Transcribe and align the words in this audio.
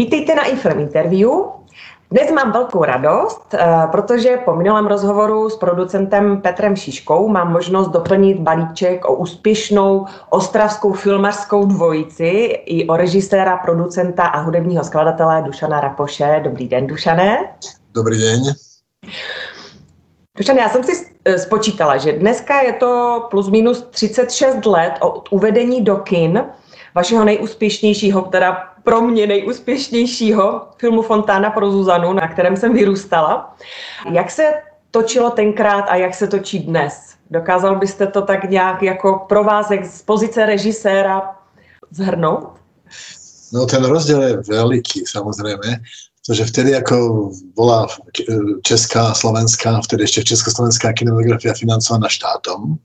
Vítejte 0.00 0.34
na 0.34 0.44
iFilm 0.44 0.80
Interview. 0.80 1.30
Dnes 2.10 2.30
mám 2.30 2.52
velkou 2.52 2.84
radost, 2.84 3.54
eh, 3.54 3.86
protože 3.90 4.36
po 4.44 4.54
minulém 4.54 4.86
rozhovoru 4.86 5.50
s 5.50 5.56
producentem 5.56 6.40
Petrem 6.40 6.76
Šiškou 6.76 7.28
mám 7.28 7.52
možnost 7.52 7.88
doplnit 7.88 8.38
balíček 8.38 9.04
o 9.04 9.14
úspěšnou 9.14 10.06
ostravskou 10.30 10.92
filmařskou 10.92 11.66
dvojici 11.66 12.62
i 12.66 12.86
o 12.88 12.96
režiséra, 12.96 13.56
producenta 13.56 14.24
a 14.24 14.40
hudebního 14.40 14.84
skladatele 14.84 15.42
Dušana 15.42 15.80
Rapoše. 15.80 16.40
Dobrý 16.44 16.68
den, 16.68 16.86
Dušané. 16.86 17.38
Dobrý 17.94 18.18
den. 18.20 18.40
Dušan, 20.38 20.56
já 20.56 20.68
jsem 20.68 20.84
si 20.84 21.06
eh, 21.24 21.38
spočítala, 21.38 21.96
že 21.96 22.12
dneska 22.12 22.60
je 22.60 22.72
to 22.72 23.26
plus 23.30 23.48
minus 23.48 23.82
36 23.90 24.66
let 24.66 24.92
od 25.00 25.28
uvedení 25.30 25.84
do 25.84 25.96
kin 25.96 26.44
vašeho 26.94 27.24
nejúspěšnějšího, 27.24 28.22
teda 28.22 28.69
pro 28.90 29.00
mě 29.00 29.26
nejúspěšnějšího 29.26 30.68
filmu 30.78 31.02
Fontána 31.02 31.50
pro 31.50 31.70
Zuzanu, 31.70 32.12
na 32.12 32.28
kterém 32.28 32.56
jsem 32.56 32.72
vyrůstala. 32.74 33.56
Jak 34.12 34.30
se 34.30 34.52
točilo 34.90 35.30
tenkrát 35.30 35.82
a 35.82 35.96
jak 35.96 36.14
se 36.14 36.26
točí 36.26 36.58
dnes? 36.58 37.14
Dokázal 37.30 37.78
byste 37.78 38.06
to 38.06 38.22
tak 38.22 38.50
nějak 38.50 38.82
jako 38.82 39.26
pro 39.28 39.44
vás 39.44 39.66
z 39.90 40.02
pozice 40.02 40.46
režiséra 40.46 41.36
zhrnout? 41.90 42.58
No 43.52 43.66
ten 43.66 43.84
rozdiel 43.84 44.22
je 44.22 44.36
veliký 44.48 45.06
samozrejme, 45.06 45.78
pretože 46.18 46.44
vtedy 46.50 46.74
ako 46.74 47.30
bola 47.54 47.86
česká 48.62 49.14
slovenská, 49.14 49.86
vtedy 49.86 50.02
ešte 50.02 50.34
československá 50.34 50.92
kinematografia 50.98 51.54
financovaná 51.54 52.10
štátom, 52.10 52.78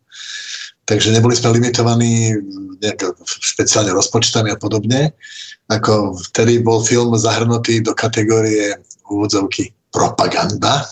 takže 0.85 1.13
neboli 1.13 1.33
sme 1.37 1.57
limitovaní 1.57 2.33
nejak 2.81 3.17
špeciálne 3.25 3.91
rozpočtami 3.93 4.53
a 4.53 4.57
podobne. 4.59 5.13
Ako 5.69 6.17
vtedy 6.31 6.61
bol 6.61 6.85
film 6.85 7.17
zahrnutý 7.17 7.81
do 7.81 7.97
kategórie 7.97 8.77
úvodzovky 9.09 9.73
propaganda. 9.89 10.85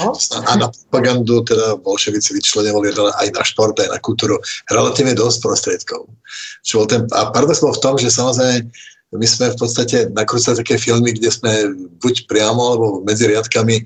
No. 0.00 0.14
a 0.48 0.52
na 0.56 0.66
propagandu 0.70 1.42
teda 1.42 1.76
bolševici 1.82 2.32
vyčlenovali 2.38 2.94
aj 2.94 3.28
na 3.34 3.42
šport, 3.42 3.74
aj 3.76 3.90
na 3.90 3.98
kultúru 3.98 4.38
relatívne 4.70 5.18
dosť 5.18 5.38
prostriedkov. 5.42 6.06
Čo 6.62 6.84
bol 6.84 6.86
ten, 6.86 7.02
a 7.10 7.34
paradox 7.34 7.58
bol 7.58 7.74
v 7.74 7.82
tom, 7.82 7.94
že 7.98 8.08
samozrejme 8.08 8.70
my 9.10 9.26
sme 9.26 9.50
v 9.50 9.58
podstate 9.58 9.98
nakrúcali 10.14 10.62
také 10.62 10.78
filmy, 10.78 11.10
kde 11.10 11.34
sme 11.34 11.52
buď 11.98 12.30
priamo, 12.30 12.62
alebo 12.62 12.86
medzi 13.02 13.26
riadkami 13.26 13.82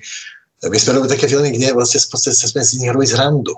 my 0.64 0.78
sme 0.81 0.97
robili 0.97 1.12
také 1.12 1.28
filmy, 1.28 1.53
kde 1.53 1.77
vlastne 1.77 2.00
v 2.00 2.09
podstate 2.09 2.37
sme 2.37 2.61
z 2.64 2.81
nich 2.81 2.89
robili 2.92 3.09
zrandu. 3.09 3.53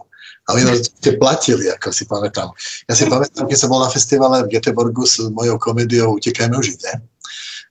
A 0.47 0.55
oni 0.55 0.63
nás 0.63 0.87
platili, 1.19 1.67
ako 1.67 1.91
si 1.91 2.07
pamätám. 2.07 2.55
Ja 2.87 2.95
si 2.95 3.11
pamätám, 3.11 3.51
keď 3.51 3.59
som 3.59 3.71
bol 3.71 3.83
na 3.83 3.91
festivale 3.91 4.47
v 4.47 4.55
Göteborgu 4.55 5.03
s 5.03 5.19
mojou 5.35 5.59
komédiou 5.59 6.15
Utekajme 6.15 6.55
už 6.55 6.79
ide, 6.79 7.03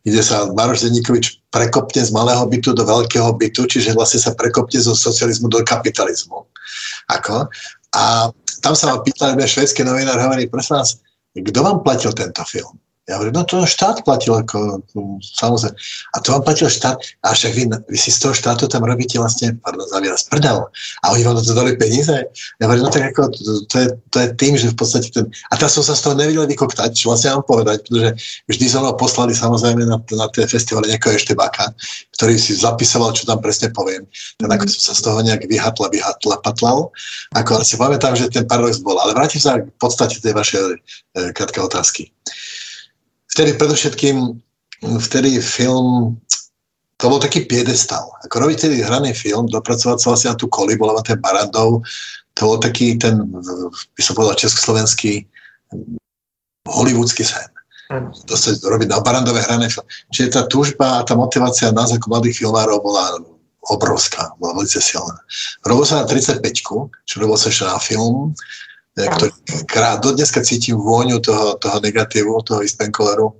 kde 0.04 0.22
sa 0.22 0.52
Maroš 0.52 0.86
Denikovič 0.86 1.40
prekopne 1.50 2.04
z 2.04 2.12
malého 2.12 2.44
bytu 2.44 2.76
do 2.76 2.84
veľkého 2.84 3.32
bytu, 3.40 3.66
čiže 3.66 3.96
vlastne 3.96 4.20
sa 4.20 4.36
prekopne 4.36 4.78
zo 4.78 4.92
socializmu 4.92 5.48
do 5.48 5.64
kapitalizmu. 5.64 6.44
Ako? 7.16 7.48
A 7.96 8.30
tam 8.60 8.76
sa 8.76 8.92
ma 8.92 9.00
pýtali, 9.00 9.40
švedské 9.48 9.88
novinár 9.88 10.20
hovorí, 10.20 10.52
prosím 10.52 10.84
vás, 10.84 11.00
kto 11.32 11.60
vám 11.64 11.80
platil 11.80 12.12
tento 12.12 12.44
film? 12.44 12.76
Ja 13.06 13.22
hovorím, 13.22 13.38
no 13.38 13.46
to 13.46 13.70
štát 13.70 14.02
platil, 14.02 14.34
ako, 14.34 14.82
samozrejme. 15.22 15.78
A 16.10 16.16
to 16.26 16.34
vám 16.34 16.42
platil 16.42 16.74
štát, 16.74 16.98
a 17.22 17.38
však 17.38 17.54
vy, 17.54 17.64
vy 17.86 17.98
si 18.02 18.10
z 18.10 18.18
toho 18.18 18.34
štátu 18.34 18.66
tam 18.66 18.82
robíte 18.82 19.22
vlastne, 19.22 19.54
pardon, 19.62 19.86
za 19.86 20.02
výraz, 20.02 20.26
prdel. 20.26 20.66
A 21.06 21.14
oni 21.14 21.22
vám 21.22 21.38
to 21.38 21.54
dali 21.54 21.78
peniaze. 21.78 22.26
Ja 22.58 22.66
hovorím, 22.66 22.90
no 22.90 22.90
tak 22.90 23.14
ako, 23.14 23.30
to, 23.30 23.62
to, 23.70 23.76
je, 23.78 23.88
to 24.10 24.18
je 24.26 24.28
tým, 24.42 24.58
že 24.58 24.74
v 24.74 24.78
podstate 24.82 25.14
ten... 25.14 25.30
A 25.30 25.54
tam 25.54 25.70
som 25.70 25.86
sa 25.86 25.94
z 25.94 26.02
toho 26.02 26.18
nevedel 26.18 26.50
vykoktať, 26.50 26.98
čo 26.98 27.14
vlastne 27.14 27.38
mám 27.38 27.46
povedať, 27.46 27.86
pretože 27.86 28.10
vždy 28.50 28.66
som 28.74 28.82
mnou 28.82 28.98
poslali 28.98 29.38
samozrejme 29.38 29.86
na, 29.86 30.02
na 30.02 30.26
tie 30.34 30.50
festivaly 30.50 30.90
niekoho 30.90 31.14
ešte 31.14 31.38
baka, 31.38 31.78
ktorý 32.18 32.42
si 32.42 32.58
zapisoval, 32.58 33.14
čo 33.14 33.30
tam 33.30 33.38
presne 33.38 33.70
poviem. 33.70 34.02
Tak 34.42 34.50
ako 34.50 34.66
som 34.66 34.82
sa 34.82 34.94
z 34.98 35.02
toho 35.06 35.22
nejak 35.22 35.46
vyhatla, 35.46 35.94
vyhatla, 35.94 36.42
patlal. 36.42 36.90
Ako 37.38 37.62
si 37.62 37.78
pamätám, 37.78 38.18
že 38.18 38.34
ten 38.34 38.50
paradox 38.50 38.82
bol. 38.82 38.98
Ale 38.98 39.14
vrátim 39.14 39.38
sa 39.38 39.62
k 39.62 39.70
podstate 39.78 40.18
tej 40.18 40.34
vašej 40.34 40.62
e, 40.74 40.78
krátke 41.38 41.62
otázky 41.62 42.10
vtedy 43.36 43.60
predovšetkým, 43.60 44.16
vtedy 45.04 45.44
film, 45.44 46.16
to 46.96 47.12
bol 47.12 47.20
taký 47.20 47.44
piedestal. 47.44 48.08
Ako 48.24 48.48
robiť 48.48 48.72
tedy 48.72 48.80
hraný 48.80 49.12
film, 49.12 49.52
dopracovať 49.52 50.00
sa 50.00 50.08
vlastne 50.16 50.30
na 50.32 50.40
tú 50.40 50.48
kolibu, 50.48 50.88
alebo 50.88 51.04
ten 51.04 51.20
barandov, 51.20 51.84
to 52.40 52.42
bol 52.48 52.56
taký 52.56 52.96
ten, 52.96 53.20
by 53.92 54.02
som 54.02 54.16
povedal, 54.16 54.40
československý 54.40 55.28
hollywoodsky 56.64 57.28
sen. 57.28 57.52
To 58.26 58.34
sa 58.34 58.56
robiť 58.56 58.88
na 58.88 59.04
barandové 59.04 59.44
hrané 59.44 59.68
film. 59.68 59.86
Čiže 60.16 60.40
tá 60.40 60.42
túžba 60.48 61.04
a 61.04 61.06
tá 61.06 61.14
motivácia 61.14 61.76
nás 61.76 61.92
ako 61.92 62.08
mladých 62.08 62.40
filmárov 62.40 62.82
bola 62.82 63.20
obrovská, 63.68 64.32
bola 64.40 64.58
veľmi 64.58 64.72
silná. 64.72 65.20
Robil 65.68 65.86
sa 65.86 66.02
na 66.02 66.06
35 66.08 66.40
čo 67.06 67.16
robil 67.20 67.38
sa 67.38 67.52
ešte 67.52 67.68
na 67.68 67.78
film, 67.78 68.34
ktorý 68.96 69.32
krát, 69.68 70.00
do 70.00 70.16
dneska 70.16 70.40
cítim 70.40 70.80
vôňu 70.80 71.20
toho, 71.20 71.60
toho 71.60 71.84
negatívu, 71.84 72.32
toho 72.48 72.64
ispenkoleru 72.64 73.36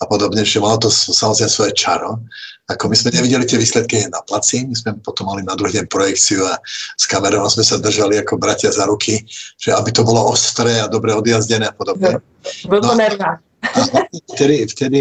a 0.00 0.04
podobne, 0.08 0.40
že 0.42 0.64
malo 0.64 0.80
to 0.80 0.88
samozrejme 0.88 1.50
svoje 1.52 1.72
čaro. 1.76 2.24
Ako 2.72 2.88
my 2.88 2.96
sme 2.96 3.12
nevideli 3.12 3.44
tie 3.44 3.60
výsledky 3.60 4.08
na 4.08 4.24
placi, 4.24 4.64
my 4.64 4.72
sme 4.72 4.90
potom 5.04 5.28
mali 5.28 5.44
na 5.44 5.52
druhý 5.52 5.76
deň 5.76 5.86
projekciu 5.92 6.48
a 6.48 6.56
s 6.96 7.04
kamerou 7.04 7.44
sme 7.52 7.60
sa 7.60 7.76
držali 7.76 8.16
ako 8.24 8.40
bratia 8.40 8.72
za 8.72 8.88
ruky, 8.88 9.20
že 9.60 9.76
aby 9.76 9.92
to 9.92 10.00
bolo 10.00 10.32
ostré 10.32 10.80
a 10.80 10.88
dobre 10.88 11.12
odjazdené 11.12 11.68
a 11.68 11.76
podobne. 11.76 12.24
Bol 12.64 12.80
to 12.80 12.96
no, 12.96 12.96
a 12.96 14.08
vtedy, 14.32 14.64
vtedy 14.64 15.00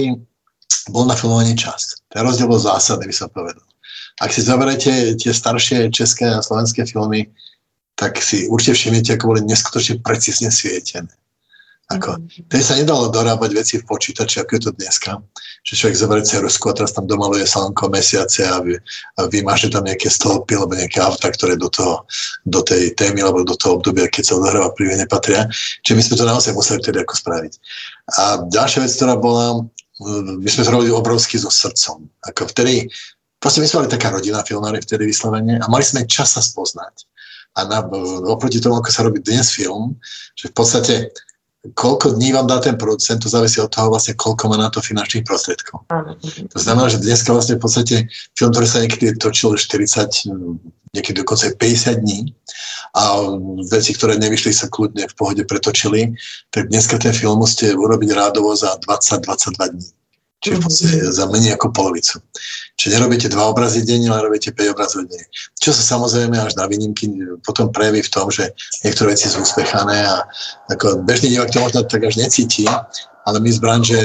bol 0.91 1.08
na 1.08 1.16
filmovaní 1.16 1.56
čas. 1.56 2.03
Ten 2.12 2.28
rozdiel 2.28 2.52
bol 2.52 2.59
zásadný, 2.59 3.08
by 3.08 3.16
som 3.16 3.31
povedal. 3.31 3.64
Ak 4.20 4.35
si 4.35 4.44
zoberete 4.44 5.16
tie 5.16 5.31
staršie 5.31 5.88
české 5.90 6.28
a 6.35 6.44
slovenské 6.44 6.84
filmy, 6.85 7.31
tak 7.95 8.17
si 8.21 8.49
určite 8.49 8.73
všimnete, 8.73 9.15
ako 9.15 9.35
boli 9.35 9.41
neskutočne 9.45 10.01
precízne 10.01 10.49
svietené. 10.49 11.13
Ako, 11.91 12.15
mm. 12.15 12.47
Tedy 12.47 12.63
sa 12.63 12.79
nedalo 12.79 13.11
dorábať 13.11 13.51
veci 13.53 13.73
v 13.75 13.83
počítači, 13.83 14.39
ako 14.39 14.51
je 14.55 14.61
to 14.63 14.71
dneska. 14.79 15.11
Že 15.67 15.73
človek 15.75 15.99
zoberie 15.99 16.23
cerusku 16.23 16.65
a 16.71 16.75
teraz 16.75 16.95
tam 16.95 17.05
domaluje 17.05 17.43
slnko, 17.43 17.91
mesiace 17.91 18.47
a, 18.47 18.63
vy, 18.63 18.79
a 19.19 19.27
vymáže 19.27 19.67
tam 19.67 19.83
nejaké 19.83 20.07
stĺpy 20.07 20.55
alebo 20.55 20.79
nejaké 20.79 21.03
auta, 21.03 21.27
ktoré 21.27 21.59
do, 21.59 21.67
toho, 21.67 22.07
do 22.47 22.63
tej 22.63 22.95
témy 22.95 23.19
alebo 23.23 23.43
do 23.43 23.55
toho 23.59 23.79
obdobia, 23.79 24.07
keď 24.07 24.23
sa 24.31 24.35
odohráva 24.39 24.71
príbeh, 24.71 24.95
nepatria. 24.95 25.47
Čiže 25.83 25.95
my 25.95 26.03
sme 26.03 26.15
to 26.19 26.25
naozaj 26.25 26.51
museli 26.55 26.79
vtedy 26.79 26.97
ako 27.03 27.13
spraviť. 27.19 27.53
A 28.15 28.23
ďalšia 28.47 28.79
vec, 28.83 28.91
ktorá 28.95 29.15
bola, 29.19 29.67
my 30.39 30.49
sme 30.49 30.63
to 30.63 30.71
robili 30.71 30.91
obrovsky 30.91 31.35
so 31.35 31.51
srdcom. 31.51 32.07
Ako 32.31 32.47
vtedy, 32.47 32.87
proste 33.43 33.59
my 33.59 33.67
sme 33.67 33.77
mali 33.83 33.89
taká 33.91 34.07
rodina 34.11 34.39
filmári 34.43 34.79
vtedy 34.79 35.07
vyslovene 35.07 35.59
a 35.59 35.65
mali 35.67 35.83
sme 35.83 36.07
čas 36.07 36.35
sa 36.35 36.41
spoznať 36.43 37.11
a 37.53 37.59
na, 37.69 37.80
oproti 38.30 38.58
tomu, 38.58 38.81
ako 38.81 38.90
sa 38.90 39.06
robí 39.06 39.22
dnes 39.22 39.53
film, 39.53 39.97
že 40.34 40.50
v 40.50 40.53
podstate 40.58 40.94
koľko 41.72 42.19
dní 42.19 42.36
vám 42.36 42.47
dá 42.47 42.59
ten 42.59 42.75
producent, 42.75 43.24
to 43.24 43.31
závisí 43.31 43.64
od 43.64 43.72
toho 43.72 43.88
vlastne, 43.88 44.19
koľko 44.19 44.52
má 44.52 44.59
na 44.59 44.68
to 44.68 44.84
finančných 44.84 45.24
prostriedkov. 45.24 45.88
To 46.52 46.59
znamená, 46.59 46.91
že 46.91 47.00
dneska 47.00 47.31
vlastne 47.31 47.56
v 47.56 47.64
podstate 47.64 47.96
film, 48.36 48.52
ktorý 48.52 48.68
sa 48.68 48.84
niekedy 48.84 49.16
točil 49.16 49.56
40, 49.56 50.28
niekedy 50.91 51.24
dokonca 51.24 51.56
50 51.56 52.03
dní 52.03 52.36
a 53.00 53.16
veci, 53.72 53.96
ktoré 53.96 54.20
nevyšli 54.20 54.52
sa 54.52 54.68
kľudne 54.68 55.08
v 55.08 55.16
pohode 55.16 55.44
pretočili, 55.47 56.12
tak 56.52 56.68
dneska 56.68 57.00
ten 57.00 57.16
film 57.16 57.40
musíte 57.40 57.72
urobiť 57.72 58.12
rádovo 58.12 58.52
za 58.59 58.75
20-22 58.84 59.72
dní. 59.72 59.88
Čiže 60.43 60.59
v 60.59 60.63
podstate 60.67 60.97
za 61.07 61.25
menej 61.31 61.55
ako 61.55 61.71
polovicu. 61.71 62.19
Čiže 62.75 62.99
nerobíte 62.99 63.31
dva 63.31 63.47
obrazy 63.47 63.87
denne, 63.87 64.11
ale 64.11 64.27
robíte 64.27 64.51
5 64.51 64.75
obrazov 64.75 65.07
denne. 65.07 65.23
Čo 65.55 65.71
sa 65.71 65.95
samozrejme 65.95 66.35
až 66.35 66.59
na 66.59 66.67
výnimky 66.67 67.07
potom 67.47 67.71
prejaví 67.71 68.03
v 68.03 68.11
tom, 68.11 68.27
že 68.27 68.51
niektoré 68.83 69.15
veci 69.15 69.31
sú 69.31 69.39
uspechané 69.39 70.03
a 70.03 70.27
ako 70.67 71.07
bežný 71.07 71.31
divák 71.31 71.47
to 71.47 71.63
možno 71.63 71.87
tak 71.87 72.03
až 72.03 72.19
necíti, 72.19 72.67
ale 73.23 73.37
my 73.40 73.49
z 73.55 73.59
branže, 73.63 73.99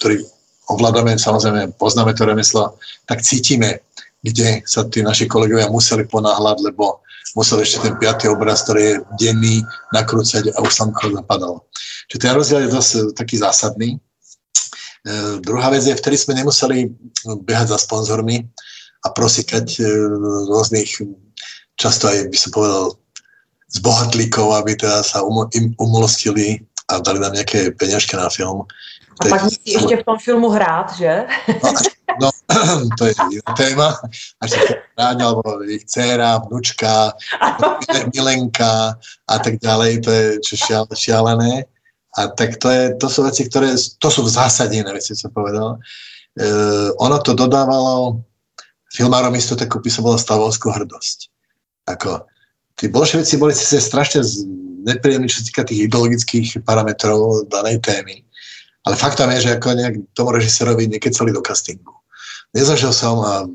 ktorí 0.00 0.20
ovládame, 0.68 1.16
samozrejme 1.16 1.80
poznáme 1.80 2.12
to 2.12 2.28
remeslo, 2.28 2.76
tak 3.08 3.24
cítime, 3.24 3.80
kde 4.20 4.60
sa 4.68 4.84
tí 4.84 5.00
naši 5.00 5.24
kolegovia 5.24 5.72
museli 5.72 6.04
ponáhľať, 6.04 6.60
lebo 6.60 7.00
musel 7.40 7.64
ešte 7.64 7.88
ten 7.88 7.96
piatý 7.96 8.28
obraz, 8.28 8.68
ktorý 8.68 8.80
je 8.84 8.96
denný, 9.16 9.64
nakrúcať 9.96 10.52
a 10.52 10.60
už 10.60 10.72
slnko 10.76 11.24
zapadalo. 11.24 11.64
Čiže 12.12 12.20
ten 12.20 12.32
rozdiel 12.36 12.60
je 12.68 12.74
dosť 12.76 12.90
taký 13.16 13.40
zásadný 13.40 13.96
druhá 15.44 15.68
vec 15.68 15.84
je, 15.84 15.92
vtedy 15.92 16.16
sme 16.16 16.40
nemuseli 16.40 16.88
behať 17.44 17.76
za 17.76 17.78
sponzormi 17.78 18.40
a 19.04 19.12
prosikať 19.12 19.66
e, 19.76 19.84
rôznych, 20.48 21.04
často 21.76 22.08
aj 22.08 22.32
by 22.32 22.38
som 22.40 22.50
povedal, 22.56 22.84
zbohatlíkov, 23.74 24.54
aby 24.54 24.78
teda 24.78 25.02
sa 25.02 25.20
um, 25.20 25.44
im 25.52 25.74
umolostili 25.82 26.62
a 26.88 27.02
dali 27.02 27.18
nám 27.18 27.34
nejaké 27.34 27.74
peňažky 27.74 28.14
na 28.16 28.30
film. 28.30 28.64
A 29.22 29.30
pak 29.30 29.46
musí 29.46 29.78
ešte 29.78 30.02
v 30.02 30.06
tom 30.06 30.18
filmu 30.18 30.50
hrát, 30.50 30.90
že? 30.94 31.26
No, 31.62 31.70
no 32.18 32.28
to 32.98 33.02
je 33.06 33.14
iná 33.14 33.50
téma. 33.54 33.88
Až 34.42 34.58
sa 34.58 34.60
hrát, 34.98 35.16
alebo 35.18 35.62
ich 35.66 35.86
dcera, 35.86 36.42
vnúčka, 36.42 37.14
milenka 38.10 38.98
a 39.30 39.36
tak 39.38 39.62
ďalej, 39.62 39.92
to 40.02 40.10
je 40.10 40.26
šialené. 40.94 41.66
A 42.14 42.30
tak 42.30 42.62
to, 42.62 42.70
je, 42.70 42.94
to 42.94 43.06
sú 43.10 43.26
veci, 43.26 43.46
ktoré, 43.50 43.74
to 43.74 44.08
sú 44.08 44.22
v 44.22 44.34
zásade 44.34 44.74
iné 44.78 44.90
veci, 44.94 45.18
som 45.18 45.34
povedal. 45.34 45.82
ono 47.02 47.16
to 47.22 47.34
dodávalo 47.34 48.22
filmárom 48.94 49.34
isto 49.34 49.58
takú 49.58 49.82
bola 49.82 50.18
stavovskú 50.18 50.70
hrdosť. 50.70 51.30
Ako, 51.90 52.26
tí 52.78 52.86
bolševici 52.86 53.34
boli 53.36 53.50
sice 53.50 53.82
strašne 53.82 54.22
nepríjemní, 54.86 55.26
čo 55.26 55.42
sa 55.42 55.46
týka 55.50 55.62
tých 55.66 55.90
ideologických 55.90 56.62
parametrov 56.62 57.50
danej 57.50 57.82
témy, 57.82 58.22
ale 58.84 58.94
faktom 58.94 59.32
je, 59.34 59.48
že 59.48 59.56
ako 59.56 59.74
nejak 59.74 59.94
tomu 60.12 60.30
režisérovi 60.36 60.86
nekecali 60.86 61.32
do 61.32 61.40
castingu. 61.40 61.96
Nezažil 62.54 62.94
som 62.94 63.18
a 63.24 63.48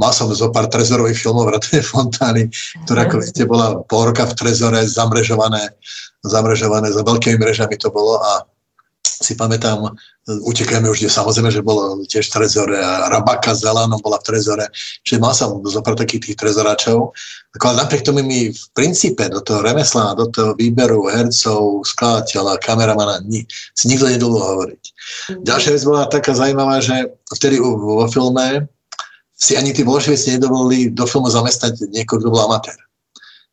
mal 0.00 0.12
som 0.12 0.32
zo 0.32 0.48
pár 0.48 0.68
trezorových 0.68 1.18
filmov 1.20 1.48
vrátane 1.48 1.82
Fontány, 1.84 2.42
ktorá 2.86 3.08
ako 3.08 3.16
viete 3.20 3.44
bola 3.44 3.80
pol 3.86 4.08
roka 4.12 4.24
v 4.24 4.36
trezore 4.36 4.80
zamrežované, 4.88 5.72
zamrežované 6.24 6.88
za 6.92 7.02
veľkými 7.04 7.36
mrežami 7.40 7.76
to 7.76 7.92
bolo 7.92 8.20
a 8.20 8.46
si 9.22 9.38
pamätám, 9.38 9.94
utekajme 10.26 10.90
už, 10.90 11.06
samozrejme, 11.06 11.54
že 11.54 11.62
bolo 11.62 12.02
tiež 12.06 12.26
v 12.26 12.42
trezore 12.42 12.78
a 12.78 13.06
Rabaka 13.06 13.54
s 13.54 13.62
bola 13.62 14.18
v 14.18 14.26
trezore, 14.26 14.66
čiže 15.06 15.22
mal 15.22 15.30
som 15.30 15.62
zopár 15.62 15.94
takých 15.94 16.30
tých 16.30 16.36
trezoráčov, 16.42 17.14
ale 17.62 17.74
napriek 17.78 18.02
tomu 18.02 18.26
mi 18.26 18.50
v 18.50 18.64
princípe 18.74 19.22
do 19.30 19.38
toho 19.38 19.62
remesla, 19.62 20.18
do 20.18 20.26
toho 20.26 20.58
výberu 20.58 21.06
hercov, 21.06 21.86
skladateľa, 21.86 22.58
kameramana 22.58 23.22
ni, 23.22 23.46
si 23.78 23.86
nikto 23.86 24.10
nedolo 24.10 24.42
hovoriť. 24.42 24.82
Mm. 24.82 25.42
Ďalšia 25.46 25.70
vec 25.78 25.82
bola 25.86 26.10
taká 26.10 26.34
zaujímavá, 26.34 26.82
že 26.82 27.14
vtedy 27.30 27.62
vo 27.62 28.06
filme 28.10 28.66
si 29.42 29.58
ani 29.58 29.74
tí 29.74 29.82
bolševici 29.82 30.38
nedovolili 30.38 30.94
do 30.94 31.02
filmu 31.02 31.26
zamestnať 31.26 31.90
niekoho, 31.90 32.22
kto 32.22 32.30
bol 32.30 32.46
amatér. 32.46 32.78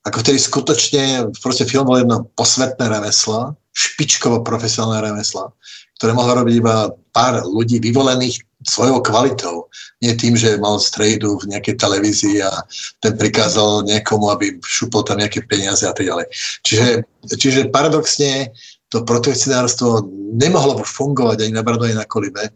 Ako 0.06 0.22
vtedy 0.22 0.38
skutočne, 0.38 1.34
proste 1.42 1.66
film 1.66 1.90
bol 1.90 1.98
jedno 1.98 2.30
posvetné 2.38 2.86
remeslo, 2.86 3.58
špičkovo 3.74 4.46
profesionálne 4.46 5.02
remesla, 5.02 5.50
ktoré 5.98 6.14
mohlo 6.14 6.46
robiť 6.46 6.56
iba 6.62 6.94
pár 7.12 7.42
ľudí 7.42 7.82
vyvolených 7.82 8.46
svojou 8.64 9.02
kvalitou. 9.02 9.68
Nie 10.04 10.16
tým, 10.16 10.38
že 10.38 10.62
mal 10.62 10.80
strejdu 10.80 11.42
v 11.42 11.58
nejakej 11.58 11.76
televízii 11.82 12.44
a 12.44 12.64
ten 13.04 13.18
prikázal 13.18 13.84
niekomu, 13.90 14.32
aby 14.32 14.62
šupol 14.64 15.04
tam 15.04 15.20
nejaké 15.20 15.44
peniaze 15.48 15.84
a 15.84 15.92
tak 15.96 16.06
ďalej. 16.06 16.28
Čiže, 16.64 16.88
čiže 17.36 17.72
paradoxne 17.74 18.52
to 18.94 19.04
protekcionárstvo 19.04 20.08
nemohlo 20.38 20.80
fungovať 20.86 21.46
ani 21.46 21.54
na 21.56 21.64
Bradu, 21.64 21.90
na 21.92 22.08
Kolibe, 22.08 22.52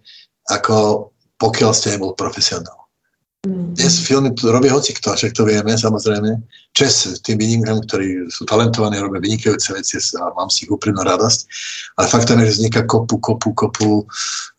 ako 0.47 1.09
pokiaľ 1.39 1.71
ste 1.75 1.95
nebol 1.95 2.15
profesionál. 2.15 2.82
Mm. 3.43 3.75
Dnes 3.75 3.99
filmy 3.99 4.31
robí 4.39 4.71
hocikto, 4.71 5.11
však 5.11 5.35
to 5.35 5.43
vieme, 5.43 5.75
samozrejme. 5.75 6.39
Čes 6.71 7.19
tým 7.27 7.35
výnimkám, 7.35 7.83
ktorí 7.83 8.31
sú 8.31 8.47
talentovaní, 8.47 8.95
robia 9.03 9.19
vynikajúce 9.19 9.75
veci 9.75 9.99
a 10.15 10.31
mám 10.31 10.47
si 10.47 10.63
ich 10.63 10.71
úprimnú 10.71 11.03
radosť. 11.03 11.39
Ale 11.99 12.07
faktom 12.07 12.39
je, 12.39 12.47
že 12.47 12.63
vzniká 12.63 12.87
kopu, 12.87 13.19
kopu, 13.19 13.51
kopu, 13.51 14.07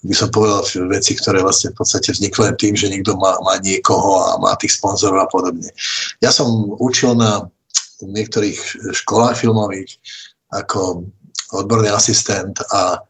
by 0.05 0.13
som 0.13 0.29
povedal, 0.29 0.69
veci, 0.93 1.17
ktoré 1.17 1.41
vlastne 1.41 1.73
v 1.73 1.81
podstate 1.81 2.13
vznikli 2.13 2.53
tým, 2.61 2.77
že 2.77 2.93
niekto 2.93 3.17
má, 3.17 3.41
má 3.41 3.57
niekoho 3.65 4.21
a 4.21 4.37
má 4.37 4.53
tých 4.61 4.77
sponzorov 4.77 5.25
a 5.25 5.33
podobne. 5.33 5.73
Ja 6.21 6.29
som 6.29 6.77
učil 6.77 7.17
na 7.17 7.49
niektorých 8.05 8.93
školách 9.01 9.41
filmových 9.41 9.97
ako 10.53 11.09
odborný 11.57 11.89
asistent 11.89 12.61
a 12.69 13.01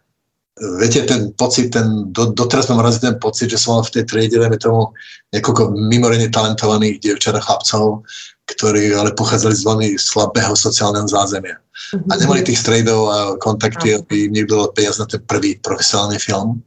viete, 0.60 1.02
ten 1.02 1.34
pocit, 1.34 1.74
ten, 1.74 2.12
do, 2.12 2.30
doteraz 2.30 2.70
mám 2.70 2.86
raz 2.86 3.02
ten 3.02 3.18
pocit, 3.18 3.50
že 3.50 3.58
som 3.58 3.78
mal 3.78 3.82
v 3.82 4.00
tej 4.00 4.04
triede, 4.06 4.38
dajme 4.38 4.58
tomu, 4.58 4.94
niekoľko 5.34 5.74
mimoriadne 5.74 6.30
talentovaných 6.30 7.02
dievčat 7.02 7.34
a 7.34 7.42
chlapcov, 7.42 8.06
ktorí 8.46 8.94
ale 8.94 9.16
pochádzali 9.18 9.54
z 9.56 9.66
veľmi 9.66 9.88
slabého 9.98 10.54
sociálneho 10.54 11.08
zázemia. 11.10 11.58
Mm-hmm. 11.58 12.06
A 12.06 12.12
mhm. 12.14 12.20
nemali 12.22 12.40
tých 12.46 12.60
strejdov 12.62 13.00
a 13.10 13.18
kontakty, 13.42 13.98
aby 13.98 14.30
im 14.30 14.32
niekto 14.32 14.54
dal 14.54 14.70
peniaz 14.70 15.02
na 15.02 15.10
ten 15.10 15.22
prvý 15.26 15.58
profesionálny 15.58 16.22
film. 16.22 16.62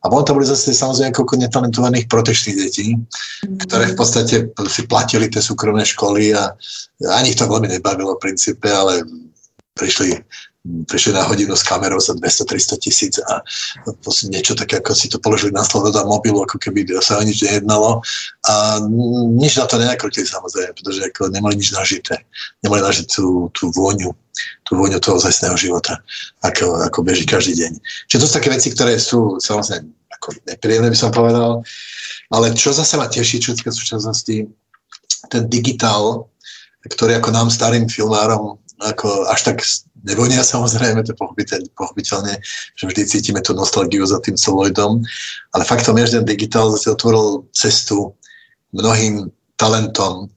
A 0.00 0.08
potom 0.08 0.24
tam 0.24 0.36
boli 0.40 0.48
zase 0.48 0.72
samozrejme 0.72 1.12
niekoľko 1.12 1.34
netalentovaných 1.44 2.08
protečných 2.08 2.56
detí, 2.56 2.96
mm-hmm. 2.96 3.68
ktoré 3.68 3.92
v 3.92 3.96
podstate 4.00 4.36
si 4.66 4.82
platili 4.88 5.30
tie 5.30 5.44
súkromné 5.44 5.84
školy 5.86 6.34
a 6.34 6.56
ani 7.20 7.30
ich 7.30 7.38
to 7.38 7.46
veľmi 7.46 7.68
nebavilo 7.68 8.16
v 8.16 8.22
princípe, 8.26 8.66
ale 8.66 9.04
prišli 9.76 10.18
prišli 10.60 11.16
na 11.16 11.24
hodinu 11.24 11.56
s 11.56 11.64
kamerou 11.64 11.96
za 11.96 12.12
200-300 12.12 12.84
tisíc 12.84 13.16
a 13.24 13.40
niečo 14.28 14.52
také, 14.52 14.76
ako 14.76 14.92
si 14.92 15.08
to 15.08 15.16
položili 15.16 15.56
na 15.56 15.64
slovo 15.64 15.88
do 15.88 16.04
mobilu, 16.04 16.44
ako 16.44 16.60
keby 16.60 16.84
sa 17.00 17.16
o 17.16 17.24
nič 17.24 17.40
nejednalo. 17.40 18.04
A 18.44 18.76
nič 19.40 19.56
na 19.56 19.64
to 19.64 19.80
nenakrutili 19.80 20.28
samozrejme, 20.28 20.76
pretože 20.76 21.00
ako 21.08 21.32
nemali 21.32 21.56
nič 21.56 21.72
nažité. 21.72 22.20
Nemali 22.60 22.84
nažiť 22.84 23.06
tú, 23.08 23.48
tú 23.56 23.72
vôňu, 23.72 24.12
tú 24.68 24.72
vôňu 24.76 25.00
toho 25.00 25.16
zajstného 25.16 25.56
života, 25.56 25.96
ako, 26.44 26.84
ako 26.92 26.98
beží 27.08 27.24
každý 27.24 27.56
deň. 27.56 27.72
Čiže 28.12 28.20
to 28.20 28.26
sú 28.28 28.36
také 28.36 28.52
veci, 28.52 28.68
ktoré 28.68 29.00
sú 29.00 29.40
samozrejme 29.40 29.88
ako 30.20 30.28
nepríjemné, 30.44 30.92
by 30.92 30.98
som 31.00 31.08
povedal. 31.08 31.64
Ale 32.28 32.52
čo 32.52 32.76
zase 32.76 33.00
ma 33.00 33.08
teší, 33.08 33.40
čo 33.40 33.56
týka 33.56 33.72
súčasnosti, 33.72 34.44
ten 35.32 35.42
digitál, 35.48 36.28
ktorý 36.84 37.16
ako 37.16 37.32
nám 37.32 37.48
starým 37.48 37.88
filmárom 37.88 38.60
ako 38.80 39.28
až 39.28 39.40
tak 39.44 39.58
nevonia 40.04 40.40
samozrejme, 40.40 41.04
to 41.04 41.12
pochopiteľne, 41.16 41.68
pochopiteľne, 41.76 42.34
že 42.76 42.84
vždy 42.88 43.02
cítime 43.06 43.40
tú 43.44 43.52
nostalgiu 43.52 44.04
za 44.06 44.20
tým 44.20 44.36
celoidom, 44.36 45.04
ale 45.52 45.62
faktom 45.64 45.98
je, 46.00 46.06
že 46.08 46.16
ten 46.20 46.26
digitál 46.26 46.72
zase 46.72 46.94
otvoril 46.94 47.44
cestu 47.52 48.14
mnohým 48.72 49.28
talentom, 49.60 50.32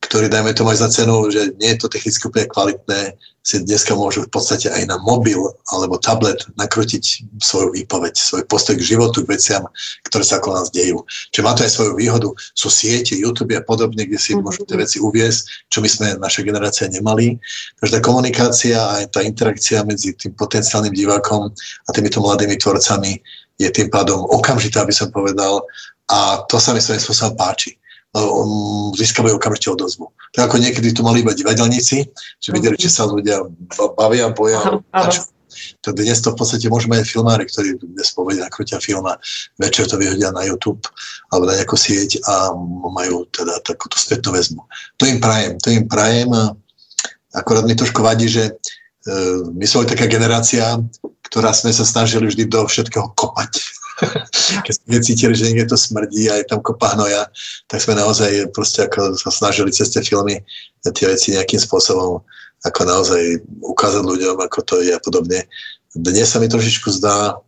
ktorí, 0.00 0.32
dajme 0.32 0.56
tomu 0.56 0.72
aj 0.72 0.80
za 0.80 0.88
cenu, 0.88 1.28
že 1.28 1.52
nie 1.60 1.76
je 1.76 1.78
to 1.84 1.92
technicky 1.92 2.24
úplne 2.24 2.48
kvalitné, 2.48 3.00
si 3.40 3.56
dneska 3.64 3.96
môžu 3.96 4.28
v 4.28 4.32
podstate 4.36 4.68
aj 4.68 4.84
na 4.84 5.00
mobil 5.00 5.40
alebo 5.72 5.96
tablet 5.96 6.44
nakrútiť 6.60 7.24
svoju 7.40 7.72
výpoveď, 7.72 8.12
svoj 8.12 8.44
postoj 8.44 8.76
k 8.76 8.84
životu, 8.84 9.24
k 9.24 9.32
veciam, 9.32 9.64
ktoré 10.04 10.24
sa 10.28 10.36
ako 10.38 10.60
nás 10.60 10.68
dejú. 10.68 11.00
Čiže 11.32 11.44
má 11.44 11.56
to 11.56 11.64
aj 11.64 11.72
svoju 11.72 11.92
výhodu. 11.96 12.28
Sú 12.52 12.68
siete, 12.68 13.16
YouTube 13.16 13.56
a 13.56 13.64
podobne, 13.64 14.04
kde 14.04 14.20
si 14.20 14.36
môžu 14.36 14.68
tie 14.68 14.76
veci 14.76 15.00
uviesť, 15.00 15.72
čo 15.72 15.80
my 15.80 15.88
sme, 15.88 16.06
naša 16.20 16.44
generácia, 16.44 16.84
nemali. 16.92 17.40
Takže 17.80 17.96
tá 17.96 18.00
komunikácia 18.04 18.76
a 18.76 19.08
tá 19.08 19.24
interakcia 19.24 19.88
medzi 19.88 20.12
tým 20.12 20.36
potenciálnym 20.36 20.92
divákom 20.92 21.48
a 21.88 21.90
týmito 21.96 22.20
mladými 22.20 22.60
tvorcami 22.60 23.16
je 23.56 23.68
tým 23.72 23.88
pádom 23.88 24.20
okamžitá, 24.28 24.84
by 24.84 24.92
som 24.92 25.08
povedal, 25.08 25.64
a 26.12 26.44
to 26.44 26.60
sa 26.60 26.76
mi 26.76 26.80
svojím 26.84 27.00
spôsobom 27.00 27.40
páči 27.40 27.79
získavajú 28.98 29.38
okamžite 29.38 29.70
odozvu. 29.70 30.10
Tak 30.34 30.50
ako 30.50 30.56
niekedy 30.58 30.90
tu 30.90 31.06
mali 31.06 31.22
iba 31.22 31.30
divadelníci, 31.30 32.10
že 32.42 32.50
videli, 32.50 32.74
či 32.74 32.90
sa 32.90 33.06
ľudia 33.06 33.46
bavia, 33.94 34.34
boja. 34.34 34.82
Tak 35.82 35.98
dnes 35.98 36.18
to 36.22 36.30
v 36.30 36.38
podstate 36.38 36.66
môžeme 36.70 36.98
aj 36.98 37.10
filmári, 37.10 37.46
ktorí 37.46 37.78
dnes 37.82 38.14
povedia, 38.14 38.46
nakrútia 38.46 38.78
film 38.78 39.02
a 39.10 39.18
večer 39.58 39.90
to 39.90 39.98
vyhodia 39.98 40.30
na 40.30 40.46
YouTube 40.46 40.82
alebo 41.34 41.50
na 41.50 41.58
nejakú 41.58 41.74
sieť 41.74 42.22
a 42.26 42.54
majú 42.90 43.26
teda 43.34 43.58
takúto 43.66 43.98
spätnú 43.98 44.30
väzbu. 44.30 44.62
To 45.02 45.04
im 45.10 45.18
prajem, 45.18 45.58
to 45.58 45.74
im 45.74 45.90
prajem 45.90 46.30
a 46.30 46.54
akorát 47.34 47.66
mi 47.66 47.74
trošku 47.74 47.98
vadí, 47.98 48.30
že 48.30 48.46
e, 48.46 48.52
my 49.50 49.66
sme 49.66 49.90
taká 49.90 50.06
generácia, 50.06 50.78
ktorá 51.26 51.50
sme 51.50 51.74
sa 51.74 51.82
snažili 51.82 52.30
vždy 52.30 52.46
do 52.46 52.66
všetkého 52.66 53.10
kopať 53.18 53.79
keď 54.66 54.72
sme 54.74 54.98
cítili, 55.04 55.34
že 55.36 55.46
niekde 55.50 55.72
to 55.72 55.78
smrdí 55.78 56.28
a 56.32 56.40
je 56.40 56.48
tam 56.48 56.60
kopa 56.64 56.96
hnoja, 56.96 57.28
tak 57.68 57.84
sme 57.84 57.94
naozaj 57.96 58.50
proste 58.52 58.88
ako 58.88 59.16
sa 59.16 59.30
snažili 59.30 59.70
cez 59.70 59.92
tie 59.92 60.02
filmy 60.02 60.40
tie 60.88 61.06
veci 61.12 61.36
nejakým 61.36 61.60
spôsobom 61.60 62.24
ako 62.64 62.80
naozaj 62.84 63.40
ukázať 63.64 64.04
ľuďom, 64.04 64.36
ako 64.40 64.58
to 64.64 64.74
je 64.84 64.92
a 64.92 65.00
podobne. 65.00 65.44
Dnes 65.96 66.28
sa 66.28 66.40
mi 66.40 66.48
trošičku 66.48 66.92
zdá, 66.92 67.40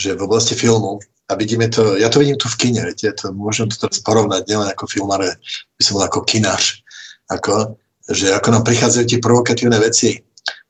že 0.00 0.16
v 0.16 0.24
oblasti 0.24 0.56
filmu, 0.56 1.00
a 1.28 1.36
vidíme 1.36 1.68
to, 1.68 2.00
ja 2.00 2.08
to 2.08 2.24
vidím 2.24 2.40
tu 2.40 2.48
v 2.48 2.56
kine, 2.56 2.80
viete, 2.88 3.12
to, 3.12 3.28
môžem 3.36 3.68
to 3.68 3.76
teraz 3.76 4.00
porovnať 4.00 4.48
nielen 4.48 4.68
ako 4.72 4.88
filmár, 4.88 5.20
by 5.76 5.82
som 5.84 6.00
bol 6.00 6.04
ako 6.08 6.24
kinář, 6.24 6.80
ako, 7.28 7.76
že 8.08 8.32
ako 8.32 8.48
nám 8.56 8.64
prichádzajú 8.64 9.04
tie 9.04 9.20
provokatívne 9.20 9.76
veci, 9.76 10.24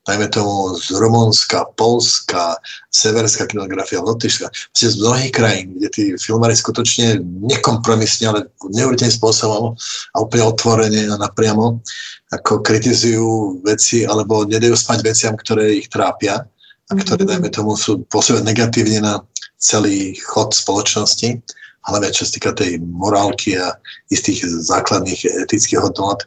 dajme 0.08 0.32
tomu 0.32 0.72
z 0.80 0.96
Rumunska, 0.96 1.68
Polska, 1.76 2.56
severská 2.88 3.44
kinografia, 3.44 4.00
Lotyšska, 4.00 4.48
z 4.72 4.96
mnohých 4.96 5.32
krajín, 5.36 5.76
kde 5.76 5.88
tí 5.92 6.04
filmári 6.16 6.56
skutočne 6.56 7.20
nekompromisne, 7.44 8.32
ale 8.32 8.40
neuveriteľným 8.72 9.18
spôsobom 9.20 9.76
a 9.76 10.16
úplne 10.16 10.48
otvorene 10.48 11.12
a 11.12 11.20
napriamo 11.20 11.84
ako 12.32 12.64
kritizujú 12.64 13.60
veci 13.60 14.08
alebo 14.08 14.48
nedajú 14.48 14.72
spať 14.72 14.98
veciam, 15.04 15.34
ktoré 15.36 15.76
ich 15.76 15.92
trápia 15.92 16.40
a 16.88 16.92
ktoré, 16.96 17.28
mhm. 17.28 17.30
dajme 17.36 17.48
tomu, 17.52 17.76
sú 17.76 18.00
pôsobia 18.08 18.40
negatívne 18.40 19.04
na 19.04 19.14
celý 19.60 20.16
chod 20.24 20.56
spoločnosti, 20.56 21.36
hlavne 21.84 22.08
čo 22.16 22.24
sa 22.24 22.32
týka 22.32 22.50
tej 22.56 22.80
morálky 22.80 23.60
a 23.60 23.76
istých 24.08 24.44
základných 24.44 25.44
etických 25.44 25.84
hodnot, 25.84 26.24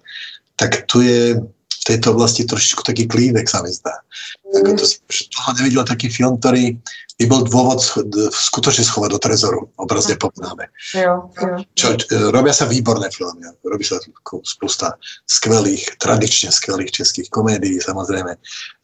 tak 0.58 0.86
tu 0.86 1.02
je 1.02 1.42
tejto 1.92 2.16
oblasti 2.16 2.48
trošičku 2.48 2.82
taký 2.88 3.06
klívek 3.06 3.46
sa 3.46 3.60
mi 3.60 3.72
zdá. 3.72 3.92
Mm. 4.48 4.64
Ako 4.64 4.72
to 4.80 4.84
som 4.88 5.00
dlho 5.10 5.52
nevidel 5.60 5.84
taký 5.84 6.08
film, 6.08 6.40
ktorý 6.40 6.80
by 7.22 7.26
bol 7.30 7.42
dôvod 7.46 7.80
skutočne 8.34 8.82
schovať 8.82 9.10
do 9.14 9.20
trezoru, 9.22 9.70
obrazne 9.78 10.18
povedané. 10.18 10.74
Čo, 11.78 11.94
e, 11.94 12.34
robia 12.34 12.50
sa 12.50 12.66
výborné 12.66 13.14
filmy, 13.14 13.46
robí 13.62 13.86
sa 13.86 14.02
spústa 14.42 14.98
skvelých, 15.30 16.02
tradične 16.02 16.50
skvelých 16.50 16.90
českých 16.90 17.30
komédií, 17.30 17.78
samozrejme. 17.78 18.34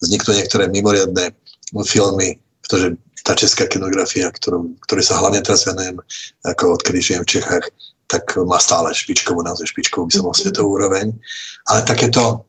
Vzniknú 0.06 0.32
niektoré 0.38 0.70
mimoriadné 0.70 1.34
filmy, 1.90 2.38
pretože 2.62 2.94
tá 3.26 3.34
česká 3.34 3.66
kinografia, 3.66 4.30
ktorú, 4.30 4.78
ktorej 4.86 5.10
sa 5.10 5.18
hlavne 5.18 5.42
teraz 5.42 5.66
venujem, 5.66 5.98
ako 6.46 6.78
odkedy 6.78 7.02
žijem 7.02 7.24
v 7.26 7.32
Čechách, 7.42 7.66
tak 8.08 8.24
má 8.40 8.56
stále 8.56 8.96
špičkovú, 8.96 9.44
naozaj 9.44 9.68
špičkovú 9.68 10.08
by 10.08 10.14
som 10.16 10.26
mal 10.32 10.36
svetovú 10.38 10.80
úroveň. 10.80 11.12
Ale 11.68 11.84
takéto, 11.84 12.48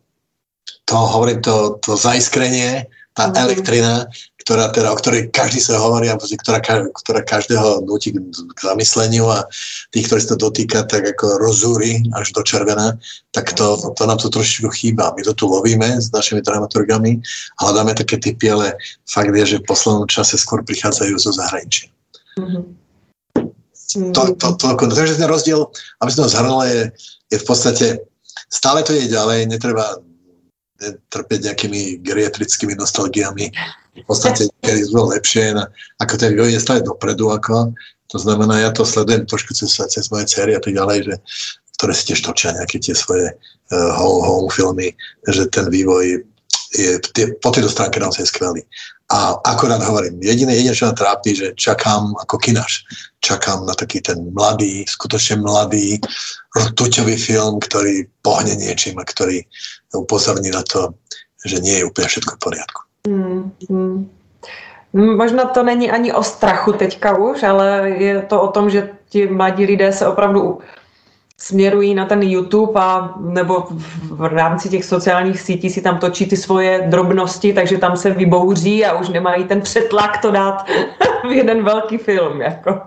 to 0.88 0.97
hovorím, 0.97 1.45
to, 1.45 1.76
to 1.85 2.00
zaiskrenie, 2.00 2.88
tá 3.12 3.28
mm-hmm. 3.28 3.45
elektrina, 3.45 3.95
ktorá 4.40 4.73
teda, 4.73 4.88
o 4.95 4.97
ktorej 4.97 5.28
každý 5.28 5.61
sa 5.61 5.76
hovorí 5.76 6.09
a 6.09 6.16
ktorá, 6.16 6.64
ktorá 6.97 7.21
každého 7.21 7.85
nutí 7.85 8.16
k 8.16 8.59
zamysleniu 8.64 9.28
a 9.28 9.45
tých, 9.92 10.09
ktorí 10.09 10.21
sa 10.25 10.33
to 10.33 10.49
dotýka, 10.49 10.88
tak 10.88 11.04
ako 11.04 11.37
rozúri 11.37 12.00
až 12.16 12.33
do 12.33 12.40
červená, 12.40 12.97
tak 13.37 13.52
to, 13.52 13.76
to 13.92 14.02
nám 14.09 14.16
to 14.16 14.33
trošičku 14.33 14.73
chýba. 14.73 15.12
My 15.12 15.21
to 15.21 15.37
tu 15.37 15.45
lovíme 15.45 16.00
s 16.00 16.09
našimi 16.09 16.40
dramaturgami, 16.40 17.21
hľadáme 17.61 17.92
také 17.92 18.16
typy, 18.16 18.49
ale 18.49 18.73
fakt 19.04 19.35
je, 19.37 19.45
že 19.45 19.61
v 19.61 19.68
poslednom 19.68 20.09
čase 20.09 20.40
skôr 20.40 20.64
prichádzajú 20.64 21.14
zo 21.21 21.37
zahraničia. 21.37 21.92
Mm-hmm. 22.40 22.64
To, 24.16 24.23
to, 24.37 24.49
to, 24.57 24.68
to, 24.73 24.85
takže 24.88 25.21
ten 25.21 25.28
rozdiel, 25.28 25.68
aby 26.00 26.11
som 26.12 26.25
to 26.25 26.33
zhrnul, 26.33 26.64
je, 26.64 26.92
je 27.28 27.37
v 27.40 27.45
podstate 27.45 27.87
stále 28.49 28.80
to 28.80 28.97
je 28.97 29.12
ďalej, 29.12 29.49
netreba 29.49 30.00
trpieť 31.11 31.41
nejakými 31.51 31.81
geriatrickými 32.03 32.79
nostalgiami. 32.79 33.51
V 33.99 34.05
podstate 34.07 34.47
kedy 34.63 34.95
bolo 34.95 35.11
lepšie, 35.11 35.59
ako 35.99 36.15
ten 36.15 36.39
vývoj 36.39 36.55
je 36.55 36.63
stále 36.63 36.81
dopredu. 36.87 37.35
Ako, 37.35 37.75
to 38.07 38.19
znamená, 38.19 38.63
ja 38.63 38.71
to 38.71 38.87
sledujem 38.87 39.27
trošku 39.27 39.55
cez, 39.59 39.75
cez 39.75 40.05
moje 40.15 40.31
cery 40.31 40.55
a 40.55 40.63
tak 40.63 40.75
ďalej, 40.75 40.99
že, 41.11 41.15
ktoré 41.79 41.93
si 41.95 42.15
tiež 42.15 42.21
točia 42.23 42.55
nejaké 42.55 42.79
tie 42.79 42.95
svoje 42.95 43.35
uh, 43.75 43.91
home, 43.99 44.23
home 44.23 44.51
filmy, 44.55 44.95
že 45.27 45.51
ten 45.51 45.67
vývoj 45.67 46.23
je 46.79 46.93
tie, 47.17 47.35
po 47.43 47.51
tejto 47.51 47.73
stránke 47.73 47.99
naozaj 47.99 48.29
skvelý. 48.29 48.63
A 49.09 49.41
akorát 49.41 49.81
hovorím, 49.83 50.21
jediné, 50.21 50.53
jediné, 50.53 50.77
čo 50.77 50.87
ma 50.87 50.93
trápi, 50.93 51.33
že 51.33 51.57
čakám 51.57 52.12
ako 52.21 52.37
kinaš, 52.37 52.85
čakám 53.25 53.65
na 53.65 53.73
taký 53.73 54.05
ten 54.05 54.21
mladý, 54.37 54.85
skutočne 54.85 55.41
mladý, 55.41 55.97
rtuťový 56.53 57.17
film, 57.17 57.57
ktorý 57.57 58.05
pohne 58.21 58.53
niečím 58.53 59.00
a 59.00 59.09
ktorý 59.09 59.41
upozorní 59.97 60.53
na 60.53 60.61
to, 60.61 60.93
že 61.41 61.65
nie 61.65 61.81
je 61.81 61.88
úplne 61.88 62.09
všetko 62.09 62.33
v 62.37 62.43
poriadku. 62.45 62.81
Mm, 63.09 63.43
mm. 63.73 63.99
Možná 64.93 65.45
to 65.45 65.62
není 65.62 65.91
ani 65.91 66.12
o 66.12 66.23
strachu 66.23 66.73
teďka 66.73 67.17
už, 67.17 67.43
ale 67.43 67.91
je 67.91 68.23
to 68.23 68.41
o 68.41 68.49
tom, 68.49 68.71
že 68.71 68.93
ti 69.09 69.27
mladí 69.27 69.65
lidé 69.65 69.93
se 69.93 70.07
opravdu 70.07 70.61
směrují 71.40 71.95
na 71.95 72.07
ten 72.07 72.23
YouTube 72.23 72.80
a 72.80 73.14
nebo 73.21 73.66
v 74.11 74.25
rámci 74.25 74.68
těch 74.68 74.85
sociálních 74.85 75.40
sítí 75.40 75.71
si 75.71 75.83
tam 75.83 75.99
točí 75.99 76.26
ty 76.26 76.37
svoje 76.37 76.87
drobnosti, 76.90 77.52
takže 77.52 77.78
tam 77.78 77.97
se 77.97 78.11
vybouří 78.11 78.85
a 78.85 78.99
už 78.99 79.09
nemají 79.09 79.45
ten 79.45 79.61
přetlak 79.61 80.23
to 80.23 80.30
dát 80.30 80.66
v 81.28 81.33
jeden 81.33 81.64
velký 81.64 81.99
film. 81.99 82.40
Jako. 82.40 82.80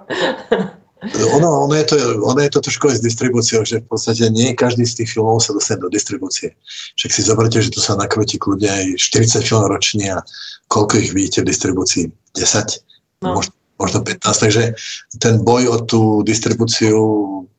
Ono, 1.34 1.62
ono, 1.64 1.76
je 1.76 1.84
to, 1.84 1.96
ono 2.24 2.42
je 2.42 2.50
to 2.50 2.62
trošku 2.62 2.94
aj 2.94 2.96
s 2.96 3.02
distribúciou, 3.02 3.66
že 3.66 3.82
v 3.82 3.90
podstate 3.90 4.30
nie 4.30 4.54
každý 4.54 4.86
z 4.86 5.02
tých 5.02 5.18
filmov 5.18 5.42
sa 5.42 5.50
dostane 5.50 5.82
do 5.82 5.90
distribúcie. 5.90 6.54
Však 6.94 7.10
si 7.10 7.22
zoberte, 7.26 7.58
že 7.58 7.74
tu 7.74 7.82
sa 7.82 7.98
nakrúti 7.98 8.38
kľudne 8.38 8.70
aj 8.70 8.86
40 9.02 9.42
filmov 9.42 9.74
ročne 9.74 10.14
a 10.14 10.22
koľko 10.70 11.02
ich 11.02 11.10
vidíte 11.18 11.42
v 11.42 11.50
distribúcii? 11.50 12.06
10? 12.38 13.26
No. 13.26 13.42
Možno, 13.42 13.54
možno 13.82 14.06
15. 14.06 14.22
Takže 14.22 14.64
ten 15.18 15.42
boj 15.42 15.74
o 15.74 15.78
tú 15.82 16.02
distribúciu 16.22 16.98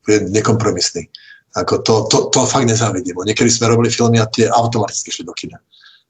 je 0.07 0.23
nekompromisný. 0.31 1.11
Ako 1.53 1.85
to, 1.85 1.93
to, 2.09 2.17
to 2.33 2.39
fakt 2.49 2.65
nezávidím. 2.65 3.19
Niekedy 3.21 3.51
sme 3.51 3.69
robili 3.69 3.93
filmy 3.93 4.17
a 4.17 4.25
tie 4.25 4.49
automaticky 4.49 5.11
šli 5.13 5.27
do 5.27 5.35
kina. 5.35 5.59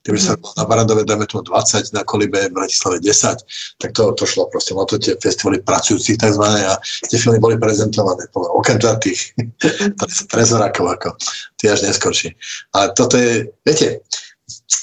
Keby 0.03 0.19
sa 0.19 0.35
mm. 0.35 0.59
na 0.59 0.63
Barandove, 0.67 1.07
dáme 1.07 1.23
tomu 1.23 1.47
20, 1.47 1.95
na 1.95 2.03
Kolibe, 2.03 2.51
v 2.51 2.55
Bratislave 2.59 2.99
10, 2.99 3.39
tak 3.79 3.95
to, 3.95 4.11
to 4.19 4.27
šlo 4.27 4.51
proste. 4.51 4.75
Malo 4.75 4.87
to 4.87 4.99
tie 4.99 5.15
festivaly 5.15 5.63
pracujúcich 5.63 6.19
tzv. 6.19 6.43
a 6.43 6.75
tie 7.07 7.17
filmy 7.19 7.39
boli 7.39 7.55
prezentované. 7.55 8.27
Okrem 8.35 8.83
teda 8.83 8.99
tých 8.99 9.31
trezorákov, 10.31 10.99
ako 10.99 11.09
tie 11.55 11.71
až 11.71 11.87
neskočí. 11.87 12.35
Ale 12.75 12.91
toto 12.91 13.15
je, 13.15 13.47
viete, 13.63 14.03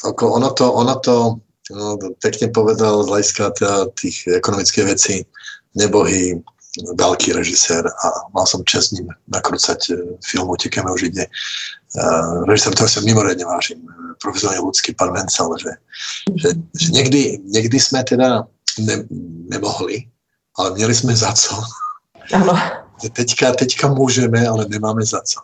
ono 0.08 0.48
to, 0.56 0.64
ono 0.72 0.94
to 1.04 1.36
pekne 2.20 2.50
povedal 2.50 3.02
z 3.04 3.08
hľadiska 3.10 3.44
teda 3.58 3.76
tých 3.96 4.26
ekonomických 4.26 4.86
vecí, 4.86 5.26
nebohý 5.74 6.42
veľký 6.78 7.34
režisér 7.34 7.82
a 7.82 8.06
mal 8.30 8.46
som 8.46 8.62
čest 8.62 8.94
ním 8.94 9.10
nakrúcať 9.26 9.80
e, 9.90 9.92
film 10.22 10.46
Utekeme 10.54 10.86
o 10.86 10.94
Žide. 10.94 11.26
Uh, 11.90 12.46
režisér, 12.46 12.78
ktorý 12.78 12.86
sa 12.86 13.02
mimoriadne 13.02 13.42
vážim, 13.42 13.82
e, 13.82 14.14
profesionálne 14.22 14.62
ľudský 14.62 14.94
pán 14.94 15.10
Vencel, 15.10 15.50
že, 15.58 15.72
že, 16.38 16.50
že 16.78 16.88
niekdy, 16.94 17.42
niekdy 17.50 17.74
sme 17.82 18.06
teda 18.06 18.46
ne, 18.78 18.96
nemohli, 19.50 20.06
ale 20.54 20.78
měli 20.78 20.94
sme 20.94 21.14
za 21.18 21.34
co. 21.34 21.58
Áno. 22.30 22.54
Teďka, 23.02 23.58
teďka 23.58 23.90
môžeme, 23.90 24.38
ale 24.46 24.70
nemáme 24.70 25.02
za 25.02 25.18
co. 25.26 25.42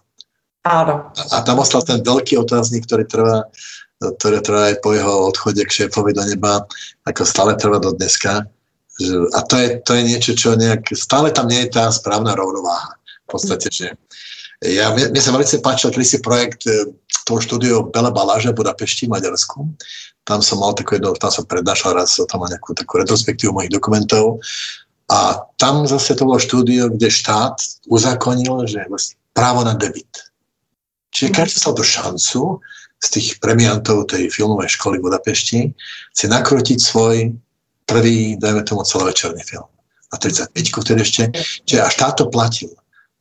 Áno. 0.62 1.10
A, 1.10 1.22
a 1.34 1.36
tam 1.42 1.58
ostal 1.58 1.82
ten 1.82 1.98
veľký 2.06 2.38
otáznik, 2.38 2.86
ktorý 2.86 3.10
trvá, 3.10 3.50
ktorý 3.96 4.44
trvá 4.44 4.72
aj 4.72 4.76
po 4.84 4.92
jeho 4.92 5.28
odchode 5.28 5.62
k 5.64 5.74
šéfovi 5.84 6.12
do 6.12 6.24
neba, 6.28 6.64
ako 7.08 7.22
stále 7.24 7.56
trvá 7.56 7.80
do 7.80 7.96
dneska 7.96 8.44
a 9.36 9.40
to 9.42 9.56
je, 9.56 9.68
to 9.84 9.92
je 9.94 10.02
niečo, 10.02 10.32
čo 10.32 10.56
nejak, 10.56 10.88
stále 10.96 11.28
tam 11.28 11.52
nie 11.52 11.68
je 11.68 11.76
tá 11.76 11.92
správna 11.92 12.32
rovnováha. 12.32 12.96
V 13.28 13.36
podstate, 13.36 13.68
že 13.68 13.86
ja, 14.64 14.88
mne, 14.96 15.12
sa 15.20 15.36
veľmi 15.36 15.60
páčil 15.60 15.92
si 16.00 16.24
projekt 16.24 16.64
e, 16.64 16.96
toho 17.28 17.40
štúdio 17.44 17.92
Bela 17.92 18.08
Baláža 18.08 18.56
v 18.56 18.64
Budapešti, 18.64 19.04
v 19.04 19.20
Maďarsku. 19.20 19.68
Tam 20.24 20.40
som 20.40 20.64
mal 20.64 20.72
takú 20.72 20.96
jedno, 20.96 21.12
tam 21.12 21.28
som 21.28 21.44
prednášal 21.44 21.92
raz, 21.92 22.16
tam 22.16 22.40
nejakú 22.40 22.72
takú 22.72 22.96
retrospektívu 22.96 23.52
mojich 23.52 23.74
dokumentov. 23.74 24.40
A 25.12 25.44
tam 25.60 25.84
zase 25.84 26.16
to 26.16 26.24
bolo 26.24 26.40
štúdio, 26.40 26.88
kde 26.88 27.12
štát 27.12 27.60
uzakonil, 27.92 28.64
že 28.64 28.80
právo 29.36 29.60
na 29.60 29.76
debit. 29.76 30.08
Čiže 31.12 31.36
každý 31.36 31.56
sa 31.60 31.76
to 31.76 31.84
šancu 31.84 32.64
z 32.96 33.08
tých 33.12 33.28
premiantov 33.44 34.08
tej 34.08 34.32
filmovej 34.32 34.72
školy 34.72 34.98
v 34.98 35.12
Budapešti 35.12 35.60
si 36.16 36.24
nakrútiť 36.26 36.78
svoj 36.80 37.36
prvý, 37.86 38.40
dajme 38.40 38.64
tomu, 38.66 38.82
celovečerný 38.82 39.44
film. 39.46 39.68
A 40.10 40.16
35 40.16 40.52
vtedy 40.54 41.00
ešte. 41.02 41.22
Čiže 41.66 41.82
až 41.82 41.94
táto 41.98 42.22
platil. 42.30 42.72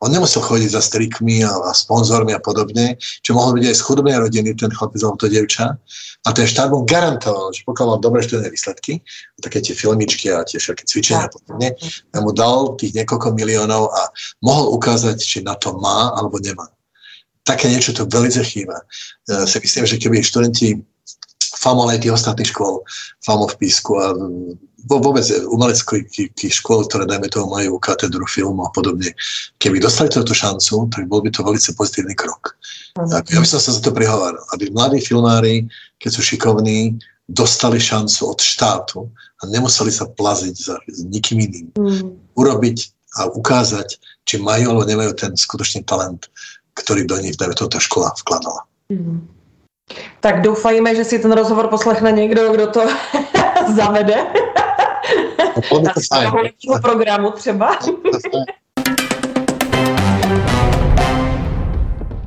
On 0.04 0.12
nemusel 0.12 0.44
chodiť 0.44 0.70
za 0.76 0.84
strikmi 0.84 1.42
a, 1.42 1.50
a 1.50 1.72
sponzormi 1.72 2.36
a 2.36 2.44
podobne, 2.44 3.00
čo 3.00 3.32
mohol 3.32 3.56
byť 3.58 3.64
aj 3.72 3.76
z 3.80 3.86
chudobnej 3.86 4.18
rodiny, 4.20 4.52
ten 4.54 4.70
chlapec 4.70 5.00
alebo 5.02 5.18
to 5.18 5.32
devča. 5.32 5.80
A 6.26 6.30
ten 6.36 6.46
štát 6.46 6.68
mu 6.68 6.84
garantoval, 6.84 7.56
že 7.56 7.64
pokiaľ 7.64 7.86
mal 7.96 8.00
dobré 8.04 8.20
študijné 8.22 8.52
výsledky, 8.52 9.00
také 9.40 9.64
tie 9.64 9.72
filmičky 9.72 10.30
a 10.36 10.44
tie 10.44 10.60
všetky 10.60 10.84
cvičenia 10.84 11.26
a 11.26 11.32
podobne, 11.32 11.80
mu 12.12 12.32
dal 12.36 12.76
tých 12.76 12.92
niekoľko 12.92 13.34
miliónov 13.34 13.88
a 13.96 14.12
mohol 14.44 14.76
ukázať, 14.76 15.16
či 15.16 15.38
na 15.42 15.56
to 15.56 15.74
má 15.80 16.12
alebo 16.14 16.44
nemá. 16.44 16.68
Také 17.46 17.70
niečo 17.70 17.94
to 17.94 18.10
veľmi 18.10 18.34
chýba. 18.42 18.82
Ja 19.30 19.46
si 19.46 19.62
myslím, 19.62 19.86
že 19.86 20.02
keby 20.02 20.26
študenti 20.26 20.82
FAMO 21.62 21.86
aj 21.90 22.02
tých 22.02 22.14
ostatných 22.14 22.50
škôl, 22.50 22.82
FAMO 23.22 23.46
v 23.54 23.58
Písku 23.62 23.92
a 24.02 24.18
vôbec 24.86 25.26
umeleckých 25.50 26.54
škôl, 26.54 26.86
ktoré 26.86 27.10
dajme 27.10 27.26
toho 27.30 27.50
majú 27.50 27.82
katedru 27.82 28.26
filmu 28.30 28.66
a 28.66 28.70
podobne. 28.70 29.14
Keby 29.58 29.82
dostali 29.82 30.14
túto 30.14 30.38
šancu, 30.38 30.90
tak 30.94 31.10
bol 31.10 31.26
by 31.26 31.34
to 31.34 31.42
veľmi 31.42 31.58
pozitívny 31.58 32.14
krok. 32.14 32.54
Tak, 32.94 33.34
ja 33.34 33.42
by 33.42 33.48
som 33.50 33.58
sa 33.58 33.74
za 33.74 33.82
to 33.82 33.90
prihovoril, 33.90 34.40
aby 34.54 34.70
mladí 34.70 35.02
filmári, 35.02 35.66
keď 35.98 36.10
sú 36.14 36.22
šikovní, 36.22 37.02
dostali 37.26 37.82
šancu 37.82 38.30
od 38.30 38.40
štátu 38.40 39.10
a 39.42 39.50
nemuseli 39.50 39.90
sa 39.90 40.06
plaziť 40.06 40.54
za, 40.54 40.78
za 40.78 41.04
nikým 41.10 41.42
iným. 41.42 41.68
Mm. 41.74 42.14
Urobiť 42.38 42.78
a 43.18 43.34
ukázať, 43.34 43.98
či 44.30 44.38
majú 44.38 44.70
alebo 44.76 44.86
nemajú 44.86 45.18
ten 45.18 45.34
skutočný 45.34 45.82
talent, 45.90 46.30
ktorý 46.76 47.08
do 47.08 47.18
toho, 47.56 47.70
tá 47.72 47.80
škola 47.80 48.12
vkladala. 48.20 48.68
Mm. 48.92 49.36
Tak 50.20 50.42
doufajme, 50.42 50.96
že 50.96 51.04
si 51.06 51.20
ten 51.20 51.32
rozhovor 51.32 51.68
poslechne 51.68 52.12
někdo, 52.12 52.54
kdo 52.54 52.68
to 52.68 52.82
zavede. 53.76 54.18
Na 55.84 55.94
to 55.94 56.80
programu 56.82 57.32
třeba. 57.32 57.80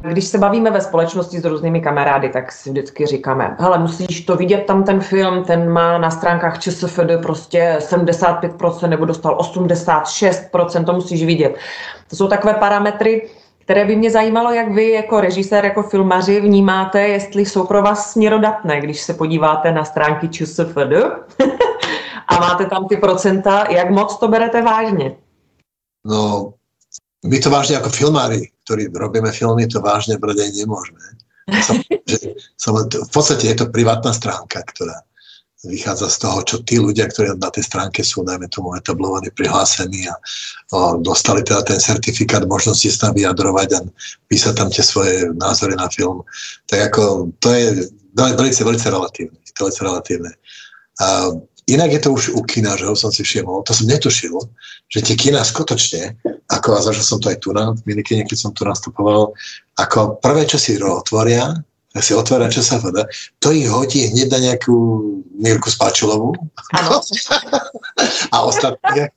Když 0.09 0.25
se 0.25 0.39
bavíme 0.39 0.71
ve 0.71 0.81
společnosti 0.81 1.41
s 1.41 1.45
různými 1.45 1.81
kamarády, 1.81 2.29
tak 2.29 2.53
si 2.53 2.71
vždycky 2.71 3.07
říkáme, 3.07 3.57
hele, 3.59 3.79
musíš 3.79 4.21
to 4.21 4.37
vidět 4.37 4.65
tam 4.67 4.85
ten 4.85 5.01
film, 5.01 5.45
ten 5.45 5.71
má 5.71 5.99
na 5.99 6.11
stránkách 6.11 6.59
ČSFD 6.59 7.11
prostě 7.23 7.77
75% 7.79 8.89
nebo 8.89 9.05
dostal 9.05 9.39
86%, 9.39 10.85
to 10.85 10.93
musíš 10.93 11.25
vidět. 11.25 11.57
To 12.11 12.17
jsou 12.17 12.29
takové 12.29 12.55
parametry, 12.55 13.29
které 13.69 13.85
by 13.85 13.97
mě 13.97 14.11
zajímalo, 14.11 14.53
jak 14.53 14.73
vy 14.73 14.91
jako 14.91 15.21
režisér, 15.21 15.65
jako 15.65 15.83
filmaři 15.83 16.41
vnímáte, 16.41 17.01
jestli 17.01 17.47
jsou 17.47 17.67
pro 17.67 17.83
vás 17.83 18.13
směrodatné, 18.13 18.81
když 18.81 19.03
se 19.03 19.15
podíváte 19.15 19.73
na 19.73 19.85
stránky 19.85 20.29
ČSFD 20.29 20.93
a 22.29 22.41
máte 22.41 22.67
tam 22.67 22.89
ty 22.89 22.97
procenta, 22.97 23.67
jak 23.71 23.91
moc 23.91 24.19
to 24.19 24.29
berete 24.29 24.63
vážně? 24.63 25.17
No, 26.07 26.55
my 27.27 27.39
to 27.41 27.51
vážne 27.51 27.77
ako 27.77 27.93
filmári, 27.93 28.49
ktorí 28.65 28.89
robíme 28.89 29.29
filmy, 29.37 29.69
to 29.69 29.85
vážne 29.85 30.17
brať 30.17 30.49
aj 30.49 30.51
nemôžeme. 30.65 31.05
Som, 31.61 31.77
že, 32.09 32.41
som, 32.57 32.73
v 32.89 33.11
podstate 33.13 33.53
je 33.53 33.57
to 33.59 33.67
privátna 33.69 34.17
stránka, 34.17 34.65
ktorá 34.65 35.05
vychádza 35.65 36.07
z 36.07 36.19
toho, 36.23 36.39
čo 36.47 36.57
tí 36.63 36.79
ľudia, 36.79 37.11
ktorí 37.11 37.35
na 37.35 37.51
tej 37.51 37.67
stránke 37.67 38.07
sú, 38.07 38.23
najmä 38.23 38.47
tomu 38.47 38.79
etablovaní, 38.79 39.35
prihlásení 39.35 40.07
a, 40.07 40.15
a 40.71 40.79
dostali 41.03 41.43
teda 41.43 41.67
ten 41.67 41.83
certifikát 41.83 42.47
možnosti 42.47 42.87
sa 42.87 43.11
tam 43.11 43.19
vyjadrovať 43.19 43.69
a 43.75 43.81
písať 44.31 44.55
tam 44.55 44.71
tie 44.71 44.87
svoje 44.87 45.27
názory 45.35 45.75
na 45.75 45.91
film. 45.91 46.23
Tak 46.71 46.95
ako 46.95 47.35
to 47.43 47.49
je 47.51 47.67
velice, 48.15 48.63
velice 48.63 48.87
relatívne. 48.87 49.39
To 49.59 49.67
je 49.67 49.75
relatívne. 49.83 50.31
A 51.03 51.35
inak 51.67 51.91
je 51.91 52.01
to 52.07 52.15
už 52.15 52.25
u 52.39 52.43
kina, 52.47 52.79
že 52.79 52.87
ho 52.87 52.95
som 52.95 53.11
si 53.11 53.27
všimol, 53.27 53.67
to 53.67 53.75
som 53.75 53.91
netušil, 53.91 54.39
že 54.89 55.03
tie 55.03 55.19
kina 55.19 55.43
skutočne, 55.43 56.15
ako 56.49 56.79
a 56.79 56.81
zažil 56.87 57.03
som 57.05 57.19
to 57.19 57.35
aj 57.35 57.39
tu 57.43 57.51
na 57.51 57.75
minikine, 57.83 58.23
keď 58.25 58.39
som 58.39 58.51
tu 58.55 58.63
nastupoval, 58.63 59.35
ako 59.77 60.23
prvé, 60.23 60.47
čo 60.47 60.57
si 60.57 60.79
otvoria, 60.79 61.51
si 62.03 62.15
otvára 62.15 62.51
ČSFD, 62.51 63.07
to 63.39 63.53
ich 63.53 63.69
hodí 63.69 64.07
hneď 64.09 64.29
na 64.33 64.39
nejakú 64.39 64.75
Mirku 65.39 65.71
Spáčulovú 65.71 66.35
a 68.35 68.37
ostatní. 68.43 69.09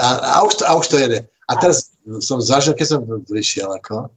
A, 0.00 0.06
a, 0.16 0.36
už 0.42 0.54
to, 0.54 0.62
a 0.68 0.72
už 0.74 0.86
to 0.88 0.96
jede. 0.98 1.28
A 1.48 1.52
teraz 1.56 1.92
som 2.20 2.40
zažil, 2.40 2.74
keď 2.74 2.86
som 2.96 3.00
prišiel, 3.28 3.68
ako, 3.68 4.08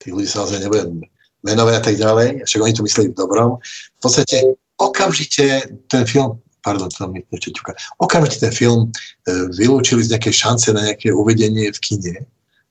tých 0.00 0.12
ľudí 0.14 0.28
sa 0.28 0.44
naozaj 0.44 0.62
nebudem 0.64 1.04
menovať 1.44 1.74
a 1.74 1.82
tak 1.82 1.94
ďalej, 1.96 2.28
však 2.46 2.60
oni 2.62 2.74
to 2.74 2.86
mysleli 2.86 3.08
v 3.12 3.18
dobrom. 3.18 3.50
V 3.98 4.00
podstate 4.00 4.58
okamžite 4.78 5.68
ten 5.90 6.02
film 6.06 6.40
pardon, 6.62 6.88
to 6.90 7.08
mi 7.08 7.24
ešte 7.32 7.56
ťuka. 7.56 7.72
Okamžite 8.02 8.44
ten 8.44 8.52
film 8.52 8.80
e, 8.84 9.48
vylúčili 9.56 10.04
z 10.04 10.12
nejakej 10.12 10.34
šance 10.34 10.68
na 10.74 10.84
nejaké 10.84 11.14
uvedenie 11.14 11.70
v 11.72 11.78
kine, 11.80 12.14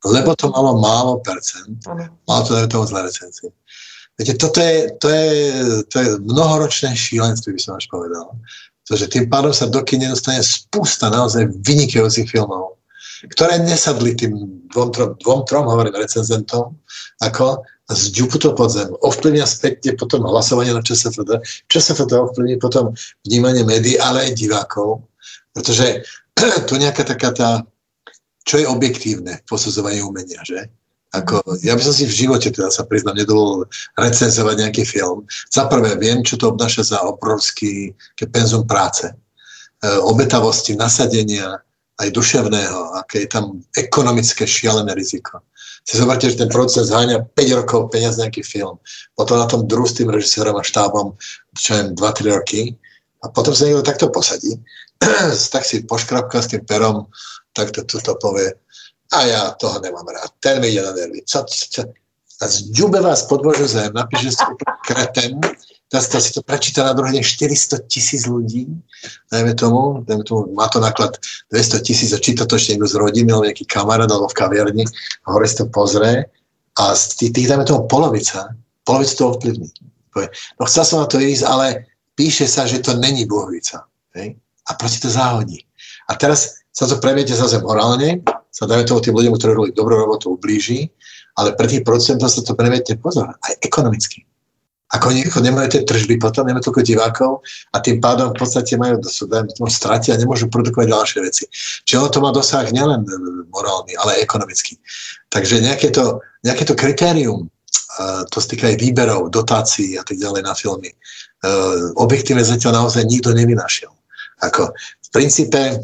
lebo 0.05 0.37
to 0.37 0.53
malo 0.53 0.77
málo 0.77 1.17
percent, 1.25 1.81
malo 2.29 2.41
to 2.45 2.53
dajme 2.53 2.69
tomu 2.69 2.85
zlé 2.85 3.09
recenzie. 3.09 3.49
Viete, 4.17 4.33
toto 4.33 4.57
je, 4.57 4.89
to 4.97 5.07
je, 5.09 5.29
to 5.93 5.95
je 6.01 6.09
mnohoročné 6.25 6.97
šílenstvo, 6.97 7.53
by 7.53 7.61
som 7.61 7.77
až 7.77 7.85
povedal. 7.85 8.33
Pretože 8.81 9.13
tým 9.13 9.29
pádom 9.29 9.53
sa 9.53 9.69
do 9.69 9.85
kine 9.85 10.09
dostane 10.09 10.41
spústa 10.41 11.13
naozaj 11.13 11.53
vynikajúcich 11.61 12.25
filmov, 12.25 12.81
ktoré 13.29 13.61
nesadli 13.61 14.17
tým 14.17 14.33
dvom, 14.73 14.89
trom, 14.89 15.09
dvom 15.21 15.41
trom 15.45 15.69
hovorím 15.69 16.01
recenzentom, 16.01 16.73
ako 17.21 17.61
z 17.87 18.11
to 18.11 18.51
pod 18.51 18.69
zem. 18.73 18.91
Ovplyvňa 18.99 19.47
späť 19.47 19.95
potom 19.95 20.27
hlasovanie 20.27 20.75
na 20.75 20.83
ČSFD. 20.83 21.39
ČSFD 21.71 22.11
ovplyvní 22.19 22.59
potom 22.59 22.91
vnímanie 23.23 23.63
médií, 23.63 23.95
ale 23.95 24.27
aj 24.27 24.35
divákov. 24.35 25.07
Pretože 25.55 26.03
tu 26.67 26.75
nejaká 26.75 27.07
taká 27.07 27.31
tá, 27.31 27.49
čo 28.43 28.59
je 28.59 28.67
objektívne 28.67 29.39
v 29.39 29.43
posudzovaní 29.47 30.03
umenia, 30.03 30.43
že? 30.43 30.67
Ako, 31.15 31.39
ja 31.63 31.71
by 31.71 31.81
som 31.81 31.95
si 31.95 32.03
v 32.03 32.27
živote, 32.27 32.51
teda 32.51 32.67
sa 32.67 32.83
priznám, 32.83 33.15
nedovolil 33.15 33.63
recenzovať 33.95 34.55
nejaký 34.59 34.83
film. 34.83 35.23
Za 35.47 35.71
prvé, 35.71 35.95
viem, 35.95 36.19
čo 36.19 36.35
to 36.35 36.51
obnáša 36.51 36.83
za 36.83 36.99
obrovský 37.07 37.95
penzum 38.27 38.67
práce. 38.67 39.07
E, 39.07 39.15
obetavosti, 40.03 40.75
nasadenia, 40.75 41.63
aj 41.97 42.13
duševného, 42.13 43.01
aké 43.01 43.25
je 43.25 43.29
tam 43.33 43.63
ekonomické 43.73 44.45
šialené 44.45 44.93
riziko. 44.93 45.41
Si 45.87 45.97
zoberte, 45.97 46.27
že 46.27 46.43
ten 46.43 46.51
proces 46.51 46.91
zháňa 46.91 47.31
5 47.33 47.59
rokov 47.63 47.89
peniaz 47.89 48.19
nejaký 48.19 48.43
film. 48.43 48.77
Potom 49.15 49.39
na 49.39 49.47
tom 49.47 49.65
druhú 49.65 49.87
s 49.87 49.97
tým 49.97 50.11
režisérom 50.11 50.59
a 50.59 50.67
štábom, 50.67 51.15
čo 51.55 51.69
je 51.73 51.95
2-3 51.95 52.37
roky. 52.37 52.75
A 53.23 53.31
potom 53.33 53.55
sa 53.55 53.65
niekto 53.65 53.87
takto 53.87 54.11
posadí, 54.13 54.59
tak 55.53 55.63
si 55.65 55.87
poškrapka 55.87 56.43
s 56.43 56.53
tým 56.53 56.61
perom, 56.67 57.09
tak 57.55 57.73
to, 57.73 57.81
to, 57.81 57.97
to 57.97 58.13
povie, 58.21 58.53
a 59.13 59.17
ja 59.23 59.41
toho 59.55 59.79
nemám 59.79 60.07
rád. 60.07 60.31
Ten 60.39 60.61
mi 60.61 60.67
ide 60.67 60.81
na 60.83 60.91
nervy. 60.91 61.23
Co, 61.25 61.45
co, 61.47 61.81
a 62.41 62.47
zďube 62.47 63.01
vás 63.01 63.25
podbožu 63.25 63.67
zem, 63.67 63.93
napíše 63.93 64.31
si 64.31 64.43
teraz 65.87 66.07
to 66.07 66.21
si 66.21 66.31
to 66.33 66.41
prečíta 66.43 66.83
na 66.83 66.93
druhý 66.93 67.17
deň 67.17 67.23
400 67.23 67.87
tisíc 67.87 68.27
ľudí, 68.27 68.67
dajme 69.31 69.55
tomu, 69.55 70.03
dajme 70.03 70.23
tomu, 70.23 70.53
má 70.53 70.67
to 70.67 70.83
náklad 70.83 71.17
200 71.49 71.81
tisíc 71.81 72.13
a 72.13 72.19
číta 72.19 72.45
to 72.45 72.59
ešte 72.59 72.75
niekto 72.75 72.91
z 72.91 72.95
rodiny, 72.99 73.31
alebo 73.31 73.47
nejaký 73.47 73.65
kamarát, 73.65 74.11
alebo 74.11 74.27
v 74.27 74.37
kaviarni, 74.37 74.85
a 75.25 75.27
hore 75.31 75.47
si 75.47 75.57
to 75.57 75.65
pozrie 75.71 76.27
a 76.77 76.83
z 76.93 77.03
tých, 77.15 77.31
tých 77.33 77.47
dajme 77.49 77.65
tomu 77.65 77.87
polovica, 77.87 78.53
polovica 78.83 79.13
to 79.15 79.25
ovplyvní. 79.33 79.69
No 80.59 80.65
chcel 80.65 80.83
som 80.85 80.97
na 81.05 81.07
to 81.07 81.21
ísť, 81.21 81.45
ale 81.45 81.87
píše 82.17 82.49
sa, 82.49 82.65
že 82.65 82.81
to 82.81 82.97
není 82.97 83.25
bohvica. 83.25 83.85
Hej? 84.17 84.37
A 84.67 84.71
proti 84.73 84.97
to 84.99 85.09
záhodí. 85.09 85.63
A 86.09 86.17
teraz 86.17 86.57
sa 86.73 86.89
to 86.89 86.97
premiete 86.97 87.33
zase 87.33 87.61
morálne, 87.61 88.21
sa 88.57 88.65
dajme 88.65 88.89
toho 88.89 89.05
tým 89.05 89.13
ľuďom, 89.13 89.37
ktorí 89.37 89.51
robili 89.53 89.77
dobrú 89.77 90.01
robotu, 90.01 90.33
ublíži, 90.33 90.89
ale 91.37 91.53
pre 91.53 91.69
tých 91.69 91.85
procentom 91.85 92.25
sa 92.25 92.41
to 92.41 92.57
premietne 92.57 92.97
pozor, 92.97 93.29
aj 93.45 93.53
ekonomicky. 93.61 94.25
Ako 94.87 95.11
oni 95.11 95.27
nemajú 95.27 95.67
tie 95.67 95.83
tržby 95.83 96.15
potom, 96.15 96.47
nemajú 96.47 96.71
toľko 96.71 96.81
divákov 96.81 97.31
a 97.75 97.83
tým 97.83 97.99
pádom 97.99 98.31
v 98.31 98.39
podstate 98.39 98.79
majú, 98.79 99.03
dajme 99.03 99.51
tomu, 99.51 99.67
stratia 99.67 100.15
a 100.15 100.17
nemôžu 100.17 100.47
produkovať 100.47 100.87
ďalšie 100.89 101.19
veci. 101.27 101.43
Čiže 101.83 101.99
ono 101.99 102.09
to 102.09 102.23
má 102.23 102.31
dosah 102.31 102.63
nielen 102.71 103.03
e, 103.03 103.11
morálny, 103.51 103.99
ale 103.99 104.17
aj 104.17 104.23
ekonomický. 104.23 104.79
Takže 105.27 105.59
nejaké 105.59 105.91
to, 105.91 106.23
nejaké 106.47 106.63
to 106.63 106.71
kritérium, 106.71 107.51
uh, 107.99 108.23
to 108.31 108.39
sa 108.39 108.47
týka 108.47 108.71
aj 108.71 108.79
výberov, 108.79 109.27
dotácií 109.27 109.99
a 109.99 110.07
tak 110.07 110.15
ďalej 110.15 110.47
na 110.47 110.55
filmy, 110.55 110.95
uh, 110.95 111.91
objektívne 111.99 112.47
zatiaľ 112.47 112.87
naozaj 112.87 113.03
nikto 113.03 113.35
nevynašiel. 113.35 113.91
Ako, 114.39 114.71
v 114.71 115.09
princípe, 115.11 115.83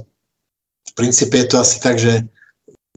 v 0.87 0.91
princípe 0.95 1.35
je 1.43 1.47
to 1.51 1.59
asi 1.59 1.83
tak, 1.83 1.99
že 1.99 2.23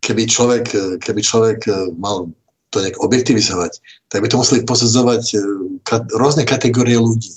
keby 0.06 0.22
človek, 0.30 0.64
keby 1.02 1.20
človek 1.20 1.58
e, 1.66 1.90
mal 1.98 2.30
to 2.70 2.78
nejak 2.78 3.02
objektivizovať, 3.02 3.82
tak 4.06 4.22
by 4.22 4.30
to 4.30 4.38
museli 4.38 4.62
posudzovať 4.62 5.22
e, 5.34 5.36
rôzne 6.14 6.46
kategórie 6.46 6.94
ľudí. 6.94 7.34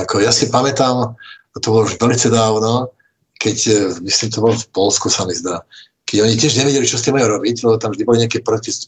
Ako 0.00 0.24
ja 0.24 0.32
si 0.32 0.48
pamätám, 0.48 1.12
to 1.60 1.68
bolo 1.68 1.84
už 1.84 2.00
veľmi 2.00 2.16
dávno, 2.16 2.88
keď, 3.36 3.58
e, 3.68 3.76
myslím, 4.08 4.28
to 4.32 4.40
bolo 4.40 4.56
v 4.56 4.68
Polsku, 4.72 5.12
sa 5.12 5.28
mi 5.28 5.36
zdá, 5.36 5.60
keď 6.08 6.28
oni 6.28 6.34
tiež 6.36 6.60
nevedeli, 6.60 6.84
čo 6.88 6.96
s 6.96 7.04
tým 7.04 7.16
majú 7.16 7.40
robiť, 7.40 7.64
lebo 7.64 7.80
tam 7.80 7.92
vždy 7.92 8.04
boli 8.04 8.24
nejaké 8.24 8.44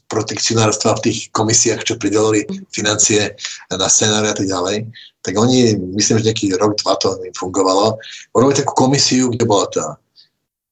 protekcionárstva 0.08 0.96
v 1.00 1.04
tých 1.08 1.18
komisiách, 1.32 1.84
čo 1.84 2.00
pridelili 2.00 2.44
financie 2.68 3.32
na 3.72 3.88
scenáre 3.88 4.28
a 4.32 4.36
tak 4.36 4.44
ďalej, 4.44 4.88
tak 5.24 5.32
oni, 5.40 5.72
myslím, 5.96 6.20
že 6.20 6.28
nejaký 6.28 6.52
rok, 6.60 6.76
dva 6.84 7.00
to 7.00 7.16
fungovalo, 7.32 7.96
urobili 8.36 8.60
takú 8.60 8.76
komisiu, 8.76 9.32
kde 9.32 9.44
bola 9.48 9.66
tá 9.72 9.86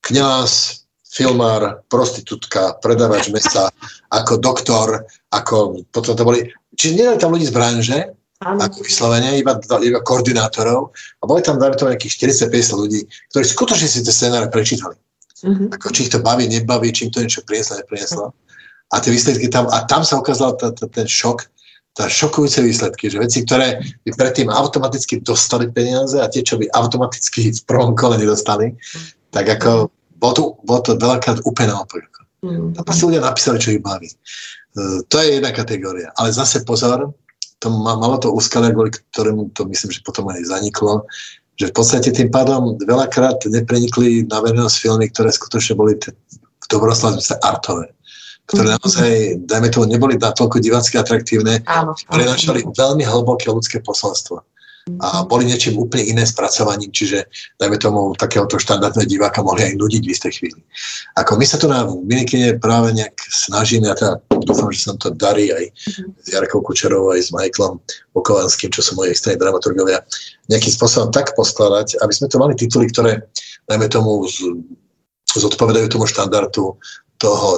kňaz, 0.05 0.82
filmár, 1.12 1.85
prostitútka, 1.92 2.81
predávač 2.81 3.29
mesa, 3.29 3.68
ako 4.09 4.40
doktor, 4.40 5.05
ako 5.29 5.85
potom 5.92 6.16
to 6.16 6.25
boli, 6.25 6.40
čiže 6.72 6.92
nie 6.96 7.07
tam 7.20 7.37
ľudí 7.37 7.53
z 7.53 7.55
branže, 7.55 7.98
ako 8.42 8.83
vyslovene, 8.83 9.38
iba, 9.38 9.55
iba 9.61 10.01
koordinátorov 10.03 10.90
a 11.20 11.22
boli 11.29 11.44
tam, 11.44 11.61
dajme 11.61 11.79
to 11.79 11.87
nejakých 11.87 12.48
40-50 12.48 12.83
ľudí, 12.83 13.01
ktorí 13.31 13.44
skutočne 13.46 13.87
si 13.87 14.03
tie 14.03 14.11
scenáre 14.11 14.51
prečítali. 14.51 14.98
Uh-huh. 15.42 15.68
Ako, 15.70 15.94
či 15.94 16.07
ich 16.07 16.12
to 16.12 16.18
baví, 16.18 16.51
nebaví, 16.51 16.90
či 16.90 17.07
im 17.07 17.12
to 17.14 17.22
niečo 17.22 17.46
prinieslo, 17.46 17.79
neprinieslo. 17.79 18.35
A 18.90 18.94
tie 18.98 19.14
výsledky 19.14 19.46
tam, 19.46 19.70
a 19.70 19.87
tam 19.87 20.03
sa 20.03 20.18
ukázal 20.18 20.59
t- 20.59 20.75
t- 20.75 20.90
ten 20.90 21.07
šok, 21.07 21.46
tá 21.92 22.09
šokujúce 22.09 22.64
výsledky, 22.64 23.12
že 23.12 23.20
veci, 23.20 23.44
ktoré 23.44 23.79
by 24.03 24.11
predtým 24.16 24.48
automaticky 24.48 25.20
dostali 25.20 25.68
peniaze 25.68 26.18
a 26.18 26.27
tie, 26.27 26.40
čo 26.42 26.57
by 26.57 26.66
automaticky 26.72 27.53
v 27.53 27.62
prvom 27.68 27.92
kole 27.92 28.16
nedostali, 28.16 28.75
tak 29.29 29.48
ako 29.61 29.92
bolo 30.23 30.33
to, 30.39 30.43
bolo 30.63 30.81
to 30.87 30.95
veľakrát 30.95 31.43
úplne 31.43 31.75
naopak. 31.75 32.07
Mm. 32.47 32.79
Tam 32.79 32.83
proste 32.87 33.11
ľudia 33.11 33.27
napísali, 33.27 33.59
čo 33.59 33.75
ich 33.75 33.83
baví. 33.83 34.07
Uh, 34.79 35.03
to 35.11 35.19
je 35.19 35.43
jedna 35.43 35.51
kategória. 35.51 36.15
Ale 36.15 36.31
zase 36.31 36.63
pozor, 36.63 37.11
to 37.59 37.67
má, 37.71 37.99
malo 37.99 38.23
to 38.23 38.31
úskalia, 38.31 38.71
kvôli 38.71 38.95
ktorému 38.95 39.51
to 39.59 39.67
myslím, 39.67 39.91
že 39.91 40.07
potom 40.07 40.31
aj 40.31 40.47
zaniklo, 40.47 41.03
že 41.59 41.71
v 41.71 41.75
podstate 41.75 42.15
tým 42.15 42.31
pádom 42.31 42.79
veľakrát 42.79 43.43
neprenikli 43.51 44.27
na 44.31 44.39
verejnosť 44.43 44.77
filmy, 44.79 45.11
ktoré 45.11 45.35
skutočne 45.35 45.75
boli 45.75 45.99
t- 45.99 46.15
v 46.39 46.67
dobroslova 46.71 47.19
artové 47.43 47.91
ktoré 48.43 48.75
mm. 48.75 48.77
naozaj, 48.83 49.11
dajme 49.49 49.69
tomu, 49.71 49.87
neboli 49.87 50.15
natoľko 50.19 50.59
divácky 50.59 50.99
atraktívne, 50.99 51.63
prenašali 52.11 52.67
veľmi 52.75 53.07
hlboké 53.07 53.49
ľudské 53.49 53.79
posolstvo 53.81 54.43
a 54.99 55.23
boli 55.23 55.47
niečím 55.47 55.79
úplne 55.79 56.11
iné 56.11 56.27
spracovaním, 56.27 56.90
čiže 56.90 57.31
dajme 57.62 57.79
tomu 57.79 58.18
takéhoto 58.18 58.59
štandardného 58.59 59.07
diváka 59.07 59.38
mohli 59.38 59.71
aj 59.71 59.79
nudiť 59.79 60.03
v 60.03 60.11
istej 60.11 60.33
chvíli. 60.35 60.61
Ako 61.14 61.38
my 61.38 61.47
sa 61.47 61.55
tu 61.55 61.71
na 61.71 61.87
Minikine 61.87 62.59
práve 62.59 62.90
nejak 62.90 63.14
snažíme, 63.31 63.87
a 63.87 63.95
teda 63.95 64.18
dúfam, 64.42 64.75
že 64.75 64.90
sa 64.90 64.99
to 64.99 65.14
darí 65.14 65.55
aj 65.55 65.71
s 66.18 66.27
Jarkou 66.35 66.66
Kučerovou, 66.66 67.14
aj 67.14 67.23
s 67.23 67.31
Michaelom 67.31 67.79
Bukovanským, 68.11 68.75
čo 68.75 68.83
sú 68.83 68.99
moje 68.99 69.14
extrémne 69.14 69.38
dramaturgovia, 69.38 70.03
nejakým 70.51 70.75
spôsobom 70.75 71.14
tak 71.14 71.31
poskladať, 71.38 72.03
aby 72.03 72.12
sme 72.12 72.27
to 72.27 72.42
mali 72.42 72.59
tituly, 72.59 72.90
ktoré, 72.90 73.23
dajme 73.71 73.87
tomu, 73.87 74.27
z, 74.27 74.51
zodpovedajú 75.31 75.95
tomu 75.95 76.11
štandardu 76.11 76.75
toho 77.23 77.49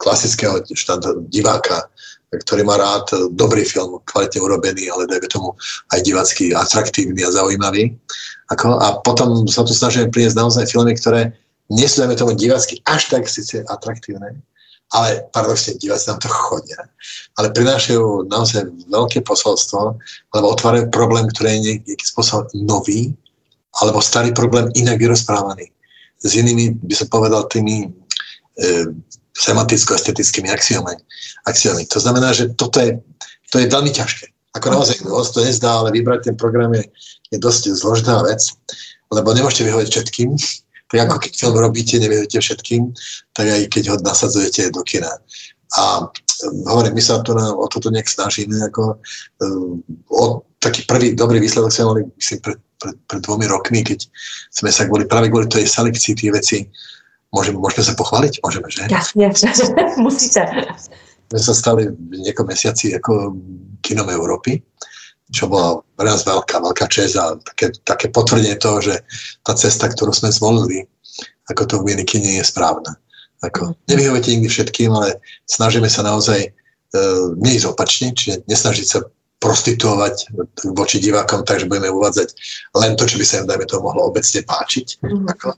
klasického 0.00 0.64
štandardu 0.72 1.28
diváka, 1.28 1.92
ktorý 2.42 2.62
má 2.66 2.80
rád 2.80 3.34
dobrý 3.34 3.62
film, 3.62 4.02
kvalitne 4.08 4.40
urobený, 4.42 4.90
ale 4.90 5.06
dajme 5.06 5.28
tomu 5.30 5.54
aj 5.94 6.00
divacký, 6.02 6.54
atraktívny 6.56 7.22
a 7.22 7.30
zaujímavý. 7.30 7.94
Ako, 8.52 8.76
a 8.76 9.00
potom 9.00 9.46
sa 9.48 9.64
tu 9.64 9.72
snažíme 9.72 10.10
priniesť 10.10 10.36
naozaj 10.36 10.64
filmy, 10.68 10.98
ktoré 10.98 11.32
nie 11.72 11.88
sú, 11.88 12.04
dajme 12.04 12.16
tomu, 12.18 12.36
divacky 12.36 12.80
až 12.84 13.08
tak 13.08 13.24
síce 13.30 13.64
atraktívne, 13.72 14.36
ale 14.92 15.24
paradoxne 15.32 15.80
diváci 15.80 16.12
nám 16.12 16.20
to 16.20 16.28
chodia. 16.28 16.86
Ale 17.40 17.50
prinášajú 17.50 18.28
naozaj 18.28 18.68
veľké 18.92 19.24
posolstvo, 19.24 19.96
lebo 20.36 20.46
otvárajú 20.52 20.92
problém, 20.92 21.24
ktorý 21.32 21.56
je 21.56 21.62
nejakým 21.88 22.08
spôsobom 22.08 22.46
nový 22.68 23.16
alebo 23.82 23.98
starý 23.98 24.30
problém 24.30 24.70
inak 24.78 25.00
vyrozprávaný. 25.02 25.72
S 26.22 26.38
inými, 26.38 26.78
by 26.78 26.94
som 26.94 27.08
povedal, 27.10 27.50
tými 27.50 27.84
e, 27.84 27.88
semanticko-estetickými 29.34 30.48
axiomami, 30.50 31.02
axiomami. 31.46 31.84
To 31.90 31.98
znamená, 32.00 32.30
že 32.32 32.54
toto 32.54 32.78
je, 32.78 32.98
to 33.50 33.58
je 33.58 33.66
veľmi 33.66 33.90
ťažké. 33.90 34.30
Ako 34.54 34.70
naozaj 34.70 35.02
to 35.02 35.40
nezdá, 35.42 35.82
ale 35.82 35.90
vybrať 35.90 36.30
ten 36.30 36.36
program 36.38 36.70
je, 36.78 36.86
je 37.34 37.38
dosť 37.42 37.74
zložitá 37.74 38.22
vec, 38.22 38.38
lebo 39.10 39.34
nemôžete 39.34 39.66
vyhovať 39.66 39.86
všetkým. 39.90 40.38
Tak 40.86 41.10
ako 41.10 41.16
keď 41.18 41.32
film 41.34 41.56
robíte, 41.58 41.98
nevyhovíte 41.98 42.38
všetkým, 42.38 42.94
tak 43.34 43.50
aj 43.50 43.66
keď 43.66 43.82
ho 43.90 43.96
nasadzujete 43.98 44.70
do 44.70 44.86
kina. 44.86 45.10
A 45.74 46.06
hovorím, 46.70 46.94
my 46.94 47.02
sa 47.02 47.18
tu 47.18 47.34
na, 47.34 47.50
o 47.50 47.66
toto 47.66 47.90
nejak 47.90 48.06
snažíme, 48.06 48.54
ako, 48.70 49.02
uh, 49.42 49.74
o 50.14 50.46
taký 50.62 50.86
prvý 50.86 51.18
dobrý 51.18 51.42
výsledok 51.42 51.74
sme 51.74 51.84
mali, 51.90 52.00
myslím, 52.14 52.38
pred, 52.46 52.58
pred, 52.78 52.96
pred 53.10 53.20
dvomi 53.26 53.50
rokmi, 53.50 53.82
keď 53.82 54.06
sme 54.54 54.70
sa 54.70 54.86
kvôli, 54.86 55.10
práve 55.10 55.34
kvôli 55.34 55.50
tej 55.50 55.66
selekcii 55.66 56.14
tých 56.14 56.30
vecí, 56.30 56.58
môžeme, 57.34 57.58
môžeme 57.58 57.82
sa 57.82 57.94
pochváliť? 57.98 58.38
Môžeme, 58.40 58.68
že? 58.70 58.86
Jasne, 58.86 59.34
musíte. 59.98 60.42
My 61.34 61.38
sa 61.42 61.50
stali 61.50 61.90
v 61.90 62.22
niekom 62.22 62.46
mesiaci 62.46 62.94
ako 62.94 63.34
kinom 63.82 64.06
Európy, 64.06 64.62
čo 65.34 65.50
bola 65.50 65.82
pre 65.98 66.06
nás 66.06 66.22
veľká, 66.22 66.62
veľká 66.62 66.86
čest 66.86 67.18
a 67.18 67.34
také, 67.42 67.74
také 67.82 68.06
potvrdenie 68.14 68.54
toho, 68.54 68.78
že 68.78 69.02
tá 69.42 69.58
cesta, 69.58 69.90
ktorú 69.90 70.14
sme 70.14 70.30
zvolili, 70.30 70.86
ako 71.50 71.62
to 71.66 71.74
v 71.82 71.92
minikine 71.92 72.38
je 72.38 72.44
správna. 72.46 72.94
Ako, 73.42 73.76
nevyhovujete 73.90 74.32
nikdy 74.32 74.48
všetkým, 74.48 74.90
ale 74.94 75.20
snažíme 75.44 75.90
sa 75.90 76.00
naozaj 76.00 76.48
e, 76.48 76.50
neísť 77.36 77.66
opačne, 77.68 78.16
čiže 78.16 78.46
nesnažiť 78.48 78.86
sa 78.88 79.04
prostituovať 79.44 80.32
voči 80.72 80.96
divákom, 80.96 81.44
takže 81.44 81.68
budeme 81.68 81.92
uvádzať 81.92 82.32
len 82.80 82.96
to, 82.96 83.04
čo 83.04 83.20
by 83.20 83.24
sa 83.28 83.44
im, 83.44 83.48
dajme 83.50 83.68
to, 83.68 83.84
mohlo 83.84 84.08
obecne 84.08 84.40
páčiť. 84.40 85.04
Mm-hmm. 85.04 85.28
Ako. 85.36 85.52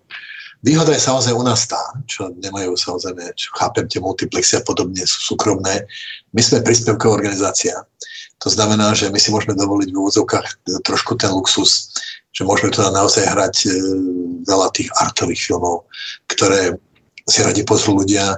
Výhoda 0.66 0.90
je 0.90 0.98
samozrejme 0.98 1.38
u 1.38 1.46
nás 1.46 1.62
tá, 1.70 1.78
čo 2.10 2.34
nemajú 2.42 2.74
samozrejme, 2.74 3.38
čo 3.38 3.54
chápem, 3.54 3.86
tie 3.86 4.02
multiplexy 4.02 4.58
a 4.58 4.66
podobne 4.66 4.98
sú 5.06 5.34
súkromné. 5.34 5.86
My 6.34 6.42
sme 6.42 6.66
príspevková 6.66 7.22
organizácia. 7.22 7.86
To 8.42 8.50
znamená, 8.50 8.90
že 8.90 9.06
my 9.14 9.18
si 9.22 9.30
môžeme 9.30 9.54
dovoliť 9.54 9.94
v 9.94 9.98
úvodzovkách 10.02 10.66
trošku 10.82 11.14
ten 11.22 11.30
luxus, 11.30 11.94
že 12.34 12.42
môžeme 12.42 12.74
tu 12.74 12.82
naozaj 12.82 13.30
hrať 13.30 13.54
e, 13.64 13.68
veľa 14.42 14.74
tých 14.74 14.90
artových 14.98 15.38
filmov, 15.38 15.86
ktoré 16.34 16.74
si 17.30 17.46
radi 17.46 17.62
pozrú 17.62 18.02
ľudia, 18.02 18.34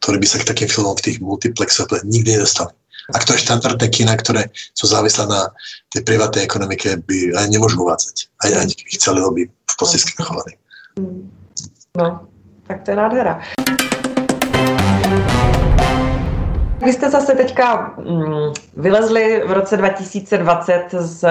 ktorí 0.00 0.16
by 0.16 0.26
sa 0.26 0.40
k 0.40 0.48
takým 0.48 0.72
filmom 0.72 0.96
v 0.96 1.04
tých 1.04 1.18
multiplexoch 1.20 1.92
nikdy 2.08 2.40
nedostali. 2.40 2.72
A 3.12 3.20
ktoré 3.20 3.38
štandardné 3.38 3.86
kina, 3.92 4.16
ktoré 4.16 4.48
sú 4.72 4.88
závislé 4.88 5.28
na 5.28 5.52
tej 5.92 6.00
privátnej 6.02 6.48
ekonomike, 6.48 6.96
by 7.04 7.38
aj 7.38 7.46
nemôžu 7.52 7.84
uvádzať. 7.84 8.16
Aj, 8.42 8.50
aj 8.56 8.66
chceli, 8.98 9.20
by 9.20 9.42
v 9.46 9.74
podstate 9.78 10.02
skrachovali. 10.02 10.58
No, 11.96 12.20
tak 12.66 12.82
to 12.82 12.90
je 12.90 12.96
nádhera. 12.96 13.40
Vy 16.84 16.92
jste 16.92 17.10
zase 17.10 17.34
teďka 17.34 17.94
mm, 17.98 18.52
vylezli 18.76 19.42
v 19.46 19.52
roce 19.52 19.76
2020 19.76 20.84
z 20.90 21.24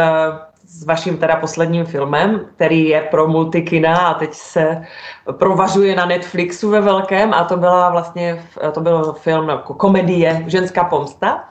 s 0.68 0.86
vaším 0.86 1.18
teda 1.18 1.36
posledním 1.36 1.86
filmem, 1.86 2.42
který 2.56 2.88
je 2.88 3.02
pro 3.02 3.28
multikina 3.28 3.98
a 3.98 4.14
teď 4.14 4.34
se 4.34 4.86
provažuje 5.32 5.96
na 5.96 6.06
Netflixu 6.06 6.70
ve 6.70 6.82
velkém 6.82 7.34
a 7.34 7.44
to 7.44 7.58
byla 7.58 7.90
vlastně, 7.90 8.46
to 8.72 8.82
byl 8.82 9.14
film 9.14 9.50
jako 9.50 9.74
komedie 9.74 10.44
Ženská 10.48 10.84
pomsta. 10.84 11.44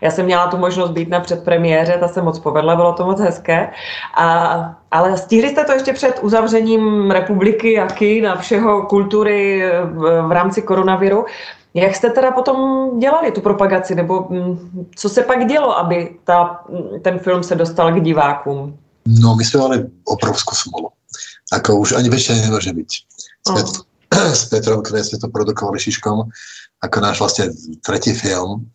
Já 0.00 0.10
jsem 0.10 0.24
měla 0.24 0.46
tu 0.46 0.56
možnost 0.56 0.90
být 0.90 1.08
na 1.08 1.20
předpremiéře, 1.20 1.96
ta 2.00 2.08
se 2.08 2.22
moc 2.22 2.38
povedla, 2.38 2.76
bylo 2.76 2.92
to 2.92 3.06
moc 3.06 3.20
hezké. 3.20 3.70
A, 4.16 4.26
ale 4.90 5.18
stihli 5.18 5.48
jste 5.48 5.64
to 5.64 5.72
ještě 5.72 5.92
před 5.92 6.18
uzavřením 6.22 7.10
republiky 7.10 7.78
a 7.78 7.86
kin 7.86 8.28
a 8.28 8.36
všeho 8.36 8.82
kultury 8.82 9.62
v, 9.84 10.22
v 10.28 10.32
rámci 10.32 10.62
koronaviru. 10.62 11.24
Jak 11.74 11.96
jste 11.96 12.10
teda 12.10 12.30
potom 12.30 12.90
dělali 12.98 13.30
tu 13.32 13.40
propagaci, 13.40 13.94
nebo 13.94 14.26
mm, 14.30 14.88
co 14.96 15.08
se 15.08 15.22
pak 15.22 15.46
dělo, 15.46 15.78
aby 15.78 16.16
ta, 16.24 16.64
ten 17.02 17.18
film 17.18 17.42
se 17.42 17.54
dostal 17.54 17.92
k 17.92 18.02
divákům? 18.02 18.78
No, 19.06 19.34
my 19.36 19.44
jsme 19.44 19.60
mali 19.60 19.86
obrovskou 20.04 20.54
smolu. 20.54 20.88
Ako 21.50 21.82
už 21.82 21.98
ani 21.98 22.06
väčšie 22.06 22.46
nemôže 22.46 22.70
byť. 22.70 22.90
S, 23.42 23.50
Pet- 23.50 23.82
oh. 24.14 24.30
s 24.40 24.46
Petrom, 24.46 24.86
ktoré 24.86 25.02
sme 25.02 25.18
to 25.18 25.26
produkovali 25.26 25.82
Šiškom, 25.82 26.30
ako 26.78 26.96
náš 27.02 27.16
vlastne 27.18 27.50
tretí 27.82 28.14
film. 28.14 28.70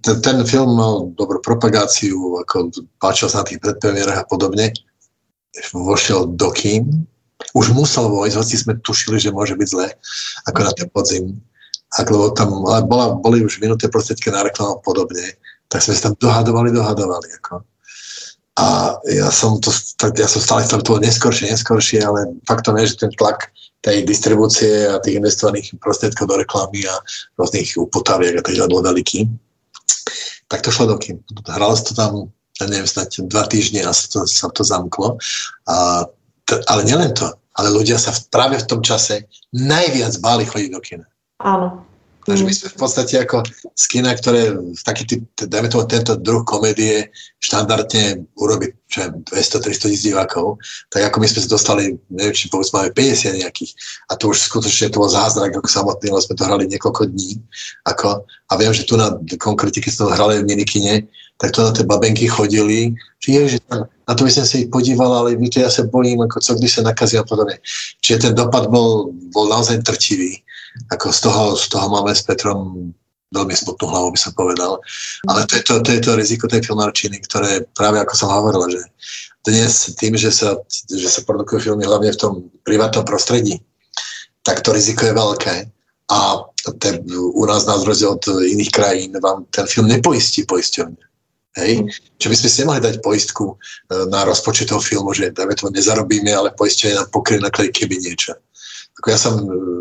Ten, 0.00 0.16
ten 0.24 0.38
film 0.48 0.80
mal 0.80 1.12
dobrú 1.12 1.44
propagáciu, 1.44 2.40
ako 2.40 2.72
páčil 2.96 3.28
sa 3.28 3.44
na 3.44 3.48
tých 3.48 3.60
predpremiérach 3.60 4.24
a 4.24 4.28
podobne. 4.28 4.72
Vošiel 5.72 6.32
do 6.34 6.48
kín. 6.56 7.04
Už 7.52 7.76
musel 7.76 8.08
vojsť, 8.08 8.36
hoci 8.40 8.54
sme 8.56 8.80
tušili, 8.80 9.20
že 9.20 9.34
môže 9.34 9.58
byť 9.58 9.68
zle, 9.68 9.92
ako 10.48 10.60
na 10.64 10.72
ten 10.72 10.88
podzim 10.88 11.36
ak, 11.94 12.10
lebo 12.10 12.34
tam 12.34 12.66
ale 12.66 12.82
bola, 12.86 13.14
boli 13.14 13.44
už 13.44 13.62
minuté 13.62 13.86
prostriedky 13.86 14.30
na 14.30 14.42
reklamu 14.42 14.82
podobne, 14.82 15.38
tak 15.70 15.82
sme 15.82 15.94
sa 15.94 16.10
tam 16.10 16.14
dohadovali, 16.18 16.74
dohadovali. 16.74 17.28
Ako. 17.42 17.62
A 18.58 18.98
ja 19.10 19.30
som, 19.30 19.58
to, 19.62 19.70
tak 19.98 20.18
ja 20.18 20.26
som 20.26 20.42
stále 20.42 20.66
chcel 20.66 20.82
to 20.82 20.98
neskoršie, 20.98 21.50
neskoršie, 21.50 22.02
ale 22.02 22.34
faktom 22.46 22.78
je, 22.78 22.94
že 22.94 23.02
ten 23.06 23.12
tlak 23.14 23.50
tej 23.82 24.02
distribúcie 24.06 24.88
a 24.88 24.98
tých 24.98 25.20
investovaných 25.20 25.76
prostriedkov 25.78 26.30
do 26.30 26.40
reklamy 26.40 26.82
a 26.88 26.94
rôznych 27.36 27.76
upotaviek 27.76 28.40
a 28.40 28.42
tak 28.42 28.56
bol 28.66 28.82
veľký. 28.82 29.28
Tak 30.50 30.60
to 30.60 30.70
šlo 30.74 30.94
do 30.94 30.96
kým. 31.00 31.20
Hralo 31.48 31.74
sa 31.74 31.84
to 31.88 31.92
tam, 31.96 32.12
ja 32.60 32.64
neviem, 32.68 32.88
snať 32.88 33.24
dva 33.26 33.48
týždne 33.48 33.84
a 33.86 33.92
sa 33.94 34.06
to, 34.10 34.18
sa 34.28 34.46
to 34.52 34.62
zamklo. 34.62 35.16
A, 35.68 36.04
t- 36.44 36.62
ale 36.68 36.82
nielen 36.84 37.16
to, 37.16 37.30
ale 37.56 37.72
ľudia 37.72 37.96
sa 37.96 38.12
v, 38.12 38.20
práve 38.28 38.56
v 38.60 38.68
tom 38.68 38.80
čase 38.84 39.30
najviac 39.54 40.18
báli 40.20 40.44
chodiť 40.44 40.70
do 40.70 40.80
kina. 40.82 41.06
Áno. 41.40 41.93
Takže 42.24 42.44
my 42.44 42.52
sme 42.56 42.68
v 42.72 42.78
podstate 42.80 43.14
ako 43.20 43.44
z 43.76 43.84
kina, 43.92 44.16
ktoré 44.16 44.56
taký 44.80 45.04
typ, 45.04 45.20
dajme 45.36 45.68
tomu 45.68 45.84
tento 45.84 46.16
druh 46.16 46.40
komédie 46.40 47.12
štandardne 47.44 48.24
urobí 48.40 48.72
200-300 48.88 49.92
tisíc 49.92 50.08
divákov, 50.08 50.56
tak 50.88 51.04
ako 51.12 51.20
my 51.20 51.26
sme 51.28 51.40
sa 51.44 51.48
dostali, 51.52 51.82
neviem, 52.08 52.32
či 52.32 52.48
povedzme 52.48 52.80
máme 52.80 52.96
50 52.96 53.44
nejakých. 53.44 53.72
A 54.08 54.16
to 54.16 54.32
už 54.32 54.40
skutočne 54.40 54.88
to 54.88 55.04
bol 55.04 55.10
zázrak 55.12 55.52
ako 55.52 55.68
samotný, 55.68 56.08
lebo 56.08 56.24
sme 56.24 56.36
to 56.40 56.48
hrali 56.48 56.64
niekoľko 56.64 57.02
dní 57.12 57.44
ako, 57.84 58.24
a 58.24 58.52
viem, 58.56 58.72
že 58.72 58.88
tu 58.88 58.96
na 58.96 59.12
konkrétne, 59.36 59.84
keď 59.84 59.92
sme 59.92 60.02
to 60.08 60.16
hrali 60.16 60.34
v 60.40 60.48
minikine, 60.48 60.94
tak 61.36 61.50
to 61.50 61.66
na 61.66 61.74
tie 61.74 61.84
babenky 61.84 62.30
chodili, 62.30 62.94
že 63.18 63.28
je, 63.32 63.42
že 63.56 63.58
na 64.04 64.12
to 64.14 64.22
by 64.22 64.30
som 64.30 64.44
sa 64.46 64.60
ich 64.60 64.70
podíval, 64.70 65.10
ale 65.10 65.34
víte, 65.34 65.64
ja 65.64 65.72
sa 65.72 65.82
bojím, 65.82 66.22
ako 66.28 66.40
co, 66.40 66.54
když 66.54 66.72
sa 66.78 66.82
nakazí 66.84 67.16
a 67.18 67.24
podobne. 67.24 67.58
Čiže 68.04 68.30
ten 68.30 68.32
dopad 68.36 68.68
bol, 68.68 69.10
bol 69.32 69.48
naozaj 69.48 69.82
trčivý 69.82 70.43
ako 70.90 71.06
z 71.12 71.18
toho, 71.20 71.42
z 71.56 71.66
toho 71.70 71.86
máme 71.90 72.10
s 72.14 72.22
Petrom 72.22 72.90
veľmi 73.34 73.54
smutnú 73.54 73.90
hlavu, 73.90 74.14
by 74.14 74.20
som 74.20 74.32
povedal. 74.38 74.78
Ale 75.26 75.42
to 75.50 75.58
je 75.58 75.62
to, 75.66 75.74
to, 75.82 75.90
je 75.90 76.02
to 76.02 76.12
riziko 76.14 76.46
tej 76.46 76.62
filmárčiny, 76.62 77.18
ktoré 77.26 77.66
práve 77.74 77.98
ako 77.98 78.14
som 78.14 78.30
hovoril, 78.30 78.70
že 78.70 78.82
dnes 79.44 79.90
tým, 79.98 80.14
že 80.14 80.30
sa, 80.30 80.56
že 80.88 81.08
sa 81.10 81.20
produkujú 81.26 81.66
filmy 81.66 81.84
hlavne 81.84 82.14
v 82.14 82.20
tom 82.20 82.32
privátnom 82.62 83.02
prostredí, 83.02 83.58
tak 84.46 84.62
to 84.62 84.70
riziko 84.70 85.04
je 85.04 85.14
veľké. 85.14 85.54
A 86.12 86.18
ten, 86.80 87.00
u 87.10 87.44
nás 87.48 87.64
na 87.64 87.80
rozdiel 87.80 88.16
od 88.16 88.24
iných 88.28 88.72
krajín 88.72 89.16
vám 89.18 89.48
ten 89.48 89.64
film 89.64 89.88
nepoistí 89.88 90.44
poisťovne. 90.44 91.00
Hej? 91.60 91.86
Čo 92.18 92.28
by 92.28 92.36
sme 92.36 92.48
si 92.50 92.60
nemali 92.60 92.80
dať 92.82 92.94
poistku 93.00 93.54
e, 93.54 93.54
na 94.10 94.26
rozpočet 94.26 94.68
toho 94.68 94.82
filmu, 94.82 95.14
že 95.14 95.32
dáme 95.32 95.54
to 95.54 95.70
nezarobíme, 95.70 96.28
ale 96.28 96.52
poistenie 96.52 96.98
nám 96.98 97.08
pokrie 97.14 97.40
náklady, 97.40 97.70
keby 97.72 97.96
niečo. 98.02 98.36
Ako 99.00 99.06
ja 99.10 99.18
som 99.18 99.34
e, 99.42 99.74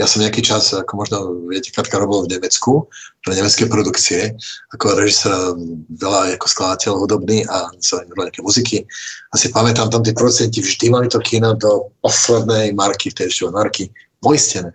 ja 0.00 0.08
som 0.08 0.24
nejaký 0.24 0.40
čas, 0.40 0.72
ako 0.72 0.92
možno 0.96 1.16
viete, 1.52 1.68
Katka 1.68 2.00
robil 2.00 2.24
v 2.24 2.32
Nemecku, 2.32 2.88
pre 3.20 3.36
nemecké 3.36 3.68
produkcie, 3.68 4.32
ako 4.72 4.96
režisér, 4.96 5.52
veľa 5.92 6.40
ako 6.40 6.46
skladateľ 6.48 6.92
hudobný 7.04 7.44
a 7.44 7.68
sa 7.84 8.00
nejaké 8.08 8.40
muziky. 8.40 8.88
A 9.28 9.36
si 9.36 9.52
pamätám, 9.52 9.92
tam 9.92 10.00
tí 10.00 10.16
producenti 10.16 10.64
vždy 10.64 10.88
mali 10.88 11.12
to 11.12 11.20
kino 11.20 11.52
do 11.52 11.92
poslednej 12.00 12.72
marky, 12.72 13.12
tej 13.12 13.28
ešte 13.28 13.52
marky, 13.52 13.92
poistené. 14.24 14.72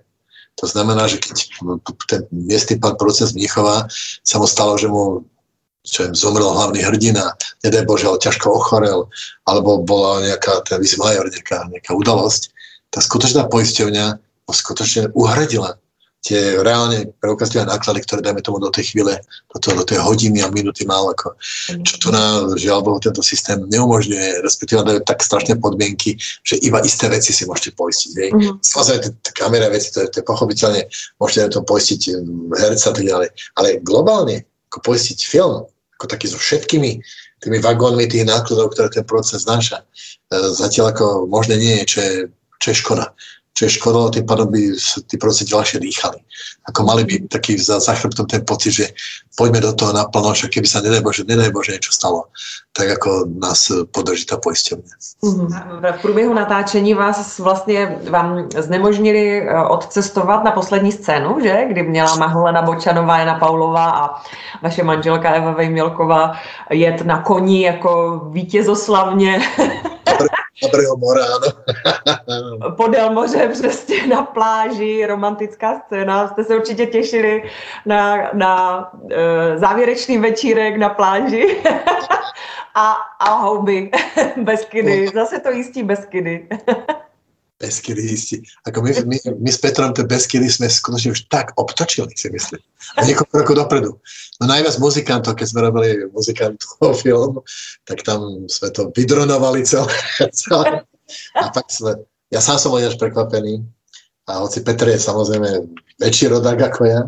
To 0.61 0.69
znamená, 0.69 1.09
že 1.09 1.17
keď 1.19 1.35
ten 2.05 2.21
miestny 2.31 2.77
pán 2.77 2.95
producent 2.95 3.33
z 3.33 3.35
Mníchova 3.35 3.89
sa 4.21 4.35
mu 4.37 4.45
stalo, 4.45 4.77
že 4.77 4.87
mu 4.87 5.25
čo 5.85 6.09
im 6.09 6.17
zomrel 6.17 6.49
hlavný 6.49 6.81
hrdina, 6.81 7.37
nedaj 7.61 7.85
Bože, 7.85 8.09
ťažko 8.09 8.57
ochorel, 8.57 9.05
alebo 9.45 9.85
bola 9.85 10.25
nejaká, 10.25 10.65
ten 10.65 10.81
Major, 10.81 11.29
nejaká, 11.29 11.69
nejaká 11.69 11.93
udalosť, 11.93 12.49
tá 12.95 13.03
skutočná 13.03 13.51
poisťovňa 13.51 14.23
skutočne 14.47 15.11
uhradila 15.11 15.75
tie 16.25 16.57
reálne 16.65 17.05
preukazlivé 17.21 17.69
náklady, 17.69 18.01
ktoré 18.01 18.25
dajme 18.25 18.41
tomu 18.41 18.57
do 18.57 18.73
tej 18.73 18.89
chvíle, 18.89 19.13
do, 19.53 19.57
toho, 19.61 19.77
do 19.77 19.85
tej 19.85 20.01
hodiny 20.01 20.41
a 20.41 20.49
minúty 20.49 20.81
málo 20.81 21.13
ako. 21.13 21.37
Čo 21.85 21.93
tu 22.01 22.07
na, 22.09 22.49
žiaľ 22.57 22.81
Bohu, 22.81 22.97
tento 22.97 23.21
systém 23.21 23.61
neumožňuje, 23.69 24.41
respektíve 24.41 24.81
dajú 24.81 25.05
tak 25.05 25.21
strašné 25.21 25.61
podmienky, 25.61 26.17
že 26.41 26.57
iba 26.65 26.81
isté 26.81 27.13
veci 27.13 27.29
si 27.29 27.45
môžete 27.45 27.77
poistiť. 27.77 28.11
Mm-hmm. 28.17 28.57
Samozrejme, 28.57 29.01
tie 29.21 29.33
kamera 29.37 29.69
veci, 29.69 29.93
to 29.93 30.01
je, 30.01 30.07
to 30.09 30.17
je 30.21 30.25
pochopiteľne, 30.25 30.81
môžete 31.21 31.53
to 31.53 31.61
poistiť 31.61 32.01
herca 32.57 32.85
a 32.89 32.93
tak 32.97 33.05
ďalej. 33.05 33.29
Ale 33.61 33.67
globálne, 33.85 34.49
ako 34.73 34.81
poistiť 34.81 35.29
film, 35.29 35.69
ako 36.01 36.05
taký 36.09 36.25
so 36.25 36.41
všetkými 36.41 37.05
tými 37.45 37.61
vagónmi 37.61 38.09
tých 38.09 38.25
nákladov, 38.25 38.73
ktoré 38.73 38.89
ten 38.89 39.05
proces 39.05 39.45
znáša. 39.45 39.85
Zatiaľ 40.33 40.97
ako 40.97 41.05
možné 41.29 41.61
nie 41.61 41.75
je, 41.83 41.85
čo 41.85 41.99
je, 42.01 42.13
čo 42.65 42.73
je 42.73 42.81
škoda 42.81 43.13
čo 43.55 43.71
je 43.71 43.79
škoda, 43.79 44.11
tým 44.11 44.27
pádom 44.27 44.51
by 44.51 44.75
tí 45.07 45.15
proste 45.15 45.47
ďalšie 45.47 45.79
dýchali. 45.79 46.19
Ako 46.67 46.83
mali 46.83 47.07
by 47.07 47.31
taký 47.31 47.55
za, 47.55 47.79
za 47.79 47.95
chrbtom 47.95 48.27
ten 48.27 48.43
pocit, 48.43 48.75
že 48.75 48.85
poďme 49.39 49.63
do 49.63 49.71
toho 49.71 49.95
naplno, 49.95 50.35
že 50.35 50.51
keby 50.51 50.67
sa 50.67 50.83
nedaj 50.83 50.99
Bože, 50.99 51.23
nedaj 51.23 51.55
Bože 51.55 51.71
niečo 51.71 51.95
stalo, 51.95 52.27
tak 52.75 52.99
ako 52.99 53.31
nás 53.39 53.71
podrží 53.95 54.27
tá 54.27 54.43
poisťovňa. 54.43 54.93
Mhm. 55.23 55.47
V 55.87 56.01
průběhu 56.01 56.33
natáčení 56.33 56.93
vás 56.93 57.39
vlastně 57.39 57.99
vám 58.11 58.51
znemožnili 58.51 59.47
eh, 59.47 59.63
odcestovat 59.63 60.43
na 60.43 60.51
poslední 60.51 60.91
scénu, 60.91 61.39
že? 61.39 61.65
Kdy 61.71 61.83
měla 61.83 62.15
Mahlena 62.15 62.61
Bočanová, 62.61 63.17
Jana 63.17 63.39
Paulová 63.39 63.89
a 63.89 64.03
vaše 64.61 64.83
manželka 64.83 65.31
Eva 65.31 65.51
Vejmělková 65.51 66.35
jet 66.71 67.01
na 67.01 67.21
koni 67.21 67.63
jako 67.63 68.21
vítězoslavně 68.31 69.39
Dobrého 70.61 70.95
mora, 70.97 71.25
áno. 71.25 71.49
Podél 72.79 73.11
moře 73.13 73.49
přesně 73.51 74.07
na 74.07 74.23
pláži, 74.23 75.05
romantická 75.05 75.79
scéna. 75.79 76.27
Jste 76.27 76.43
se 76.43 76.55
určitě 76.55 76.85
těšili 76.85 77.43
na, 77.85 78.29
na 78.33 78.53
uh, 78.93 79.09
závěrečný 79.55 80.17
večírek 80.17 80.77
na 80.77 80.89
pláži. 80.89 81.61
a, 82.75 82.91
a 83.19 83.29
houby, 83.35 83.91
beskydy. 84.37 85.07
Zase 85.07 85.39
to 85.39 85.51
jistí 85.51 85.83
beskydy. 85.83 86.47
Beskydy 86.49 87.04
jistí. 87.63 88.43
Ako 88.67 88.83
my, 88.83 88.91
my, 89.07 89.17
my 89.39 89.51
s 89.51 89.59
Petrom 89.63 89.95
tie 89.95 90.03
Beskydy 90.03 90.51
sme 90.51 90.67
skutočne 90.67 91.15
už 91.15 91.31
tak 91.31 91.55
obtočili, 91.55 92.11
si 92.11 92.27
myslím. 92.27 92.59
A 92.99 93.07
niekoľko 93.07 93.31
rokov 93.31 93.55
dopredu. 93.55 93.91
No 94.43 94.51
najviac 94.51 94.75
muzikantov, 94.83 95.39
keď 95.39 95.47
sme 95.55 95.59
robili 95.63 96.03
muzikantov 96.11 96.91
film, 97.03 97.39
tak 97.87 98.03
tam 98.03 98.43
sme 98.51 98.67
to 98.75 98.91
vydronovali 98.91 99.63
celé. 99.63 99.95
celé. 100.43 100.83
A 101.39 101.47
tak 101.53 101.71
sme, 101.71 102.03
ja 102.27 102.43
sám 102.43 102.59
som 102.59 102.75
bol 102.75 102.83
prekvapený. 102.83 103.63
A 104.25 104.41
hoci 104.41 104.65
Petr 104.65 104.89
je 104.89 104.97
samozrejme 104.97 105.69
väčší 106.01 106.33
rodák 106.33 106.57
ako 106.73 106.81
ja, 106.89 107.05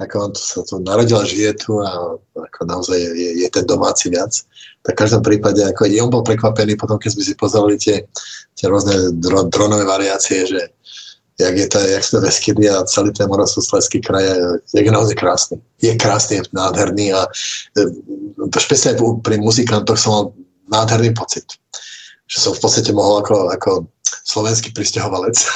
ako 0.00 0.14
on 0.16 0.30
tu 0.32 0.40
sa 0.40 0.60
tu 0.64 0.80
narodil 0.80 1.20
žije 1.28 1.52
tu 1.60 1.76
a 1.84 2.16
ako 2.32 2.60
naozaj 2.64 2.96
je, 2.96 3.30
je 3.44 3.48
ten 3.52 3.68
domáci 3.68 4.08
viac. 4.08 4.32
Tak 4.80 4.96
v 4.96 5.00
každom 5.04 5.20
prípade, 5.20 5.60
ako 5.60 5.84
i 5.84 6.00
on 6.00 6.08
bol 6.08 6.24
prekvapený 6.24 6.80
potom, 6.80 6.96
keď 6.96 7.20
sme 7.20 7.24
si 7.28 7.34
pozerali 7.36 7.76
tie, 7.76 8.08
tie 8.56 8.66
rôzne 8.66 9.12
dro, 9.20 9.44
dronové 9.52 9.84
variácie, 9.84 10.48
že 10.48 10.72
jak, 11.36 11.54
je 11.56 11.68
to, 11.68 11.78
jak 11.84 12.04
sú 12.04 12.10
to 12.16 12.20
Veskydy 12.24 12.64
a 12.68 12.84
celý 12.88 13.12
ten 13.12 13.28
Moravskoslezský 13.28 14.00
kraj 14.00 14.24
je, 14.24 14.36
je 14.80 14.90
naozaj 14.92 15.16
krásny. 15.16 15.56
Je 15.80 15.92
krásny, 15.96 16.40
je 16.40 16.42
nádherný 16.52 17.12
a 17.12 17.28
e, 17.76 17.80
špeciálne 18.56 19.00
pri 19.20 19.36
muzikantoch 19.40 20.00
som 20.00 20.12
mal 20.12 20.24
nádherný 20.68 21.12
pocit. 21.12 21.44
Že 22.28 22.36
som 22.40 22.52
v 22.56 22.60
podstate 22.62 22.90
mohol 22.96 23.20
ako, 23.20 23.36
ako 23.52 23.70
slovenský 24.30 24.70
pristahovalec. 24.70 25.46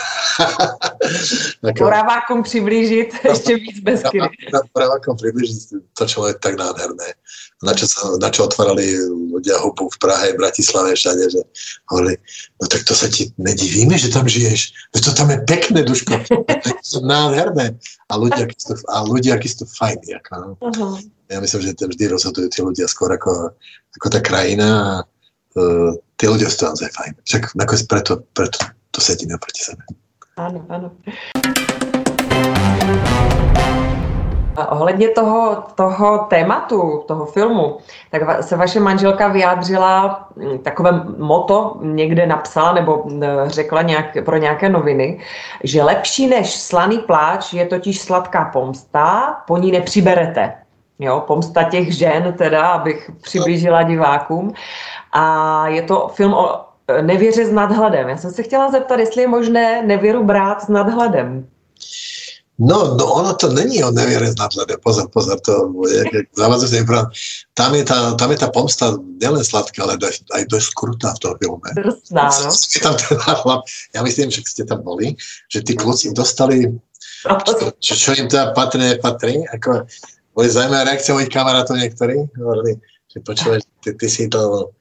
Moravákom 1.81 2.43
přiblížit 2.43 3.15
ještě 3.25 3.57
víc 3.57 3.81
Beskydy. 3.81 4.29
Moravákom 4.75 5.17
přiblížit 5.17 5.63
to, 5.99 6.07
čo 6.07 6.27
je 6.27 6.35
tak 6.35 6.59
nádherné. 6.59 7.15
Na 7.63 7.73
čo, 7.73 7.89
sa, 7.89 8.21
na 8.21 8.29
čo 8.29 8.45
otvárali 8.45 8.93
ľudia 9.33 9.57
hubu 9.63 9.89
v 9.89 9.97
Prahe, 9.97 10.37
v 10.37 10.41
Bratislave, 10.43 10.93
všade, 11.01 11.33
že 11.33 11.41
hovorili, 11.89 12.21
no 12.61 12.69
tak 12.69 12.85
to 12.85 12.93
sa 12.93 13.09
ti 13.09 13.33
nedivíme, 13.41 13.97
že 13.97 14.13
tam 14.13 14.29
žiješ. 14.29 14.93
No 14.93 14.99
to 15.01 15.11
tam 15.17 15.33
je 15.33 15.39
pekné, 15.49 15.81
Duško. 15.81 16.13
to 16.93 16.97
je 17.01 17.01
nádherné. 17.01 17.73
A 18.13 18.21
ľudia, 18.21 18.45
aký 18.45 18.57
to, 18.61 18.75
a 18.93 18.97
ľudia, 19.09 19.41
aký 19.41 19.49
to 19.49 19.65
fajný. 19.65 20.13
Ako, 20.21 20.33
no. 20.37 20.49
uh-huh. 20.61 21.01
Ja 21.33 21.41
myslím, 21.41 21.61
že 21.65 21.73
vždy 21.73 22.05
rozhodujú 22.13 22.49
tí 22.53 22.61
ľudia 22.61 22.85
skôr 22.85 23.17
ako, 23.17 23.57
ako 23.97 24.07
tá 24.13 24.21
krajina 24.21 24.69
a 24.69 24.93
uh, 25.57 25.97
tí 26.25 26.33
ľudia 26.33 26.49
sú 26.49 26.73
naozaj 26.73 26.89
fajn. 26.89 27.13
Však 27.29 27.43
nakoniec 27.53 27.85
preto, 27.85 28.25
preto 28.33 28.57
to 28.97 28.99
sedíme 29.05 29.37
proti 29.37 29.61
sebe. 29.61 29.85
Áno, 30.41 30.65
áno. 30.73 30.89
A 34.57 34.71
ohledně 34.73 35.09
toho, 35.09 35.65
toho 35.75 36.27
tématu, 36.31 37.05
toho 37.07 37.27
filmu, 37.27 37.79
tak 38.11 38.45
se 38.45 38.57
vaše 38.57 38.81
manželka 38.81 39.29
vyjádřila, 39.29 40.29
hm, 40.37 40.59
takové 40.59 41.05
moto 41.19 41.77
někde 41.83 42.27
napsala 42.27 42.73
nebo 42.73 43.05
hm, 43.05 43.23
řekla 43.47 43.83
nějak, 43.83 44.25
pro 44.25 44.37
nějaké 44.37 44.69
noviny, 44.69 45.21
že 45.65 45.83
lepší 45.83 46.27
než 46.27 46.57
slaný 46.57 46.99
pláč 46.99 47.53
je 47.53 47.67
totiž 47.67 48.01
sladká 48.01 48.45
pomsta, 48.45 49.37
po 49.47 49.59
ní 49.59 49.73
nepřiberete. 49.73 50.64
Jo, 50.99 51.25
pomsta 51.27 51.63
těch 51.63 51.97
žen 51.97 52.35
teda, 52.39 52.67
abych 52.67 53.11
přiblížila 53.23 53.83
divákům. 53.83 54.53
A 55.13 55.69
je 55.69 55.83
to 55.83 56.09
film 56.15 56.35
o 56.35 56.65
e, 56.89 57.03
nevěře 57.03 57.47
s 57.47 57.53
nadhledem. 57.53 58.09
Já 58.09 58.17
jsem 58.17 58.31
se 58.31 58.43
chtěla 58.43 58.71
zeptat, 58.71 58.99
jestli 58.99 59.23
je 59.23 59.29
možné 59.29 59.83
nevěru 59.83 60.25
brát 60.25 60.63
s 60.63 60.69
nadhledem. 60.69 61.47
No, 62.59 62.95
no 62.95 63.05
ono 63.13 63.35
to 63.35 63.51
není 63.51 63.83
o 63.85 63.91
neviere 63.91 64.31
s 64.31 64.39
nadhledem. 64.39 64.79
Pozor, 64.83 65.11
pozor, 65.11 65.41
to 65.41 65.75
je 65.91 66.23
zavadzujúce 66.39 66.87
Tam 67.55 67.75
je, 67.75 67.83
tá, 67.83 68.15
tam 68.15 68.31
je 68.31 68.39
tá 68.39 68.49
pomsta 68.51 68.95
nielen 69.19 69.43
sladká, 69.43 69.83
ale 69.83 69.99
aj, 69.99 70.23
aj 70.31 70.43
dosť 70.47 70.71
krutá 70.79 71.11
v 71.19 71.19
tom 71.19 71.35
filme. 71.43 71.69
Drsná, 71.75 72.31
no. 72.31 72.51
Tam 72.79 72.95
ten 72.95 73.19
ja 73.91 74.01
myslím, 74.07 74.31
že 74.31 74.47
ste 74.47 74.63
tam 74.63 74.87
boli, 74.87 75.19
že 75.51 75.67
tí 75.67 75.75
kluci 75.75 76.15
dostali, 76.15 76.71
čo, 77.83 77.95
čo, 77.99 78.11
im 78.15 78.31
teda 78.31 78.55
patrí, 78.55 78.87
nepatrí. 78.87 79.43
Ako, 79.51 79.91
boli 80.35 80.51
zaujímavé 80.51 80.91
reakcie 80.91 81.15
mojich 81.15 81.31
kamarátov 81.31 81.79
niektorí. 81.79 82.27
Hovorili, 82.35 82.77
že 83.09 83.19
počúvaj, 83.23 83.63
ty, 83.87 83.95
ty 83.95 84.07
si 84.11 84.27
to 84.27 84.75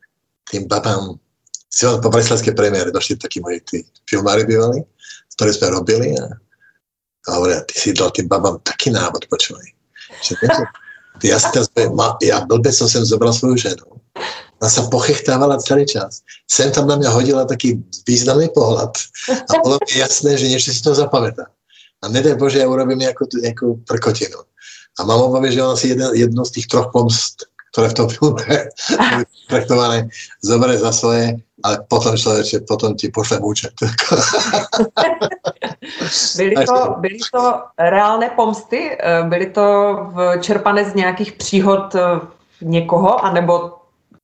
tým 0.50 0.66
babám, 0.66 1.16
si 1.70 1.86
po 1.86 2.10
breslavskej 2.10 2.58
premiére 2.58 2.90
došli 2.90 3.22
takí 3.22 3.40
moji 3.40 3.62
tí 3.66 3.78
filmári 4.10 4.46
bývali, 4.46 4.82
s 5.30 5.34
ktorými 5.38 5.58
sme 5.58 5.68
robili 5.74 6.08
a, 6.18 6.26
a 7.26 7.30
hovoria, 7.38 7.62
ty 7.70 7.74
si 7.78 7.90
dal 7.94 8.10
tým 8.10 8.26
babám 8.26 8.58
taký 8.66 8.90
návod, 8.90 9.30
počúvaj. 9.30 9.66
Ja, 11.22 11.38
ja 12.26 12.38
blbe 12.44 12.74
som 12.74 12.90
sem 12.90 13.06
zobral 13.06 13.34
svoju 13.34 13.58
ženu. 13.58 13.86
Ona 14.62 14.70
sa 14.70 14.88
pochechtávala 14.90 15.62
celý 15.62 15.86
čas. 15.86 16.26
Sem 16.50 16.74
tam 16.74 16.90
na 16.90 16.98
mňa 16.98 17.10
hodila 17.14 17.44
taký 17.46 17.82
významný 18.08 18.50
pohľad 18.54 18.96
a 19.30 19.52
bolo 19.62 19.78
mi 19.86 20.00
jasné, 20.00 20.40
že 20.40 20.50
niečo 20.50 20.74
si 20.74 20.82
to 20.82 20.96
zapamätá. 20.96 21.52
A 22.04 22.12
nedaj 22.12 22.36
Bože, 22.36 22.60
ja 22.60 22.68
urobím 22.68 23.04
nejakú, 23.04 23.28
nejakú 23.40 23.80
prkotinu. 23.88 24.44
A 25.00 25.04
mám 25.04 25.22
obavy, 25.22 25.52
že 25.52 25.64
ona 25.64 25.76
si 25.76 25.88
jeden, 25.90 26.14
jedno 26.14 26.46
z 26.46 26.52
tých 26.52 26.68
troch 26.68 26.94
pomst 26.94 27.54
ktoré 27.74 27.90
v 27.90 27.98
tom 27.98 28.08
filme 28.10 28.46
traktované, 29.52 30.06
zoberie 30.46 30.78
za 30.78 30.94
svoje, 30.94 31.42
ale 31.66 31.76
potom 31.90 32.14
človeče, 32.14 32.70
potom 32.70 32.94
ti 32.94 33.10
pošle 33.10 33.42
účet. 33.42 33.74
byly, 36.38 36.56
to, 36.70 36.78
byly 37.02 37.20
to 37.34 37.44
reálné 37.82 38.30
pomsty? 38.38 38.94
Eh, 38.94 39.24
byly 39.26 39.46
to 39.50 39.66
čerpané 40.42 40.86
z 40.86 40.94
nějakých 40.94 41.32
příhod 41.32 41.96
eh, 41.96 42.02
někoho, 42.62 43.26
anebo 43.26 43.74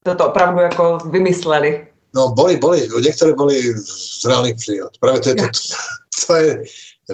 to, 0.03 0.15
to 0.15 0.27
opravdu 0.29 0.60
jako 0.60 0.97
vymysleli? 1.10 1.88
No, 2.15 2.29
boli, 2.29 2.58
boli. 2.58 2.89
Niektoré 3.01 3.34
boli 3.34 3.62
z 3.86 4.25
reálnych 4.25 4.58
príhod. 4.65 4.89
Práve 4.97 5.19
to 5.19 5.29
je 5.29 5.36
to, 5.36 5.45
to 6.25 6.36
je, 6.36 6.63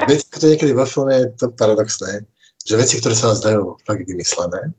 veci, 0.07 0.23
to 0.39 0.47
niekedy 0.47 0.71
vo 0.75 0.85
filme 0.85 1.15
je 1.15 1.27
to 1.39 1.47
paradoxné, 1.51 2.23
že 2.65 2.75
veci, 2.75 2.97
ktoré 2.97 3.13
sa 3.13 3.31
nám 3.31 3.37
zdajú 3.39 3.61
fakt 3.85 4.03
vymyslené, 4.09 4.73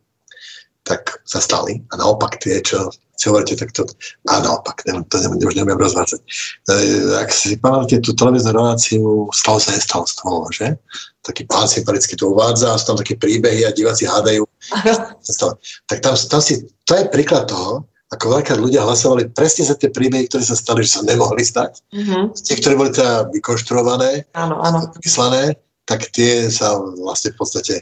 tak 0.86 1.22
sa 1.26 1.42
stali. 1.42 1.82
A 1.90 1.98
naopak 1.98 2.38
tie, 2.38 2.62
čo 2.62 2.90
si 3.18 3.26
hovoríte, 3.26 3.58
tak 3.58 3.74
to... 3.74 3.82
A 4.30 4.38
naopak, 4.38 4.86
neviem, 4.86 5.02
to 5.10 5.18
neviem, 5.18 5.38
už 5.42 5.56
neviem 5.58 5.78
rozvádzať. 5.78 6.20
E, 6.22 6.74
ak 7.18 7.30
si 7.32 7.58
pamätáte 7.58 8.04
tú 8.04 8.14
televíznu 8.14 8.54
reláciu 8.54 9.26
Stalo 9.34 9.58
sa, 9.58 9.74
nestalo 9.74 10.06
stalo, 10.06 10.46
že? 10.52 10.78
Taký 11.26 11.48
pán 11.50 11.66
sympaticky 11.66 12.14
to 12.14 12.30
uvádza, 12.30 12.78
sú 12.78 12.94
tam 12.94 12.98
také 13.02 13.18
príbehy 13.18 13.66
a 13.66 13.74
diváci 13.74 14.06
hádajú. 14.06 14.46
tak 15.90 15.98
tam, 16.04 16.14
tam 16.14 16.40
si, 16.44 16.62
to 16.86 16.92
je 16.94 17.10
príklad 17.10 17.50
toho, 17.50 17.82
ako 18.14 18.38
veľká 18.38 18.54
ľudia 18.54 18.86
hlasovali 18.86 19.34
presne 19.34 19.66
za 19.66 19.74
tie 19.74 19.90
príbehy, 19.90 20.30
ktoré 20.30 20.46
sa 20.46 20.54
stali, 20.54 20.86
že 20.86 20.94
sa 20.94 21.02
nemohli 21.02 21.42
stať. 21.42 21.82
Mm-hmm. 21.90 22.22
Tie, 22.38 22.54
ktoré 22.62 22.74
boli 22.78 22.94
teda 22.94 23.26
vykonštruované, 23.34 24.30
áno, 24.38 24.62
áno. 24.62 24.94
vyslané, 25.02 25.58
tak 25.86 26.10
tie 26.10 26.50
sa 26.50 26.82
vlastne 26.98 27.30
v 27.30 27.38
podstate 27.38 27.74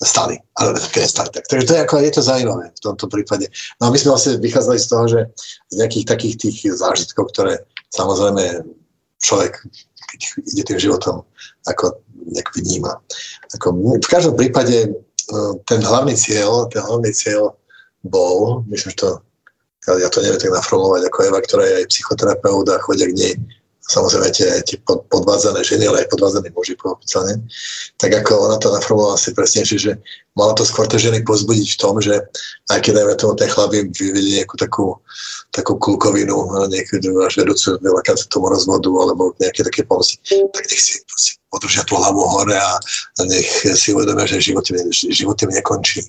stali. 0.00 0.40
Ale 0.56 0.80
také 0.80 1.04
nestali. 1.04 1.28
Tak, 1.28 1.44
takže 1.44 1.66
to 1.68 1.72
je, 1.76 1.80
ako, 1.84 1.94
je 2.00 2.12
to 2.16 2.22
zaujímavé 2.24 2.64
v 2.72 2.80
tomto 2.80 3.06
prípade. 3.06 3.46
No 3.78 3.88
a 3.88 3.92
my 3.92 3.98
sme 4.00 4.16
vlastne 4.16 4.40
vychádzali 4.40 4.78
z 4.80 4.88
toho, 4.88 5.04
že 5.06 5.20
z 5.68 5.74
nejakých 5.76 6.06
takých 6.08 6.34
tých 6.40 6.56
zážitkov, 6.72 7.28
ktoré 7.36 7.60
samozrejme 7.92 8.64
človek, 9.20 9.60
keď 10.08 10.20
ide 10.48 10.62
tým 10.64 10.80
životom, 10.80 11.20
ako 11.68 12.00
nejak 12.32 12.48
vníma. 12.56 12.96
Ako, 13.60 13.76
v 14.00 14.08
každom 14.08 14.40
prípade 14.40 14.96
no, 15.28 15.60
ten 15.68 15.84
hlavný 15.84 16.16
cieľ, 16.16 16.64
ten 16.72 16.80
hlavný 16.80 17.12
cieľ 17.12 17.52
bol, 18.08 18.64
myslím, 18.72 18.96
že 18.96 19.00
to, 19.04 19.10
ja 20.00 20.08
to 20.08 20.24
neviem 20.24 20.40
tak 20.40 20.56
naformulovať, 20.56 21.12
ako 21.12 21.18
Eva, 21.28 21.40
ktorá 21.44 21.64
je 21.68 21.78
aj 21.84 21.90
psychoterapeut 21.92 22.66
a 22.72 22.80
chodia 22.80 23.08
k 23.12 23.16
nej 23.20 23.34
samozrejme 23.90 24.30
tie, 24.30 24.48
tie 24.62 24.78
podvádzané 24.86 25.66
ženy, 25.66 25.90
ale 25.90 26.06
aj 26.06 26.14
podvádzaní 26.14 26.54
muži 26.54 26.78
pochopiteľne, 26.78 27.42
tak 27.98 28.14
ako 28.22 28.46
ona 28.46 28.56
to 28.62 28.70
naformovala 28.70 29.18
si 29.18 29.34
presne, 29.34 29.66
že 29.66 29.98
mala 30.38 30.54
to 30.54 30.62
skôr 30.62 30.86
tie 30.86 31.10
ženy 31.10 31.26
pozbudiť 31.26 31.68
v 31.74 31.80
tom, 31.82 31.98
že 31.98 32.14
aj 32.70 32.78
keď 32.86 33.02
dajme 33.02 33.14
tomu 33.18 33.34
ten 33.34 33.50
chlap 33.50 33.74
im 33.74 33.90
vyvedie 33.90 34.38
nejakú 34.38 34.54
takú, 34.54 34.94
takú 35.50 35.74
kulkovinu, 35.82 36.70
niekedy 36.70 37.10
až 37.18 37.42
vedúcu 37.42 37.82
veľakrát 37.82 38.22
tomu 38.30 38.46
rozvodu 38.46 38.90
alebo 38.94 39.34
nejaké 39.42 39.66
také 39.66 39.82
pomsti, 39.82 40.22
tak 40.54 40.64
nech 40.70 40.80
si 40.80 41.02
podržia 41.50 41.82
tú 41.82 41.98
hlavu 41.98 42.22
hore 42.22 42.54
a, 42.54 42.78
a 43.18 43.20
nech 43.26 43.50
si 43.74 43.90
uvedomia, 43.90 44.30
že 44.30 44.38
život, 44.38 44.62
život 44.94 45.36
im 45.42 45.50
nekončí. 45.50 46.06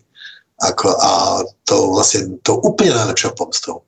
Ako, 0.62 0.94
a 0.94 1.42
to 1.66 1.90
vlastne 1.90 2.38
to 2.46 2.62
úplne 2.62 2.94
najlepšou 2.94 3.34
pomstou 3.34 3.82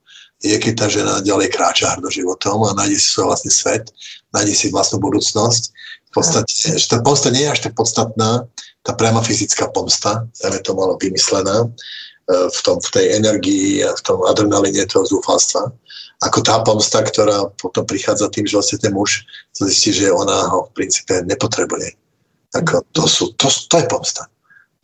je, 0.44 0.56
keď 0.60 0.72
tá 0.76 0.86
žena 0.92 1.24
ďalej 1.24 1.48
kráča 1.48 1.96
hrdo 1.96 2.12
životom 2.12 2.68
a 2.68 2.76
nájde 2.76 3.00
si 3.00 3.08
svoj 3.08 3.32
vlastný 3.32 3.52
svet, 3.52 3.88
nájde 4.36 4.52
si 4.52 4.66
vlastnú 4.68 5.00
budúcnosť. 5.00 5.62
V 6.08 6.12
podstate, 6.12 6.76
že 6.76 6.86
tá 6.86 7.00
pomsta 7.00 7.32
nie 7.32 7.48
je 7.48 7.52
až 7.56 7.60
tak 7.64 7.72
podstatná, 7.72 8.44
tá 8.84 8.92
priama 8.92 9.24
fyzická 9.24 9.72
pomsta, 9.72 10.28
je 10.36 10.60
to 10.60 10.76
malo 10.76 11.00
vymyslená, 11.00 11.64
e, 11.64 11.68
v, 12.52 12.58
tom, 12.60 12.76
v 12.76 12.90
tej 12.92 13.06
energii 13.16 13.80
a 13.80 13.96
v 13.96 14.02
tom 14.04 14.20
adrenaline 14.28 14.84
toho 14.84 15.08
zúfalstva, 15.08 15.72
ako 16.20 16.38
tá 16.44 16.60
pomsta, 16.60 17.00
ktorá 17.00 17.48
potom 17.56 17.88
prichádza 17.88 18.28
tým, 18.28 18.44
že 18.44 18.60
vlastne 18.60 18.78
ten 18.84 18.92
muž 18.92 19.24
zistí, 19.56 19.96
že 19.96 20.12
ona 20.12 20.52
ho 20.52 20.68
v 20.68 20.76
princípe 20.76 21.24
nepotrebuje. 21.24 21.96
Ako 22.54 22.84
to, 22.92 23.08
sú, 23.08 23.24
to, 23.34 23.48
to 23.48 23.80
je 23.80 23.86
pomsta 23.88 24.28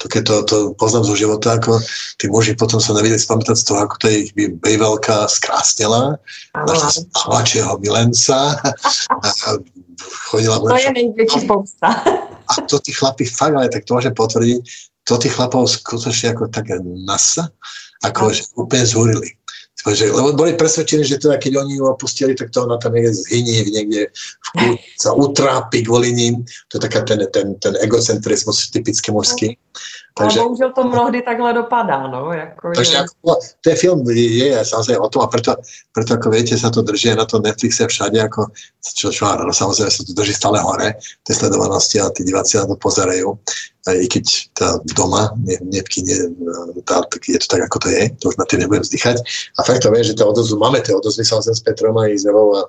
to 0.01 0.09
keď 0.09 0.23
to, 0.25 0.37
to 0.49 0.57
poznám 0.81 1.05
zo 1.05 1.15
života, 1.15 1.61
ako 1.61 1.77
tí 2.17 2.33
muži 2.33 2.57
potom 2.57 2.81
sa 2.81 2.97
nevedeli 2.97 3.21
spamätať 3.21 3.57
z 3.61 3.65
toho, 3.69 3.79
ako 3.85 3.95
to 4.01 4.07
ich 4.09 4.33
bejvelka 4.35 5.29
skrásnila, 5.29 6.17
našla 6.57 7.05
mladšieho 7.29 7.77
milenca 7.85 8.57
a 9.13 9.29
chodila... 10.33 10.57
To 10.57 10.81
je 10.81 10.93
nejväčší 10.97 11.45
pomsta. 11.45 12.01
A 12.49 12.53
to 12.65 12.81
tí 12.81 12.97
chlapi 12.97 13.29
fakt, 13.29 13.53
ale 13.53 13.69
tak 13.69 13.85
to 13.85 13.93
môžem 13.93 14.17
potvrdiť, 14.17 14.61
to 15.05 15.15
tí 15.21 15.29
chlapov 15.29 15.69
skutočne 15.69 16.33
ako 16.33 16.49
také 16.49 16.81
nasa, 17.05 17.53
ako 18.01 18.33
že 18.33 18.49
úplne 18.57 18.89
zhorili. 18.89 19.37
Takže, 19.81 20.13
lebo 20.13 20.37
boli 20.37 20.53
presvedčení, 20.61 21.09
že 21.09 21.17
teda 21.17 21.41
keď 21.41 21.65
oni 21.65 21.81
ju 21.81 21.89
opustili, 21.89 22.37
tak 22.37 22.53
to 22.53 22.69
ona 22.69 22.77
tam 22.77 22.93
niekde 22.93 23.17
zhynie, 23.17 23.65
niekde 23.65 24.13
v 24.13 24.49
kľú, 24.53 24.73
sa 25.01 25.11
utrápi 25.17 25.89
kvôli 25.89 26.13
ním. 26.13 26.45
To 26.69 26.77
je 26.77 26.85
taká 26.85 27.01
ten, 27.09 27.25
ten, 27.33 27.57
ten 27.65 27.75
egocentrizmus 27.81 28.69
typicky 28.69 29.09
mužský. 29.09 29.57
Takže, 30.19 30.41
ale 30.41 30.49
bohužel 30.49 30.73
to 30.73 30.85
mnohdy 30.85 31.23
takhle 31.23 31.53
dopadá, 31.53 32.07
no. 32.07 32.33
Jako 32.33 32.73
takže 32.75 32.95
je. 32.95 32.99
ako, 32.99 33.39
ten 33.61 33.77
film 33.77 34.11
je, 34.11 34.47
je 34.47 34.65
samozrejme 34.65 35.01
o 35.01 35.09
tom 35.09 35.23
a 35.23 35.27
preto, 35.27 35.57
preto 35.93 36.15
ako 36.15 36.31
viete, 36.31 36.59
sa 36.59 36.71
to 36.71 36.83
drží 36.83 37.15
na 37.15 37.25
to 37.25 37.39
Netflixe 37.39 37.87
všade, 37.87 38.21
ako, 38.21 38.51
čo, 38.95 39.13
čo 39.13 39.25
no, 39.25 39.53
samozrejme 39.53 39.91
sa 39.91 40.03
to 40.05 40.13
drží 40.13 40.35
stále 40.35 40.59
hore, 40.61 40.99
tie 41.25 41.35
sledovanosti 41.35 42.01
a 42.01 42.11
tí 42.11 42.25
diváci 42.25 42.59
na 42.59 42.67
to 42.67 42.77
pozerajú. 42.77 43.39
Aj 43.89 43.97
keď 43.97 44.25
tá 44.53 44.77
doma, 44.93 45.33
ne, 45.41 45.57
ne, 45.65 45.81
ne, 45.81 46.17
tá, 46.85 47.01
tak 47.01 47.23
je 47.25 47.39
to 47.41 47.47
tak, 47.49 47.65
ako 47.65 47.79
to 47.81 47.89
je, 47.89 48.03
to 48.21 48.29
už 48.29 48.37
na 48.37 48.45
tým 48.45 48.61
nebudem 48.61 48.85
vzdychať. 48.85 49.17
A 49.57 49.65
fakt 49.65 49.81
to 49.81 49.89
vie, 49.89 50.05
že 50.05 50.19
tá 50.21 50.29
odozvu, 50.29 50.61
máme 50.61 50.85
tie 50.85 50.93
odozvy 50.93 51.25
samozrejme 51.25 51.57
s 51.57 51.65
Petrom 51.65 51.97
a 51.97 52.13
Izevou 52.13 52.61
a 52.61 52.69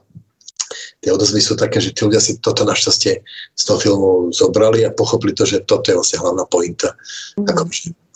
tie 1.02 1.12
odozvy 1.12 1.42
sú 1.42 1.58
také, 1.58 1.82
že 1.82 1.92
tí 1.92 2.06
ľudia 2.06 2.22
si 2.22 2.38
toto 2.38 2.62
našťastie 2.62 3.14
z 3.58 3.64
toho 3.66 3.78
filmu 3.82 4.10
zobrali 4.30 4.86
a 4.86 4.94
pochopili 4.94 5.34
to, 5.34 5.44
že 5.44 5.66
toto 5.66 5.90
je 5.90 5.98
vlastne 5.98 6.22
hlavná 6.22 6.46
pointa. 6.46 6.94
Mm. 7.36 7.50
Ako, 7.50 7.64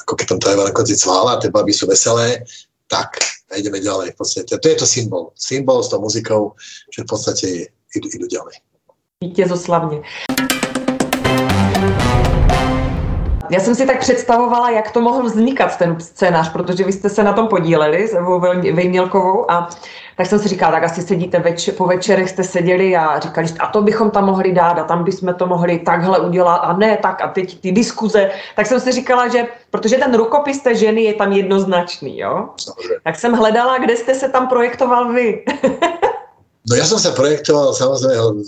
ako 0.05 0.13
keď 0.13 0.25
tam 0.29 0.39
tá 0.39 0.47
Eva 0.53 0.63
na 0.69 0.73
konci 0.73 0.93
cvála, 0.93 1.41
tie 1.41 1.49
baby 1.49 1.73
sú 1.73 1.89
veselé, 1.89 2.45
tak 2.85 3.17
a 3.51 3.57
ideme 3.57 3.81
ďalej. 3.81 4.13
V 4.13 4.17
podstate. 4.17 4.57
To 4.57 4.67
je 4.69 4.77
to 4.77 4.85
symbol. 4.85 5.33
Symbol 5.37 5.81
s 5.81 5.89
tou 5.89 6.01
muzikou, 6.01 6.53
že 6.89 7.05
v 7.05 7.07
podstate 7.09 7.47
idú, 7.93 8.07
idú 8.09 8.27
ďalej. 8.27 8.55
Vítězoslavně. 9.21 10.01
Já 13.49 13.59
jsem 13.59 13.75
si 13.75 13.85
tak 13.85 13.99
představovala, 13.99 14.69
jak 14.69 14.91
to 14.91 15.01
mohl 15.01 15.23
vznikat 15.23 15.77
ten 15.77 15.99
scénář, 15.99 16.51
protože 16.51 16.83
vy 16.83 16.91
jste 16.91 17.09
se 17.09 17.23
na 17.23 17.33
tom 17.33 17.47
podíleli 17.47 18.07
s 18.07 18.13
Evou 18.13 18.39
Vejmělkovou 18.39 19.51
a 19.51 19.69
tak 20.17 20.27
jsem 20.27 20.39
si 20.39 20.47
říkala, 20.47 20.71
tak 20.71 20.83
asi 20.83 21.01
sedíte 21.01 21.39
več, 21.39 21.69
po 21.69 21.85
večerech 21.85 22.29
jste 22.29 22.43
seděli 22.43 22.97
a 22.97 23.19
říkali 23.19 23.47
a 23.59 23.67
to 23.67 23.81
bychom 23.81 24.11
tam 24.11 24.25
mohli 24.25 24.51
dát 24.51 24.79
a 24.79 24.83
tam 24.83 25.03
bychom 25.03 25.33
to 25.33 25.47
mohli 25.47 25.79
takhle 25.79 26.19
udělat 26.19 26.55
a 26.55 26.73
ne 26.73 26.97
tak 26.97 27.21
a 27.21 27.27
teď 27.27 27.61
ty 27.61 27.71
diskuze. 27.71 28.31
Tak 28.55 28.65
jsem 28.65 28.79
si 28.79 28.91
říkala, 28.91 29.27
že 29.27 29.47
protože 29.69 29.97
ten 29.97 30.15
rukopis 30.15 30.61
té 30.61 30.75
ženy 30.75 31.01
je 31.01 31.13
tam 31.13 31.31
jednoznačný, 31.31 32.19
jo? 32.19 32.49
Tak 33.03 33.15
jsem 33.15 33.33
hledala, 33.33 33.77
kde 33.77 33.95
jste 33.95 34.15
se 34.15 34.29
tam 34.29 34.47
projektoval 34.47 35.13
vy. 35.13 35.45
No 36.65 36.73
ja 36.73 36.85
som 36.85 36.97
sa 36.97 37.13
projektoval 37.13 37.77
samozrejme 37.77 38.41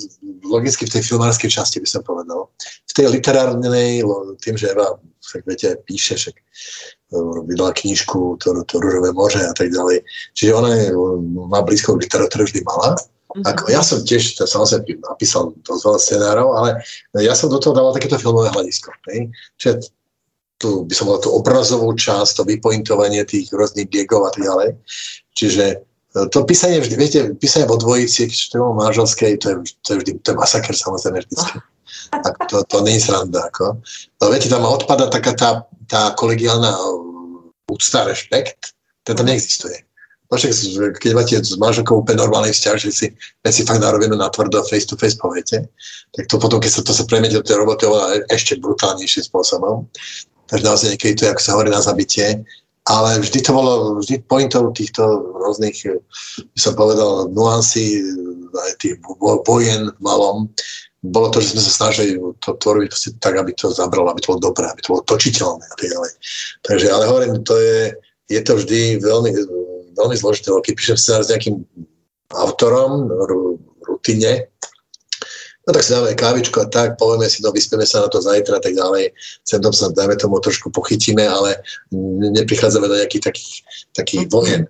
logicky 0.49 0.89
v 0.89 0.93
tej 0.97 1.03
filmárskej 1.05 1.53
časti 1.53 1.77
by 1.77 1.87
som 1.89 2.01
povedal. 2.01 2.49
V 2.89 2.93
tej 2.97 3.13
literárnej, 3.13 4.01
tým, 4.41 4.55
že 4.57 4.73
Eva, 4.73 4.97
však 5.21 5.41
viete, 5.45 5.77
píše, 5.85 6.17
však 6.17 6.35
vydala 7.45 7.71
knížku, 7.77 8.41
to, 8.41 8.63
to 8.65 8.75
Rúžové 8.79 9.13
moře 9.13 9.45
a 9.45 9.53
tak 9.53 9.69
ďalej. 9.69 10.01
Čiže 10.33 10.51
ona 10.55 10.69
je, 10.75 10.85
má 11.47 11.61
blízko 11.61 11.95
k 11.95 12.09
literatúre, 12.09 12.43
vždy 12.49 12.65
mala. 12.65 12.97
Mhm. 13.37 13.43
Ako, 13.43 13.63
ja 13.69 13.81
som 13.83 14.01
tiež 14.01 14.39
to, 14.39 14.49
samozrejme 14.49 15.03
napísal 15.03 15.53
dosť 15.61 15.81
veľa 15.83 15.99
scenárov, 15.99 16.47
ale 16.57 16.69
ja 17.21 17.37
som 17.37 17.51
do 17.51 17.61
toho 17.61 17.75
dával 17.75 17.93
takéto 17.93 18.17
filmové 18.17 18.49
hľadisko. 18.49 18.89
Ne? 19.11 19.29
Čiže 19.61 19.93
tu 20.57 20.89
by 20.89 20.93
som 20.97 21.05
mal 21.05 21.21
tú 21.21 21.29
obrazovú 21.29 21.93
časť, 21.93 22.41
to 22.41 22.43
vypointovanie 22.49 23.21
tých 23.29 23.53
rôznych 23.53 23.93
gigov 23.93 24.25
a 24.25 24.33
tak 24.33 24.41
ďalej. 24.41 24.69
Čiže 25.37 25.65
e, 25.69 25.77
to 26.13 26.37
písanie 26.47 26.79
vždy, 26.81 26.95
viete, 26.95 27.19
písanie 27.37 27.67
vo 27.67 27.77
dvojici, 27.77 28.31
čo 28.31 28.45
to 28.57 28.73
manželskej, 28.73 29.37
to 29.37 29.45
je, 29.49 29.55
to 29.85 29.89
je 29.93 29.97
vždy, 30.01 30.11
to 30.23 30.27
je 30.33 30.37
masaker 30.39 30.73
samozrejme 30.73 31.19
vždycky. 31.21 31.57
Ako 32.11 32.41
to, 32.47 32.57
to 32.67 32.77
nie 32.87 32.95
je 32.97 33.05
sranda. 33.05 33.51
Ako. 33.51 33.83
No, 34.21 34.23
viete, 34.31 34.47
tam 34.47 34.63
odpada 34.63 35.11
taká 35.11 35.35
tá, 35.35 35.49
tá 35.85 36.15
kolegiálna 36.15 36.71
úcta, 37.67 38.07
rešpekt, 38.07 38.73
ten 39.03 39.15
tam 39.15 39.27
neexistuje. 39.27 39.83
No 40.27 40.35
však, 40.35 40.51
keď 40.99 41.11
máte 41.15 41.39
s 41.39 41.55
manželkou 41.55 42.03
úplne 42.03 42.19
normálny 42.19 42.51
vzťah, 42.51 42.75
že 42.75 42.91
si 42.91 43.07
veci 43.47 43.63
fakt 43.63 43.79
na 43.79 43.95
rovinu 43.95 44.19
na 44.19 44.27
tvrdo 44.27 44.59
face 44.67 44.83
to 44.83 44.99
face 44.99 45.15
poviete, 45.15 45.71
tak 46.11 46.27
to 46.27 46.35
potom, 46.35 46.59
keď 46.59 46.71
sa 46.71 46.81
to 46.83 46.91
sa 46.91 47.07
premiete 47.07 47.39
do 47.39 47.47
tej 47.47 47.63
roboty 47.63 47.87
oveľa 47.87 48.27
ešte 48.27 48.59
brutálnejším 48.59 49.23
spôsobom. 49.23 49.87
Takže 50.51 50.63
naozaj 50.67 50.87
niekedy 50.95 51.13
to 51.15 51.23
je, 51.27 51.31
ako 51.31 51.43
sa 51.43 51.53
hovorí 51.55 51.71
na 51.71 51.79
zabitie, 51.79 52.43
ale 52.87 53.19
vždy 53.19 53.43
to 53.43 53.51
bolo, 53.51 53.73
vždy 53.99 54.23
pointou 54.31 54.71
týchto 54.71 55.03
rôznych, 55.35 55.75
by 56.39 56.59
som 56.59 56.73
povedal, 56.79 57.27
nuancí, 57.35 57.99
aj 58.55 58.79
tých 58.79 58.95
vojen 59.43 59.91
v 59.91 59.99
malom, 59.99 60.47
bolo 61.03 61.29
to, 61.29 61.43
že 61.43 61.53
sme 61.53 61.61
sa 61.61 61.71
snažili 61.71 62.17
to 62.41 62.55
tvoriť 62.57 63.21
tak, 63.21 63.37
aby 63.37 63.53
to 63.53 63.69
zabralo, 63.69 64.09
aby 64.09 64.23
to 64.23 64.33
bolo 64.33 64.51
dobré, 64.51 64.65
aby 64.71 64.81
to 64.81 64.97
bolo 64.97 65.03
točiteľné. 65.05 65.67
Takže, 66.63 66.87
ale 66.89 67.03
hovorím, 67.05 67.43
to 67.43 67.53
je, 67.59 67.93
je 68.31 68.41
to 68.41 68.57
vždy 68.57 69.03
veľmi, 69.03 69.31
veľmi 69.93 70.15
zložité, 70.15 70.51
keď 70.51 70.73
píšem 70.73 70.97
sa 70.97 71.21
s 71.21 71.29
nejakým 71.29 71.63
autorom, 72.33 73.07
rutine, 73.87 74.51
no 75.67 75.73
tak 75.75 75.83
si 75.83 75.91
dáme 75.91 76.15
kávičku 76.15 76.57
a 76.63 76.71
tak, 76.71 76.95
povieme 76.95 77.27
si, 77.27 77.43
no 77.43 77.51
vyspieme 77.51 77.83
sa 77.83 78.01
na 78.01 78.07
to 78.07 78.23
zajtra 78.23 78.57
a 78.57 78.63
tak 78.63 78.71
ďalej, 78.71 79.11
sem 79.43 79.59
tam 79.59 79.75
sa, 79.75 79.91
dajme 79.91 80.15
tomu, 80.15 80.39
trošku 80.39 80.71
pochytíme, 80.71 81.27
ale 81.27 81.59
neprichádzame 82.31 82.87
do 82.87 82.95
nejakých 82.95 83.23
takých, 83.27 83.53
takých 83.91 84.23
mhm. 84.25 84.31
vojen. 84.31 84.63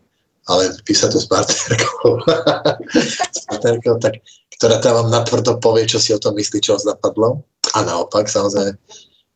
Ale 0.47 0.71
písať 0.87 1.11
to 1.11 1.19
s 1.19 1.27
partnerkou, 1.27 2.23
s 3.35 3.39
partnerkou, 3.51 3.99
tak 3.99 4.23
ktorá 4.55 4.79
tam 4.79 5.03
vám 5.03 5.11
natvrdo 5.11 5.59
povie, 5.59 5.83
čo 5.85 5.99
si 5.99 6.15
o 6.15 6.23
tom 6.23 6.39
myslí, 6.39 6.63
čo 6.63 6.79
vás 6.79 6.87
napadlo. 6.87 7.43
A 7.75 7.83
naopak, 7.83 8.31
samozrejme, 8.31 8.79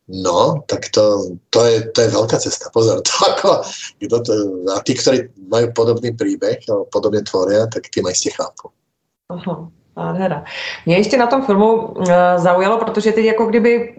no, 0.08 0.64
tak 0.64 0.88
to, 0.88 1.36
to, 1.52 1.68
je, 1.68 1.84
to 1.92 1.98
je 2.00 2.08
veľká 2.16 2.40
cesta. 2.40 2.72
Pozor, 2.72 3.04
to 3.04 3.12
ako, 3.28 3.60
kto 4.00 4.16
to, 4.24 4.32
a 4.72 4.80
tí, 4.80 4.96
ktorí 4.96 5.28
majú 5.52 5.68
podobný 5.76 6.16
príbeh, 6.16 6.64
alebo 6.64 6.88
podobne 6.88 7.20
tvoria, 7.20 7.68
tak 7.68 7.92
tým 7.92 8.08
aj 8.08 8.16
ste 8.16 8.32
chápu. 8.32 8.72
Aha. 9.28 9.68
Nádhera. 9.96 10.44
Mě 10.86 10.96
ještě 10.96 11.16
na 11.16 11.26
tom 11.26 11.42
filmu 11.42 11.72
uh, 11.72 12.06
zaujalo, 12.36 12.76
protože 12.76 13.12
teď 13.12 13.24
jako 13.24 13.46
kdyby 13.46 13.94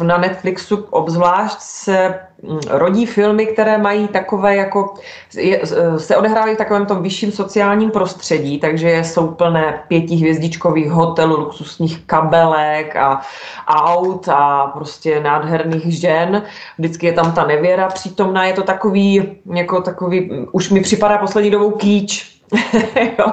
uh, 0.00 0.06
na 0.06 0.18
Netflixu 0.18 0.86
obzvlášť 0.90 1.56
se 1.60 2.20
um, 2.42 2.60
rodí 2.70 3.06
filmy, 3.06 3.46
které 3.46 3.78
mají 3.78 4.08
takové 4.08 4.56
jako, 4.56 4.94
je, 5.34 5.60
uh, 5.60 5.96
se 5.96 6.16
odehrávají 6.16 6.54
v 6.54 6.58
takovém 6.58 6.86
tom 6.86 7.02
vyšším 7.02 7.32
sociálním 7.32 7.90
prostředí, 7.90 8.58
takže 8.58 9.04
jsou 9.04 9.28
plné 9.28 9.82
pětihvězdičkových 9.88 10.90
hotelů, 10.90 11.40
luxusních 11.40 12.02
kabelek 12.06 12.96
a 12.96 13.20
aut 13.66 14.28
a 14.28 14.66
prostě 14.66 15.20
nádherných 15.20 16.00
žen. 16.00 16.42
Vždycky 16.78 17.06
je 17.06 17.12
tam 17.12 17.32
ta 17.32 17.46
nevěra 17.46 17.88
přítomná, 17.88 18.44
je 18.44 18.52
to 18.52 18.62
takový, 18.62 19.38
jako 19.54 19.80
takový, 19.80 20.30
už 20.52 20.70
mi 20.70 20.80
připadá 20.80 21.18
poslední 21.18 21.50
dobou 21.50 21.70
kýč, 21.70 22.33
jo. 23.18 23.26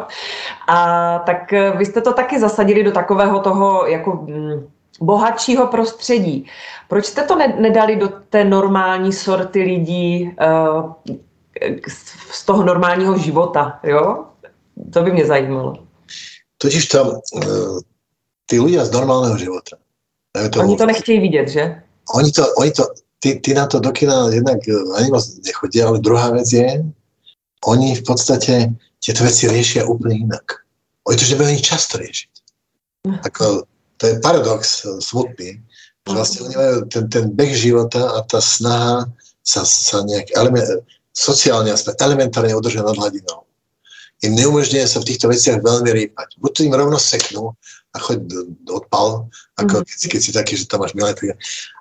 A 0.67 1.19
tak 1.19 1.53
eh, 1.53 1.71
vy 1.77 1.85
jste 1.85 2.01
to 2.01 2.13
taky 2.13 2.39
zasadili 2.39 2.83
do 2.83 2.91
takového 2.91 3.39
toho 3.39 3.87
jako 3.87 4.11
mm, 4.13 4.67
bohatšího 5.01 5.67
prostředí. 5.67 6.47
Proč 6.87 7.05
jste 7.05 7.23
to 7.23 7.35
nedali 7.35 7.95
do 7.95 8.09
té 8.29 8.43
normální 8.43 9.13
sorty 9.13 9.61
lidí 9.61 10.35
uh, 10.41 10.91
z 12.31 12.45
toho 12.45 12.63
normálního 12.63 13.17
života, 13.17 13.79
jo? 13.83 14.25
To 14.93 15.01
by 15.03 15.11
mě 15.11 15.25
zajímalo. 15.25 15.77
totiž 16.61 16.87
to, 16.87 17.17
uh, 17.33 17.81
tí 18.45 18.61
ľudia 18.61 18.85
z 18.85 18.93
normálneho 18.93 19.33
života. 19.37 19.81
To, 20.53 20.59
oni 20.61 20.77
to 20.77 20.85
nechtějí 20.85 21.19
vidět, 21.19 21.47
že? 21.49 21.81
Oni 22.15 22.31
to, 22.31 22.43
oni 22.57 22.71
to 22.71 22.83
ty, 23.19 23.39
ty 23.39 23.53
na 23.53 23.67
to 23.67 23.79
do 23.79 23.91
kina 23.91 24.29
jednak 24.29 24.59
ani 24.95 25.09
moc 25.09 25.25
nechodia, 25.45 25.87
ale 25.87 25.99
druhá 25.99 26.31
vec 26.31 26.53
je, 26.53 26.85
oni 27.65 27.95
v 27.95 28.03
podstate 28.03 28.69
tieto 29.01 29.25
veci 29.25 29.49
riešia 29.49 29.89
úplne 29.89 30.29
inak. 30.29 30.61
Oni 31.09 31.17
to, 31.17 31.25
že 31.25 31.35
ani 31.41 31.59
často 31.59 31.97
riešiť. 31.97 32.31
Ako, 33.25 33.65
to 33.97 34.03
je 34.05 34.21
paradox 34.21 34.85
smutný, 35.01 35.57
že 36.05 36.11
vlastne 36.13 36.45
oni 36.45 36.55
majú 36.55 36.75
ten, 36.85 37.09
ten 37.09 37.25
beh 37.33 37.53
života 37.57 38.13
a 38.13 38.21
tá 38.29 38.37
snaha 38.37 39.09
sa, 39.41 39.65
sa 39.65 40.05
nejak 40.05 40.29
element, 40.37 40.85
sociálne 41.17 41.73
aspoň 41.73 41.97
elementárne 41.97 42.53
udržia 42.53 42.85
nad 42.85 42.93
hladinou. 42.93 43.49
Im 44.21 44.37
neumožňuje 44.37 44.85
sa 44.85 45.01
v 45.01 45.09
týchto 45.09 45.33
veciach 45.33 45.65
veľmi 45.65 45.89
rýpať. 45.89 46.37
Buď 46.37 46.51
to 46.53 46.61
im 46.69 46.77
rovno 46.77 47.01
seknú 47.01 47.57
a 47.91 47.97
choď 47.97 48.21
odpal, 48.69 49.25
ako 49.57 49.81
mm. 49.81 49.85
keď, 49.89 49.99
keď 50.13 50.19
si 50.21 50.31
taký, 50.31 50.53
že 50.61 50.69
tam 50.69 50.85
máš 50.85 50.93
milé. 50.93 51.17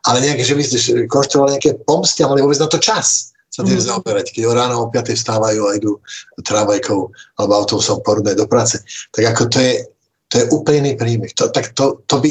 Ale 0.08 0.24
nejaké, 0.24 0.42
že 0.48 0.56
by 0.56 0.62
ste 0.64 0.76
konštruovali 1.04 1.60
nejaké 1.60 1.76
pomsty 1.84 2.24
a 2.24 2.32
mali 2.32 2.40
vôbec 2.40 2.56
na 2.56 2.66
to 2.72 2.80
čas 2.80 3.29
sa 3.50 3.66
tým 3.66 3.82
mm. 3.82 3.86
zaoberať. 3.90 4.30
Keď 4.30 4.42
ráno 4.54 4.86
o 4.86 4.86
5. 4.88 5.10
vstávajú 5.10 5.62
a 5.66 5.74
idú 5.74 5.98
tramvajkou 6.38 7.00
alebo 7.42 7.52
autobusom 7.58 7.98
porudné 8.06 8.38
do 8.38 8.46
práce. 8.46 8.78
Tak 9.10 9.34
ako 9.34 9.42
to 9.50 9.58
je, 9.58 9.74
to 10.30 10.34
je 10.38 10.44
úplný 10.54 10.94
príbeh. 10.94 11.34
To, 11.34 11.50
tak 11.50 11.74
to, 11.74 12.00
to, 12.06 12.22
by, 12.22 12.30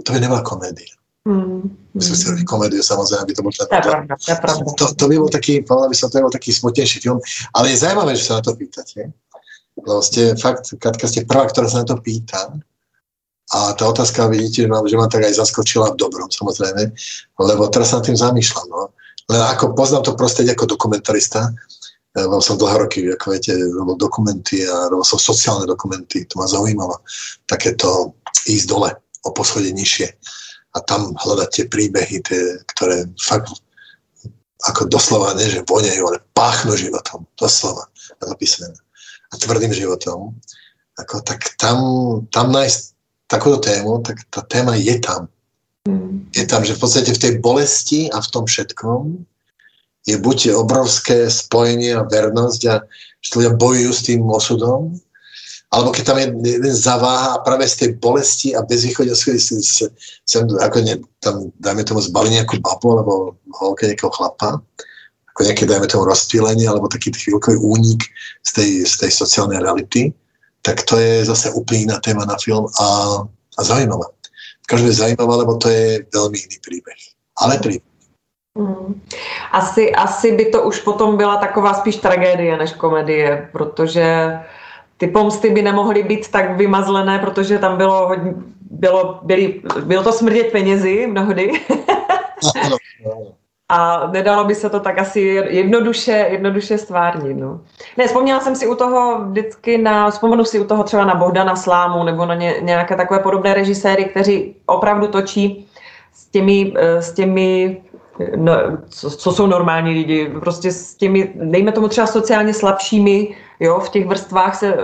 to 0.00 0.08
by 0.08 0.18
nebola 0.18 0.40
komédia. 0.40 0.96
Mm. 1.28 1.72
Myslím 1.94 2.16
si 2.16 2.24
robiť 2.26 2.44
komédiu, 2.44 2.82
samozrejme, 2.84 3.22
aby 3.24 3.32
to 3.32 3.40
bol 3.40 3.52
to, 3.54 3.64
to, 4.76 4.84
to, 4.98 5.04
by 5.08 5.16
bol 5.16 5.30
taký, 5.30 5.62
povedal 5.64 5.88
by 5.88 5.96
som, 5.96 6.10
to 6.10 6.20
by 6.20 6.26
bol 6.26 6.34
taký 6.34 6.50
smutnejší 6.52 7.00
film. 7.00 7.22
Ale 7.54 7.72
je 7.72 7.80
zaujímavé, 7.80 8.12
že 8.18 8.28
sa 8.28 8.40
na 8.40 8.42
to 8.44 8.52
pýtate. 8.52 9.08
Lebo 9.78 10.00
ste, 10.04 10.36
fakt, 10.36 10.74
Katka, 10.76 11.06
ste 11.08 11.24
prvá, 11.24 11.48
ktorá 11.48 11.70
sa 11.70 11.80
na 11.80 11.88
to 11.88 11.96
pýta. 12.02 12.52
A 13.52 13.76
tá 13.76 13.84
otázka, 13.88 14.28
vidíte, 14.32 14.64
že 14.64 14.68
ma, 14.68 14.80
že 14.84 14.96
ma 14.96 15.06
tak 15.08 15.28
aj 15.28 15.36
zaskočila 15.36 15.92
v 15.92 16.00
dobrom, 16.00 16.32
samozrejme, 16.32 16.92
lebo 17.40 17.62
teraz 17.68 17.92
sa 17.92 18.00
nad 18.00 18.08
tým 18.08 18.16
zamýšľam. 18.16 18.66
No. 18.72 18.92
Len 19.30 19.40
ako 19.40 19.72
poznám 19.72 20.04
to 20.04 20.18
prostredie 20.18 20.52
ako 20.52 20.68
dokumentarista, 20.68 21.52
Mal 22.14 22.38
som 22.38 22.54
dlhé 22.54 22.78
roky, 22.78 23.02
ako 23.10 23.34
viete, 23.34 23.50
robil 23.74 23.98
dokumenty 23.98 24.62
a 24.62 24.86
robil 24.86 25.02
som 25.02 25.18
sociálne 25.18 25.66
dokumenty, 25.66 26.22
to 26.30 26.38
ma 26.38 26.46
zaujímalo. 26.46 27.02
Takéto 27.50 28.14
ísť 28.46 28.70
dole, 28.70 28.94
o 29.26 29.34
poschodie 29.34 29.74
nižšie 29.74 30.14
a 30.74 30.82
tam 30.82 31.14
hľadať 31.18 31.48
tie 31.50 31.64
príbehy, 31.66 32.22
tie, 32.22 32.62
ktoré 32.74 33.10
fakt 33.18 33.50
ako 34.64 34.86
doslova, 34.86 35.34
nie 35.34 35.50
že 35.50 35.66
voňajú, 35.66 36.02
ale 36.06 36.22
páchnú 36.38 36.78
životom, 36.78 37.26
doslova, 37.34 37.90
napísané. 38.22 38.72
A 39.30 39.36
tvrdým 39.36 39.74
životom. 39.74 40.38
Ako, 40.94 41.26
tak 41.26 41.58
tam, 41.58 41.78
tam 42.30 42.54
nájsť 42.54 42.94
takúto 43.26 43.58
tému, 43.58 43.98
tak 44.06 44.22
tá 44.30 44.46
téma 44.46 44.78
je 44.78 44.94
tam. 45.02 45.26
Je 46.34 46.44
tam, 46.48 46.64
že 46.64 46.74
v 46.74 46.80
podstate 46.80 47.12
v 47.12 47.22
tej 47.22 47.32
bolesti 47.44 48.08
a 48.10 48.18
v 48.18 48.30
tom 48.32 48.44
všetkom 48.48 49.20
je 50.04 50.16
buď 50.20 50.56
obrovské 50.56 51.28
spojenie 51.30 51.96
a 51.96 52.04
vernosť 52.08 52.60
a 52.68 52.84
že 53.24 53.30
ľudia 53.36 53.52
bojujú 53.56 53.90
s 53.92 54.04
tým 54.04 54.20
osudom, 54.28 54.92
alebo 55.72 55.90
keď 55.90 56.04
tam 56.06 56.18
je 56.22 56.26
jeden 56.60 56.74
zaváha 56.76 57.34
a 57.34 57.42
práve 57.42 57.66
z 57.66 57.76
tej 57.76 57.90
bolesti 57.98 58.54
a 58.54 58.62
bezvýchodia 58.62 59.16
si, 59.16 59.34
si 59.42 60.34
ako 60.38 60.78
ne, 60.86 61.02
tam, 61.18 61.50
dajme 61.58 61.82
tomu, 61.82 61.98
zbali 61.98 62.30
nejakú 62.30 62.62
babu 62.62 62.94
alebo 62.94 63.12
holke 63.58 63.90
nejakého 63.90 64.12
chlapa, 64.14 64.62
ako 65.34 65.40
nejaké, 65.42 65.66
dajme 65.66 65.90
tomu, 65.90 66.06
rozptýlenie 66.06 66.70
alebo 66.70 66.86
taký 66.86 67.10
chvíľkový 67.10 67.58
únik 67.58 68.06
z 68.46 68.50
tej, 68.54 68.70
z 68.86 68.94
tej 69.02 69.10
sociálnej 69.10 69.58
reality, 69.58 70.14
tak 70.62 70.86
to 70.86 70.94
je 70.94 71.26
zase 71.26 71.50
úplne 71.50 71.90
iná 71.90 71.98
téma 71.98 72.22
na 72.22 72.38
film 72.38 72.70
a, 72.78 72.86
a 73.58 73.60
zaujímavá. 73.66 74.13
Je 74.72 74.92
zaujímavá, 74.92 75.36
lebo 75.36 75.56
to 75.60 75.68
je 75.68 76.08
veľmi 76.08 76.38
iný 76.40 76.56
príbeh. 76.64 77.00
Ale 77.36 77.60
príbeh. 77.60 77.94
Mm. 78.58 79.02
Asi, 79.52 79.92
asi 79.94 80.32
by 80.32 80.44
to 80.44 80.62
už 80.62 80.80
potom 80.80 81.16
byla 81.16 81.36
taková 81.36 81.74
spíš 81.74 81.96
tragédie 81.96 82.56
než 82.56 82.72
komedie, 82.72 83.48
protože 83.52 84.38
ty 84.96 85.06
pomsty 85.06 85.50
by 85.50 85.62
nemohly 85.62 86.02
být 86.02 86.30
tak 86.30 86.56
vymazlené, 86.56 87.18
protože 87.18 87.58
tam 87.58 87.76
bylo 87.76 88.08
hodně, 88.08 88.34
bylo, 88.70 89.20
byli, 89.22 89.62
bylo 89.84 90.02
to 90.02 90.12
smrdět 90.12 90.52
penězi 90.52 91.06
mnohdy. 91.06 91.52
A 93.68 94.06
nedalo 94.12 94.44
by 94.44 94.54
se 94.54 94.70
to 94.70 94.80
tak 94.80 94.98
asi 94.98 95.20
jednoduše, 95.48 96.28
jednoduše 96.30 96.78
stvárnit. 96.78 97.36
No. 97.36 97.60
Ne, 97.96 98.06
vzpomněla 98.06 98.40
jsem 98.40 98.56
si 98.56 98.66
u 98.66 98.74
toho 98.74 99.24
vždycky 99.24 99.78
na, 99.78 100.10
vzpomenu 100.10 100.44
si 100.44 100.60
u 100.60 100.64
toho 100.64 100.84
třeba 100.84 101.04
na 101.04 101.14
Bohdana 101.14 101.56
Slámu 101.56 102.04
nebo 102.04 102.26
na 102.26 102.34
ně, 102.34 102.54
nějaké 102.60 102.96
takové 102.96 103.20
podobné 103.20 103.54
režiséry, 103.54 104.04
kteří 104.04 104.56
opravdu 104.66 105.06
točí 105.06 105.68
s 106.12 106.26
těmi, 106.26 106.72
eh, 106.76 107.02
s 107.02 107.12
těmi 107.12 107.82
no, 108.36 108.52
co, 108.88 109.10
co 109.10 109.32
jsou 109.32 109.46
normální 109.46 109.94
lidi, 109.94 110.32
prostě 110.40 110.72
s 110.72 110.94
těmi, 110.94 111.32
dejme 111.34 111.72
tomu 111.72 111.88
třeba 111.88 112.06
sociálně 112.06 112.54
slabšími, 112.54 113.36
jo, 113.60 113.80
v 113.80 113.88
těch 113.88 114.06
vrstvách 114.06 114.54
se 114.54 114.74
uh, 114.74 114.80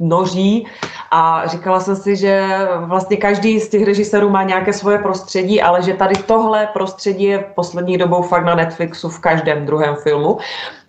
noří. 0.00 0.66
A 1.10 1.46
říkala 1.46 1.80
jsem 1.80 1.96
si, 1.96 2.16
že 2.16 2.48
vlastně 2.78 3.16
každý 3.16 3.60
z 3.60 3.68
těch 3.68 3.84
režisérů 3.84 4.30
má 4.30 4.42
nějaké 4.42 4.72
svoje 4.72 4.98
prostředí, 4.98 5.62
ale 5.62 5.82
že 5.82 5.94
tady 5.94 6.14
tohle 6.14 6.66
prostředí 6.66 7.24
je 7.24 7.44
poslední 7.54 7.98
dobou 7.98 8.22
fakt 8.22 8.44
na 8.44 8.54
Netflixu 8.54 9.08
v 9.08 9.18
každém 9.18 9.66
druhém 9.66 9.96
filmu. 9.96 10.38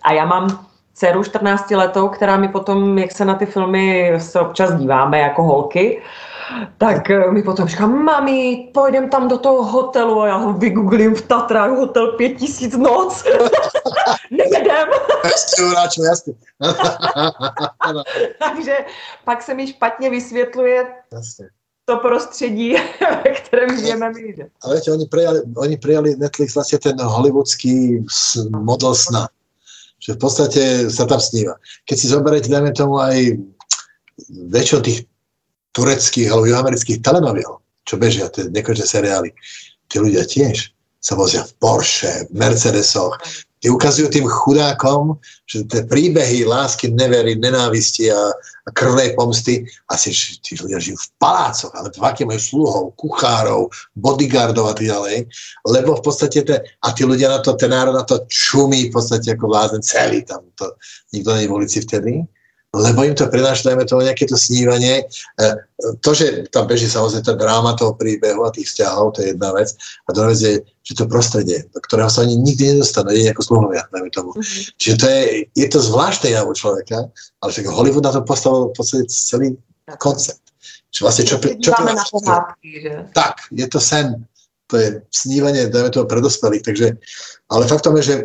A 0.02 0.12
já 0.12 0.24
mám 0.24 0.64
dceru 0.94 1.24
14 1.24 1.70
letou, 1.70 2.08
která 2.08 2.36
mi 2.36 2.48
potom, 2.48 2.98
jak 2.98 3.12
se 3.12 3.24
na 3.24 3.34
ty 3.34 3.46
filmy 3.46 4.12
se 4.18 4.40
občas 4.40 4.74
díváme 4.74 5.18
jako 5.18 5.42
holky, 5.42 5.98
uh, 5.98 6.33
tak 6.78 7.10
eh, 7.10 7.30
mi 7.30 7.42
potom 7.42 7.68
říká, 7.68 7.86
mami, 7.86 8.70
pojdem 8.74 9.10
tam 9.10 9.28
do 9.28 9.38
toho 9.38 9.64
hotelu 9.64 10.20
a 10.20 10.26
já 10.26 10.36
ho 10.36 10.52
vygooglím 10.52 11.14
v 11.14 11.22
Tatrách, 11.22 11.70
hotel 11.70 12.12
5000 12.12 12.76
noc. 12.76 13.24
Nejedem. 14.30 14.88
Jasně. 16.04 16.34
Takže 18.38 18.76
pak 19.24 19.42
se 19.42 19.54
mi 19.54 19.66
špatně 19.66 20.10
vysvětluje 20.10 20.86
jasně. 21.12 21.48
to 21.84 21.96
prostředí, 21.96 22.72
ve 23.24 23.30
kterém 23.30 23.78
žijeme 23.80 24.12
my. 24.12 24.34
Ale 24.62 24.74
viete, 24.74 24.92
oni 24.92 25.06
prijali, 25.06 25.40
oni 25.56 25.76
prijali 25.76 26.16
Netflix 26.16 26.54
vlastne 26.54 26.78
ten 26.78 26.96
hollywoodský 27.00 28.04
model 28.50 28.94
sna. 28.94 29.28
Že 30.04 30.12
v 30.12 30.18
podstate 30.20 30.62
sa 30.92 31.08
tam 31.08 31.16
sníva. 31.16 31.56
Keď 31.88 31.96
si 31.96 32.12
zoberiete, 32.12 32.52
dajme 32.52 32.76
tomu 32.76 33.00
aj 33.00 33.40
väčšinu 34.52 34.80
tých 34.84 35.08
tureckých 35.74 36.30
alebo 36.30 36.46
juhoamerických 36.46 37.02
telenoviel, 37.02 37.58
čo 37.82 37.98
bežia, 37.98 38.30
tie 38.30 38.46
nekonečné 38.48 38.86
seriály, 38.86 39.34
tí 39.90 39.98
ľudia 39.98 40.24
tiež 40.24 40.70
sa 41.04 41.18
vozia 41.18 41.44
v 41.44 41.52
Porsche, 41.60 42.30
v 42.30 42.40
Mercedesoch. 42.40 43.20
Tí 43.60 43.72
ukazujú 43.72 44.12
tým 44.12 44.28
chudákom, 44.28 45.20
že 45.48 45.64
tie 45.68 45.84
príbehy 45.88 46.44
lásky, 46.44 46.92
nevery, 46.92 47.36
nenávisti 47.36 48.12
a, 48.12 48.32
a 48.64 48.68
krvnej 48.72 49.16
pomsty, 49.16 49.64
asi 49.88 50.12
tí 50.40 50.56
ľudia 50.56 50.80
žijú 50.80 51.00
v 51.00 51.08
palácoch, 51.16 51.72
ale 51.72 51.88
v 51.92 52.04
aké 52.04 52.28
majú 52.28 52.40
sluhov, 52.40 52.84
kuchárov, 53.00 53.72
bodyguardov 53.96 54.68
a 54.68 54.74
tak 54.76 54.84
ďalej. 54.88 55.28
Lebo 55.64 55.96
v 55.96 56.02
podstate, 56.04 56.44
te, 56.44 56.56
a 56.60 56.88
tí 56.92 57.08
ľudia 57.08 57.32
na 57.32 57.40
to, 57.40 57.56
ten 57.56 57.72
národ 57.72 57.96
na 57.96 58.04
to 58.04 58.24
čumí 58.28 58.88
v 58.88 59.00
podstate 59.00 59.32
ako 59.32 59.48
blázen 59.48 59.80
celý 59.80 60.24
tam. 60.28 60.44
To, 60.60 60.76
nikto 61.12 61.32
nie 61.36 61.44
je 61.44 61.50
v 61.52 61.56
ulici 61.56 61.78
vtedy 61.84 62.24
lebo 62.74 63.06
im 63.06 63.14
to 63.14 63.30
prináša, 63.30 63.70
dajme 63.70 63.86
toho, 63.86 64.02
nejaké 64.02 64.26
to 64.26 64.34
snívanie. 64.34 65.06
E, 65.38 65.46
to, 66.02 66.10
že 66.10 66.50
tam 66.50 66.66
beží 66.66 66.90
samozrejme 66.90 67.22
tá 67.22 67.34
dráma 67.38 67.78
toho 67.78 67.94
príbehu 67.94 68.42
a 68.42 68.50
tých 68.50 68.74
vzťahov, 68.74 69.14
to 69.14 69.22
je 69.22 69.30
jedna 69.30 69.54
vec. 69.54 69.70
A 70.06 70.08
druhá 70.10 70.34
vec 70.34 70.40
je, 70.42 70.54
že 70.82 70.92
to 70.98 71.06
prostredie, 71.06 71.62
do 71.70 71.80
ktorého 71.80 72.10
sa 72.10 72.26
oni 72.26 72.34
nikdy 72.34 72.74
nedostanú, 72.74 73.14
nie 73.14 73.30
ako 73.30 73.42
sluhovia, 73.46 73.86
dajme 73.94 74.10
tomu. 74.10 74.34
Mm-hmm. 74.34 74.74
Čiže 74.76 74.94
to 74.98 75.06
je, 75.06 75.22
je 75.54 75.66
to 75.70 75.78
zvláštne 75.78 76.28
javu 76.34 76.52
človeka, 76.52 76.98
ale 77.40 77.48
však 77.54 77.70
Hollywood 77.70 78.04
na 78.04 78.12
to 78.12 78.26
postavil 78.26 78.70
v 78.70 78.74
podstate 78.74 79.04
celý 79.06 79.48
koncept. 80.02 80.42
Čiže 80.90 81.02
vlastne 81.02 81.24
čo, 81.26 81.36
čo, 81.38 81.70
čo 81.70 81.72
že? 82.62 82.94
Tak, 83.14 83.50
je 83.50 83.66
to 83.66 83.78
sen. 83.82 84.26
To 84.72 84.80
je 84.80 85.02
snívanie, 85.10 85.68
dajme 85.68 85.90
toho, 85.90 86.06
predospelých. 86.08 86.64
Takže, 86.64 86.86
ale 87.50 87.64
faktom 87.66 87.98
je, 88.00 88.02
že 88.02 88.16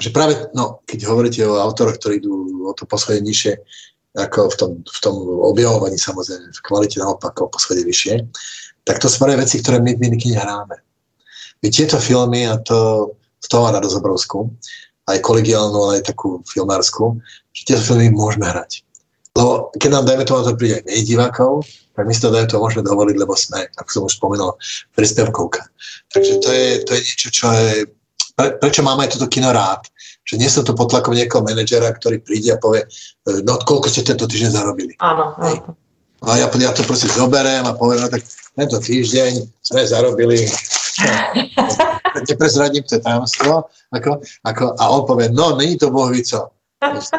že 0.00 0.12
práve, 0.12 0.36
no, 0.54 0.84
keď 0.84 0.98
hovoríte 1.08 1.42
o 1.44 1.58
autoroch, 1.58 1.96
ktorí 1.98 2.20
idú 2.20 2.66
o 2.68 2.72
to 2.76 2.84
poschodie 2.86 3.24
nižšie, 3.24 3.58
ako 4.18 4.50
v 4.50 4.56
tom, 4.58 4.70
v 4.82 4.98
tom 5.02 5.14
objavovaní 5.46 5.94
samozrejme, 5.94 6.50
v 6.50 6.64
kvalite 6.66 6.98
naopak 6.98 7.34
o 7.42 7.50
poschodie 7.50 7.86
vyššie, 7.86 8.14
tak 8.82 8.98
to 8.98 9.06
sú 9.06 9.22
veci, 9.22 9.62
ktoré 9.62 9.78
my 9.78 9.94
v 9.94 10.02
minikine 10.02 10.40
hráme. 10.40 10.76
My 11.60 11.68
tieto 11.68 12.00
filmy, 12.00 12.48
a 12.48 12.58
to, 12.58 13.12
to 13.44 13.56
má 13.60 13.70
radosť 13.70 14.00
obrovskú, 14.00 14.50
aj 15.06 15.20
kolegiálnu, 15.22 15.94
aj 15.94 16.10
takú 16.10 16.42
filmárskú, 16.48 17.18
že 17.52 17.62
tieto 17.70 17.82
filmy 17.82 18.10
môžeme 18.10 18.48
hrať. 18.48 18.82
Lebo 19.36 19.70
keď 19.78 19.90
nám, 19.94 20.04
dajme 20.10 20.24
tomu, 20.26 20.42
to 20.42 20.58
príde 20.58 20.82
aj 20.82 20.84
menej 20.90 21.04
divákov, 21.06 21.62
tak 21.94 22.04
my 22.08 22.12
si 22.14 22.22
to, 22.22 22.34
dajme 22.34 22.48
to, 22.50 22.58
môžeme 22.58 22.82
dovoliť, 22.82 23.16
lebo 23.18 23.34
sme, 23.38 23.62
ako 23.78 23.90
som 23.90 24.02
už 24.10 24.18
spomenul, 24.18 24.50
príspevkovka. 24.98 25.70
Takže 26.10 26.32
to 26.42 26.48
je, 26.50 26.68
to 26.82 26.90
je 26.98 27.00
niečo, 27.04 27.28
čo 27.30 27.46
je 27.46 27.86
pre, 28.40 28.48
prečo 28.56 28.80
mám 28.80 29.04
aj 29.04 29.20
toto 29.20 29.28
kino 29.28 29.52
rád? 29.52 29.84
Že 30.24 30.34
nie 30.40 30.48
som 30.48 30.64
tu 30.64 30.72
pod 30.72 30.88
tlakom 30.88 31.12
nejakého 31.12 31.44
manažera, 31.44 31.92
ktorý 31.92 32.24
príde 32.24 32.56
a 32.56 32.56
povie, 32.56 32.88
e, 33.28 33.44
no 33.44 33.60
koľko 33.60 33.92
ste 33.92 34.08
tento 34.08 34.24
týždeň 34.24 34.50
zarobili. 34.56 34.96
Áno, 35.04 35.36
áno. 35.36 35.76
No 36.20 36.28
a 36.32 36.36
ja, 36.36 36.48
ja 36.48 36.72
to 36.72 36.84
proste 36.84 37.08
zoberiem 37.12 37.64
a 37.68 37.76
poviem, 37.76 38.04
no 38.04 38.08
tak 38.08 38.24
tento 38.56 38.76
týždeň 38.80 39.44
sme 39.60 39.80
zarobili 39.84 40.44
neprezradím 42.28 42.82
to 42.82 43.00
tajomstvo, 43.00 43.64
ako, 43.92 44.20
ako, 44.44 44.64
a 44.76 44.84
on 44.90 45.02
povie, 45.06 45.28
no, 45.32 45.56
není 45.56 45.78
to 45.78 45.90
bohvico. 45.90 46.50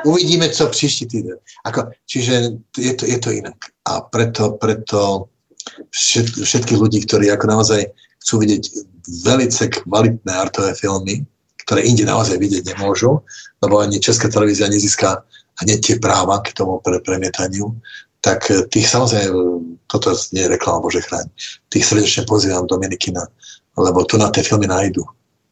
Uvidíme, 0.06 0.50
co 0.50 0.68
příští 0.68 1.06
týden. 1.06 1.38
Ako, 1.66 1.84
čiže 2.06 2.34
je 2.78 2.94
to, 2.94 3.06
je 3.06 3.20
to 3.20 3.32
inak. 3.32 3.56
A 3.86 4.02
preto, 4.02 4.52
preto 4.52 5.30
všet, 5.90 6.26
všetkých 6.44 6.78
ľudí, 6.78 7.06
ktorí 7.06 7.32
ako 7.32 7.48
naozaj 7.48 7.86
chcú 8.22 8.42
vidieť 8.42 8.64
velice 9.24 9.68
kvalitné 9.68 10.32
artové 10.34 10.72
filmy, 10.76 11.26
ktoré 11.68 11.84
inde 11.84 12.08
naozaj 12.08 12.40
vidieť 12.40 12.74
nemôžu, 12.76 13.22
lebo 13.62 13.80
ani 13.80 14.00
Česká 14.00 14.32
televízia 14.32 14.72
nezíska 14.72 15.24
hneď 15.62 15.80
tie 15.80 15.96
práva 16.00 16.40
k 16.42 16.56
tomu 16.56 16.80
pre 16.80 17.00
premietaniu, 17.04 17.76
tak 18.22 18.48
tých 18.70 18.88
samozrejme, 18.88 19.34
toto 19.90 20.14
nie 20.32 20.46
je 20.46 20.54
reklama 20.54 20.86
Bože 20.86 21.02
chráň, 21.02 21.26
tých 21.74 21.86
srdečne 21.86 22.24
pozývam 22.30 22.66
do 22.70 22.78
Minikina, 22.78 23.26
lebo 23.78 24.06
tu 24.06 24.18
na 24.18 24.30
tie 24.30 24.46
filmy 24.46 24.70
nájdu. 24.70 25.04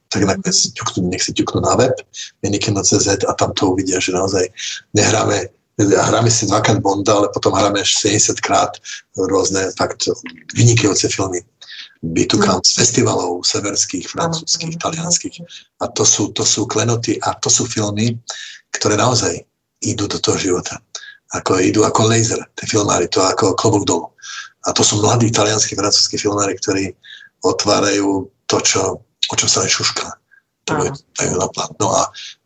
Tak 0.10 0.26
nakoniec 0.26 0.58
ťuknú, 0.74 1.06
nech 1.14 1.22
si 1.22 1.38
ťuknú 1.38 1.62
na 1.62 1.78
web 1.78 1.94
minikino.cz 2.42 3.30
a 3.30 3.32
tam 3.38 3.54
to 3.54 3.78
uvidia, 3.78 4.02
že 4.02 4.10
naozaj 4.10 4.50
nehráme 4.98 5.54
hráme 5.80 6.32
si 6.32 6.44
dvakrát 6.44 6.84
Bonda, 6.84 7.16
ale 7.16 7.32
potom 7.32 7.56
hráme 7.56 7.80
až 7.80 7.96
70 8.04 8.44
krát 8.44 8.76
rôzne 9.16 9.72
fakt 9.80 10.12
vynikajúce 10.52 11.08
filmy. 11.08 11.40
Bitukám 12.00 12.64
z 12.64 12.80
festivalov 12.80 13.44
severských, 13.44 14.08
francúzských, 14.08 14.80
talianských. 14.80 15.36
A 15.84 15.92
to 15.92 16.08
sú, 16.08 16.32
to 16.32 16.48
sú 16.48 16.64
klenoty 16.64 17.20
a 17.20 17.36
to 17.36 17.52
sú 17.52 17.68
filmy, 17.68 18.16
ktoré 18.72 18.96
naozaj 18.96 19.44
idú 19.84 20.08
do 20.08 20.16
toho 20.16 20.40
života. 20.40 20.80
Ako 21.36 21.60
idú 21.60 21.84
ako 21.84 22.08
laser, 22.08 22.40
tie 22.56 22.66
filmári, 22.66 23.12
to 23.12 23.20
ako 23.20 23.54
klobok 23.54 23.84
dolu. 23.84 24.08
A 24.68 24.72
to 24.72 24.82
sú 24.82 25.04
mladí 25.04 25.28
talianskí, 25.28 25.76
francúzskí 25.76 26.16
filmári, 26.16 26.56
ktorí 26.56 26.96
otvárajú 27.44 28.32
to, 28.48 28.58
čo, 28.64 28.82
o 29.04 29.36
čo 29.36 29.48
sa 29.48 29.64
nešušká. 29.68 30.08
To 30.72 30.74
je, 30.86 30.92
no 31.80 31.88
a 31.96 32.02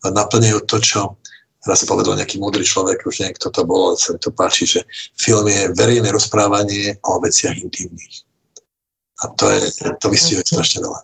naplňajú 0.10 0.60
to, 0.66 0.78
čo 0.82 1.00
raz 1.64 1.80
povedal 1.88 2.20
nejaký 2.20 2.40
múdry 2.44 2.64
človek, 2.68 3.08
už 3.08 3.24
niekto 3.24 3.48
to 3.48 3.64
bolo, 3.64 3.96
sa 3.96 4.12
mi 4.16 4.20
to 4.20 4.36
páči, 4.36 4.68
že 4.68 4.80
film 5.16 5.48
je 5.48 5.72
verejné 5.72 6.12
rozprávanie 6.12 7.00
o 7.08 7.24
veciach 7.24 7.56
intimných. 7.56 8.28
A 9.22 9.28
to, 9.28 9.50
je, 9.50 9.62
to 10.02 10.10
vystihuje 10.10 10.44
strašne 10.46 10.82
veľa. 10.82 11.00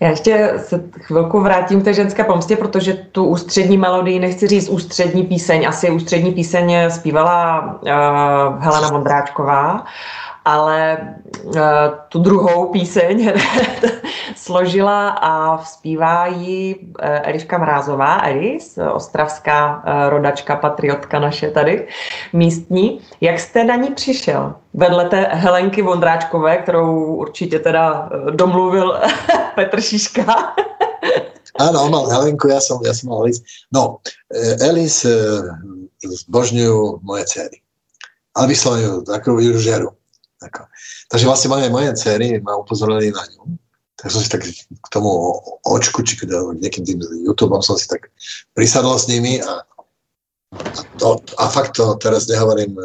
Já 0.00 0.08
ještě 0.10 0.54
se 0.56 0.84
chvilku 0.98 1.40
vrátím 1.40 1.80
k 1.80 1.84
té 1.84 1.94
ženské 1.94 2.24
pomstě, 2.24 2.56
protože 2.56 2.94
tu 2.94 3.24
ústřední 3.24 3.78
melodii, 3.78 4.18
nechci 4.18 4.46
říct 4.46 4.68
ústřední 4.68 5.26
píseň, 5.26 5.68
asi 5.68 5.90
ústřední 5.90 6.32
píseň 6.32 6.90
zpívala 6.90 7.60
uh, 7.82 8.62
Helena 8.62 8.88
Vondráčková, 8.88 9.84
ale 10.44 10.98
uh, 11.44 11.60
tu 12.08 12.18
druhou 12.18 12.66
píseň 12.66 13.32
složila 14.48 15.08
a 15.20 15.60
zpívá 15.64 16.26
ji 16.26 16.74
uh, 16.74 17.04
Eliška 17.28 17.58
Mrázová, 17.58 18.24
Elis, 18.24 18.78
ostravská 18.92 19.76
uh, 19.76 20.08
rodačka, 20.08 20.56
patriotka 20.56 21.18
naše 21.20 21.50
tady, 21.50 21.88
místní. 22.32 23.00
Jak 23.20 23.40
jste 23.40 23.64
na 23.64 23.76
ní 23.76 23.92
přišel? 23.94 24.54
Vedle 24.74 25.08
té 25.08 25.20
Helenky 25.20 25.82
Vondráčkové, 25.82 26.56
kterou 26.56 27.14
určitě 27.14 27.58
teda 27.58 28.08
domluvil 28.30 29.00
Petr 29.54 29.80
Šiška. 29.80 30.24
Áno, 31.58 31.82
on 31.82 31.90
mal 31.90 32.06
Helenku, 32.06 32.46
ja 32.54 32.62
som, 32.62 32.78
ja 32.86 32.94
som 32.94 33.10
mal 33.10 33.26
Elis. 33.26 33.42
No, 33.74 33.98
Elis 34.62 35.02
zbožňujú 35.98 37.02
moje 37.02 37.26
céry. 37.26 37.58
Ale 38.38 38.54
vyslovujú 38.54 39.02
takú 39.02 39.34
žeru. 39.58 39.98
Ako. 40.38 40.70
Takže 41.10 41.26
vlastne 41.26 41.48
moje, 41.50 41.66
moje 41.66 41.90
dcery 41.98 42.38
ma 42.38 42.54
upozorili 42.54 43.10
na 43.10 43.26
ňu. 43.26 43.57
Tak 43.98 44.14
som 44.14 44.22
si 44.22 44.30
tak 44.30 44.46
k 44.46 44.88
tomu 44.94 45.10
očku, 45.66 46.06
či 46.06 46.14
nejakým 46.22 46.84
tým 46.86 46.98
YouTubeom 47.26 47.62
som 47.66 47.74
si 47.74 47.90
tak 47.90 48.14
prisadol 48.54 48.94
s 48.94 49.10
nimi 49.10 49.42
a, 49.42 49.66
a, 50.54 50.80
to, 51.02 51.18
a 51.34 51.44
fakt 51.50 51.74
to 51.74 51.98
teraz 51.98 52.30
nehovorím, 52.30 52.78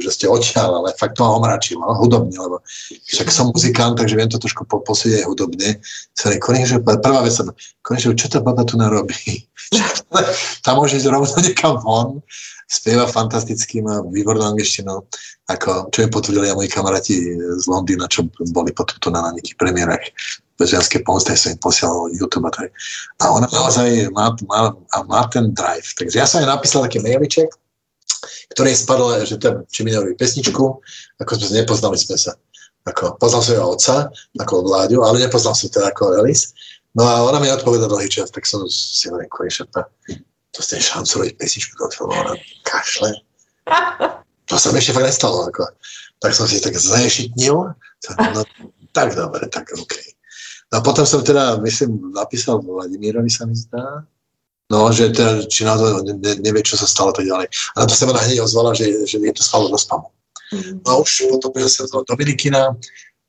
že 0.00 0.10
ste 0.10 0.26
odtiaľ, 0.26 0.82
ale 0.82 0.96
fakt 0.96 1.20
to 1.20 1.22
ma 1.22 1.36
omračilo, 1.38 1.84
hudobne, 2.00 2.34
lebo 2.34 2.58
však 3.06 3.28
som 3.30 3.52
muzikant, 3.52 3.94
takže 3.94 4.16
viem 4.16 4.26
to 4.26 4.40
trošku 4.40 4.66
po, 4.66 4.82
posúdiť 4.82 5.22
hudobne. 5.28 5.78
Sorry, 6.16 6.40
konečne, 6.40 6.82
prvá 6.82 7.20
vec, 7.22 7.36
konečne, 7.84 8.18
čo 8.18 8.26
tá 8.26 8.40
baba 8.42 8.66
tu 8.66 8.74
narobí? 8.80 9.46
Tam 10.64 10.80
môže 10.80 10.98
ísť 10.98 11.12
rovno 11.12 11.38
niekam 11.44 11.78
von 11.84 12.24
spieva 12.64 13.06
fantasticky, 13.06 13.84
má 13.84 14.00
výbornú 14.02 14.42
angličtinu, 14.42 15.04
ako, 15.52 15.92
čo 15.92 15.98
mi 16.04 16.08
potvrdili 16.08 16.48
aj 16.50 16.56
moji 16.56 16.70
kamaráti 16.72 17.14
z 17.36 17.64
Londýna, 17.68 18.08
čo 18.08 18.24
boli 18.50 18.72
potom 18.72 18.96
tu 18.98 19.08
na 19.12 19.30
nejakých 19.36 19.56
premiérach 19.60 20.04
Bežianskej 20.54 21.02
pomste, 21.02 21.34
som 21.34 21.52
im 21.54 21.58
posielal 21.58 22.14
YouTube 22.14 22.46
a 22.46 22.52
tak. 22.54 22.70
A 23.18 23.34
ona 23.34 23.50
naozaj 23.50 24.10
má, 24.14 24.30
má, 24.46 24.76
má 25.06 25.22
ten 25.26 25.50
drive. 25.50 25.86
Takže 25.98 26.16
ja 26.18 26.26
som 26.26 26.38
jej 26.42 26.48
napísal 26.48 26.86
taký 26.86 27.02
mailiček, 27.02 27.50
ktorý 28.54 28.70
spadol, 28.70 29.18
že 29.26 29.36
tam, 29.42 29.66
či 29.68 29.82
mi 29.82 29.90
pesničku, 29.92 30.64
ako 31.18 31.30
sme 31.36 31.58
nepoznali 31.58 31.98
sme 31.98 32.14
sa. 32.14 32.32
Ako, 32.84 33.16
poznal 33.16 33.40
som 33.40 33.56
jeho 33.56 33.68
otca, 33.72 33.94
ako 34.38 34.68
Vláďu, 34.68 35.00
ale 35.02 35.24
nepoznal 35.24 35.56
som 35.56 35.72
teda 35.72 35.90
ako 35.90 36.20
Elis. 36.20 36.52
No 36.94 37.08
a 37.08 37.24
ona 37.24 37.40
mi 37.40 37.50
odpoveda 37.50 37.88
dlhý 37.90 38.06
čas, 38.06 38.30
tak 38.30 38.46
som 38.46 38.62
si 38.70 39.10
hovoril, 39.10 39.26
konečne, 39.32 39.66
dostane 40.54 40.84
šancu 40.84 41.24
robiť 41.24 41.34
pesničku 41.34 41.74
do 41.74 41.90
filmu, 41.90 42.14
ona 42.14 42.38
kašle. 42.62 43.10
To 44.46 44.54
sa 44.60 44.70
mi 44.70 44.78
ešte 44.78 44.92
fakt 44.94 45.08
nestalo. 45.08 45.48
Ako. 45.48 45.64
Tak 46.20 46.30
som 46.36 46.46
si 46.46 46.60
tak 46.60 46.76
zaješitnil. 46.76 47.74
No, 48.36 48.40
tak 48.92 49.16
dobre, 49.16 49.48
tak 49.48 49.72
OK. 49.74 50.13
A 50.74 50.82
potom 50.82 51.06
som 51.06 51.22
teda, 51.22 51.62
myslím, 51.62 52.10
napísal 52.10 52.58
Vladimírovi 52.58 53.30
sa 53.30 53.46
mi 53.46 53.54
zdá, 53.54 54.02
No, 54.72 54.88
že 54.88 55.12
teda, 55.12 55.44
či 55.44 55.60
na 55.68 55.76
to 55.76 56.00
ne, 56.00 56.40
nevie, 56.40 56.64
čo 56.64 56.80
sa 56.80 56.88
stalo 56.88 57.12
tak 57.12 57.28
ďalej. 57.28 57.52
A 57.76 57.84
na 57.84 57.86
to 57.86 57.92
sa 57.92 58.08
ma 58.08 58.16
hneď 58.16 58.40
ozvala, 58.40 58.72
že, 58.72 58.88
že 59.04 59.20
je 59.20 59.34
to 59.36 59.44
spalo 59.44 59.68
do 59.68 59.76
spamu. 59.76 60.08
Mm. 60.56 60.80
No 60.80 60.88
a 60.88 60.94
už 61.04 61.28
potom, 61.28 61.52
že 61.60 61.68
sa 61.68 61.84
do 61.84 62.00
Dominikina, 62.08 62.72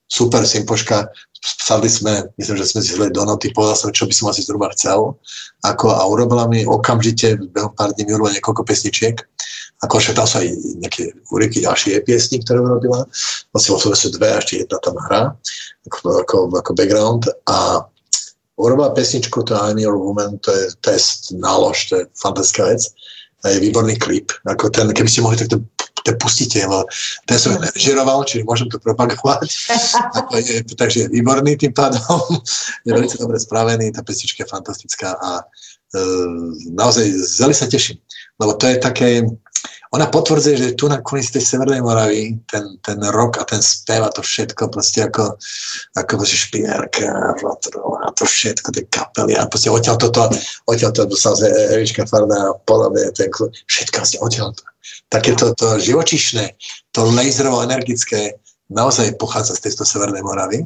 super 0.07 0.45
Simpoška, 0.45 1.09
sadli 1.45 1.89
sme, 1.89 2.25
myslím, 2.37 2.57
že 2.57 2.65
sme 2.73 2.81
si 2.81 2.93
hľadali 2.97 3.13
do 3.13 3.23
noty, 3.25 3.53
povedal 3.53 3.77
som, 3.77 3.93
čo 3.93 4.09
by 4.09 4.13
som 4.13 4.29
asi 4.33 4.41
zhruba 4.41 4.73
chcel. 4.73 5.13
Ako, 5.61 5.93
a 5.93 6.01
urobila 6.09 6.49
mi 6.49 6.65
okamžite, 6.65 7.37
behom 7.53 7.73
pár 7.77 7.93
dní 7.93 8.09
mi 8.09 8.13
urobila 8.17 8.37
niekoľko 8.37 8.65
pesničiek. 8.65 9.17
Ako 9.83 9.99
však 10.01 10.17
tam 10.17 10.25
sú 10.25 10.41
aj 10.41 10.47
nejaké 10.81 11.03
úryky 11.29 11.61
ďalšie 11.61 12.01
piesni, 12.07 12.41
ktoré 12.41 12.63
urobila. 12.63 13.05
Vlastne 13.53 13.77
sú 13.77 14.07
dve, 14.15 14.33
a 14.33 14.39
ešte 14.41 14.65
jedna 14.65 14.77
tam 14.81 14.95
hra, 14.97 15.21
ako, 15.91 15.97
ako, 16.25 16.35
ako 16.57 16.71
background. 16.73 17.29
A 17.45 17.83
urobila 18.57 18.95
pesničku, 18.95 19.43
to 19.45 19.53
I'm 19.53 19.77
Your 19.77 19.99
Woman, 19.99 20.39
to 20.41 20.49
je 20.49 20.65
test, 20.81 21.35
nálož, 21.35 21.91
to 21.91 21.93
je 22.01 22.03
fantastická 22.17 22.73
vec. 22.73 22.81
A 23.45 23.53
je 23.53 23.61
výborný 23.61 23.99
klip. 24.01 24.33
Ako 24.49 24.73
ten, 24.73 24.89
keby 24.89 25.05
ste 25.05 25.21
mohli 25.21 25.37
takto 25.37 25.61
to 26.05 26.13
pustíte, 26.21 26.61
lebo 26.61 26.85
ten 27.25 27.41
som 27.41 27.57
nerežiroval, 27.57 28.21
čiže 28.29 28.45
môžem 28.45 28.69
to 28.69 28.77
propagovať. 28.77 29.49
je, 30.45 30.61
takže 30.77 31.09
je 31.09 31.11
výborný 31.11 31.57
tým 31.57 31.73
pádom, 31.73 32.21
je 32.85 32.93
veľmi 32.93 33.09
dobre 33.17 33.41
spravený, 33.41 33.89
tá 33.89 34.05
pesnička 34.05 34.45
je 34.45 34.53
fantastická 34.53 35.17
a 35.17 35.41
e, 35.41 35.43
naozaj 36.77 37.09
zeli 37.09 37.57
sa 37.57 37.65
teším, 37.65 37.97
lebo 38.37 38.53
to 38.53 38.69
je 38.69 38.77
také, 38.77 39.25
ona 39.89 40.05
potvrdzuje, 40.05 40.55
že 40.57 40.77
tu 40.77 40.85
na 40.85 41.01
konici 41.01 41.33
tej 41.33 41.41
Severnej 41.41 41.81
Moravy 41.81 42.37
ten, 42.45 42.77
ten 42.85 43.01
rok 43.09 43.41
a 43.41 43.43
ten 43.49 43.65
spev 43.65 44.05
a 44.05 44.13
to 44.13 44.21
všetko 44.21 44.69
proste 44.69 45.09
ako, 45.09 45.41
ako 45.97 46.11
proste 46.21 46.37
špierka, 46.37 47.33
a 47.33 48.07
to 48.13 48.29
všetko, 48.29 48.69
tie 48.77 48.85
kapely 48.93 49.33
a 49.33 49.49
proste 49.49 49.73
odtiaľ 49.73 49.97
toto, 49.97 50.29
odtiaľ 50.69 50.93
to 50.93 51.17
sa 51.17 51.33
Evička 51.73 52.05
Farda 52.05 52.53
a 52.53 52.57
podobne, 52.61 53.09
ten, 53.17 53.33
všetko 53.65 53.95
vlastne 54.05 54.21
odtiaľ 54.21 54.53
to 54.53 54.74
takéto 55.09 55.53
to 55.57 55.79
živočišné, 55.79 56.55
to 56.91 57.07
laserovo-energické 57.09 58.37
naozaj 58.69 59.17
pochádza 59.21 59.57
z 59.57 59.69
tejto 59.69 59.85
Severnej 59.85 60.25
Moravy, 60.25 60.65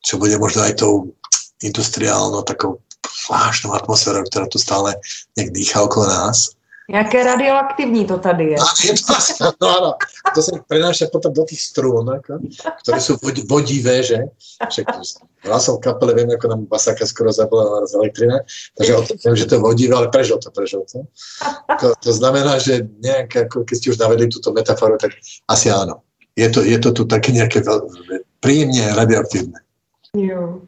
čo 0.00 0.16
bude 0.16 0.38
možno 0.38 0.64
aj 0.64 0.80
tou 0.80 1.12
industriálnou 1.60 2.42
takou 2.46 2.80
zvláštnou 3.26 3.74
atmosférou, 3.76 4.24
ktorá 4.26 4.46
tu 4.48 4.56
stále 4.56 4.96
nejak 5.36 5.50
dýchá 5.52 5.78
okolo 5.84 6.08
nás. 6.08 6.56
Jaké 6.90 7.24
radioaktivní 7.24 8.04
to 8.04 8.18
tady 8.18 8.44
je. 8.44 8.56
to, 9.38 9.44
no 9.62 9.68
áno, 9.78 9.90
to 10.34 10.42
sa 10.42 10.58
prenáša 10.66 11.06
potom 11.06 11.30
do 11.30 11.46
tých 11.46 11.70
strún, 11.70 12.02
ako, 12.10 12.42
ktoré 12.82 12.98
sú 12.98 13.14
vodivé, 13.46 14.02
že? 14.02 14.18
Však 14.58 14.86
ja 15.46 15.58
som 15.62 15.78
v 15.78 15.86
kapele, 15.86 16.18
viem, 16.18 16.34
ako 16.34 16.46
nám 16.50 16.60
Basáka 16.66 17.06
skoro 17.06 17.30
zabila 17.30 17.86
z 17.86 17.94
elektrina, 17.94 18.42
takže 18.74 18.92
o 18.98 19.02
viem, 19.06 19.36
že 19.38 19.46
to 19.46 19.54
je 19.56 19.62
vodivé, 19.62 19.92
ale 19.94 20.10
prežil 20.10 20.42
to, 20.42 20.50
prežil 20.50 20.82
to. 20.90 21.06
To, 21.78 21.94
to 21.94 22.10
znamená, 22.10 22.58
že 22.58 22.90
nejak, 22.98 23.48
ako 23.48 23.62
keď 23.62 23.76
ste 23.78 23.90
už 23.94 23.98
navedli 24.02 24.26
túto 24.26 24.50
metaforu, 24.50 24.98
tak 24.98 25.14
asi 25.46 25.70
áno. 25.70 26.02
Je 26.34 26.50
to, 26.50 26.66
je 26.66 26.78
to 26.82 26.90
tu 26.90 27.02
také 27.06 27.30
nejaké 27.30 27.62
veľ, 27.62 27.86
príjemne 28.42 28.98
radioaktívne. 28.98 29.62
Jo. 30.18 30.66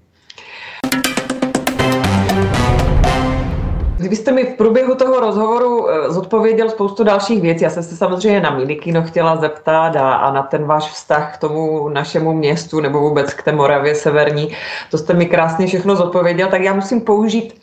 Vy 4.09 4.17
jste 4.17 4.33
mi 4.33 4.45
v 4.45 4.57
průběhu 4.57 4.95
toho 4.95 5.21
rozhovoru 5.21 5.91
eh, 5.91 6.11
zodpověděl 6.11 6.71
spoustu 6.71 7.05
dalších 7.05 7.43
věcí. 7.43 7.65
Já 7.65 7.71
jsem 7.71 7.83
se 7.83 7.97
samozřejmě 7.97 8.41
na 8.41 8.51
Minikino 8.51 9.03
chtěla 9.03 9.37
zeptat 9.37 9.97
a, 9.97 10.15
a 10.15 10.33
na 10.33 10.43
ten 10.43 10.65
váš 10.65 10.91
vztah 10.91 11.35
k 11.35 11.41
tomu 11.41 11.89
našemu 11.89 12.33
městu 12.33 12.81
nebo 12.81 13.01
vůbec 13.01 13.35
k 13.35 13.43
té 13.43 13.53
Moravě 13.53 13.95
severní. 13.95 14.57
To 14.91 14.99
jste 14.99 15.15
mi 15.15 15.27
krásně 15.27 15.67
všechno 15.67 15.97
zodpověděl, 15.97 16.49
tak 16.49 16.63
já 16.63 16.75
musím 16.75 17.01
použít 17.01 17.61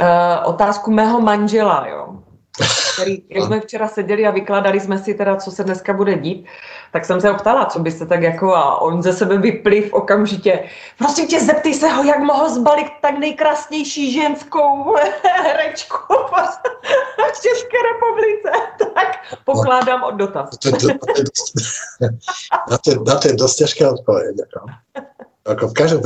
uh, 0.00 0.06
otázku 0.44 0.90
mého 0.90 1.20
manžela. 1.20 1.86
Jo 1.90 2.17
který, 2.92 3.22
jak 3.28 3.44
jsme 3.44 3.60
včera 3.60 3.88
seděli 3.88 4.26
a 4.26 4.30
vykladali 4.30 4.80
jsme 4.80 4.98
si 4.98 5.14
teda, 5.14 5.36
co 5.36 5.50
se 5.50 5.64
dneska 5.64 5.92
bude 5.92 6.14
dít, 6.14 6.46
tak 6.92 7.04
jsem 7.04 7.20
se 7.20 7.28
ho 7.28 7.38
ptala, 7.38 7.64
co 7.64 7.78
byste 7.78 8.06
tak 8.06 8.22
jako, 8.22 8.54
a 8.54 8.80
on 8.80 9.02
ze 9.02 9.12
sebe 9.12 9.38
vypliv 9.38 9.92
okamžitě, 9.92 10.64
prosím 10.98 11.26
tě, 11.26 11.40
zeptej 11.40 11.74
se 11.74 11.88
ho, 11.88 12.04
jak 12.04 12.18
mohl 12.18 12.50
zbalit 12.50 12.86
tak 13.02 13.18
nejkrásnější 13.18 14.12
ženskou 14.12 14.94
herečku 15.42 16.14
v 17.28 17.32
České 17.42 17.78
republice. 17.92 18.50
Tak 18.98 19.38
pokládám 19.44 20.04
od 20.04 20.14
dotaz. 20.14 20.50
Na 23.06 23.14
to, 23.14 23.28
je 23.28 23.34
dosť 23.34 23.56
ťažká 23.58 23.90
odpoveď. 23.90 24.34
Ako. 24.42 24.60
ako 25.46 25.64
v 25.70 25.74
každom 25.74 26.00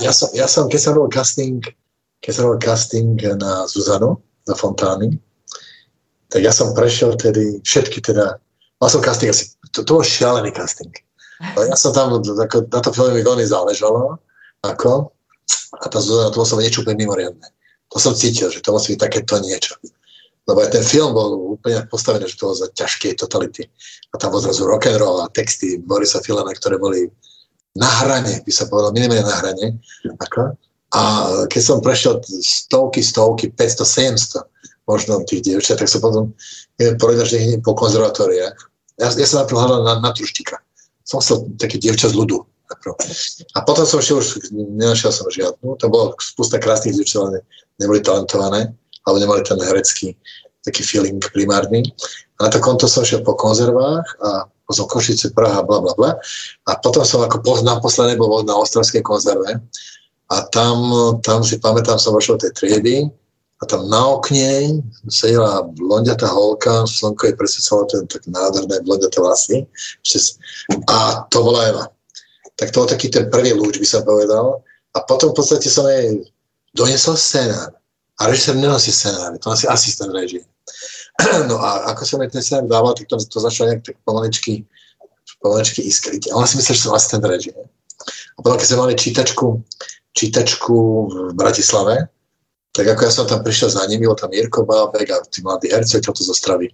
ja 0.00 0.12
som, 0.12 0.28
ja 0.32 0.46
som, 0.48 0.68
keď 0.68 0.80
som 0.80 0.92
casting, 1.12 1.60
keď 2.20 2.32
som 2.32 2.42
robil 2.48 2.60
casting 2.60 3.16
na 3.20 3.64
Zuzanu, 3.68 4.20
na 4.46 4.54
Fontány, 4.54 5.18
tak 6.30 6.42
ja 6.42 6.50
som 6.50 6.74
prešiel 6.74 7.14
tedy 7.18 7.62
všetky 7.62 8.02
teda, 8.02 8.38
mal 8.82 8.88
som 8.90 9.02
casting 9.02 9.30
asi, 9.30 9.54
to, 9.70 9.86
to 9.86 9.90
bol 9.94 10.02
šialený 10.02 10.50
casting. 10.54 10.90
Ale 11.36 11.68
ja 11.68 11.76
som 11.76 11.92
tam, 11.92 12.16
ako, 12.16 12.66
na 12.72 12.80
to 12.80 12.90
filme 12.96 13.20
mi 13.20 13.22
veľmi 13.22 13.44
záležalo, 13.44 14.16
ako, 14.64 15.12
a 15.82 15.86
tá 15.86 15.98
Zuzana, 16.00 16.32
to 16.32 16.42
som 16.42 16.58
niečo 16.58 16.82
úplne 16.82 17.04
mimoriadne. 17.04 17.46
To 17.94 17.98
som 18.02 18.16
cítil, 18.16 18.50
že 18.50 18.64
to 18.64 18.74
musí 18.74 18.96
byť 18.96 19.00
takéto 19.00 19.38
niečo. 19.38 19.78
Lebo 20.46 20.62
aj 20.62 20.74
ten 20.74 20.82
film 20.82 21.14
bol 21.14 21.58
úplne 21.58 21.86
postavený, 21.90 22.30
že 22.30 22.38
to 22.38 22.50
bolo 22.50 22.56
za 22.58 22.68
ťažké 22.74 23.18
totality. 23.18 23.66
A 24.10 24.18
tam 24.18 24.34
bol 24.34 24.42
zrazu 24.42 24.66
rock 24.66 24.90
and 24.90 24.98
roll 24.98 25.22
a 25.22 25.30
texty 25.30 25.78
Borisa 25.78 26.22
Filana, 26.22 26.54
ktoré 26.54 26.78
boli 26.78 27.10
na 27.76 27.86
hrane, 28.02 28.42
by 28.42 28.52
sa 28.54 28.66
povedal, 28.70 28.94
minimálne 28.94 29.26
na 29.26 29.36
hrane. 29.42 29.66
Ako? 30.22 30.56
A 30.94 31.02
keď 31.50 31.62
som 31.62 31.82
prešiel 31.82 32.22
stovky, 32.42 33.02
stovky, 33.02 33.50
500, 33.50 33.82
700 34.38 34.86
možno 34.86 35.26
tých 35.26 35.42
dievčat, 35.42 35.82
tak 35.82 35.90
som 35.90 35.98
potom 35.98 36.30
povedal, 37.02 37.26
že 37.26 37.58
po 37.62 37.74
konzervatóriách. 37.74 38.54
Ja, 39.02 39.06
ja 39.10 39.26
som 39.26 39.42
najprv 39.42 39.58
hľadal 39.58 39.80
na, 39.82 39.94
na 39.98 40.10
truštika. 40.14 40.62
Som 41.02 41.18
chcel 41.20 41.50
také 41.58 41.82
dievča 41.82 42.10
z 42.10 42.16
ľudu. 42.16 42.46
A 43.54 43.58
potom 43.66 43.86
som 43.86 43.98
šiel 43.98 44.22
už, 44.22 44.50
nenašiel 44.54 45.10
som 45.10 45.26
žiadnu. 45.26 45.78
To 45.78 45.86
bolo 45.90 46.14
spústa 46.22 46.62
krásnych 46.62 46.94
dievčat, 46.94 47.22
ale 47.26 47.42
neboli 47.82 47.98
talentované, 48.02 48.70
alebo 49.06 49.18
nemali 49.18 49.42
ten 49.42 49.58
herecký 49.58 50.14
taký 50.66 50.82
feeling 50.82 51.22
primárny. 51.30 51.86
A 52.42 52.46
na 52.46 52.48
to 52.50 52.58
konto 52.58 52.90
som 52.90 53.06
šiel 53.06 53.22
po 53.22 53.38
konzervách 53.38 54.06
a 54.18 54.50
potom 54.66 54.90
Košice, 54.90 55.30
Praha, 55.30 55.62
bla, 55.62 55.78
bla, 55.78 55.94
bla. 55.94 56.10
A 56.66 56.74
potom 56.82 57.06
som 57.06 57.22
ako 57.22 57.38
poznám 57.46 57.78
posledné 57.78 58.18
bol 58.18 58.42
na 58.42 58.58
Ostravskej 58.58 59.06
konzerve 59.06 59.62
a 60.26 60.42
tam, 60.50 60.90
tam 61.22 61.44
si 61.46 61.58
pamätám, 61.62 61.98
som 62.02 62.14
vošiel 62.14 62.38
tej 62.38 62.52
triedy 62.52 62.96
a 63.56 63.64
tam 63.64 63.88
na 63.88 64.18
okne 64.18 64.82
sedela 65.08 65.64
blondiatá 65.64 66.28
holka, 66.28 66.84
slnko 66.84 67.30
jej 67.30 67.36
presvedcalo 67.38 67.88
ten 67.88 68.02
tak 68.10 68.26
nádherné 68.28 68.84
blondiaté 68.84 69.16
vlasy. 69.22 69.64
A 70.90 71.24
to 71.32 71.40
bola 71.40 71.60
Eva. 71.70 71.84
Tak 72.58 72.74
to 72.74 72.84
bol 72.84 72.88
taký 72.88 73.08
ten 73.08 73.30
prvý 73.30 73.56
lúč, 73.56 73.80
by 73.80 73.88
som 73.88 74.02
povedal. 74.04 74.60
A 74.92 75.00
potom 75.04 75.32
v 75.32 75.40
podstate 75.40 75.68
som 75.72 75.88
jej 75.88 76.20
donesol 76.76 77.16
scénár. 77.16 77.72
A 78.20 78.28
režisér 78.28 78.56
nenosí 78.60 78.92
scénár, 78.92 79.36
to 79.40 79.48
asi 79.52 79.64
asistent 79.68 80.12
režie. 80.12 80.44
No 81.48 81.56
a 81.56 81.96
ako 81.96 82.02
som 82.04 82.20
jej 82.20 82.28
ten 82.28 82.44
scénár 82.44 82.68
dával, 82.68 82.92
tak 82.92 83.08
to, 83.08 83.16
to 83.16 83.38
začalo 83.40 83.72
nejak 83.72 83.88
tak 83.88 83.96
pomaličky, 84.04 84.68
pomaličky 85.40 85.80
iskriť. 85.80 86.28
A 86.28 86.36
ona 86.36 86.44
si 86.44 86.60
myslel, 86.60 86.76
že 86.76 86.82
som 86.84 86.92
asistent 86.92 87.24
režie. 87.24 87.56
A 88.36 88.38
potom, 88.44 88.60
keď 88.60 88.68
sme 88.68 88.82
mali 88.84 89.00
čítačku, 89.00 89.64
čítačku 90.16 90.76
v 91.06 91.14
Bratislave, 91.36 92.08
tak 92.76 92.92
ako 92.92 93.08
ja 93.08 93.12
som 93.12 93.24
tam 93.24 93.40
prišiel 93.40 93.72
za 93.72 93.88
nimi, 93.88 94.04
bol 94.04 94.20
tam 94.20 94.28
Jirko 94.28 94.68
Bábek 94.68 95.08
a 95.08 95.24
tí 95.32 95.40
mladí 95.40 95.72
herci, 95.72 95.96
to 95.96 96.12
zo 96.12 96.36
Stravy. 96.36 96.68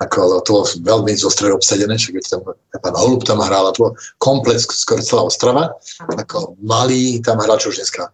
Ako, 0.00 0.40
to 0.48 0.56
bolo 0.56 0.64
veľmi 0.64 1.12
zo 1.12 1.28
obsadené, 1.28 2.00
však 2.00 2.24
tam 2.24 2.40
pán 2.80 2.96
Holub 2.96 3.20
tam 3.28 3.44
hral, 3.44 3.68
to 3.76 3.84
bol 3.84 3.92
komplet 4.16 4.64
skoro 4.64 5.04
celá 5.04 5.28
Ostrava. 5.28 5.76
Ako 6.16 6.56
malý 6.64 7.20
tam 7.20 7.36
hral, 7.36 7.60
čo 7.60 7.68
už 7.68 7.84
dneska 7.84 8.08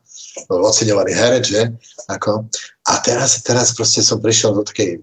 oceňovaný 0.51 1.15
herec, 1.15 1.45
že? 1.47 1.63
Ako, 2.11 2.43
a 2.91 2.93
teraz, 3.07 3.39
teraz 3.47 3.71
proste 3.71 4.03
som 4.03 4.19
prišiel 4.19 4.59
do 4.59 4.67
takej 4.67 4.99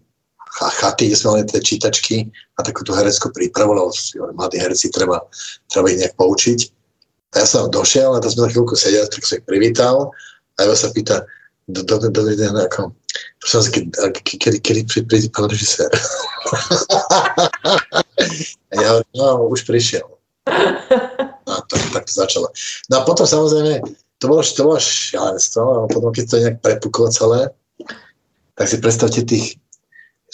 chaty, 0.56 1.08
kde 1.12 1.16
sme 1.16 1.40
mali 1.40 1.44
tie 1.48 1.64
čítačky 1.64 2.28
a 2.60 2.64
takúto 2.64 2.92
hereckú 2.96 3.32
prípravu, 3.32 3.80
lebo 3.80 3.92
mladí 4.36 4.60
herci 4.60 4.92
treba, 4.92 5.24
treba 5.72 5.88
ich 5.88 6.04
nejak 6.04 6.20
poučiť. 6.20 6.60
A 7.36 7.44
ja 7.44 7.46
som 7.46 7.68
došiel 7.68 8.16
a 8.16 8.24
tam 8.24 8.32
sme 8.32 8.48
na 8.48 8.52
chvíľku 8.56 8.76
sedeli, 8.80 9.08
tak 9.12 9.28
som 9.28 9.38
ich 9.40 9.48
privítal 9.48 10.12
a 10.56 10.58
Eva 10.64 10.76
sa 10.76 10.88
pýta, 10.88 11.28
do, 11.68 11.84
do, 11.84 12.00
do, 12.00 12.10
do, 12.10 12.22
do 12.24 12.62
ako, 12.64 12.96
prosím 13.44 13.58
vás, 13.60 13.68
kedy, 14.24 14.58
kedy 14.64 14.80
príde 15.04 15.28
pán 15.36 15.52
režisér? 15.52 15.92
ja 18.84 19.04
no, 19.20 19.52
už 19.52 19.68
prišiel. 19.68 20.08
A 21.46 21.54
tak, 21.68 21.82
tak 21.92 22.04
to 22.08 22.14
začalo. 22.16 22.48
No 22.88 23.02
a 23.02 23.02
potom 23.04 23.28
samozrejme, 23.28 23.84
to 24.24 24.26
bolo, 24.32 24.40
to 24.40 24.62
bolo 24.64 24.80
šialenstvo, 24.80 25.62
a 25.62 25.88
potom 25.92 26.16
keď 26.16 26.24
to 26.24 26.36
nejak 26.40 26.58
prepuklo 26.64 27.12
celé, 27.12 27.52
tak 28.56 28.72
si 28.72 28.80
predstavte 28.80 29.28
tých 29.28 29.60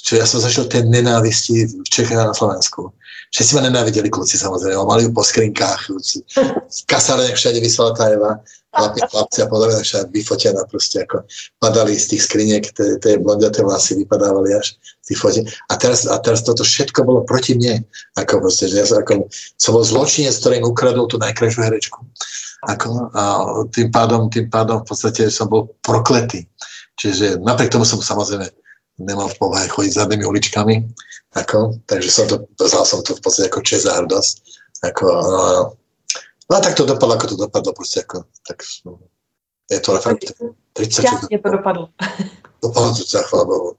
čo 0.02 0.18
ja 0.18 0.26
som 0.26 0.42
zažil 0.42 0.66
tie 0.66 0.82
nenávisti 0.82 1.70
v 1.70 1.88
Čechách 1.88 2.18
a 2.18 2.30
na 2.34 2.36
Slovensku. 2.36 2.90
Všetci 3.32 3.52
ma 3.56 3.62
nenávideli 3.64 4.12
kluci 4.12 4.36
samozrejme, 4.36 4.76
mali 4.84 5.08
ju 5.08 5.16
po 5.16 5.24
skrinkách, 5.24 5.88
kasale, 6.84 7.32
všade 7.32 7.64
vysela 7.64 7.96
tá 7.96 8.12
Eva, 8.12 8.44
chlapi, 8.76 9.00
chlapci 9.08 9.40
a 9.44 9.48
podobne, 9.48 9.80
všade 9.84 10.12
vyfotená 10.12 10.64
proste, 10.68 11.04
ako 11.04 11.24
padali 11.60 11.96
z 11.96 12.16
tých 12.16 12.28
skriniek, 12.28 12.64
tie 12.76 13.20
blondiaté 13.20 13.64
vlasy 13.64 14.00
vypadávali 14.04 14.56
až 14.56 14.76
z 15.04 15.06
tých 15.12 15.20
fotiek. 15.20 15.46
A 15.72 15.80
teraz, 15.80 16.08
a 16.08 16.20
teraz 16.20 16.44
toto 16.44 16.64
všetko 16.64 17.04
bolo 17.04 17.24
proti 17.28 17.56
mne. 17.56 17.84
Ako 18.16 18.44
proste, 18.44 18.68
že 18.72 18.84
ja 18.84 18.86
som, 18.88 19.04
ako, 19.04 19.28
som 19.60 19.72
bol 19.76 19.84
zločinec, 19.84 20.36
ktorý 20.36 20.64
im 20.64 20.68
ukradol 20.68 21.08
tú 21.08 21.20
najkrajšiu 21.20 21.62
herečku. 21.68 22.00
Ako, 22.68 23.12
a 23.12 23.24
tým 23.72 23.92
pádom, 23.92 24.28
tým 24.32 24.48
pádom 24.48 24.84
v 24.84 24.88
podstate 24.88 25.28
som 25.32 25.52
bol 25.52 25.72
prokletý. 25.84 26.48
Čiže 26.96 27.40
napriek 27.44 27.72
tomu 27.72 27.84
som 27.84 28.00
samozrejme 28.00 28.61
nemal 29.06 29.28
v 29.30 29.40
povahe 29.40 29.68
chodiť 29.68 29.94
zadnými 29.98 30.26
uličkami, 30.26 30.76
ako, 31.36 31.80
takže 31.88 32.10
som 32.12 32.26
to, 32.28 32.44
vzal 32.60 32.84
som 32.84 33.00
to 33.02 33.16
v 33.18 33.22
podstate 33.24 33.48
ako 33.48 33.60
čest 33.64 33.88
a 33.88 33.98
hrdosť. 34.04 34.34
Ako, 34.82 35.06
no, 35.06 35.42
no, 36.50 36.56
tak 36.58 36.74
to 36.74 36.90
dopadlo, 36.90 37.16
ako 37.16 37.28
to 37.34 37.38
dopadlo, 37.38 37.72
proste 37.74 38.02
ako, 38.02 38.26
tak, 38.46 38.66
je 39.72 39.80
to 39.80 39.90
fakt 40.02 40.24
30 40.76 41.04
Šťastne 41.04 41.38
to 41.40 41.50
dopadlo. 41.50 41.86
Dopadlo 42.62 42.92
to, 42.94 43.04
chvála 43.08 43.46
Bohu. 43.48 43.70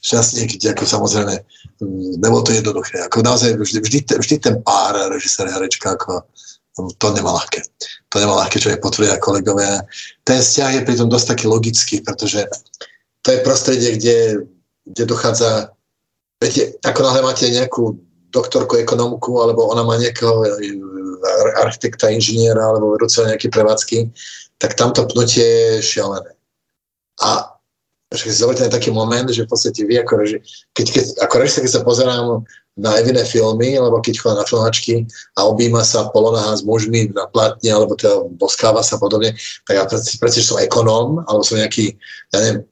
Šťastne, 0.00 0.46
keď 0.46 0.60
ako 0.78 0.84
samozrejme, 0.86 1.34
mm, 1.82 2.22
nebolo 2.22 2.42
to 2.46 2.54
jednoduché. 2.54 3.02
Ako 3.10 3.26
naozaj 3.26 3.58
vždy, 3.58 3.78
vždy, 3.82 3.98
vždy 4.14 4.36
ten 4.38 4.54
pár 4.62 4.94
režisér, 5.10 5.50
herečka, 5.50 5.98
ako, 5.98 6.22
to 6.72 7.06
nemá 7.12 7.36
ľahké. 7.36 7.60
To 8.08 8.16
nemá 8.16 8.38
ľahké, 8.40 8.56
čo 8.62 8.72
je 8.72 8.80
potvrdia 8.80 9.20
kolegovia. 9.20 9.84
Ten 10.24 10.40
vzťah 10.40 10.80
je 10.80 10.86
pritom 10.88 11.08
dosť 11.10 11.36
taký 11.36 11.44
logický, 11.50 12.00
pretože 12.00 12.46
to 13.22 13.28
je 13.30 13.46
prostredie, 13.46 13.90
kde, 13.96 14.16
kde 14.86 15.04
dochádza, 15.06 15.70
viete, 16.42 16.74
ako 16.82 17.00
náhle 17.02 17.22
máte 17.22 17.46
nejakú 17.46 18.02
doktorku 18.34 18.76
ekonomku, 18.82 19.38
alebo 19.38 19.70
ona 19.70 19.86
má 19.86 19.94
nejakého 20.00 20.42
e, 20.42 20.48
architekta, 21.62 22.10
inžiniera, 22.10 22.58
alebo 22.58 22.96
vedúceho 22.96 23.28
nejaké 23.28 23.52
prevádzky, 23.52 24.10
tak 24.58 24.74
tamto 24.74 25.06
pnutie 25.06 25.44
je 25.78 25.84
šialené. 25.84 26.34
A 27.22 27.52
keď 28.12 28.28
si 28.28 28.42
zoberte 28.42 28.68
taký 28.68 28.90
moment, 28.90 29.30
že 29.30 29.46
v 29.46 29.50
podstate 29.50 29.86
vy 29.88 30.02
ako 30.02 30.12
reži, 30.20 30.38
keď, 30.76 30.86
keď, 30.92 31.04
ako 31.24 31.34
režisér, 31.38 31.62
keď 31.64 31.72
sa 31.72 31.86
pozerám 31.86 32.44
na 32.76 32.96
Eviné 32.96 33.24
filmy, 33.28 33.76
alebo 33.76 34.00
keď 34.00 34.16
chodí 34.16 34.36
na 34.40 34.48
filmačky 34.48 34.94
a 35.36 35.44
objíma 35.44 35.84
sa 35.84 36.08
polonaha 36.08 36.56
s 36.56 36.64
mužmi 36.64 37.12
na 37.12 37.28
platne, 37.28 37.68
alebo 37.68 37.92
teda 37.92 38.24
boskáva 38.40 38.80
sa 38.80 38.96
podobne, 38.96 39.36
tak 39.68 39.76
ja 39.76 39.84
predsa, 39.88 40.40
že 40.40 40.48
som 40.48 40.56
ekonóm, 40.56 41.20
alebo 41.28 41.44
som 41.44 41.60
nejaký, 41.60 41.92
ja 42.32 42.38
neviem, 42.40 42.64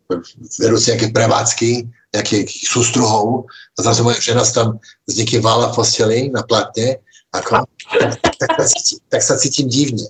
vedúci 0.56 0.96
nejaké 0.96 1.12
prevádzky, 1.12 1.70
nejakých 2.16 2.48
sústruhov 2.64 3.44
a 3.76 3.78
zrazu 3.84 4.00
moja 4.02 4.18
žena 4.24 4.42
tam 4.42 4.80
s 5.04 5.14
niekým 5.20 5.44
vála 5.44 5.68
v 5.70 5.76
posteli 5.76 6.20
na 6.32 6.42
platne, 6.42 6.96
ako, 7.30 7.62
tak, 7.92 8.18
tak, 8.40 8.50
tak, 8.56 8.68
tak 9.12 9.20
sa 9.22 9.38
cítim 9.38 9.68
divne. 9.68 10.08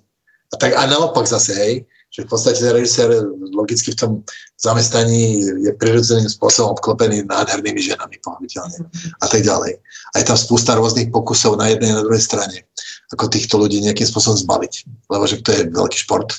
A, 0.51 0.57
tak, 0.57 0.72
a 0.78 0.86
naopak 0.86 1.26
zase, 1.26 1.53
hej, 1.53 1.74
že 2.11 2.27
v 2.27 2.29
podstate 2.29 2.59
ten 2.59 2.75
režisér 2.75 3.23
logicky 3.55 3.95
v 3.95 3.99
tom 4.03 4.13
zamestnaní 4.59 5.47
je 5.63 5.71
prirodzeným 5.79 6.27
spôsobom 6.27 6.75
obklopený 6.75 7.23
nádhernými 7.23 7.79
ženami, 7.79 8.19
pochopiteľne 8.19 8.83
a 9.23 9.27
tak 9.31 9.47
ďalej. 9.47 9.79
A 9.79 10.15
je 10.19 10.27
tam 10.27 10.35
spústa 10.35 10.75
rôznych 10.75 11.15
pokusov 11.15 11.55
na 11.55 11.71
jednej 11.71 11.95
a 11.95 12.03
na 12.03 12.05
druhej 12.05 12.27
strane, 12.27 12.67
ako 13.15 13.31
týchto 13.31 13.63
ľudí 13.63 13.79
nejakým 13.79 14.11
spôsobom 14.11 14.35
zbaviť. 14.43 14.91
Lebo 15.07 15.25
že 15.31 15.39
to 15.39 15.55
je 15.55 15.71
veľký 15.71 15.99
šport. 16.03 16.35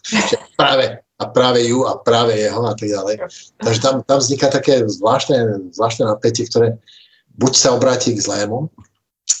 práve, 0.60 1.00
a 1.00 1.24
práve 1.32 1.60
ju 1.64 1.88
a 1.88 1.96
práve 2.04 2.36
jeho 2.36 2.60
a 2.68 2.76
tak 2.76 2.88
ďalej. 2.92 3.14
Takže 3.64 3.80
tam, 3.80 3.94
tam 4.04 4.18
vzniká 4.20 4.52
také 4.52 4.84
zvláštne, 4.84 5.72
zvláštne 5.72 6.04
napätie, 6.04 6.44
ktoré 6.44 6.76
buď 7.40 7.52
sa 7.56 7.72
obráti 7.72 8.12
k 8.12 8.20
zlému 8.20 8.68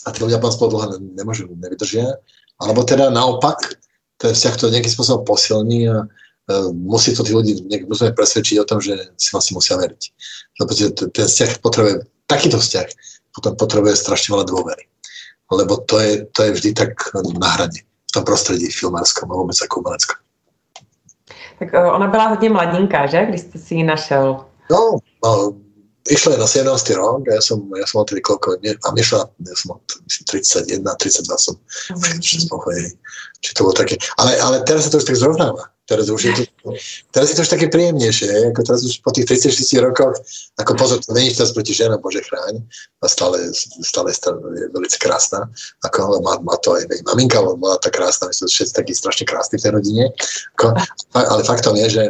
a 0.04 0.08
tí 0.16 0.18
ľudia 0.24 0.40
potom 0.40 0.56
spolu 0.56 0.70
dlho 0.80 0.86
nemôžu, 1.12 1.44
nevydržia, 1.60 2.08
alebo 2.56 2.88
teda 2.88 3.12
naopak, 3.12 3.83
ten 4.24 4.32
vzťah 4.32 4.56
to 4.56 4.72
nejakým 4.72 4.94
spôsobom 4.96 5.28
posilní 5.28 5.92
a 5.92 6.08
uh, 6.08 6.68
musí 6.72 7.12
to 7.12 7.20
tí 7.20 7.36
ľudí 7.36 7.60
musíme 7.84 8.16
presvedčiť 8.16 8.56
o 8.56 8.68
tom, 8.68 8.80
že 8.80 8.96
si 9.20 9.28
vlastne 9.36 9.60
musia 9.60 9.76
veriť. 9.76 10.02
Lebo 10.64 10.70
ten 11.12 11.26
vzťah 11.28 11.60
potrebuje, 11.60 12.08
takýto 12.24 12.56
vzťah 12.56 12.88
potom 13.36 13.52
potrebuje 13.60 14.00
strašne 14.00 14.32
veľa 14.32 14.48
dôvery. 14.48 14.88
Lebo 15.52 15.76
to 15.84 16.00
je, 16.00 16.24
to 16.32 16.40
je 16.48 16.50
vždy 16.56 16.70
tak 16.72 16.96
na 17.36 17.48
hrane 17.52 17.84
v 17.84 18.10
tom 18.16 18.24
prostredí 18.24 18.72
filmárskom 18.72 19.28
a 19.28 19.36
vôbec 19.36 19.58
ako 19.60 19.84
umeleckom. 19.84 20.16
Tak 21.58 21.68
eh, 21.74 21.84
ona 21.84 22.06
byla 22.06 22.28
hodně 22.28 22.50
mladinká, 22.50 23.06
že? 23.06 23.26
Když 23.28 23.40
jste 23.40 23.58
si 23.58 23.74
ji 23.74 23.84
našel. 23.84 24.44
No, 24.70 24.98
no 25.24 25.52
išla 26.10 26.36
na 26.36 26.46
17. 26.46 26.68
rok 27.00 27.24
ja 27.28 27.40
som, 27.40 27.64
ja 27.72 27.86
som 27.88 28.00
mal 28.00 28.06
tedy 28.08 28.20
koľko, 28.20 28.60
ne, 28.60 28.76
a 28.76 28.88
išla, 28.92 29.24
ja 29.24 29.56
som 29.56 29.74
mal, 29.74 29.78
myslím, 30.04 30.24
31, 30.28 30.84
32 30.84 31.38
som, 31.40 31.54
mm. 31.96 32.20
či 32.20 33.52
to 33.52 33.64
bolo 33.64 33.76
také, 33.76 33.96
ale, 34.20 34.36
ale 34.40 34.60
teraz 34.68 34.88
sa 34.88 34.90
to 34.92 35.00
už 35.00 35.08
tak 35.08 35.20
zrovnáva. 35.20 35.68
Teraz 35.84 36.08
už 36.08 36.22
je 36.24 36.32
to, 36.32 36.72
teraz 37.12 37.28
je 37.28 37.36
to 37.36 37.44
už 37.44 37.52
také 37.52 37.68
príjemnejšie, 37.68 38.56
ako 38.56 38.60
teraz 38.64 38.80
už 38.88 39.04
po 39.04 39.12
tých 39.12 39.28
36 39.28 39.84
rokoch, 39.84 40.16
ako 40.56 40.72
pozor, 40.80 40.96
to 41.04 41.12
není 41.12 41.28
teraz 41.28 41.52
proti 41.52 41.76
ženám, 41.76 42.00
Bože 42.00 42.24
chráň, 42.24 42.64
a 42.64 43.04
stále, 43.04 43.52
stále, 43.84 44.08
stále 44.16 44.40
je 44.40 44.72
veľmi 44.72 44.88
krásna, 44.96 45.44
ako 45.84 46.24
má, 46.24 46.40
má 46.40 46.56
to 46.64 46.72
aj 46.72 46.88
maminka, 47.04 47.36
bola 47.36 47.76
tá 47.84 47.92
krásna, 47.92 48.32
my 48.32 48.34
sme 48.34 48.48
všetci 48.48 48.72
takí 48.72 48.96
strašne 48.96 49.28
krásni 49.28 49.60
v 49.60 49.64
tej 49.68 49.72
rodine, 49.76 50.04
ako, 50.56 50.72
ale 51.12 51.44
faktom 51.44 51.76
je, 51.76 51.86
že, 51.92 52.04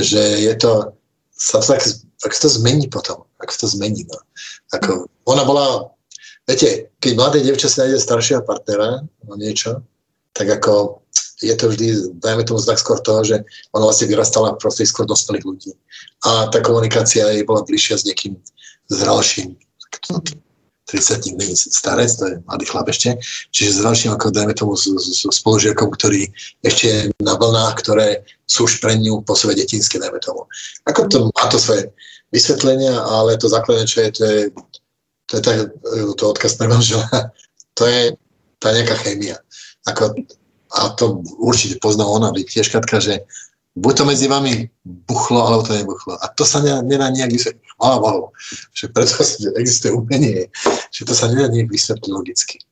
že 0.00 0.22
je 0.40 0.54
to, 0.56 0.96
sa 1.34 1.60
to 1.60 1.74
tak, 1.74 1.82
ak 2.24 2.32
to 2.32 2.48
zmení 2.48 2.86
potom, 2.86 3.26
ak 3.42 3.50
to 3.52 3.66
zmení, 3.66 4.06
no. 4.06 4.18
Ako, 4.72 5.10
ona 5.26 5.42
bola, 5.44 5.90
viete, 6.46 6.88
keď 7.02 7.12
mladé 7.18 7.38
devča 7.42 7.68
si 7.68 7.80
nájde 7.82 7.98
staršieho 8.00 8.42
partnera, 8.46 9.02
no 9.26 9.32
niečo, 9.34 9.82
tak 10.34 10.50
ako 10.50 11.04
je 11.42 11.54
to 11.54 11.68
vždy, 11.70 11.86
dajme 12.22 12.42
tomu 12.46 12.58
znak 12.58 12.78
skôr 12.78 12.98
toho, 13.02 13.22
že 13.26 13.36
ona 13.74 13.90
vlastne 13.90 14.10
vyrastala 14.10 14.54
v 14.54 14.60
prostredí 14.62 14.88
skôr 14.90 15.06
dospelých 15.06 15.44
ľudí. 15.44 15.72
A 16.24 16.48
tá 16.48 16.62
komunikácia 16.62 17.26
jej 17.30 17.44
bola 17.44 17.66
bližšia 17.66 18.00
s 18.00 18.06
niekým 18.06 18.38
zralším. 18.88 19.58
30 20.94 21.34
není 21.34 21.56
starec, 21.58 22.14
to 22.14 22.24
je 22.30 22.34
mladý 22.46 22.64
chlap 22.70 22.86
ešte, 22.86 23.18
čiže 23.50 23.74
s 23.74 23.82
ďalším, 23.82 24.14
ako 24.14 24.30
dajme 24.30 24.54
tomu, 24.54 24.78
s, 24.78 24.86
s, 24.86 25.26
spolužiakom, 25.26 25.90
ktorý 25.90 26.30
ešte 26.62 26.84
je 26.86 26.98
na 27.18 27.34
vlnách, 27.34 27.74
ktoré 27.82 28.22
sú 28.46 28.70
už 28.70 28.78
pre 28.78 28.94
ňu 28.94 29.26
po 29.26 29.34
sebe 29.34 29.58
detinské, 29.58 29.98
dajme 29.98 30.22
tomu. 30.22 30.46
Ako 30.86 31.10
to 31.10 31.34
má 31.34 31.44
to 31.50 31.58
svoje 31.58 31.90
vysvetlenia, 32.30 32.94
ale 32.94 33.34
to 33.34 33.50
základné, 33.50 33.90
čo 33.90 34.06
je, 34.06 34.08
to 34.14 34.22
je, 34.22 34.40
to 35.26 35.32
je 35.36 35.42
tak, 35.42 35.56
to 36.14 36.22
odkaz 36.22 36.54
pre 36.54 36.70
manžela, 36.70 37.10
to 37.78 37.82
je 37.90 38.14
tá 38.62 38.70
nejaká 38.70 38.94
chémia. 39.02 39.34
Ako 39.90 40.14
a 40.74 40.90
to 40.98 41.22
určite 41.38 41.78
pozná 41.78 42.02
ona, 42.02 42.34
tiež 42.34 42.66
Katka, 42.74 42.98
že 42.98 43.22
buď 43.74 43.92
to 43.98 44.04
medzi 44.06 44.26
vami 44.30 44.70
buchlo, 44.84 45.46
alebo 45.46 45.62
to 45.66 45.74
nebuchlo. 45.74 46.14
A 46.22 46.30
to 46.30 46.46
sa 46.46 46.62
nedá 46.62 47.10
nejak 47.10 47.34
vysvetliť. 47.34 47.62
Chvála 47.74 47.98
Bohu, 47.98 48.30
že 48.70 48.86
preto 48.88 49.18
existuje 49.58 49.90
umenie, 49.90 50.46
že 50.94 51.02
to 51.02 51.14
sa 51.14 51.26
nedá 51.26 51.50
nejak 51.50 51.70
vysvetliť 51.70 52.10
logicky. 52.14 52.62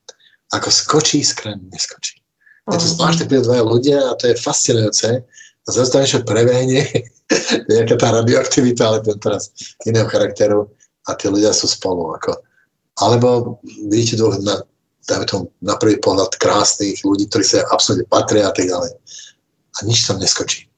Ako 0.54 0.70
skočí 0.70 1.26
iskra, 1.26 1.58
neskočí. 1.58 2.22
Je 2.70 2.78
to 2.78 2.86
zvláštne 2.86 3.26
pre 3.26 3.42
dvaja 3.42 3.64
ľudia 3.66 3.98
a 3.98 4.14
to 4.14 4.30
je 4.30 4.38
fascinujúce. 4.38 5.26
A 5.62 5.68
zase 5.70 5.90
tam 5.90 6.06
niečo 6.06 6.22
prebehne, 6.22 6.86
nejaká 7.70 7.94
tá 7.98 8.08
radioaktivita, 8.22 8.82
ale 8.86 8.98
ten 9.02 9.18
teraz 9.18 9.50
iného 9.82 10.06
charakteru 10.06 10.70
a 11.10 11.18
tí 11.18 11.26
ľudia 11.26 11.50
sú 11.50 11.66
spolu. 11.66 12.14
Ako. 12.14 12.38
Alebo 13.02 13.58
vidíte 13.90 14.22
dvoch 14.22 14.38
na, 14.38 14.62
dajme 15.10 15.26
tomu 15.26 15.44
na 15.58 15.74
prvý 15.74 15.98
pohľad 15.98 16.38
krásnych 16.38 17.02
ľudí, 17.02 17.26
ktorí 17.26 17.42
sa 17.42 17.66
absolútne 17.74 18.06
patria 18.06 18.46
a 18.46 18.54
tak 18.54 18.70
ďalej. 18.70 18.94
A 19.72 19.78
nič 19.82 20.06
tam 20.06 20.22
neskočí. 20.22 20.71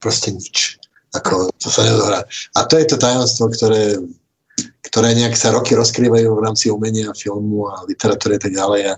Proste 0.00 0.32
nič. 0.32 0.80
Ako, 1.12 1.50
to 1.58 1.68
sa 1.68 1.84
nedohrá. 1.84 2.24
A 2.56 2.64
to 2.64 2.78
je 2.78 2.86
to 2.88 2.96
tajomstvo, 2.96 3.50
ktoré, 3.52 3.98
ktoré 4.88 5.12
nejak 5.12 5.36
sa 5.36 5.52
roky 5.52 5.74
rozkrývajú 5.74 6.28
v 6.32 6.44
rámci 6.44 6.70
umenia, 6.70 7.12
filmu 7.12 7.68
a 7.68 7.84
literatúry 7.84 8.38
a 8.38 8.42
tak 8.42 8.52
ďalej 8.54 8.82
a, 8.90 8.94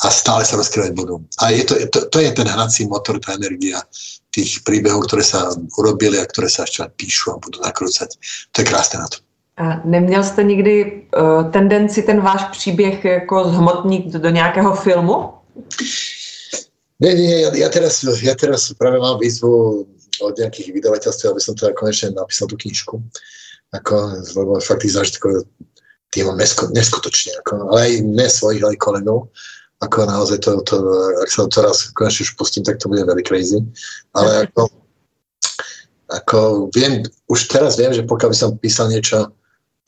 a 0.00 0.06
stále 0.08 0.46
sa 0.46 0.56
rozkrývať 0.56 0.92
budú. 0.94 1.20
A 1.42 1.50
je 1.50 1.66
to, 1.66 1.74
to, 1.90 1.98
to 2.08 2.18
je 2.22 2.30
ten 2.32 2.48
hnací 2.48 2.86
motor, 2.86 3.18
tá 3.20 3.34
energia 3.34 3.82
tých 4.30 4.62
príbehov, 4.62 5.10
ktoré 5.10 5.26
sa 5.26 5.50
urobili 5.74 6.22
a 6.22 6.24
ktoré 6.24 6.46
sa 6.46 6.62
ešte 6.62 6.86
píšu 6.94 7.34
a 7.34 7.42
budú 7.42 7.58
nakrúcať. 7.66 8.14
To 8.54 8.56
je 8.62 8.66
krásne 8.66 9.02
na 9.02 9.08
to. 9.10 9.18
A 9.60 9.80
neměl 9.84 10.24
jste 10.24 10.42
nikdy 10.42 11.02
uh, 11.16 11.50
tendenci 11.50 12.02
ten 12.02 12.20
váš 12.20 12.44
příběh 12.44 13.04
jako 13.04 13.44
zhmotnit 13.44 14.06
do 14.06 14.30
nějakého 14.30 14.76
filmu? 14.76 15.34
Nie, 17.00 17.14
nie, 17.14 17.40
ja, 17.40 17.50
ja, 17.56 17.68
teraz, 17.72 18.04
ja 18.04 18.36
teraz 18.36 18.76
práve 18.76 19.00
mám 19.00 19.16
výzvu 19.16 19.88
od 20.20 20.36
nejakých 20.36 20.76
vydavateľstv, 20.76 21.24
aby 21.32 21.40
som 21.40 21.56
teda 21.56 21.72
konečne 21.72 22.12
napísal 22.12 22.46
tú 22.46 22.56
knižku. 22.60 23.00
Ako, 23.70 23.94
lebo 24.34 24.58
fakt 24.58 24.82
tých 24.82 24.98
zážitkov 24.98 25.46
tým 26.10 26.26
mám 26.26 26.42
nesko, 26.42 26.74
neskutočne, 26.74 27.38
ako, 27.38 27.70
ale 27.70 27.78
aj 27.86 27.92
ne 28.02 28.26
svojich, 28.26 28.62
ale 28.66 28.74
kolegov. 28.74 29.30
Ako 29.80 30.04
naozaj 30.04 30.42
to, 30.42 30.58
to, 30.66 30.76
ak 31.22 31.30
sa 31.30 31.46
to 31.46 31.58
raz 31.62 31.88
konečne 31.94 32.26
už 32.26 32.34
pustím, 32.34 32.66
tak 32.66 32.82
to 32.82 32.90
bude 32.90 33.06
veľmi 33.06 33.22
crazy. 33.22 33.62
Ale 34.12 34.50
ako, 34.50 34.68
ako 36.10 36.38
viem, 36.74 37.06
už 37.30 37.46
teraz 37.46 37.78
viem, 37.78 37.94
že 37.94 38.02
pokiaľ 38.04 38.28
by 38.34 38.36
som 38.36 38.58
písal 38.58 38.90
niečo 38.90 39.30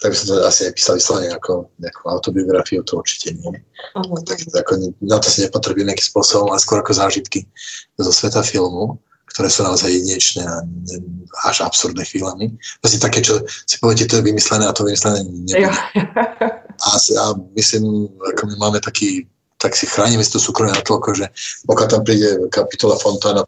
tak 0.03 0.11
by 0.11 0.17
som 0.19 0.27
to 0.27 0.35
asi 0.43 0.61
nepísal 0.67 0.99
vyslovene 0.99 1.31
ako 1.31 1.71
nejakú 1.79 2.03
autobiografiu, 2.11 2.83
to 2.83 2.99
určite 2.99 3.39
nie. 3.39 3.55
Uh-huh. 3.95 4.19
Tak, 4.27 4.43
ako, 4.51 4.99
na 4.99 5.23
to 5.23 5.31
si 5.31 5.47
nepotrebujem 5.47 5.87
nejakým 5.87 6.11
spôsobom, 6.11 6.51
ale 6.51 6.59
skôr 6.59 6.83
ako 6.83 6.99
zážitky 6.99 7.47
zo 7.95 8.11
sveta 8.11 8.43
filmu, 8.43 8.99
ktoré 9.33 9.49
sú 9.49 9.65
naozaj 9.65 9.89
jedinečné 9.89 10.45
a 10.45 10.61
až 11.49 11.65
absurdné 11.65 12.05
chvíľami. 12.05 12.53
Vlastne 12.85 13.01
také, 13.01 13.25
čo 13.25 13.41
si 13.49 13.81
poviete, 13.81 14.05
to 14.05 14.21
je 14.21 14.29
vymyslené 14.29 14.69
a 14.69 14.77
to 14.77 14.85
vymyslené 14.85 15.25
nebude. 15.25 15.73
a, 16.87 16.91
a 16.97 17.25
myslím, 17.57 18.13
ako 18.33 18.43
my 18.53 18.55
máme 18.61 18.79
taký, 18.85 19.25
tak 19.57 19.73
si 19.73 19.89
chránime 19.89 20.21
si 20.21 20.33
to 20.33 20.43
súkromie 20.43 20.77
natoľko, 20.77 21.17
že 21.17 21.27
pokiaľ 21.65 21.89
tam 21.89 22.03
príde 22.05 22.29
kapitola 22.53 23.01
Fontána, 23.01 23.43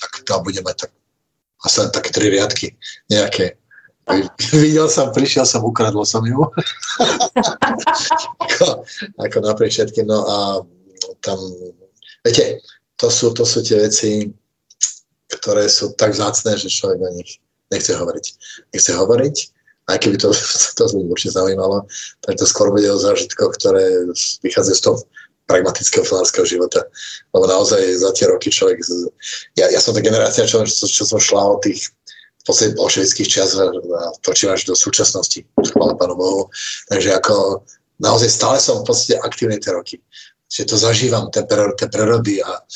tak 0.00 0.12
tam 0.24 0.40
bude 0.40 0.64
mať 0.64 0.88
tak, 0.88 0.90
asi 1.68 1.78
také 1.92 2.10
tri 2.10 2.26
riadky 2.32 2.74
nejaké 3.12 3.60
Videl 4.50 4.90
som, 4.90 5.14
prišiel 5.14 5.46
som, 5.46 5.62
ukradol 5.62 6.02
som 6.02 6.26
ju. 6.26 6.42
ako, 8.42 8.82
ako 9.22 9.36
napriek 9.46 9.70
všetkým. 9.70 10.10
No 10.10 10.26
a 10.26 10.36
tam, 11.22 11.38
viete, 12.26 12.58
to 12.98 13.06
sú, 13.06 13.30
to 13.30 13.46
sú 13.46 13.62
tie 13.62 13.78
veci, 13.78 14.26
ktoré 15.38 15.68
sú 15.68 15.96
tak 15.96 16.12
vzácné, 16.12 16.58
že 16.60 16.68
človek 16.68 16.98
o 17.00 17.10
nich 17.16 17.40
nechce 17.72 17.96
hovoriť. 17.96 18.26
Nechce 18.76 18.92
hovoriť, 18.92 19.36
aj 19.90 19.98
keby 19.98 20.16
to, 20.20 20.30
to 20.78 20.82
by 20.92 21.00
určite 21.08 21.34
zaujímalo, 21.34 21.88
tak 22.22 22.36
to 22.38 22.44
skôr 22.46 22.70
bude 22.70 22.86
o 22.86 23.00
zážitkoch, 23.00 23.56
ktoré 23.56 24.12
vychádzajú 24.44 24.76
z 24.76 24.84
toho 24.84 24.96
pragmatického 25.50 26.06
filmárskeho 26.06 26.46
života. 26.46 26.86
Lebo 27.34 27.44
naozaj 27.50 27.82
za 27.98 28.14
tie 28.14 28.30
roky 28.30 28.48
človek... 28.48 28.78
Ja, 29.58 29.68
ja 29.68 29.80
som 29.82 29.92
tá 29.92 30.00
generácia, 30.00 30.46
čo, 30.46 30.62
čo, 30.62 30.86
čo 30.86 31.02
som 31.02 31.18
šla 31.18 31.58
od 31.58 31.66
tých 31.66 31.90
v 32.42 32.44
podstate 32.50 32.74
bolševických 32.74 33.28
čas 33.30 33.54
a 33.54 33.70
točím 34.18 34.50
až 34.50 34.66
do 34.66 34.74
súčasnosti. 34.74 35.46
Chvála 35.54 35.94
Pánu 35.94 36.18
Bohu. 36.18 36.42
Takže 36.90 37.14
ako 37.14 37.62
naozaj 38.02 38.34
stále 38.34 38.58
som 38.58 38.82
v 38.82 38.90
podstate 38.90 39.14
aktívny 39.22 39.62
tie 39.62 39.70
roky. 39.70 40.02
Že 40.50 40.74
to 40.74 40.76
zažívam, 40.76 41.30
tie 41.30 41.46
prerody 41.86 42.42
a 42.42 42.66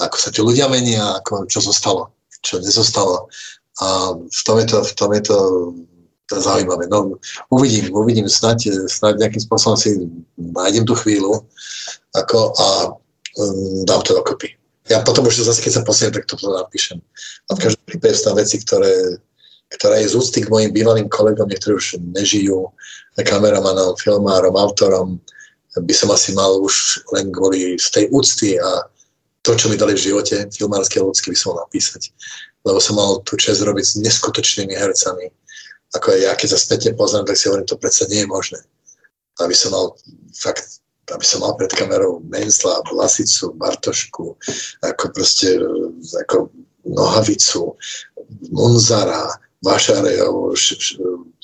ako 0.00 0.16
sa 0.18 0.28
tí 0.34 0.40
ľudia 0.42 0.66
menia, 0.66 1.22
ako 1.22 1.46
čo 1.46 1.62
zostalo, 1.62 2.10
čo 2.42 2.58
nezostalo. 2.58 3.30
A 3.82 4.14
v 4.16 4.40
tom 4.46 4.56
je 4.62 4.66
to, 4.70 4.78
v 4.82 4.94
tom 4.94 5.10
je 5.14 5.22
to, 5.26 5.38
zaujímavé. 6.34 6.88
No, 6.88 7.20
uvidím, 7.52 7.92
uvidím, 7.94 8.26
snáď, 8.26 8.88
snáď 8.88 9.22
nejakým 9.22 9.44
spôsobom 9.44 9.76
si 9.76 10.08
nájdem 10.34 10.82
tú 10.88 10.96
chvíľu 10.96 11.44
ako, 12.16 12.50
a 12.58 12.66
um, 13.38 13.84
dám 13.84 14.02
to 14.02 14.16
dokopy 14.16 14.56
ja 14.88 15.00
potom 15.00 15.24
už 15.24 15.40
zase, 15.40 15.64
keď 15.64 15.72
sa 15.80 15.86
posiem, 15.86 16.12
tak 16.12 16.28
to 16.28 16.36
napíšem. 16.36 17.00
A 17.48 17.56
v 17.56 17.62
každom 17.68 17.84
prípade 17.88 18.20
sú 18.20 18.36
veci, 18.36 18.60
ktoré, 18.60 19.16
ktoré 19.72 20.04
je 20.04 20.12
z 20.12 20.14
úcty 20.20 20.38
k 20.44 20.52
mojim 20.52 20.72
bývalým 20.76 21.08
kolegom, 21.08 21.48
niektorí 21.48 21.80
už 21.80 21.96
nežijú, 22.12 22.68
kameramanom, 23.16 23.96
filmárom, 23.96 24.52
autorom, 24.60 25.16
by 25.74 25.94
som 25.96 26.12
asi 26.12 26.36
mal 26.36 26.52
už 26.60 27.02
len 27.16 27.32
kvôli 27.32 27.80
z 27.80 27.88
tej 27.90 28.04
úcty 28.12 28.60
a 28.60 28.86
to, 29.44 29.52
čo 29.52 29.68
mi 29.68 29.76
dali 29.76 29.92
v 29.92 30.04
živote, 30.08 30.48
filmárske 30.48 30.96
a 30.98 31.04
ľudské, 31.04 31.28
by 31.28 31.36
som 31.36 31.52
mal 31.52 31.68
napísať. 31.68 32.10
Lebo 32.64 32.80
som 32.80 32.96
mal 32.96 33.20
tú 33.28 33.36
čest 33.36 33.60
robiť 33.60 33.84
s 33.84 33.94
neskutočnými 34.00 34.72
hercami. 34.72 35.28
Ako 35.92 36.16
ja, 36.16 36.32
keď 36.32 36.56
sa 36.56 36.58
spätne 36.58 36.96
poznám, 36.96 37.28
tak 37.28 37.36
si 37.36 37.52
hovorím, 37.52 37.68
to 37.68 37.76
predsa 37.76 38.08
nie 38.08 38.24
je 38.24 38.32
možné. 38.32 38.58
Aby 39.38 39.52
som 39.52 39.76
mal 39.76 39.92
fakt 40.32 40.80
aby 41.12 41.20
som 41.20 41.44
mal 41.44 41.52
pred 41.60 41.68
kamerou 41.68 42.24
Menzla, 42.24 42.80
Vlasicu, 42.88 43.52
Bartošku, 43.60 44.40
ako 44.80 45.04
proste, 45.12 45.60
ako 46.24 46.48
Nohavicu, 46.88 47.76
Monzara, 48.48 49.28
Vašarejov, 49.60 50.56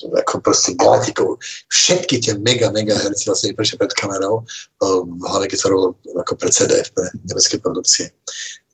ako 0.09 0.41
proste 0.41 0.73
Galatikov, 0.73 1.37
všetky 1.69 2.23
tie 2.23 2.33
mega, 2.41 2.73
mega 2.73 2.97
herci 2.97 3.29
vlastne 3.29 3.53
prešli 3.53 3.77
pred 3.77 3.93
kamerou, 3.93 4.41
hlavne 5.27 5.47
keď 5.47 5.59
sa 5.59 5.69
robilo 5.69 5.93
ako 6.17 6.33
pre 6.39 6.49
CDF, 6.49 6.89
pre 6.95 7.11
nemecké 7.27 7.61
produkcie, 7.61 8.09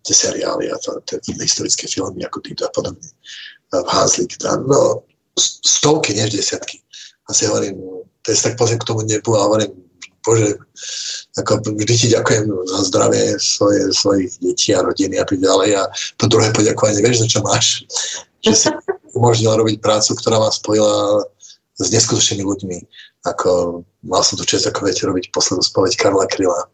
tie 0.08 0.16
seriály 0.16 0.72
a 0.72 0.76
to, 0.80 0.96
tie 1.04 1.20
historické 1.36 1.90
filmy 1.92 2.24
ako 2.24 2.40
týto 2.40 2.64
a 2.64 2.72
podobne. 2.72 3.10
Hanslík, 3.72 4.40
no 4.46 5.04
stovky, 5.40 6.14
než 6.14 6.34
desiatky. 6.34 6.82
A 7.30 7.34
si 7.34 7.46
hovorím, 7.46 7.78
to 8.22 8.32
je 8.32 8.38
tak 8.42 8.58
pozriem 8.58 8.80
k 8.80 8.88
tomu 8.88 9.02
nebu 9.06 9.36
a 9.36 9.46
hovorím, 9.46 9.72
Bože, 10.26 10.60
ako 11.40 11.64
vždy 11.72 11.94
ti 11.96 12.08
ďakujem 12.12 12.52
za 12.68 12.80
zdravie 12.92 13.40
svoje, 13.40 13.96
svojich 13.96 14.32
detí 14.44 14.76
a 14.76 14.84
rodiny 14.84 15.16
a 15.24 15.26
tak 15.26 15.40
ďalej. 15.40 15.70
A 15.80 15.88
to 16.20 16.28
druhé 16.28 16.52
poďakovanie, 16.52 17.00
vieš, 17.00 17.24
za 17.24 17.28
čo 17.32 17.40
máš? 17.48 17.88
Že 18.44 18.54
si 18.56 18.68
umožnila 19.18 19.58
robiť 19.58 19.82
prácu, 19.82 20.14
ktorá 20.16 20.38
ma 20.38 20.54
spojila 20.54 21.26
s 21.78 21.90
neskutočnými 21.90 22.46
ľuďmi. 22.46 22.78
Ako, 23.28 23.82
mal 24.08 24.22
som 24.24 24.40
tu 24.40 24.46
čest, 24.46 24.70
ako 24.70 24.88
viete, 24.88 25.04
robiť 25.04 25.34
poslednú 25.34 25.66
spoveď 25.66 25.94
Karla 25.98 26.30
Kryla. 26.30 26.70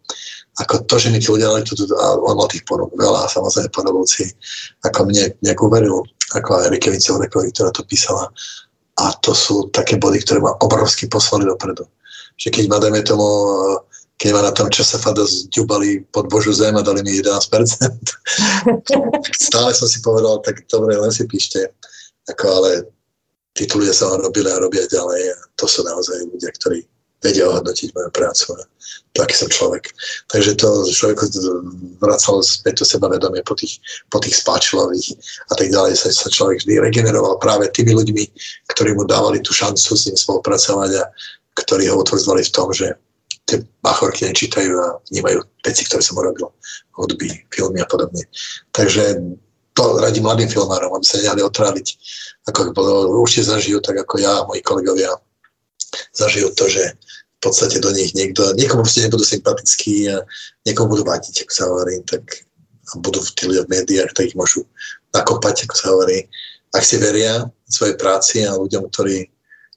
Ako 0.61 0.85
to, 0.85 1.01
že 1.01 1.09
mi 1.09 1.17
tí 1.17 1.31
ľudia 1.31 1.49
dali 1.49 1.65
tu, 1.65 1.73
a 1.73 2.07
on 2.19 2.37
mal 2.37 2.45
tých 2.51 2.61
ponúk 2.69 2.93
veľa, 2.93 3.25
samozrejme 3.25 3.73
panovúci, 3.73 4.29
ako 4.85 5.09
mne 5.09 5.33
nejak 5.41 5.57
uveril, 5.57 6.05
ako 6.37 6.49
aj 6.61 6.63
Erike 6.69 6.93
Vincehorekovi, 6.93 7.49
ktorá 7.49 7.73
to 7.73 7.81
písala. 7.89 8.29
A 9.01 9.09
to 9.25 9.33
sú 9.33 9.73
také 9.73 9.97
body, 9.97 10.21
ktoré 10.21 10.45
ma 10.45 10.53
obrovsky 10.61 11.09
poslali 11.09 11.49
dopredu 11.49 11.89
že 12.37 12.49
keď 12.49 12.65
ma, 12.69 12.77
dajme 12.81 13.01
tomu, 13.05 13.27
keď 14.17 14.29
ma 14.33 14.41
na 14.49 14.53
tom 14.53 14.69
čase 14.69 14.97
fada 14.97 15.25
zďubali 15.25 16.05
pod 16.09 16.29
Božu 16.29 16.53
zem 16.53 16.73
a 16.77 16.85
dali 16.85 17.03
mi 17.05 17.19
11%, 17.19 17.39
stále 19.49 19.69
som 19.73 19.87
si 19.87 19.99
povedal, 20.01 20.41
tak 20.41 20.65
dobre, 20.69 20.97
len 20.97 21.11
si 21.11 21.27
píšte. 21.27 21.69
Ako, 22.31 22.45
ale 22.47 22.69
ľudia 23.59 23.93
sa 23.93 24.15
robili 24.17 24.49
a 24.49 24.61
robia 24.61 24.87
ďalej 24.87 25.21
a 25.33 25.37
to 25.59 25.65
sú 25.67 25.83
naozaj 25.83 26.25
ľudia, 26.31 26.49
ktorí 26.55 26.87
vedia 27.23 27.47
ohodnotiť 27.47 27.95
moju 27.95 28.09
prácu 28.11 28.45
a 28.59 28.67
to, 29.15 29.23
aký 29.23 29.35
som 29.37 29.49
človek. 29.49 29.95
Takže 30.27 30.59
to 30.59 30.67
človeku 30.91 31.23
vracalo 32.03 32.43
späť 32.43 32.83
to 32.83 32.85
sebavedomie 32.85 33.39
po 33.47 33.55
tých, 33.55 33.79
po 34.11 34.19
tých 34.19 34.43
spáčilových 34.43 35.15
a 35.47 35.53
tak 35.55 35.71
ďalej 35.71 35.95
sa, 35.95 36.11
sa 36.11 36.27
človek 36.27 36.59
vždy 36.59 36.83
regeneroval 36.83 37.39
práve 37.39 37.71
tými 37.71 37.95
ľuďmi, 37.95 38.23
ktorí 38.75 38.91
mu 38.97 39.07
dávali 39.07 39.39
tú 39.39 39.55
šancu 39.55 39.95
s 39.95 40.05
ním 40.11 40.17
spolupracovať 40.19 40.91
a 40.99 41.03
ktorí 41.55 41.87
ho 41.87 42.01
utvrdzovali 42.03 42.43
v 42.43 42.53
tom, 42.53 42.67
že 42.75 42.91
tie 43.47 43.63
bachorky 43.83 44.27
nečítajú 44.27 44.71
a 44.79 44.99
vnímajú 45.11 45.43
veci, 45.63 45.83
ktoré 45.87 46.01
som 46.03 46.19
urobil, 46.19 46.51
hudby, 46.95 47.43
filmy 47.51 47.79
a 47.83 47.87
podobne. 47.87 48.23
Takže 48.71 49.19
to 49.73 49.83
radím 49.97 50.23
mladým 50.23 50.49
filmárom, 50.49 50.93
aby 50.93 51.05
sa 51.05 51.21
nehali 51.21 51.41
otráviť, 51.41 51.87
ako 52.49 52.73
určite 53.19 53.49
zažijú, 53.49 53.81
tak 53.81 54.05
ako 54.05 54.21
ja 54.21 54.41
a 54.41 54.45
moji 54.45 54.61
kolegovia. 54.61 55.13
Zažijú 56.13 56.53
to, 56.53 56.69
že 56.69 56.93
v 57.37 57.39
podstate 57.41 57.81
do 57.81 57.91
nich 57.91 58.15
niekto, 58.15 58.53
niekomu 58.55 58.85
proste 58.85 59.05
nebudú 59.05 59.25
sympatickí 59.25 60.09
a 60.13 60.23
niekomu 60.65 60.97
budú 60.97 61.03
vadiť, 61.09 61.43
ako 61.43 61.51
sa 61.53 61.63
hovorí, 61.67 61.99
tak 62.05 62.23
a 62.83 62.99
budú 62.99 63.23
tí 63.23 63.47
ľudia 63.47 63.63
v 63.65 63.73
médiách, 63.79 64.11
tak 64.11 64.31
ich 64.31 64.37
môžu 64.37 64.67
nakopať, 65.15 65.67
ako 65.67 65.75
sa 65.75 65.87
hovorí, 65.95 66.27
ak 66.75 66.83
si 66.83 66.99
veria 66.99 67.47
svojej 67.69 67.95
práci 67.95 68.43
a 68.43 68.59
ľuďom, 68.59 68.91
ktorí 68.91 69.29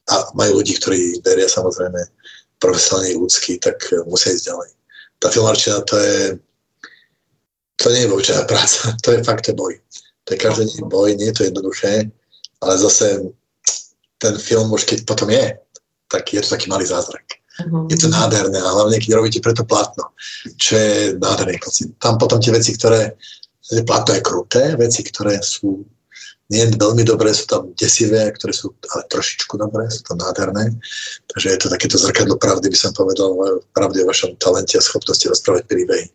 a 0.07 0.31
majú 0.39 0.63
ľudí, 0.63 0.79
ktorí 0.79 1.19
veria 1.27 1.51
samozrejme 1.51 1.99
profesionálne 2.63 3.19
ľudský, 3.19 3.59
tak 3.59 3.83
musia 4.07 4.33
ísť 4.33 4.55
ďalej. 4.55 4.71
Tá 5.19 5.27
filmarčina 5.35 5.83
to 5.83 5.99
je 5.99 6.39
to 7.77 7.93
nie 7.93 8.05
je 8.05 8.13
obyčajná 8.13 8.45
práca, 8.53 8.97
to 9.03 9.13
je 9.13 9.25
fakt 9.25 9.51
boj. 9.53 9.75
To 10.27 10.35
je 10.35 10.39
každý 10.43 10.65
deň 10.67 10.83
boj, 10.91 11.15
nie 11.15 11.31
je 11.31 11.37
to 11.37 11.47
jednoduché, 11.47 12.11
ale 12.61 12.75
zase 12.79 13.23
ten 14.19 14.35
film 14.39 14.73
už 14.73 14.85
keď 14.85 15.05
potom 15.07 15.31
je, 15.31 15.55
tak 16.09 16.33
je 16.33 16.41
to 16.43 16.49
taký 16.57 16.67
malý 16.67 16.87
zázrak. 16.89 17.23
Uh-huh. 17.57 17.89
Je 17.89 17.97
to 17.97 18.09
nádherné 18.09 18.59
a 18.59 18.75
hlavne 18.75 19.01
keď 19.01 19.17
robíte 19.17 19.41
preto 19.41 19.65
platno, 19.65 20.13
čo 20.61 20.77
je 20.77 21.17
nádherný 21.17 21.57
pocit. 21.63 21.89
Tam 22.01 22.19
potom 22.19 22.41
tie 22.41 22.53
veci, 22.53 22.77
ktoré, 22.77 23.17
platno 23.87 24.13
je 24.19 24.23
kruté, 24.25 24.77
veci, 24.77 25.01
ktoré 25.07 25.41
sú 25.41 25.85
nie 26.47 26.63
veľmi 26.79 27.03
dobré, 27.03 27.35
sú 27.35 27.51
tam 27.51 27.75
desivé, 27.75 28.31
ktoré 28.31 28.55
sú 28.55 28.71
ale 28.95 29.03
trošičku 29.11 29.59
dobré, 29.59 29.91
sú 29.91 30.07
to 30.07 30.15
nádherné. 30.15 30.71
Takže 31.35 31.49
je 31.51 31.59
to 31.59 31.67
takéto 31.67 31.99
zrkadlo 31.99 32.39
pravdy, 32.39 32.71
by 32.71 32.79
som 32.79 32.95
povedal, 32.95 33.35
pravdy 33.75 34.07
o 34.07 34.11
vašom 34.11 34.39
talente 34.39 34.79
a 34.79 34.83
schopnosti 34.85 35.27
rozprávať 35.27 35.67
príbehy. 35.67 36.07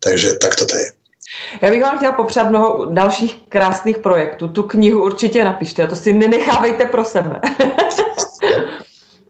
Takže 0.00 0.34
takto 0.34 0.66
to 0.66 0.76
je. 0.76 0.92
Já 1.62 1.70
bych 1.70 1.82
vám 1.82 1.96
chtěla 1.96 2.12
popřát 2.12 2.48
mnoho 2.48 2.84
dalších 2.84 3.36
krásných 3.48 3.98
projektů. 3.98 4.48
Tu 4.48 4.62
knihu 4.62 5.04
určitě 5.04 5.44
napište, 5.44 5.82
a 5.82 5.86
to 5.86 5.96
si 5.96 6.12
nenechávejte 6.12 6.84
pro 6.84 7.04
sebe. 7.04 7.40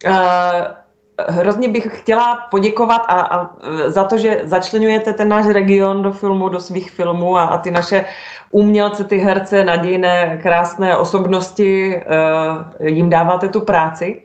hrozně 1.28 1.68
bych 1.68 1.88
chtěla 2.00 2.36
poděkovat 2.50 3.02
a, 3.08 3.20
a 3.20 3.56
za 3.86 4.04
to, 4.04 4.18
že 4.18 4.40
začlenujete 4.44 5.12
ten 5.12 5.28
náš 5.28 5.46
region 5.46 6.02
do 6.02 6.12
filmu, 6.12 6.48
do 6.48 6.60
svých 6.60 6.90
filmů 6.90 7.36
a, 7.36 7.44
a 7.44 7.58
ty 7.58 7.70
naše 7.70 8.04
umělce, 8.50 9.04
ty 9.04 9.18
herce, 9.18 9.64
nadějné, 9.64 10.38
krásné 10.42 10.96
osobnosti, 10.96 11.96
uh, 11.96 12.86
jim 12.86 13.10
dáváte 13.10 13.48
tu 13.48 13.60
práci. 13.60 14.22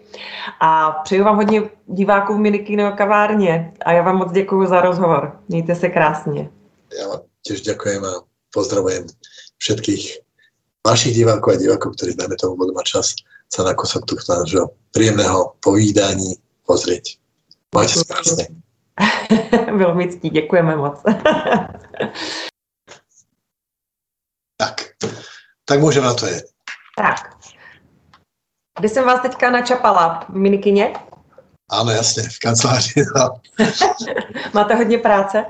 A 0.61 0.91
přeju 0.91 1.23
vám 1.23 1.35
hodně 1.35 1.61
diváků 1.85 2.33
v 2.33 2.37
Minikino 2.37 2.91
kavárně 2.91 3.73
a 3.85 3.91
já 3.91 4.01
vám 4.01 4.17
moc 4.17 4.31
děkuji 4.31 4.67
za 4.67 4.81
rozhovor. 4.81 5.39
Mějte 5.47 5.75
se 5.75 5.89
krásně. 5.89 6.49
Já 6.99 7.07
vám 7.07 7.19
těž 7.41 7.61
děkujem 7.61 8.05
a 8.05 8.13
pozdravujem 8.53 9.05
všetkých 9.57 10.17
vašich 10.87 11.13
divákov 11.17 11.53
a 11.53 11.57
divákov, 11.57 11.97
ktorí 11.97 12.13
dajme 12.13 12.37
tomu 12.37 12.61
budú 12.61 12.77
čas 12.85 13.17
sa 13.49 13.65
na 13.65 13.73
kúsok 13.73 14.05
tohto 14.05 14.29
nášho 14.37 14.63
príjemného 14.93 15.57
povídání 15.65 16.44
pozrieť. 16.65 17.17
Majte 17.75 17.93
sa 18.01 18.05
krásne. 18.05 18.45
Bylo 19.77 19.95
mi 19.99 20.11
ctí, 20.11 20.29
děkujeme 20.29 20.75
moc. 20.75 21.03
tak, 24.57 24.81
tak 25.65 25.79
můžeme 25.79 26.07
na 26.07 26.13
to 26.13 26.25
jet. 26.25 26.45
Tak. 26.97 27.35
Kdy 28.79 28.89
jsem 28.89 29.05
vás 29.05 29.21
teďka 29.21 29.49
načapala? 29.49 30.25
V 30.29 30.35
minikině? 30.35 30.93
Áno, 31.71 31.91
jasne, 31.91 32.29
v 32.29 32.39
kancelárii. 32.39 33.05
No. 33.15 33.41
Máte 34.53 34.75
hodně 34.75 34.97
práce? 34.97 35.45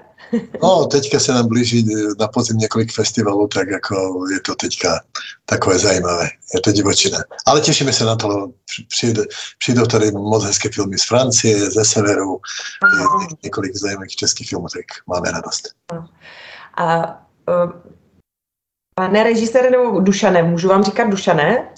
No, 0.62 0.86
teďka 0.90 1.20
sa 1.20 1.38
nám 1.38 1.48
blíži 1.54 1.86
na 2.20 2.28
podzim 2.28 2.58
niekoľko 2.58 2.92
festivalov, 2.92 3.54
tak 3.54 3.70
ako 3.70 4.26
je 4.34 4.40
to 4.42 4.54
teďka 4.58 5.06
takové 5.46 5.78
zajímavé. 5.78 6.34
Je 6.54 6.62
to 6.62 6.72
divočina. 6.72 7.22
Ale 7.46 7.62
tešíme 7.62 7.94
sa 7.94 8.06
na 8.06 8.16
to, 8.16 8.54
prídu, 8.90 9.24
prídu 9.62 9.86
tady 9.86 10.12
moc 10.12 10.44
hezké 10.44 10.70
filmy 10.70 10.98
z 10.98 11.06
Francie, 11.06 11.72
ze 11.72 11.86
severu, 11.86 12.42
nie, 12.84 13.38
niekoľko 13.44 13.78
zajímavých 13.78 14.16
českých 14.16 14.50
filmov, 14.50 14.74
tak 14.74 15.06
máme 15.08 15.32
radost. 15.32 15.78
A 16.78 16.86
uh, 17.48 17.72
pane 18.96 19.24
režisére 19.24 19.70
nebo 19.70 20.00
Dušané, 20.00 20.44
můžu 20.44 20.68
vám 20.68 20.84
říkat 20.84 21.08
Dušané? 21.10 21.70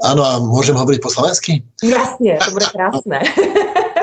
Áno, 0.00 0.24
a 0.24 0.40
môžem 0.40 0.72
hovoriť 0.80 1.00
po 1.04 1.12
slovensky? 1.12 1.60
Jasne, 1.84 2.40
to 2.40 2.50
bude 2.56 2.66
krásne. 2.72 3.20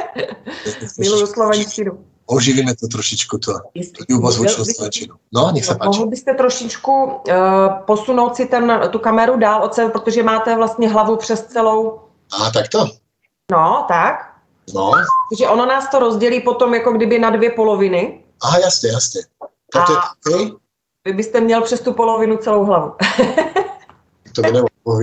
Miluju 1.01 1.25
slovenčinu. 1.25 1.97
Oživíme 2.27 2.75
to 2.75 2.87
trošičku, 2.87 3.39
to, 3.39 3.53
to 3.71 3.99
ľubozvučnú 4.11 4.67
slovenčinu. 4.67 5.15
No, 5.31 5.47
nech 5.55 5.63
sa 5.63 5.79
páči. 5.79 5.95
Mohl 5.95 6.11
byste 6.11 6.35
trošičku 6.35 6.91
uh, 6.91 7.13
posunout 7.87 8.35
si 8.35 8.51
ten, 8.51 8.67
tu 8.91 8.99
kameru 8.99 9.39
dál 9.39 9.63
od 9.63 9.73
sebe, 9.73 9.89
protože 9.95 10.23
máte 10.23 10.55
vlastně 10.55 10.89
hlavu 10.89 11.15
přes 11.15 11.47
celou... 11.47 11.99
A 12.31 12.51
tak 12.51 12.67
to? 12.67 12.91
No, 13.51 13.85
tak. 13.87 14.35
No. 14.73 14.91
Takže 15.31 15.47
ono 15.47 15.65
nás 15.65 15.87
to 15.87 15.99
rozdělí 15.99 16.41
potom 16.41 16.73
jako 16.73 16.91
kdyby 16.91 17.19
na 17.19 17.29
dvě 17.29 17.51
poloviny. 17.51 18.23
Aha, 18.43 18.57
jasně, 18.57 18.91
jasně. 18.91 19.21
Tak 19.73 19.89
a 19.89 20.01
okay. 20.27 20.51
vy 21.05 21.13
byste 21.13 21.41
měl 21.41 21.61
přes 21.61 21.81
tu 21.81 21.93
polovinu 21.93 22.37
celou 22.37 22.65
hlavu. 22.65 22.93
to 24.35 24.41
by 24.41 24.51
nemohlo 24.51 24.67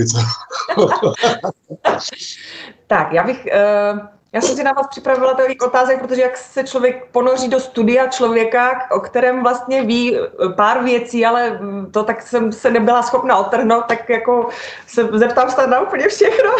tak, 2.86 3.12
já 3.12 3.24
bych... 3.24 3.46
Uh, 3.92 3.98
já 4.34 4.40
jsem 4.40 4.56
si 4.56 4.64
na 4.64 4.72
vás 4.72 4.86
připravila 4.86 5.34
tolik 5.34 5.62
otázek, 5.62 6.00
protože 6.00 6.22
jak 6.22 6.36
se 6.36 6.64
člověk 6.64 7.06
ponoří 7.12 7.48
do 7.48 7.60
studia 7.60 8.06
člověka, 8.06 8.90
o 8.90 9.00
kterém 9.00 9.42
vlastně 9.42 9.82
ví 9.82 10.18
pár 10.56 10.84
věcí, 10.84 11.26
ale 11.26 11.60
to 11.90 12.04
tak 12.04 12.22
jsem 12.22 12.52
se 12.52 12.70
nebyla 12.70 13.02
schopna 13.02 13.36
otrhnout, 13.36 13.84
tak 13.88 14.10
jako 14.10 14.48
se 14.86 15.08
zeptám 15.12 15.50
se 15.50 15.66
na 15.66 15.80
úplně 15.80 16.08
všechno. 16.08 16.50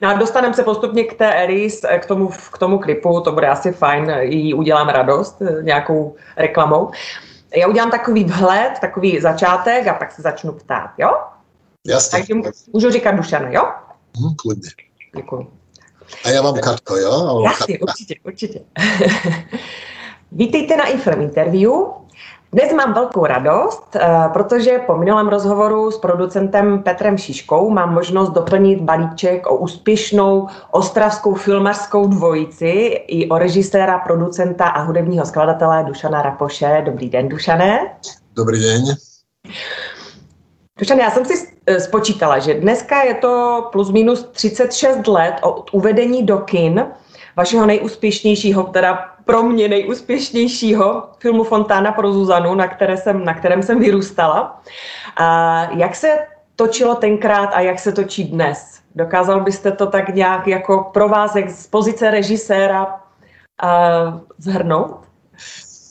No 0.00 0.08
a 0.08 0.12
dostaneme 0.12 0.54
se 0.54 0.62
postupně 0.62 1.04
k 1.04 1.18
té 1.18 1.34
Eris, 1.34 1.80
k 1.98 2.06
tomu, 2.06 2.30
k 2.52 2.58
tomu 2.58 2.78
klipu, 2.78 3.20
to 3.20 3.32
bude 3.32 3.48
asi 3.48 3.72
fajn, 3.72 4.10
jí 4.20 4.54
udělám 4.54 4.88
radost 4.88 5.42
nějakou 5.62 6.16
reklamou. 6.36 6.90
Já 7.56 7.68
udělám 7.68 7.90
takový 7.90 8.24
vhled, 8.24 8.72
takový 8.80 9.20
začátek 9.20 9.86
a 9.86 9.94
pak 9.94 10.12
se 10.12 10.22
začnu 10.22 10.52
ptát, 10.52 10.90
jo? 10.98 11.10
Jasně. 11.86 12.18
Takže 12.18 12.34
můžu 12.72 12.90
říkat 12.90 13.10
Dušana, 13.10 13.48
jo? 13.50 13.62
Hmm, 14.16 14.34
klidně. 14.36 14.70
Děkuji. 15.16 15.46
A 16.24 16.28
já 16.28 16.42
mám 16.42 16.58
Katko, 16.58 16.96
jo? 16.96 17.42
Jasně, 17.44 17.78
určitě, 17.78 18.14
určitě. 18.24 18.60
Vítejte 20.32 20.76
na 20.76 20.86
Infrem 20.86 21.20
Interview 21.20 21.72
Dnes 22.54 22.72
mám 22.72 22.94
velkou 22.94 23.26
radost, 23.26 23.96
eh, 23.96 24.28
protože 24.32 24.78
po 24.86 24.96
minulém 24.96 25.28
rozhovoru 25.28 25.90
s 25.90 25.98
producentem 25.98 26.82
Petrem 26.82 27.18
Šiškou 27.18 27.70
mám 27.70 27.94
možnost 27.94 28.30
doplnit 28.30 28.80
balíček 28.80 29.46
o 29.46 29.56
úspěšnou 29.56 30.48
ostravskou 30.70 31.34
filmařskou 31.34 32.06
dvojici 32.06 33.04
i 33.06 33.28
o 33.28 33.38
režiséra, 33.38 33.98
producenta 33.98 34.64
a 34.64 34.82
hudebního 34.82 35.26
skladatele 35.26 35.84
Dušana 35.84 36.22
Rapoše. 36.22 36.82
Dobrý 36.84 37.10
den, 37.10 37.28
Dušané. 37.28 37.96
Dobrý 38.36 38.60
den. 38.60 38.82
Dušan, 40.82 40.98
já 40.98 41.10
jsem 41.10 41.24
si 41.24 41.48
eh, 41.66 41.80
spočítala, 41.80 42.38
že 42.38 42.54
dneska 42.54 43.02
je 43.02 43.14
to 43.14 43.68
plus 43.72 43.90
minus 43.90 44.28
36 44.32 45.06
let 45.06 45.34
od 45.42 45.70
uvedení 45.72 46.22
do 46.22 46.38
kin 46.38 46.86
vašeho 47.36 47.66
nejúspěšnějšího, 47.66 48.62
teda 48.62 48.98
pro 49.24 49.42
mě 49.42 49.68
nejúspěšnějšího 49.68 51.08
filmu 51.18 51.44
Fontána 51.44 51.92
pro 51.92 52.12
Zuzanu, 52.12 52.54
na, 52.54 52.68
které 52.68 52.96
jsem, 52.96 53.24
na 53.24 53.34
kterém 53.34 53.62
jsem 53.62 53.78
vyrůstala. 53.80 54.62
A 55.16 55.62
jak 55.72 55.96
se 55.96 56.18
točilo 56.56 56.94
tenkrát 56.94 57.46
a 57.46 57.60
jak 57.60 57.78
se 57.78 57.92
točí 57.92 58.24
dnes? 58.24 58.80
Dokázal 58.94 59.40
byste 59.40 59.72
to 59.72 59.86
tak 59.86 60.14
nějak 60.14 60.46
jako 60.46 60.90
pro 60.94 61.08
vás 61.08 61.32
z 61.48 61.66
pozice 61.66 62.10
režiséra 62.10 62.86
uh, 62.86 64.20
zhrnout? 64.38 65.00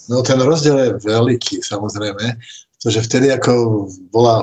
No 0.09 0.21
ten 0.21 0.41
rozdiel 0.41 0.79
je 0.79 0.93
veliký 1.05 1.61
samozrejme, 1.63 2.35
pretože 2.81 3.05
vtedy 3.05 3.29
ako 3.29 3.85
bola 4.09 4.41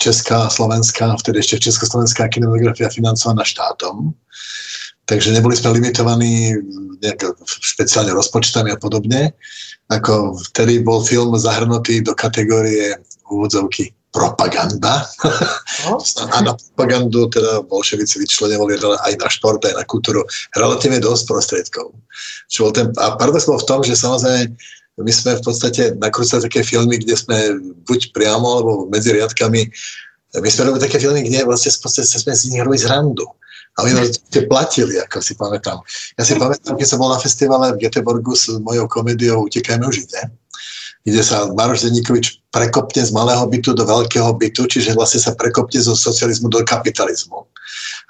česká 0.00 0.48
a 0.48 0.52
slovenská, 0.52 1.20
vtedy 1.20 1.44
ešte 1.44 1.68
československá 1.68 2.32
kinematografia 2.32 2.88
financovaná 2.88 3.44
štátom, 3.44 4.16
takže 5.04 5.36
neboli 5.36 5.52
sme 5.52 5.76
limitovaní 5.76 6.56
nejak 7.04 7.36
špeciálne 7.44 8.16
rozpočtami 8.16 8.72
a 8.72 8.80
podobne. 8.80 9.36
Ako 9.92 10.40
vtedy 10.50 10.80
bol 10.80 11.04
film 11.04 11.36
zahrnutý 11.36 12.00
do 12.00 12.16
kategórie 12.16 12.96
úvodzovky 13.28 13.92
propaganda. 14.10 15.06
No. 15.86 16.00
a 16.34 16.36
na 16.42 16.52
propagandu 16.56 17.30
teda 17.30 17.62
bolševici 17.68 18.18
vyčlenovali 18.18 18.80
aj 18.80 19.12
na 19.20 19.28
šport, 19.28 19.62
aj 19.62 19.76
na 19.76 19.84
kultúru 19.86 20.26
relatívne 20.56 20.98
dosť 20.98 21.22
prostriedkov. 21.28 21.94
Čo 22.50 22.68
bol 22.68 22.72
ten, 22.74 22.86
a 22.98 23.14
paradox 23.14 23.46
bol 23.46 23.60
v 23.60 23.68
tom, 23.68 23.80
že 23.86 23.94
samozrejme 23.94 24.50
my 25.00 25.12
sme 25.12 25.36
v 25.36 25.42
podstate 25.44 25.82
nakrúcali 25.96 26.44
také 26.44 26.60
filmy, 26.60 27.00
kde 27.00 27.16
sme 27.16 27.36
buď 27.88 28.12
priamo, 28.12 28.46
alebo 28.46 28.72
medzi 28.88 29.16
riadkami 29.16 29.66
my 30.30 30.46
sme 30.46 30.70
robili 30.70 30.86
také 30.86 31.02
filmy, 31.02 31.26
kde 31.26 31.42
vlastne 31.42 31.74
v 31.74 31.80
podstate 31.82 32.06
sme 32.06 32.32
z 32.36 32.54
nich 32.54 32.62
robili 32.62 32.78
zrandu 32.78 33.26
ale 33.78 33.94
nás 33.94 34.18
platili, 34.50 34.98
ako 34.98 35.22
si 35.22 35.32
pamätám. 35.38 35.78
Ja 36.18 36.22
si 36.26 36.34
pamätám, 36.34 36.74
keď 36.76 36.86
som 36.86 36.98
bol 36.98 37.12
na 37.12 37.20
festivale 37.22 37.72
v 37.72 37.86
Göteborgu 37.86 38.34
s 38.34 38.50
mojou 38.60 38.90
komédiou 38.90 39.46
Utekajme 39.46 39.86
už 39.86 40.04
ide, 40.04 40.20
kde 41.06 41.22
sa 41.24 41.48
Maroš 41.48 41.86
Denikovič 41.86 42.44
prekopne 42.50 43.00
z 43.00 43.14
malého 43.14 43.46
bytu 43.46 43.72
do 43.72 43.86
veľkého 43.86 44.36
bytu, 44.36 44.66
čiže 44.66 44.92
vlastne 44.92 45.22
sa 45.22 45.32
prekopne 45.32 45.80
zo 45.80 45.94
socializmu 45.96 46.50
do 46.50 46.60
kapitalizmu. 46.66 47.46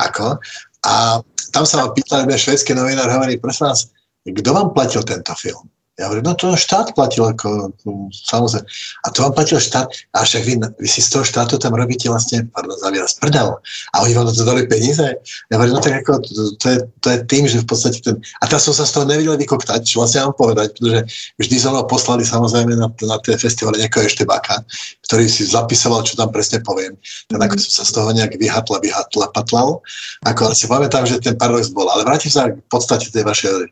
Ako? 0.00 0.40
A 0.88 1.20
tam 1.52 1.64
sa 1.68 1.84
ma 1.84 1.92
pýtali, 1.92 2.26
švedský 2.34 2.72
novinár 2.72 3.12
hovorí, 3.12 3.36
prosím 3.36 3.70
vás, 3.70 3.92
kto 4.24 4.50
vám 4.50 4.72
platil 4.72 5.04
tento 5.04 5.32
film? 5.36 5.68
Ja 6.00 6.08
hovorím, 6.08 6.32
no 6.32 6.34
to 6.34 6.56
štát 6.56 6.96
platil, 6.96 7.28
ako, 7.28 7.76
samozrejme. 8.08 8.64
A 9.04 9.06
to 9.12 9.20
vám 9.20 9.36
platil 9.36 9.60
štát, 9.60 9.92
a 10.16 10.24
však 10.24 10.42
vy, 10.48 10.56
vy 10.80 10.88
si 10.88 11.04
z 11.04 11.12
toho 11.12 11.28
štátu 11.28 11.60
tam 11.60 11.76
robíte 11.76 12.08
vlastne, 12.08 12.48
pardon, 12.48 12.72
za 12.72 12.88
výraz, 12.88 13.20
prdel. 13.20 13.60
A 13.92 13.96
oni 14.00 14.16
vám 14.16 14.32
to 14.32 14.48
dali 14.48 14.64
peniaze. 14.64 15.04
Ja 15.52 15.60
hovorím, 15.60 15.76
no 15.76 15.84
tak 15.84 16.00
ako, 16.00 16.24
to, 16.24 16.56
to, 16.56 16.66
je, 16.72 16.78
to 17.04 17.06
je 17.12 17.18
tým, 17.28 17.44
že 17.44 17.60
v 17.60 17.68
podstate 17.68 18.00
ten... 18.00 18.16
A 18.40 18.48
teraz 18.48 18.64
som 18.64 18.72
sa 18.72 18.88
z 18.88 18.96
toho 18.96 19.04
nevedel 19.04 19.36
vykoktať, 19.36 19.84
čo 19.84 20.00
vlastne 20.00 20.24
mám 20.24 20.40
povedať, 20.40 20.72
pretože 20.80 21.00
vždy 21.36 21.56
som 21.60 21.76
ho 21.76 21.84
poslali 21.84 22.24
samozrejme 22.24 22.72
na, 22.80 22.88
na 22.88 23.16
tie 23.20 23.36
festivaly 23.36 23.84
nejakého 23.84 24.08
baka, 24.24 24.64
ktorý 25.04 25.28
si 25.28 25.44
zapisoval, 25.44 26.00
čo 26.08 26.16
tam 26.16 26.32
presne 26.32 26.64
poviem. 26.64 26.96
Tak 27.28 27.44
ako 27.44 27.60
som 27.60 27.72
sa 27.76 27.84
z 27.84 27.92
toho 27.92 28.08
nejak 28.16 28.40
vyhatla, 28.40 28.80
vyhatla, 28.80 29.36
patlal. 29.36 29.84
Ako 30.24 30.56
si 30.56 30.64
pamätám, 30.64 31.04
že 31.04 31.20
ten 31.20 31.36
paradox 31.36 31.68
bol. 31.76 31.92
Ale 31.92 32.08
vrátim 32.08 32.32
sa 32.32 32.48
k 32.48 32.56
podstate 32.72 33.12
tej 33.12 33.28
vašej 33.28 33.52
e, 33.52 33.68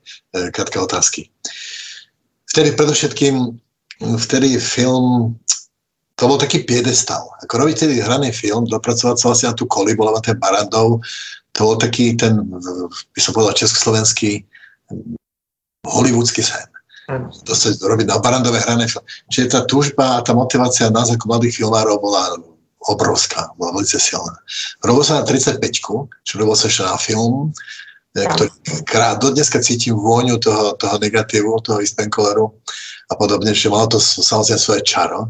krátke 0.52 0.76
otázky 0.76 1.32
vtedy 2.52 2.72
predovšetkým, 2.74 3.34
vtedy 4.00 4.58
film, 4.58 5.36
to 6.18 6.22
bol 6.26 6.38
taký 6.38 6.66
piedestal. 6.66 7.30
Ako 7.46 7.62
robiť 7.62 7.86
tedy 7.86 8.02
hraný 8.02 8.34
film, 8.34 8.66
dopracovať 8.66 9.16
sa 9.18 9.26
vlastne 9.30 9.48
na 9.52 9.56
tú 9.56 9.64
kolibu, 9.70 10.02
lebo 10.02 10.18
ten 10.18 10.34
Barandov, 10.38 10.98
to 11.54 11.58
bol 11.62 11.76
taký 11.78 12.18
ten, 12.18 12.42
by 13.14 13.20
som 13.20 13.34
povedal, 13.34 13.54
československý 13.54 14.42
hollywoodsky 15.86 16.42
sen. 16.42 16.66
To 17.48 17.52
sa 17.56 17.72
robiť 17.72 18.06
na 18.10 18.20
Barandové 18.20 18.60
hrané 18.60 18.84
film. 18.84 19.04
Čiže 19.32 19.46
tá 19.56 19.60
túžba 19.64 20.20
a 20.20 20.22
tá 20.24 20.36
motivácia 20.36 20.92
nás 20.92 21.08
ako 21.08 21.30
mladých 21.32 21.56
filmárov 21.62 22.04
bola 22.04 22.36
obrovská, 22.86 23.48
bola 23.56 23.80
veľmi 23.80 23.88
silná. 23.88 24.34
Robil 24.84 25.02
sa 25.02 25.22
na 25.22 25.24
35 25.26 25.58
čo 26.22 26.32
robil 26.38 26.54
sa 26.54 26.68
ešte 26.68 26.84
na 26.84 26.98
film, 27.00 27.50
ktorý 28.16 28.50
krát, 28.88 29.20
do 29.20 29.30
dneska 29.30 29.60
cítim 29.60 29.94
vôňu 29.94 30.40
toho, 30.40 30.74
toho 30.80 30.96
negatívu, 30.98 31.60
toho 31.60 31.84
ispenkoleru 31.84 32.50
a 33.08 33.14
podobne, 33.16 33.52
že 33.52 33.68
malo 33.68 33.88
to 33.88 33.98
samozrejme 34.00 34.60
svoje 34.60 34.82
čaro. 34.84 35.28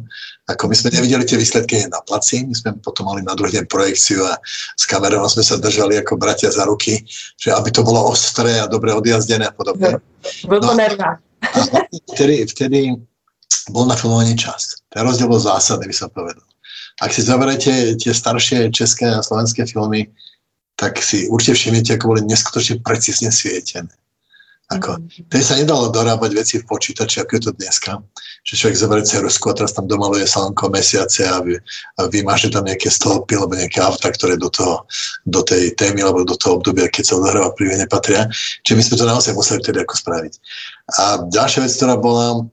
Ako 0.48 0.64
my 0.64 0.74
sme 0.74 0.96
nevideli 0.96 1.28
tie 1.28 1.36
výsledky 1.36 1.84
na 1.92 2.00
placi, 2.00 2.40
my 2.48 2.56
sme 2.56 2.70
potom 2.80 3.12
mali 3.12 3.20
na 3.20 3.36
druhý 3.36 3.60
deň 3.60 3.68
projekciu 3.68 4.24
a 4.24 4.40
s 4.80 4.88
kamerou 4.88 5.28
sme 5.28 5.44
sa 5.44 5.60
držali 5.60 6.00
ako 6.00 6.16
bratia 6.16 6.48
za 6.48 6.64
ruky, 6.64 7.04
že 7.36 7.52
aby 7.52 7.68
to 7.68 7.84
bolo 7.84 8.08
ostré 8.08 8.56
a 8.56 8.70
dobre 8.70 8.96
odjazdené 8.96 9.52
a 9.52 9.52
podobne. 9.52 10.00
Bol 10.48 10.64
no, 10.64 10.72
vtedy, 12.16 12.48
vtedy 12.48 12.96
bol 13.68 13.84
na 13.84 13.94
filmovanie 13.94 14.40
čas. 14.40 14.80
Ten 14.88 15.04
rozdiel 15.04 15.28
bol 15.28 15.36
zásadný, 15.36 15.92
by 15.92 15.96
som 15.96 16.08
povedal. 16.08 16.44
Ak 16.98 17.12
si 17.14 17.22
zoberete 17.22 17.94
tie 18.00 18.10
staršie 18.10 18.72
české 18.72 19.06
a 19.06 19.22
slovenské 19.22 19.68
filmy, 19.68 20.08
tak 20.78 21.02
si 21.02 21.26
určite 21.26 21.58
všimnete, 21.58 21.98
ako 21.98 22.14
boli 22.14 22.22
neskutočne 22.22 22.78
precízne 22.86 23.34
svietené. 23.34 23.90
Ako, 24.68 25.00
mm. 25.00 25.32
sa 25.40 25.56
nedalo 25.56 25.88
dorábať 25.88 26.30
veci 26.36 26.54
v 26.60 26.68
počítači, 26.68 27.24
ako 27.24 27.32
je 27.34 27.42
to 27.48 27.52
dneska. 27.56 28.04
Že 28.44 28.54
človek 28.54 28.76
zoberie 28.76 29.04
cerusku 29.04 29.48
a 29.48 29.56
teraz 29.56 29.72
tam 29.72 29.88
domaluje 29.88 30.28
slnko, 30.28 30.68
mesiace 30.68 31.24
a, 31.24 31.40
vy, 31.40 31.56
a 31.96 32.00
vymáže 32.12 32.52
tam 32.52 32.68
nejaké 32.68 32.92
stĺpy 32.92 33.32
alebo 33.32 33.56
nejaké 33.56 33.80
auta, 33.80 34.12
ktoré 34.12 34.36
do, 34.36 34.52
toho, 34.52 34.84
do 35.24 35.40
tej 35.40 35.72
témy 35.72 36.04
alebo 36.04 36.28
do 36.28 36.36
toho 36.36 36.60
obdobia, 36.60 36.92
keď 36.92 37.04
sa 37.10 37.16
odohráva 37.16 37.56
príbeh, 37.56 37.80
nepatria. 37.80 38.28
Čiže 38.62 38.76
my 38.76 38.82
sme 38.84 38.96
to 39.00 39.06
naozaj 39.08 39.32
museli 39.32 39.60
tedy 39.64 39.80
ako 39.80 39.94
spraviť. 39.96 40.32
A 41.00 41.04
ďalšia 41.32 41.64
vec, 41.64 41.72
ktorá 41.72 41.96
bola, 41.96 42.44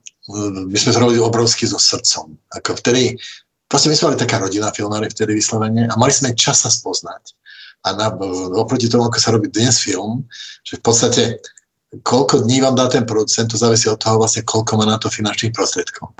my 0.72 0.76
sme 0.80 0.96
to 0.96 1.02
robili 1.04 1.20
obrovsky 1.20 1.68
so 1.68 1.76
srdcom. 1.76 2.32
Ako 2.56 2.80
vtedy, 2.80 3.20
proste 3.68 3.92
my 3.92 3.94
sme 3.94 4.16
mali 4.16 4.18
taká 4.24 4.40
rodina 4.40 4.72
filmári 4.72 5.12
vtedy 5.12 5.36
vyslovene 5.36 5.84
a 5.84 5.94
mali 6.00 6.16
sme 6.16 6.32
čas 6.32 6.64
sa 6.64 6.72
spoznať 6.72 7.36
a 7.84 7.88
na, 7.92 8.08
oproti 8.56 8.88
tomu, 8.88 9.04
ako 9.06 9.18
sa 9.20 9.34
robí 9.34 9.50
dnes 9.52 9.78
film, 9.78 10.24
že 10.64 10.78
v 10.78 10.82
podstate 10.82 11.22
koľko 12.02 12.42
dní 12.44 12.60
vám 12.60 12.74
dá 12.74 12.90
ten 12.90 13.06
producent, 13.06 13.50
to 13.50 13.56
závisí 13.56 13.88
od 13.88 13.96
toho 13.96 14.18
vlastne, 14.18 14.42
koľko 14.42 14.76
má 14.76 14.84
na 14.84 14.98
to 14.98 15.08
finančných 15.08 15.54
prostriedkov. 15.54 16.12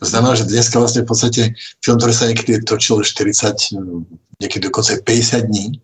To 0.00 0.04
znamená, 0.04 0.34
že 0.34 0.48
dneska 0.48 0.80
vlastne 0.80 1.04
v 1.04 1.08
podstate 1.12 1.42
film, 1.84 1.96
ktorý 2.00 2.12
sa 2.16 2.26
niekedy 2.26 2.64
točil 2.64 3.04
40, 3.04 4.40
niekedy 4.40 4.62
dokonca 4.64 4.96
50 5.04 5.50
dní 5.50 5.78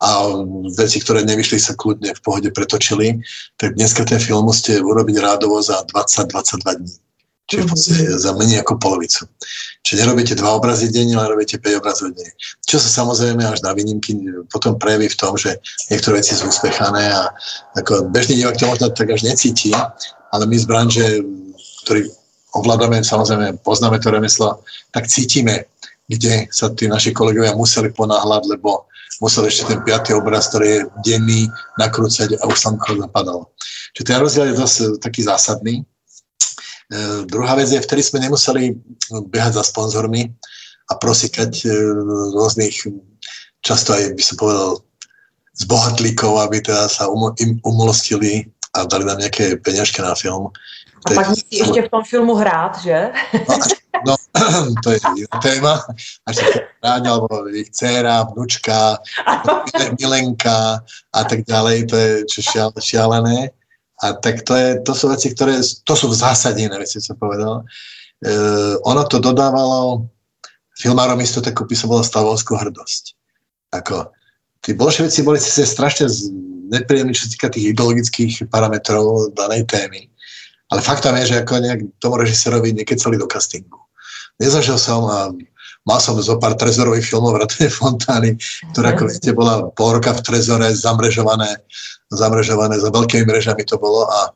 a 0.00 0.32
veci, 0.74 0.98
ktoré 0.98 1.22
nevyšli 1.22 1.60
sa 1.60 1.76
kľudne 1.76 2.16
v 2.16 2.20
pohode 2.24 2.48
pretočili, 2.50 3.20
tak 3.60 3.76
dneska 3.76 4.02
ten 4.08 4.18
film 4.18 4.48
musíte 4.48 4.80
urobiť 4.80 5.16
rádovo 5.20 5.60
za 5.60 5.84
20-22 5.92 6.80
dní. 6.80 6.94
Čiže 7.44 7.60
v 7.60 7.68
podstate 7.68 8.04
za 8.08 8.32
menej 8.32 8.64
ako 8.64 8.80
polovicu. 8.80 9.28
Čiže 9.84 10.00
nerobíte 10.00 10.32
dva 10.32 10.56
obrazy 10.56 10.88
denne, 10.88 11.20
ale 11.20 11.36
robíte 11.36 11.60
5 11.60 11.76
obrazov 11.76 12.16
denne. 12.16 12.32
Čo 12.64 12.80
sa 12.80 13.04
samozrejme 13.04 13.44
až 13.44 13.60
na 13.60 13.76
výnimky 13.76 14.16
potom 14.48 14.80
prejaví 14.80 15.12
v 15.12 15.18
tom, 15.20 15.36
že 15.36 15.60
niektoré 15.92 16.24
veci 16.24 16.32
sú 16.32 16.48
uspechané 16.48 17.12
a 17.12 17.28
ako 17.76 18.08
bežný 18.08 18.40
divák 18.40 18.56
to 18.56 18.64
možno 18.64 18.88
tak 18.96 19.12
až 19.12 19.28
necíti, 19.28 19.76
ale 20.32 20.44
my 20.48 20.56
z 20.56 20.64
branže, 20.64 21.06
ktorí 21.84 22.08
ovládame, 22.56 23.04
samozrejme 23.04 23.60
poznáme 23.60 24.00
to 24.00 24.08
remeslo, 24.08 24.64
tak 24.88 25.04
cítime, 25.04 25.68
kde 26.08 26.48
sa 26.48 26.72
tí 26.72 26.88
naši 26.88 27.12
kolegovia 27.12 27.52
museli 27.52 27.92
ponáhľať, 27.92 28.56
lebo 28.56 28.88
musel 29.20 29.44
ešte 29.44 29.68
ten 29.68 29.84
piatý 29.84 30.16
obraz, 30.16 30.48
ktorý 30.48 30.66
je 30.66 30.80
denný, 31.04 31.40
nakrúcať 31.76 32.40
a 32.40 32.48
už 32.48 32.56
slnko 32.56 33.04
zapadalo. 33.04 33.52
Čiže 33.92 34.08
ten 34.08 34.18
rozdiel 34.18 34.46
je 34.48 34.60
dosť 34.64 34.76
taký 35.04 35.20
zásadný 35.28 35.84
druhá 37.24 37.54
vec 37.56 37.72
je, 37.72 37.80
vtedy 37.80 38.02
sme 38.04 38.24
nemuseli 38.24 38.76
behať 39.32 39.60
za 39.60 39.64
sponzormi 39.64 40.28
a 40.90 40.92
prosikať 41.00 41.52
e, 41.64 41.68
rôznych, 42.36 42.76
často 43.64 43.96
aj 43.96 44.12
by 44.12 44.22
som 44.22 44.36
povedal, 44.36 44.70
zbohatlíkov, 45.54 46.44
aby 46.44 46.60
teda 46.60 46.90
sa 46.90 47.06
im 47.40 47.62
umolstili 47.62 48.50
a 48.74 48.84
dali 48.84 49.06
nám 49.06 49.22
nejaké 49.22 49.56
peňažky 49.62 50.02
na 50.02 50.18
film. 50.18 50.50
A 51.04 51.08
pak 51.14 51.30
musí 51.30 51.60
ešte 51.60 51.84
v 51.84 51.90
tom 51.92 52.02
filmu 52.02 52.34
hrát, 52.34 52.80
že? 52.80 53.12
No, 53.46 53.54
no 54.08 54.14
to 54.82 54.88
je 54.96 54.98
iná 55.04 55.36
téma. 55.38 55.74
Až 56.26 56.34
sa 56.40 56.44
hrať, 56.80 57.02
alebo 57.06 57.44
ich 57.52 57.70
dcera, 57.70 58.24
vnúčka, 58.32 58.98
milenka 60.00 60.80
a 61.12 61.20
tak 61.28 61.44
ďalej, 61.44 61.76
to 61.92 61.94
je 61.96 62.10
šialené. 62.80 63.52
A 64.02 64.18
tak 64.18 64.42
to, 64.42 64.58
je, 64.58 64.82
to 64.82 64.92
sú 64.96 65.06
veci, 65.06 65.30
ktoré, 65.30 65.62
to 65.62 65.94
sú 65.94 66.10
zásadné 66.10 66.66
veci, 66.74 66.98
som 66.98 67.14
povedal. 67.14 67.62
ono 68.82 69.02
to 69.06 69.22
dodávalo 69.22 70.10
filmárom 70.74 71.20
istote 71.22 71.54
by 71.54 71.76
som 71.78 71.90
bola 71.90 72.02
stavovskú 72.02 72.58
hrdosť. 72.58 73.14
Ako, 73.74 74.10
tí 74.62 74.74
bolševici 74.74 75.22
boli 75.22 75.38
si 75.38 75.62
strašne 75.62 76.10
nepríjemní, 76.70 77.14
čo 77.14 77.26
sa 77.26 77.32
týka 77.34 77.48
tých 77.50 77.74
ideologických 77.74 78.50
parametrov 78.50 79.34
danej 79.38 79.66
témy. 79.70 80.10
Ale 80.72 80.80
faktom 80.82 81.14
je, 81.22 81.34
že 81.34 81.40
ako 81.44 81.62
nejak 81.62 81.80
tomu 82.02 82.18
režisérovi 82.18 82.74
nekecali 82.74 83.14
do 83.14 83.30
castingu. 83.30 83.78
Nezažil 84.42 84.74
som 84.80 85.06
mal 85.84 86.00
som 86.00 86.16
zo 86.20 86.40
pár 86.40 86.56
trezorových 86.56 87.04
filmov 87.04 87.36
vrátane 87.36 87.68
Fontány, 87.68 88.30
ktorá, 88.72 88.96
ako 88.96 89.04
viete, 89.08 89.30
bola 89.36 89.68
pol 89.76 90.00
roka 90.00 90.16
v 90.16 90.24
trezore 90.24 90.68
zamrežované, 90.72 91.60
zamrežované 92.08 92.80
za 92.80 92.88
veľkými 92.88 93.28
mrežami 93.28 93.62
to 93.68 93.76
bolo 93.76 94.08
a 94.08 94.32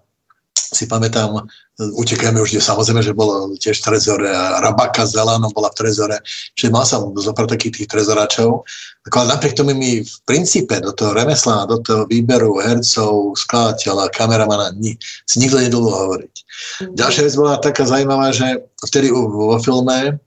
si 0.69 0.85
pamätám, 0.85 1.49
utekajme 1.81 2.45
už, 2.45 2.53
kde 2.53 2.61
samozrejme, 2.61 3.01
že 3.01 3.17
bolo 3.17 3.57
tiež 3.57 3.81
trezore 3.81 4.29
a 4.29 4.61
Rabaka 4.61 5.09
s 5.09 5.17
Zelanom 5.17 5.49
bola 5.57 5.73
v 5.73 5.79
trezore, 5.81 6.21
čiže 6.53 6.69
mal 6.69 6.85
som 6.85 7.09
zopár 7.17 7.49
takých 7.49 7.81
tých 7.81 7.89
trezoráčov, 7.89 8.69
ale 9.09 9.33
napriek 9.33 9.57
tomu 9.57 9.73
mi 9.73 10.05
v 10.05 10.15
princípe 10.29 10.77
do 10.85 10.93
toho 10.93 11.17
remesla, 11.17 11.65
do 11.65 11.81
toho 11.81 12.05
výberu 12.05 12.61
hercov, 12.61 13.33
skladateľa, 13.41 14.13
kameramana 14.13 14.77
ni, 14.77 15.01
si 15.25 15.41
nikto 15.41 15.57
nedolo 15.57 15.89
hovoriť. 15.89 16.35
Mm. 16.37 16.95
Ďalšia 17.01 17.25
vec 17.25 17.35
bola 17.41 17.57
taká 17.57 17.89
zaujímavá, 17.89 18.29
že 18.37 18.69
vtedy 18.85 19.09
vo 19.09 19.57
filme 19.65 20.21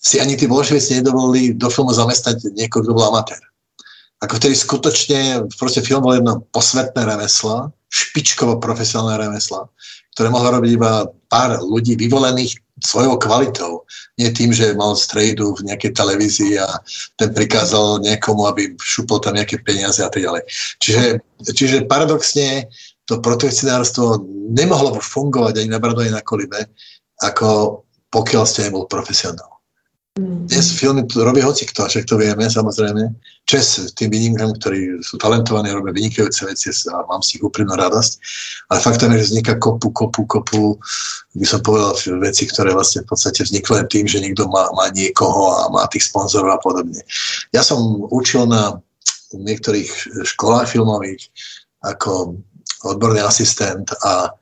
si 0.00 0.16
ani 0.16 0.34
tí 0.34 0.48
bolševici 0.48 0.98
nedovolili 0.98 1.52
do 1.52 1.68
filmu 1.68 1.92
zamestnať 1.92 2.56
niekoho, 2.56 2.82
kto 2.82 2.96
bol 2.96 3.12
amatér. 3.12 3.38
Ako 4.20 4.36
vtedy 4.36 4.56
skutočne, 4.56 5.48
proste 5.56 5.84
film 5.84 6.04
bol 6.04 6.16
jedno 6.16 6.44
posvetné 6.52 7.04
remeslo, 7.04 7.72
špičkovo 7.92 8.60
profesionálne 8.60 9.28
remesla, 9.28 9.68
ktoré 10.16 10.28
mohlo 10.32 10.60
robiť 10.60 10.72
iba 10.76 11.08
pár 11.28 11.60
ľudí 11.60 11.96
vyvolených 11.96 12.56
svojou 12.80 13.20
kvalitou. 13.20 13.84
Nie 14.16 14.32
tým, 14.32 14.52
že 14.56 14.76
mal 14.76 14.96
strejdu 14.96 15.56
v 15.60 15.68
nejakej 15.68 15.92
televízii 15.92 16.56
a 16.60 16.80
ten 17.20 17.32
prikázal 17.32 18.00
niekomu, 18.00 18.48
aby 18.48 18.72
šupol 18.80 19.20
tam 19.20 19.36
nejaké 19.36 19.60
peniaze 19.60 20.00
a 20.00 20.08
tak 20.08 20.24
ďalej. 20.24 20.42
Čiže, 20.80 21.04
čiže 21.52 21.88
paradoxne 21.88 22.68
to 23.04 23.20
protekcionárstvo 23.20 24.24
nemohlo 24.54 24.96
fungovať 24.96 25.60
ani 25.60 25.68
na 25.72 25.78
ani 25.80 26.12
na 26.14 26.24
Kolibe, 26.24 26.72
ako 27.20 27.82
pokiaľ 28.08 28.44
ste 28.48 28.68
nebol 28.68 28.88
profesionál. 28.88 29.59
Dnes 30.18 30.74
filmy 30.74 31.06
robí 31.06 31.38
hoci 31.38 31.70
kto, 31.70 31.86
však 31.86 32.02
to 32.02 32.18
vieme, 32.18 32.42
samozrejme. 32.50 33.14
Čes 33.46 33.94
tým 33.94 34.10
výnimkám, 34.10 34.58
ktorí 34.58 34.98
sú 35.06 35.14
talentovaní, 35.22 35.70
robia 35.70 35.94
vynikajúce 35.94 36.50
veci 36.50 36.74
a 36.90 37.06
mám 37.06 37.22
si 37.22 37.38
ich 37.38 37.46
úprimnú 37.46 37.78
radosť. 37.78 38.12
Ale 38.74 38.82
faktom 38.82 39.14
je, 39.14 39.22
že 39.22 39.28
vzniká 39.30 39.54
kopu, 39.62 39.94
kopu, 39.94 40.26
kopu, 40.26 40.74
by 41.38 41.46
som 41.46 41.62
povedal, 41.62 41.94
veci, 42.26 42.50
ktoré 42.50 42.74
vlastne 42.74 43.06
v 43.06 43.14
podstate 43.14 43.46
vznikli 43.46 43.70
len 43.78 43.86
tým, 43.86 44.10
že 44.10 44.18
niekto 44.18 44.50
má, 44.50 44.66
má 44.74 44.90
niekoho 44.90 45.54
a 45.54 45.70
má 45.70 45.86
tých 45.86 46.10
sponzorov 46.10 46.58
a 46.58 46.62
podobne. 46.62 46.98
Ja 47.54 47.62
som 47.62 47.78
učil 48.10 48.50
na 48.50 48.82
niektorých 49.30 50.26
školách 50.26 50.74
filmových 50.74 51.30
ako 51.86 52.34
odborný 52.82 53.22
asistent 53.22 53.94
a 54.02 54.34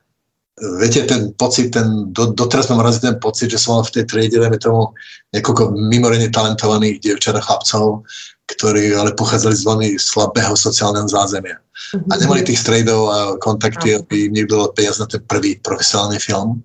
viete, 0.79 1.03
ten 1.07 1.33
pocit, 1.35 1.71
ten, 1.71 2.11
do, 2.11 2.31
doteraz 2.35 2.69
mám 2.69 2.83
raz 2.83 2.99
ten 2.99 3.15
pocit, 3.19 3.51
že 3.51 3.59
som 3.59 3.79
mal 3.79 3.83
v 3.87 3.99
tej 3.99 4.05
triede, 4.05 4.37
dajme 4.39 4.59
tomu, 4.59 4.91
niekoľko 5.31 5.75
mimoriadne 5.75 6.29
talentovaných 6.29 6.99
dievčat 6.99 7.39
a 7.39 7.43
chlapcov, 7.43 8.03
ktorí 8.49 8.91
ale 8.97 9.15
pochádzali 9.15 9.55
z 9.55 9.63
veľmi 9.63 9.89
slabého 9.95 10.53
sociálneho 10.57 11.07
zázemia. 11.07 11.57
Mm-hmm. 11.59 12.09
A 12.09 12.13
mhm. 12.15 12.19
nemali 12.25 12.41
tých 12.43 12.61
strejdov 12.61 13.01
a 13.09 13.17
kontakty, 13.39 13.95
aby 13.95 14.27
im 14.27 14.33
niekto 14.35 14.59
dal 14.59 14.75
peniaz 14.75 14.99
na 14.99 15.07
ten 15.07 15.23
prvý 15.23 15.55
profesionálny 15.63 16.19
film. 16.19 16.59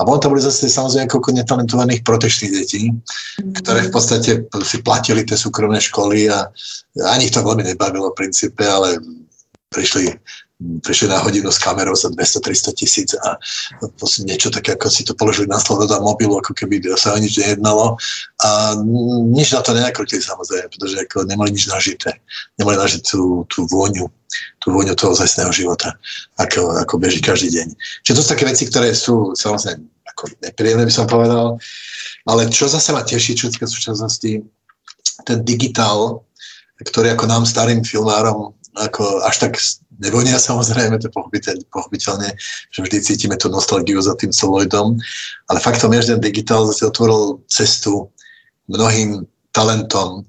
A 0.00 0.08
potom 0.08 0.16
tam 0.16 0.30
boli 0.32 0.40
zase 0.40 0.64
samozrejme 0.72 1.12
niekoľko 1.12 1.30
netalentovaných 1.36 2.00
protečných 2.08 2.52
detí, 2.56 2.88
mm-hmm. 2.88 3.52
ktoré 3.60 3.80
v 3.84 3.92
podstate 3.92 4.30
si 4.64 4.76
platili 4.80 5.28
tie 5.28 5.36
súkromné 5.36 5.76
školy 5.76 6.32
a 6.32 6.48
ani 7.04 7.28
ich 7.28 7.34
to 7.36 7.44
veľmi 7.44 7.68
nebavilo 7.68 8.08
v 8.10 8.18
princípe, 8.24 8.64
ale 8.64 8.96
prišli 9.68 10.08
prišli 10.60 11.08
na 11.08 11.18
hodinu 11.24 11.48
s 11.48 11.56
kamerou 11.56 11.96
za 11.96 12.12
200-300 12.12 12.76
tisíc 12.76 13.16
a 13.16 13.40
niečo 14.28 14.52
také, 14.52 14.76
ako 14.76 14.92
si 14.92 15.08
to 15.08 15.16
položili 15.16 15.48
na 15.48 15.56
stôl 15.56 15.80
do 15.80 15.96
mobilu, 16.00 16.36
ako 16.36 16.52
keby 16.52 16.84
sa 17.00 17.16
o 17.16 17.18
nič 17.18 17.40
nejednalo. 17.40 17.96
A 18.44 18.76
nič 19.32 19.56
na 19.56 19.64
to 19.64 19.72
nenakrutili 19.72 20.20
samozrejme, 20.20 20.68
pretože 20.68 20.96
ako 21.00 21.24
nemali 21.24 21.56
nič 21.56 21.64
nažité. 21.72 22.20
Nemali 22.60 22.76
nažiť 22.76 23.00
tú, 23.08 23.48
tú 23.48 23.64
vôňu, 23.72 24.04
tú 24.60 24.66
vôňu 24.68 24.92
toho 24.92 25.16
zajstného 25.16 25.52
života, 25.52 25.96
ako, 26.36 26.76
ako 26.84 26.94
beží 27.00 27.24
každý 27.24 27.56
deň. 27.56 27.68
Čiže 28.04 28.16
to 28.16 28.22
sú 28.22 28.28
také 28.36 28.44
veci, 28.44 28.68
ktoré 28.68 28.92
sú 28.92 29.32
samozrejme 29.32 29.80
ako 30.12 30.22
nepríjemné, 30.44 30.84
by 30.84 30.92
som 30.92 31.08
povedal. 31.08 31.56
Ale 32.28 32.52
čo 32.52 32.68
zase 32.68 32.92
ma 32.92 33.00
teší, 33.00 33.32
čo 33.32 33.48
v 33.48 33.64
súčasnosti, 33.64 34.44
ten 35.24 35.38
digitál, 35.40 36.20
ktorý 36.80 37.16
ako 37.16 37.24
nám 37.28 37.44
starým 37.48 37.80
filmárom 37.80 38.52
ako 38.78 39.26
až 39.26 39.36
tak 39.42 39.52
nevonia 40.00 40.40
samozrejme, 40.40 40.96
to 40.98 41.12
pochopiteľne, 41.12 41.64
pochopiteľne, 41.68 42.32
že 42.72 42.80
vždy 42.80 42.98
cítime 43.04 43.36
tú 43.36 43.52
nostalgiu 43.52 44.00
za 44.00 44.16
tým 44.16 44.32
celoidom, 44.32 44.96
ale 45.52 45.58
faktom 45.60 45.92
je, 45.94 46.02
že 46.02 46.10
ten 46.16 46.20
digitál 46.24 46.64
zase 46.66 46.88
otvoril 46.88 47.44
cestu 47.46 48.08
mnohým 48.66 49.28
talentom, 49.52 50.24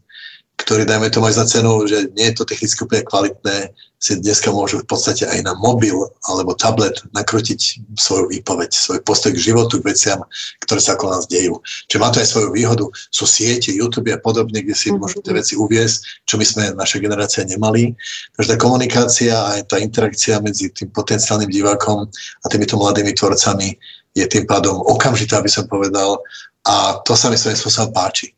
ktorí, 0.62 0.86
dajme 0.86 1.10
tomu 1.10 1.28
aj 1.28 1.42
za 1.42 1.46
cenu, 1.50 1.84
že 1.90 2.14
nie 2.14 2.30
je 2.30 2.36
to 2.38 2.44
technicky 2.46 2.80
úplne 2.86 3.04
kvalitné, 3.04 3.74
si 4.02 4.18
dneska 4.18 4.50
môžu 4.50 4.82
v 4.82 4.90
podstate 4.90 5.30
aj 5.30 5.46
na 5.46 5.54
mobil 5.54 5.94
alebo 6.26 6.58
tablet 6.58 6.98
nakrútiť 7.14 7.86
svoju 7.94 8.34
výpoveď, 8.34 8.74
svoj 8.74 9.00
postoj 9.06 9.30
k 9.30 9.54
životu, 9.54 9.78
k 9.78 9.94
veciam, 9.94 10.26
ktoré 10.66 10.82
sa 10.82 10.98
okolo 10.98 11.22
nás 11.22 11.30
dejú. 11.30 11.62
Čiže 11.86 12.02
má 12.02 12.10
to 12.10 12.18
aj 12.18 12.28
svoju 12.34 12.50
výhodu. 12.50 12.90
Sú 13.14 13.30
siete, 13.30 13.70
YouTube 13.70 14.10
a 14.10 14.18
podobne, 14.18 14.66
kde 14.66 14.74
si 14.74 14.90
môžu 14.90 15.22
tie 15.22 15.38
veci 15.38 15.54
uviezť, 15.54 16.26
čo 16.26 16.42
my 16.42 16.46
sme, 16.46 16.64
naša 16.74 16.98
generácia, 16.98 17.46
nemali. 17.46 17.94
Takže 18.34 18.50
tá 18.50 18.58
komunikácia 18.58 19.38
a 19.38 19.62
aj 19.62 19.70
tá 19.70 19.78
interakcia 19.78 20.42
medzi 20.42 20.74
tým 20.74 20.90
potenciálnym 20.90 21.54
divákom 21.54 22.10
a 22.42 22.46
týmito 22.50 22.82
mladými 22.82 23.14
tvorcami 23.14 23.78
je 24.18 24.26
tým 24.26 24.50
pádom 24.50 24.82
okamžitá, 24.82 25.38
aby 25.38 25.50
som 25.54 25.70
povedal, 25.70 26.18
a 26.66 26.98
to 27.06 27.14
sa 27.14 27.30
mi 27.30 27.38
svojím 27.38 27.58
spôsobom 27.58 27.94
páči 27.94 28.34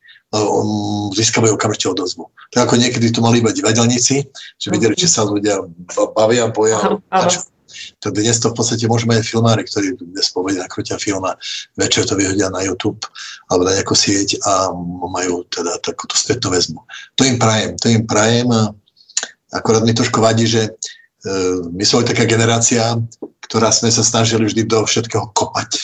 získavajú 1.13 1.53
okamžite 1.53 1.93
odozvu. 1.93 2.33
Tak 2.49 2.69
ako 2.69 2.81
niekedy 2.81 3.13
tu 3.13 3.21
mali 3.21 3.39
iba 3.39 3.53
divadelníci, 3.53 4.15
že 4.57 4.67
videli, 4.73 4.97
či 4.97 5.05
sa 5.05 5.25
ľudia 5.25 5.61
bavia, 6.17 6.49
boja. 6.49 6.97
To 8.05 8.13
dnes 8.13 8.37
to 8.37 8.53
v 8.53 8.57
podstate 8.57 8.85
môžeme 8.85 9.17
aj 9.17 9.25
filmári, 9.25 9.65
ktorí 9.65 9.97
dnes 9.97 10.29
povedia, 10.29 10.61
nakrútia 10.61 11.01
film 11.01 11.25
a 11.25 11.33
večer 11.73 12.05
to 12.05 12.13
vyhodia 12.13 12.53
na 12.53 12.61
YouTube 12.61 13.01
alebo 13.49 13.65
na 13.65 13.73
nejakú 13.73 13.97
sieť 13.97 14.37
a 14.45 14.69
majú 15.09 15.41
teda 15.49 15.81
takúto 15.81 16.13
spätnú 16.13 16.53
väzbu. 16.53 16.77
To 17.17 17.21
im 17.25 17.41
prajem, 17.41 17.73
to 17.81 17.89
im 17.89 18.05
prajem 18.05 18.45
a 18.53 18.69
akorát 19.57 19.81
mi 19.81 19.93
trošku 19.97 20.21
vadí, 20.21 20.45
že 20.45 20.69
e, 20.69 20.71
my 21.73 21.81
sme 21.81 22.05
taká 22.05 22.29
generácia, 22.29 22.93
ktorá 23.49 23.73
sme 23.73 23.89
sa 23.89 24.05
snažili 24.05 24.45
vždy 24.45 24.69
do 24.69 24.85
všetkého 24.85 25.33
kopať 25.33 25.81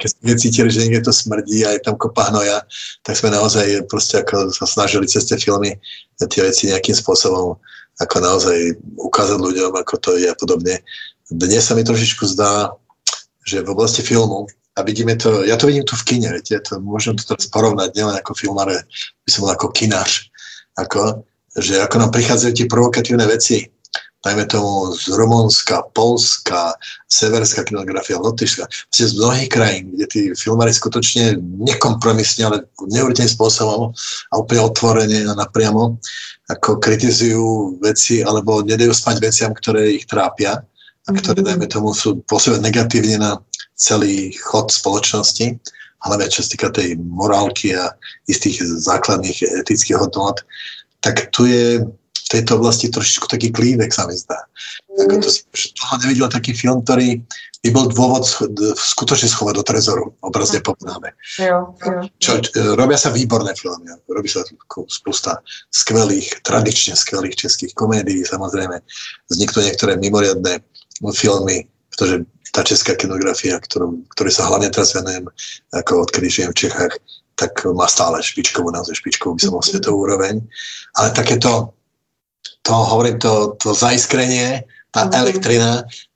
keď 0.00 0.08
sme 0.10 0.34
cítili, 0.34 0.68
že 0.70 0.82
niekde 0.82 1.06
to 1.06 1.12
smrdí 1.14 1.62
a 1.62 1.74
je 1.76 1.80
tam 1.86 1.94
kopa 1.94 2.30
hnoja, 2.34 2.62
tak 3.06 3.14
sme 3.14 3.30
naozaj 3.30 3.86
proste 3.86 4.22
ako 4.22 4.50
sa 4.50 4.66
snažili 4.66 5.06
cez 5.06 5.26
tie 5.26 5.38
filmy 5.38 5.78
tie 6.20 6.44
veci 6.44 6.68
nejakým 6.68 6.92
spôsobom 6.92 7.56
ako 8.00 8.16
naozaj 8.20 8.58
ukázať 8.96 9.38
ľuďom, 9.40 9.72
ako 9.76 9.94
to 10.00 10.10
je 10.16 10.28
a 10.28 10.36
podobne. 10.36 10.80
Dnes 11.30 11.62
sa 11.62 11.76
mi 11.76 11.84
trošičku 11.84 12.24
zdá, 12.32 12.72
že 13.44 13.60
v 13.60 13.72
oblasti 13.72 14.00
filmu, 14.00 14.48
a 14.76 14.80
vidíme 14.82 15.16
to, 15.20 15.44
ja 15.44 15.60
to 15.60 15.68
vidím 15.68 15.84
tu 15.84 15.96
v 15.96 16.06
kine, 16.08 16.28
viete, 16.32 16.56
to, 16.64 16.80
môžem 16.80 17.12
to 17.16 17.28
teraz 17.28 17.50
porovnať 17.52 17.92
nielen 17.92 18.16
ako 18.16 18.32
film, 18.32 18.56
ale 18.56 18.88
by 19.24 19.28
som 19.28 19.44
bol 19.44 19.52
ako 19.52 19.68
kinář, 19.68 20.32
ako, 20.80 21.28
že 21.60 21.82
ako 21.84 21.96
nám 22.00 22.10
prichádzajú 22.14 22.52
tie 22.56 22.66
provokatívne 22.70 23.26
veci, 23.28 23.68
dajme 24.20 24.44
tomu 24.46 24.92
z 24.92 25.08
Rumunska, 25.16 25.82
Polska, 25.96 26.76
severská 27.08 27.64
kinografia, 27.64 28.20
Lotyšska, 28.20 28.68
z 28.92 29.16
mnohých 29.16 29.48
krajín, 29.48 29.84
kde 29.96 30.06
tí 30.06 30.20
filmári 30.36 30.76
skutočne 30.76 31.40
nekompromisne, 31.40 32.44
ale 32.44 32.56
neuveriteľným 32.84 33.32
spôsobom 33.32 33.96
a 34.30 34.34
úplne 34.36 34.60
otvorene 34.60 35.20
a 35.24 35.32
napriamo 35.32 35.96
ako 36.52 36.82
kritizujú 36.82 37.78
veci 37.80 38.20
alebo 38.20 38.60
nedajú 38.60 38.92
spať 38.92 39.16
veciam, 39.22 39.52
ktoré 39.56 39.96
ich 39.96 40.04
trápia 40.04 40.60
a 41.06 41.08
ktoré, 41.10 41.40
mhm. 41.40 41.46
dajme 41.46 41.66
tomu, 41.70 41.96
sú 41.96 42.20
pôsobia 42.28 42.60
negatívne 42.60 43.16
na 43.16 43.32
celý 43.80 44.36
chod 44.36 44.68
spoločnosti, 44.68 45.56
hlavne 46.04 46.28
čo 46.28 46.44
sa 46.44 46.52
týka 46.52 46.68
tej 46.68 47.00
morálky 47.00 47.72
a 47.72 47.92
istých 48.28 48.60
základných 48.60 49.64
etických 49.64 49.96
hodnot, 49.96 50.44
tak 51.00 51.32
tu 51.32 51.48
je 51.48 51.80
tejto 52.30 52.62
oblasti 52.62 52.86
trošičku 52.86 53.26
taký 53.26 53.50
klívek 53.50 53.90
sa 53.90 54.06
mi 54.06 54.14
zdá. 54.14 54.38
Ako 55.02 55.18
to 55.18 55.28
som 55.28 55.44
toho 55.50 55.94
nevidel 56.06 56.30
taký 56.30 56.54
film, 56.54 56.86
ktorý 56.86 57.18
by 57.60 57.70
bol 57.76 57.92
dôvod 57.92 58.24
skutočne 58.72 59.28
schovať 59.28 59.54
do 59.60 59.64
trezoru, 59.66 60.16
obrazne 60.24 60.64
povedané. 60.64 61.12
Čo, 62.16 62.40
robia 62.78 62.96
sa 62.96 63.12
výborné 63.12 63.52
filmy, 63.52 63.92
robí 64.08 64.32
sa 64.32 64.40
spústa 64.88 65.44
skvelých, 65.68 66.40
tradične 66.40 66.96
skvelých 66.96 67.36
českých 67.36 67.76
komédií, 67.76 68.24
samozrejme. 68.24 68.80
Vzniknú 69.28 69.60
niektoré 69.60 70.00
mimoriadné 70.00 70.64
filmy, 71.12 71.68
pretože 71.92 72.24
tá 72.50 72.64
česká 72.64 72.96
kinografia, 72.96 73.60
ktorú, 73.60 74.08
ktorej 74.16 74.40
sa 74.40 74.48
hlavne 74.48 74.72
teraz 74.72 74.96
venujem, 74.96 75.28
ako 75.76 76.08
odkedy 76.08 76.32
žijem 76.32 76.50
v 76.56 76.60
Čechách, 76.66 76.94
tak 77.36 77.52
má 77.72 77.88
stále 77.88 78.20
špičkovú, 78.20 78.68
naozaj 78.72 79.00
špičkovú 79.00 79.36
by 79.36 79.42
som 79.44 79.52
mal 79.56 79.64
mhm. 79.64 79.68
svetovú 79.68 79.96
úroveň. 80.08 80.34
Ale 80.96 81.08
takéto, 81.12 81.76
to 82.62 82.72
hovorím, 82.72 83.18
to, 83.18 83.56
to 83.56 83.74
zaiskrenie, 83.74 84.64
tá 84.90 85.06
mm-hmm. 85.06 85.20
elektrina, 85.22 85.70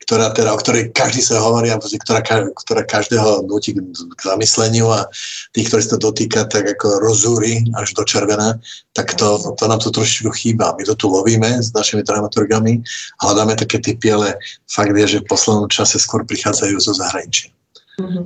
ktorá 0.05 0.35
teda, 0.37 0.53
o 0.53 0.61
ktorej 0.61 0.93
každý 0.93 1.25
sa 1.25 1.41
hovorí, 1.41 1.73
a 1.73 1.81
ktorá, 1.81 2.21
ktorá 2.53 2.83
každého 2.85 3.49
nutí 3.49 3.73
k 3.73 4.21
zamysleniu 4.21 4.91
a 4.93 5.09
tých, 5.57 5.73
ktorí 5.73 5.81
sa 5.81 5.97
to 5.97 6.11
dotýka, 6.11 6.45
tak 6.51 6.69
ako 6.77 7.01
rozúri 7.01 7.65
až 7.79 7.97
do 7.97 8.05
červená, 8.05 8.59
tak 8.93 9.17
to, 9.17 9.41
to 9.57 9.65
nám 9.65 9.81
tu 9.81 9.89
trošičku 9.89 10.29
chýba. 10.37 10.77
My 10.77 10.85
to 10.85 10.93
tu 10.99 11.09
lovíme 11.09 11.49
s 11.63 11.73
našimi 11.73 12.05
dramaturgami, 12.05 12.85
hľadáme 13.25 13.57
také 13.57 13.81
typy, 13.81 14.13
ale 14.13 14.37
fakt 14.69 14.93
je, 14.93 15.07
že 15.07 15.23
v 15.25 15.31
poslednom 15.31 15.71
čase 15.73 15.97
skôr 15.97 16.27
prichádzajú 16.27 16.77
zo 16.77 16.93
zahraničia. 16.93 17.49
Mm-hmm. 17.97 18.25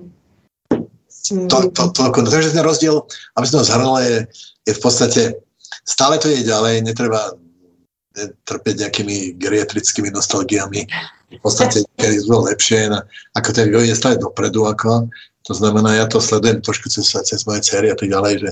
To, 1.52 1.58
to, 1.76 1.82
to, 1.92 2.02
to, 2.08 2.20
takže 2.24 2.56
ten 2.56 2.64
rozdiel, 2.64 3.04
aby 3.36 3.44
som 3.44 3.60
to 3.60 3.68
zhrnul, 3.68 4.00
je, 4.00 4.24
je 4.64 4.72
v 4.72 4.80
podstate, 4.80 5.22
stále 5.84 6.16
to 6.16 6.32
je 6.32 6.40
ďalej, 6.40 6.88
netreba 6.88 7.36
trpieť 8.44 8.74
nejakými 8.86 9.16
geriatrickými 9.38 10.10
nostalgiami. 10.10 10.82
V 11.28 11.40
podstate 11.44 11.84
kedy 12.00 12.24
sú 12.24 12.40
lepšie, 12.48 12.88
ako 13.36 13.48
ten 13.52 13.68
vývoj 13.68 13.86
je 13.92 13.96
stále 13.96 14.16
dopredu. 14.16 14.64
Ako. 14.64 15.06
To 15.48 15.52
znamená, 15.52 15.96
ja 15.96 16.06
to 16.08 16.20
sledujem 16.20 16.60
trošku 16.60 16.92
cez, 16.92 17.08
cez 17.08 17.40
moje 17.48 17.64
cery 17.64 17.88
a 17.92 17.96
tak 17.96 18.08
ďalej, 18.08 18.34
že, 18.44 18.50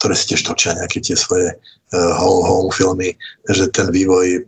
ktoré 0.00 0.14
si 0.18 0.24
tiež 0.34 0.42
točia 0.46 0.74
nejaké 0.74 0.98
tie 1.02 1.14
svoje 1.14 1.54
uh, 1.54 2.12
home, 2.18 2.42
home 2.42 2.70
filmy, 2.74 3.14
že 3.50 3.70
ten 3.70 3.90
vývoj 3.90 4.42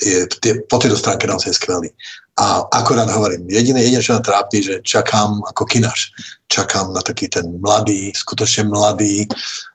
je, 0.00 0.20
tie, 0.40 0.60
po 0.68 0.80
tejto 0.80 0.96
stránke 0.96 1.28
naozaj 1.28 1.56
skvelý. 1.56 1.92
A 2.40 2.64
akorát 2.72 3.10
hovorím, 3.12 3.44
jediné, 3.52 3.84
jediné, 3.84 4.00
čo 4.00 4.16
ma 4.16 4.24
trápi, 4.24 4.64
že 4.64 4.80
čakám 4.80 5.44
ako 5.52 5.68
kinaš, 5.68 6.08
čakám 6.48 6.96
na 6.96 7.04
taký 7.04 7.28
ten 7.28 7.44
mladý, 7.60 8.16
skutočne 8.16 8.64
mladý, 8.64 9.28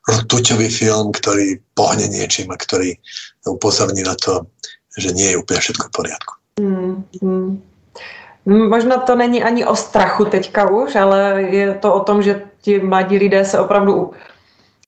rtuťový 0.09 0.65
film, 0.73 1.13
ktorý 1.13 1.61
pohne 1.77 2.09
niečím 2.09 2.49
a 2.49 2.57
ktorý 2.57 2.97
upozorní 3.51 4.03
na 4.03 4.15
to, 4.25 4.41
že 4.97 5.11
nie 5.11 5.29
je 5.29 5.37
úplně 5.37 5.59
všetko 5.59 5.87
v 5.87 5.91
poriadku. 5.91 6.33
Hmm, 6.59 7.03
hmm. 7.21 7.61
Možná 8.45 8.97
to 8.97 9.15
není 9.15 9.43
ani 9.43 9.65
o 9.65 9.75
strachu 9.75 10.25
teďka 10.25 10.69
už, 10.69 10.95
ale 10.95 11.41
je 11.41 11.73
to 11.73 11.93
o 11.93 11.99
tom, 11.99 12.21
že 12.21 12.41
ti 12.61 12.79
mladí 12.79 13.17
lidé 13.17 13.45
se 13.45 13.59
opravdu 13.59 14.11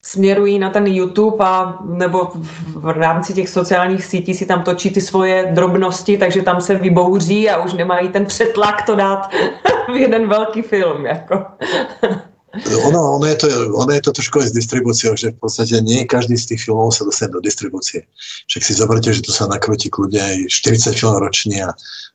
směrují 0.02 0.60
na 0.60 0.70
ten 0.70 0.88
YouTube 0.88 1.46
a 1.46 1.78
nebo 1.84 2.32
v 2.76 2.90
rámci 2.90 3.34
těch 3.34 3.50
sociálních 3.50 4.06
sítí 4.06 4.34
si 4.34 4.46
tam 4.46 4.64
točí 4.64 4.90
ty 4.90 5.02
svoje 5.02 5.52
drobnosti, 5.52 6.18
takže 6.18 6.42
tam 6.42 6.62
se 6.62 6.76
vybouří 6.76 7.50
a 7.50 7.64
už 7.64 7.74
nemají 7.74 8.10
ten 8.10 8.26
přetlak 8.26 8.86
to 8.86 8.96
dát 8.96 9.30
v 9.94 9.96
jeden 9.96 10.28
velký 10.28 10.62
film. 10.62 11.06
Jako. 11.06 11.46
Ono, 12.66 13.02
ono, 13.22 13.26
je 13.26 13.36
to, 13.36 13.48
ono 13.76 13.92
je 13.94 14.02
to 14.02 14.12
trošku 14.12 14.42
aj 14.42 14.50
s 14.50 14.58
distribúciou, 14.58 15.14
že 15.14 15.36
v 15.36 15.40
podstate 15.40 15.78
nie 15.84 16.08
každý 16.10 16.34
z 16.40 16.54
tých 16.54 16.66
filmov 16.66 16.96
sa 16.96 17.06
dostane 17.06 17.36
do 17.36 17.44
distribúcie. 17.44 18.10
Však 18.50 18.62
si 18.64 18.74
zoberte, 18.74 19.14
že 19.14 19.22
tu 19.22 19.30
sa 19.30 19.46
nakrúti 19.46 19.92
kľudne 19.92 20.18
aj 20.18 20.36
40 20.50 20.98
filmov 20.98 21.22
ročne 21.22 21.62
a 21.62 21.70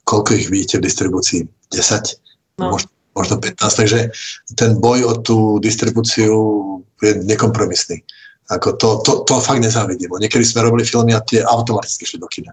koľko 0.09 0.31
ich 0.35 0.47
vidíte 0.51 0.83
v 0.83 0.87
distribúcii? 0.89 1.41
10? 1.71 2.59
No. 2.59 2.75
Možno, 2.75 2.91
možno 3.15 3.35
15. 3.39 3.61
Takže 3.61 3.99
ten 4.59 4.81
boj 4.83 4.99
o 5.07 5.13
tú 5.23 5.39
distribúciu 5.63 6.35
je 7.03 7.13
nekompromisný. 7.23 8.03
Ako 8.51 8.75
to, 8.77 8.89
to, 9.07 9.13
to 9.25 9.35
fakt 9.39 9.63
nezávidím. 9.63 10.13
Niekedy 10.19 10.43
sme 10.43 10.67
robili 10.67 10.83
filmy 10.83 11.15
a 11.15 11.23
tie 11.23 11.41
automaticky 11.47 12.05
šli 12.05 12.19
do 12.19 12.29
kina. 12.29 12.53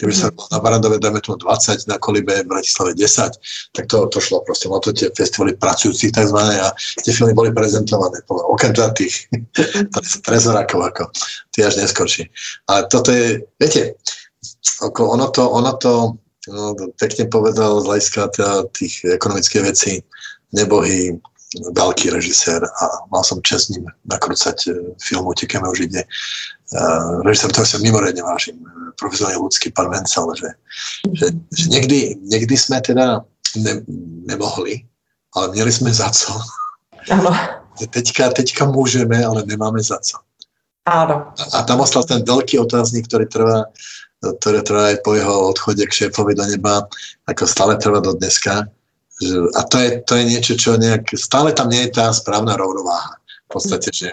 Keby 0.00 0.12
sa 0.14 0.32
na 0.50 0.58
Barandove, 0.58 0.98
dajme 0.98 1.22
tomu 1.22 1.38
20, 1.38 1.86
na 1.86 1.96
Kolibe, 2.00 2.42
v 2.42 2.50
Bratislave 2.50 2.96
10, 2.96 3.38
tak 3.76 3.84
to, 3.86 4.08
to 4.10 4.18
šlo 4.18 4.42
proste. 4.42 4.66
Malo 4.66 4.82
to 4.82 4.90
tie 4.90 5.12
festivaly 5.14 5.54
pracujúcich 5.54 6.10
tzv. 6.10 6.38
a 6.38 6.74
tie 7.06 7.12
filmy 7.12 7.36
boli 7.36 7.54
prezentované. 7.54 8.18
Okrem 8.26 8.74
teda 8.74 8.90
tých 8.98 9.30
trezorákov, 10.26 10.80
ako 10.90 11.02
tie 11.54 11.68
až 11.68 11.78
neskorší. 11.78 12.26
Ale 12.66 12.90
toto 12.90 13.14
je, 13.14 13.46
viete, 13.62 13.94
ako 14.82 15.14
ono 15.14 15.30
to, 15.30 15.42
ono 15.46 15.72
to 15.78 15.92
no, 16.50 16.74
pekne 16.98 17.30
povedal 17.30 17.78
z 17.82 17.86
hľadiska 17.86 18.20
teda 18.34 18.52
tých 18.74 19.06
ekonomických 19.06 19.62
vecí, 19.62 20.02
nebohý 20.50 21.20
veľký 21.52 22.08
režisér 22.10 22.64
a 22.64 22.84
mal 23.12 23.20
som 23.24 23.44
čest 23.44 23.76
ním 23.76 23.84
nakrúcať 24.08 24.56
e, 24.66 24.70
film 24.96 25.28
Utekeme 25.28 25.68
už 25.68 25.84
ide. 25.84 26.02
Režisér, 27.24 27.52
ktorý 27.52 27.66
sa 27.68 27.78
mimoriadne 27.84 28.22
vážim, 28.24 28.56
profesionálne 28.96 29.40
ľudský 29.40 29.72
pán 29.72 29.92
Vencel, 29.92 30.24
že, 30.36 30.50
že, 31.12 31.26
že 31.52 31.64
niekdy, 31.68 32.16
niekdy 32.24 32.54
sme 32.56 32.80
teda 32.80 33.24
ne, 33.60 33.74
nemohli, 34.28 34.84
ale 35.36 35.52
měli 35.52 35.72
sme 35.72 35.90
za 35.92 36.08
co. 36.10 36.40
Áno. 37.12 37.32
Teďka, 37.76 38.36
teďka 38.36 38.68
môžeme, 38.68 39.16
ale 39.20 39.44
nemáme 39.48 39.80
za 39.80 40.00
co. 40.00 40.20
Áno. 40.88 41.32
A, 41.36 41.42
a 41.56 41.58
tam 41.64 41.80
ostal 41.80 42.04
ten 42.04 42.24
veľký 42.24 42.60
otáznik, 42.60 43.08
ktorý 43.08 43.26
trvá, 43.28 43.68
ktorý 44.20 44.60
trvá 44.64 44.82
aj 44.92 44.96
po 45.04 45.16
jeho 45.16 45.50
odchode 45.50 45.84
k 45.88 45.96
šéfovi 46.04 46.36
do 46.36 46.44
neba, 46.46 46.84
ako 47.28 47.42
stále 47.48 47.74
trvá 47.76 48.00
do 48.00 48.16
dneska 48.16 48.68
a 49.54 49.60
to 49.62 49.78
je, 49.78 49.88
to 50.02 50.12
je 50.16 50.24
niečo, 50.24 50.54
čo 50.56 50.70
nejak, 50.80 51.14
stále 51.14 51.52
tam 51.52 51.68
nie 51.68 51.86
je 51.86 51.94
tá 51.94 52.10
správna 52.10 52.56
rovnováha. 52.58 53.20
V 53.48 53.60
podstate, 53.60 53.92
že 53.92 54.08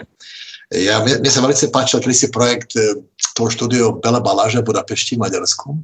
ja, 0.70 1.02
mne, 1.02 1.18
mne 1.18 1.30
sa 1.30 1.42
veľmi 1.42 1.58
páčil 1.74 1.98
si 2.14 2.30
projekt 2.30 2.78
e, 2.78 3.02
toho 3.34 3.50
štúdio 3.50 3.98
Bela 3.98 4.22
Baláža 4.22 4.62
v 4.62 4.70
Budapešti, 4.70 5.18
Maďarsku. 5.18 5.74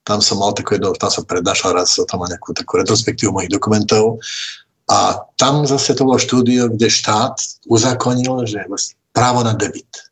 Tam 0.00 0.24
som 0.24 0.40
mal 0.40 0.56
takú 0.56 0.80
jedno, 0.80 0.96
tam 0.96 1.12
som 1.12 1.28
prednášal 1.28 1.76
raz 1.76 1.92
o 2.00 2.08
tom 2.08 2.24
nejakú 2.24 2.56
takú 2.56 2.80
retrospektívu 2.80 3.36
mojich 3.36 3.52
dokumentov. 3.52 4.16
A 4.88 5.20
tam 5.36 5.68
zase 5.68 5.92
to 5.92 6.08
bolo 6.08 6.16
štúdio, 6.16 6.72
kde 6.72 6.88
štát 6.88 7.36
uzakonil, 7.68 8.48
že 8.48 8.64
vlastne 8.64 8.96
právo 9.12 9.44
na 9.44 9.52
debit. 9.52 10.08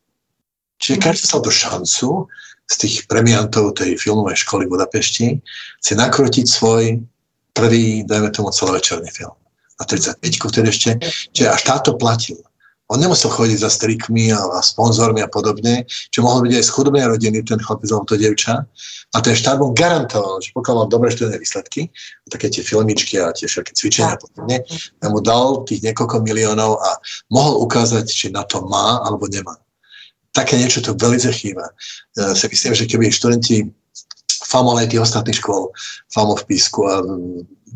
Čiže 0.78 1.02
každý 1.02 1.24
sa 1.24 1.40
do 1.40 1.50
šancu 1.50 2.28
z 2.68 2.74
tých 2.76 2.96
premiantov 3.09 3.80
tej 3.80 3.96
filmovej 3.96 4.44
školy 4.44 4.68
v 4.68 4.72
Budapešti 4.76 5.26
si 5.80 5.92
nakrútiť 5.96 6.46
svoj 6.46 7.00
prvý, 7.56 8.05
dajme 8.05 8.28
tomu, 8.30 8.52
celovečerný 8.52 9.09
film. 9.09 9.34
Na 9.80 9.88
35 9.88 10.20
vtedy 10.20 10.68
ešte, 10.68 10.90
že 11.32 11.48
až 11.48 11.60
táto 11.64 11.96
platil. 11.96 12.38
On 12.89 12.97
nemusel 12.97 13.28
chodiť 13.28 13.59
za 13.60 13.69
strikmi 13.69 14.32
a, 14.32 14.40
a 14.40 14.65
sponzormi 14.65 15.20
a 15.20 15.28
podobne, 15.28 15.85
čo 15.89 16.24
mohol 16.24 16.48
byť 16.48 16.52
aj 16.56 16.65
z 16.65 16.73
chudobnej 16.73 17.05
rodiny, 17.05 17.44
ten 17.44 17.60
chlapec 17.60 17.89
alebo 17.93 18.09
to 18.09 18.16
devča. 18.16 18.65
A 19.12 19.16
ten 19.20 19.36
štát 19.36 19.60
mu 19.60 19.77
garantoval, 19.77 20.40
že 20.40 20.56
pokiaľ 20.56 20.74
mal 20.74 20.89
dobré 20.89 21.12
študijné 21.12 21.36
výsledky, 21.36 21.93
také 22.32 22.48
tie 22.48 22.65
filmičky 22.65 23.20
a 23.20 23.32
tie 23.36 23.44
všetky 23.44 23.73
cvičenia 23.77 24.16
a 24.16 24.20
podobne, 24.20 24.65
ja 25.01 25.06
mu 25.12 25.20
dal 25.20 25.69
tých 25.69 25.85
niekoľko 25.85 26.24
miliónov 26.24 26.81
a 26.81 26.97
mohol 27.28 27.60
ukázať, 27.65 28.09
či 28.09 28.27
na 28.32 28.44
to 28.48 28.65
má 28.65 29.05
alebo 29.05 29.28
nemá. 29.28 29.56
Také 30.32 30.56
niečo 30.56 30.81
tu 30.81 30.97
veľmi 30.97 31.20
chýba. 31.28 31.69
Ja 32.16 32.32
si 32.32 32.48
myslím, 32.48 32.73
že 32.73 32.89
keby 32.89 33.12
študenti 33.12 33.69
FAMO 34.48 34.81
aj 34.81 34.89
tých 34.89 35.05
ostatných 35.05 35.36
škôl, 35.36 35.69
FAMO 36.09 36.40
v 36.40 36.47
Písku 36.48 36.81
a 36.89 37.05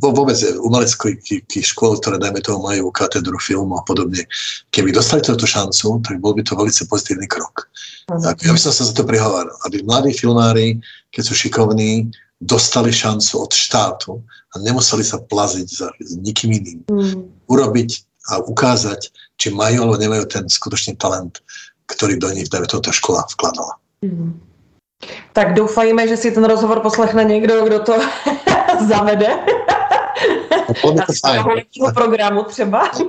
vôbec 0.01 0.39
umeleckých 0.63 1.67
škôl, 1.67 2.01
ktoré 2.01 2.17
dajme 2.17 2.41
toho 2.41 2.63
majú 2.63 2.89
katedru 2.95 3.37
filmu 3.37 3.77
a 3.77 3.83
podobne. 3.85 4.25
Keby 4.73 4.95
dostali 4.95 5.21
túto 5.21 5.45
šancu, 5.45 6.01
tak 6.01 6.23
bol 6.23 6.33
by 6.33 6.47
to 6.47 6.57
veľmi 6.57 6.73
pozitívny 6.73 7.27
krok. 7.29 7.69
Tak, 8.09 8.41
ja 8.43 8.53
by 8.53 8.61
som 8.61 8.73
sa 8.73 8.89
za 8.89 8.95
to 8.97 9.05
prihováral, 9.05 9.53
aby 9.69 9.85
mladí 9.85 10.13
filmári, 10.17 10.81
keď 11.13 11.23
sú 11.29 11.35
šikovní, 11.37 12.09
dostali 12.43 12.91
šancu 12.91 13.47
od 13.47 13.53
štátu 13.55 14.19
a 14.53 14.59
nemuseli 14.59 15.07
sa 15.07 15.23
plaziť 15.23 15.69
za 15.71 15.89
nikým 16.19 16.51
iným. 16.51 16.81
Mm. 16.91 17.31
Urobiť 17.47 17.91
a 18.35 18.43
ukázať, 18.43 19.11
či 19.39 19.55
majú 19.55 19.87
alebo 19.87 19.99
nemajú 19.99 20.25
ten 20.27 20.45
skutočný 20.47 20.99
talent, 20.99 21.39
ktorý 21.87 22.19
do 22.19 22.31
nich, 22.35 22.51
dajme 22.51 22.67
toto 22.67 22.91
škola 22.91 23.27
vkladala. 23.31 23.79
Mm. 24.03 24.39
Tak 25.33 25.55
doufajme, 25.55 26.07
že 26.09 26.17
si 26.17 26.31
ten 26.31 26.45
rozhovor 26.45 26.81
poslechne 26.81 27.25
někdo, 27.25 27.67
kdo 27.67 27.79
to 27.79 27.95
zavede. 28.89 29.31
Na 31.83 31.93
programu 31.95 32.43
třeba. 32.43 32.91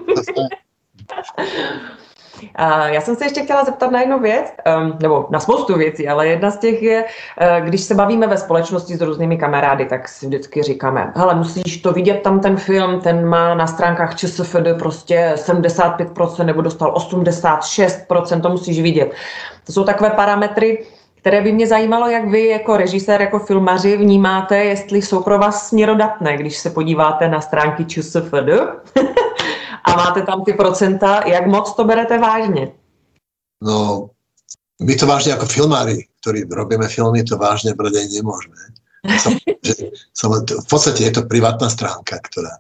A 2.56 2.88
já 2.88 3.02
jsem 3.02 3.16
se 3.16 3.26
ještě 3.26 3.44
chtěla 3.44 3.64
zeptat 3.64 3.92
na 3.92 4.00
jednu 4.00 4.20
věc, 4.20 4.46
um, 4.78 4.98
nebo 5.02 5.28
na 5.30 5.40
spoustu 5.40 5.78
věcí, 5.78 6.08
ale 6.08 6.28
jedna 6.28 6.52
z 6.52 6.58
těch 6.58 6.82
je, 6.82 7.04
uh, 7.04 7.66
když 7.66 7.82
se 7.82 7.96
bavíme 7.96 8.28
ve 8.28 8.38
společnosti 8.38 8.96
s 8.96 9.02
různými 9.02 9.38
kamarády, 9.38 9.86
tak 9.86 10.08
si 10.08 10.26
vždycky 10.26 10.64
říkáme, 10.64 11.12
hele, 11.16 11.36
musíš 11.36 11.78
to 11.78 11.94
vidět 11.94 12.22
tam 12.22 12.40
ten 12.40 12.58
film, 12.58 13.00
ten 13.02 13.26
má 13.26 13.56
na 13.56 13.68
stránkách 13.68 14.16
ČSFD 14.16 14.68
prostě 14.80 15.34
75% 15.36 16.46
nebo 16.46 16.62
dostal 16.62 16.94
86%, 16.94 18.42
to 18.42 18.50
musíš 18.50 18.82
vidět. 18.82 19.14
To 19.66 19.72
jsou 19.72 19.84
takové 19.84 20.10
parametry, 20.10 20.86
které 21.24 21.42
by 21.42 21.52
mě 21.52 21.68
zajímalo, 21.68 22.10
jak 22.10 22.28
vy 22.30 22.48
jako 22.48 22.78
režisér, 22.78 23.22
jako 23.22 23.40
filmaři 23.40 23.98
vnímáte, 23.98 24.58
jestli 24.58 25.02
jsou 25.02 25.24
pro 25.24 25.40
vás 25.40 25.68
směrodatné, 25.68 26.38
když 26.38 26.58
se 26.58 26.70
podíváte 26.70 27.28
na 27.28 27.42
stránky 27.42 27.86
ČSFD 27.86 28.50
a 29.84 29.96
máte 29.96 30.22
tam 30.22 30.44
ty 30.44 30.54
procenta, 30.54 31.24
jak 31.28 31.48
moc 31.48 31.76
to 31.76 31.84
berete 31.84 32.20
vážně? 32.20 32.72
No, 33.64 34.10
my 34.84 34.96
to 34.96 35.08
vážne 35.08 35.40
ako 35.40 35.48
filmári, 35.48 36.12
ktorí 36.20 36.44
robíme 36.52 36.92
filmy, 36.92 37.24
to 37.24 37.40
vážne 37.40 37.72
brať 37.72 38.04
aj 38.04 38.08
nemôžeme. 38.20 38.60
Som, 39.24 39.40
že, 39.68 39.96
som, 40.12 40.44
v 40.44 40.68
podstate 40.68 41.08
je 41.08 41.12
to 41.16 41.24
privátna 41.24 41.72
stránka, 41.72 42.20
ktorá 42.20 42.60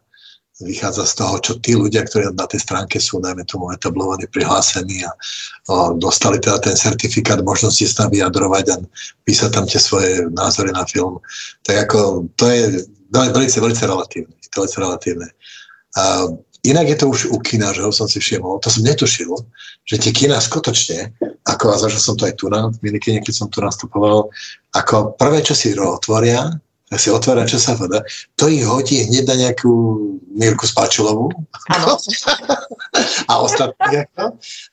vychádza 0.61 1.05
z 1.09 1.13
toho, 1.17 1.35
čo 1.41 1.53
tí 1.57 1.73
ľudia, 1.73 2.05
ktorí 2.05 2.29
na 2.37 2.45
tej 2.45 2.61
stránke 2.61 3.01
sú, 3.01 3.17
najmä 3.17 3.41
tomu 3.49 3.73
etablovaní, 3.73 4.29
prihlásení 4.29 5.01
a 5.01 5.11
o, 5.71 5.97
dostali 5.97 6.37
teda 6.37 6.61
ten 6.61 6.77
certifikát 6.77 7.41
možnosti 7.41 7.81
sa 7.89 8.05
tam 8.05 8.13
vyjadrovať 8.13 8.65
a 8.69 8.75
písať 9.25 9.49
tam 9.49 9.65
tie 9.65 9.81
svoje 9.81 10.29
názory 10.29 10.69
na 10.69 10.85
film. 10.85 11.17
Tak 11.65 11.89
ako 11.89 12.29
to 12.37 12.45
je 12.53 12.85
veľmi, 13.09 13.49
veľmi 13.49 13.81
relatívne. 13.81 14.33
Veľmi 14.53 14.77
relatívne. 14.77 15.27
A 15.97 16.29
inak 16.63 16.85
je 16.85 16.97
to 17.01 17.05
už 17.09 17.19
u 17.33 17.37
kina, 17.41 17.73
že 17.73 17.81
ho 17.81 17.89
som 17.89 18.05
si 18.05 18.21
všimol, 18.21 18.61
to 18.61 18.69
som 18.69 18.85
netušil, 18.85 19.33
že 19.89 19.97
tie 19.97 20.13
kina 20.13 20.37
skutočne, 20.37 21.11
ako 21.49 21.65
a 21.73 21.81
zažil 21.81 22.01
som 22.01 22.15
to 22.15 22.29
aj 22.29 22.37
tu 22.37 22.47
na 22.47 22.69
minikine, 22.85 23.19
keď 23.19 23.33
som 23.35 23.47
tu 23.49 23.59
nastupoval, 23.59 24.29
ako 24.71 25.17
prvé, 25.17 25.41
čo 25.41 25.57
si 25.57 25.73
otvoria, 25.75 26.55
si 26.97 27.11
otvára 27.11 27.45
ČSFD, 27.45 27.93
to 28.35 28.47
ich 28.47 28.65
hodí 28.65 29.03
hneď 29.03 29.23
na 29.27 29.35
nejakú 29.35 29.71
Mirku 30.33 30.67
Spáčilovú 30.67 31.29
a 33.31 33.33
ostatní. 33.39 34.05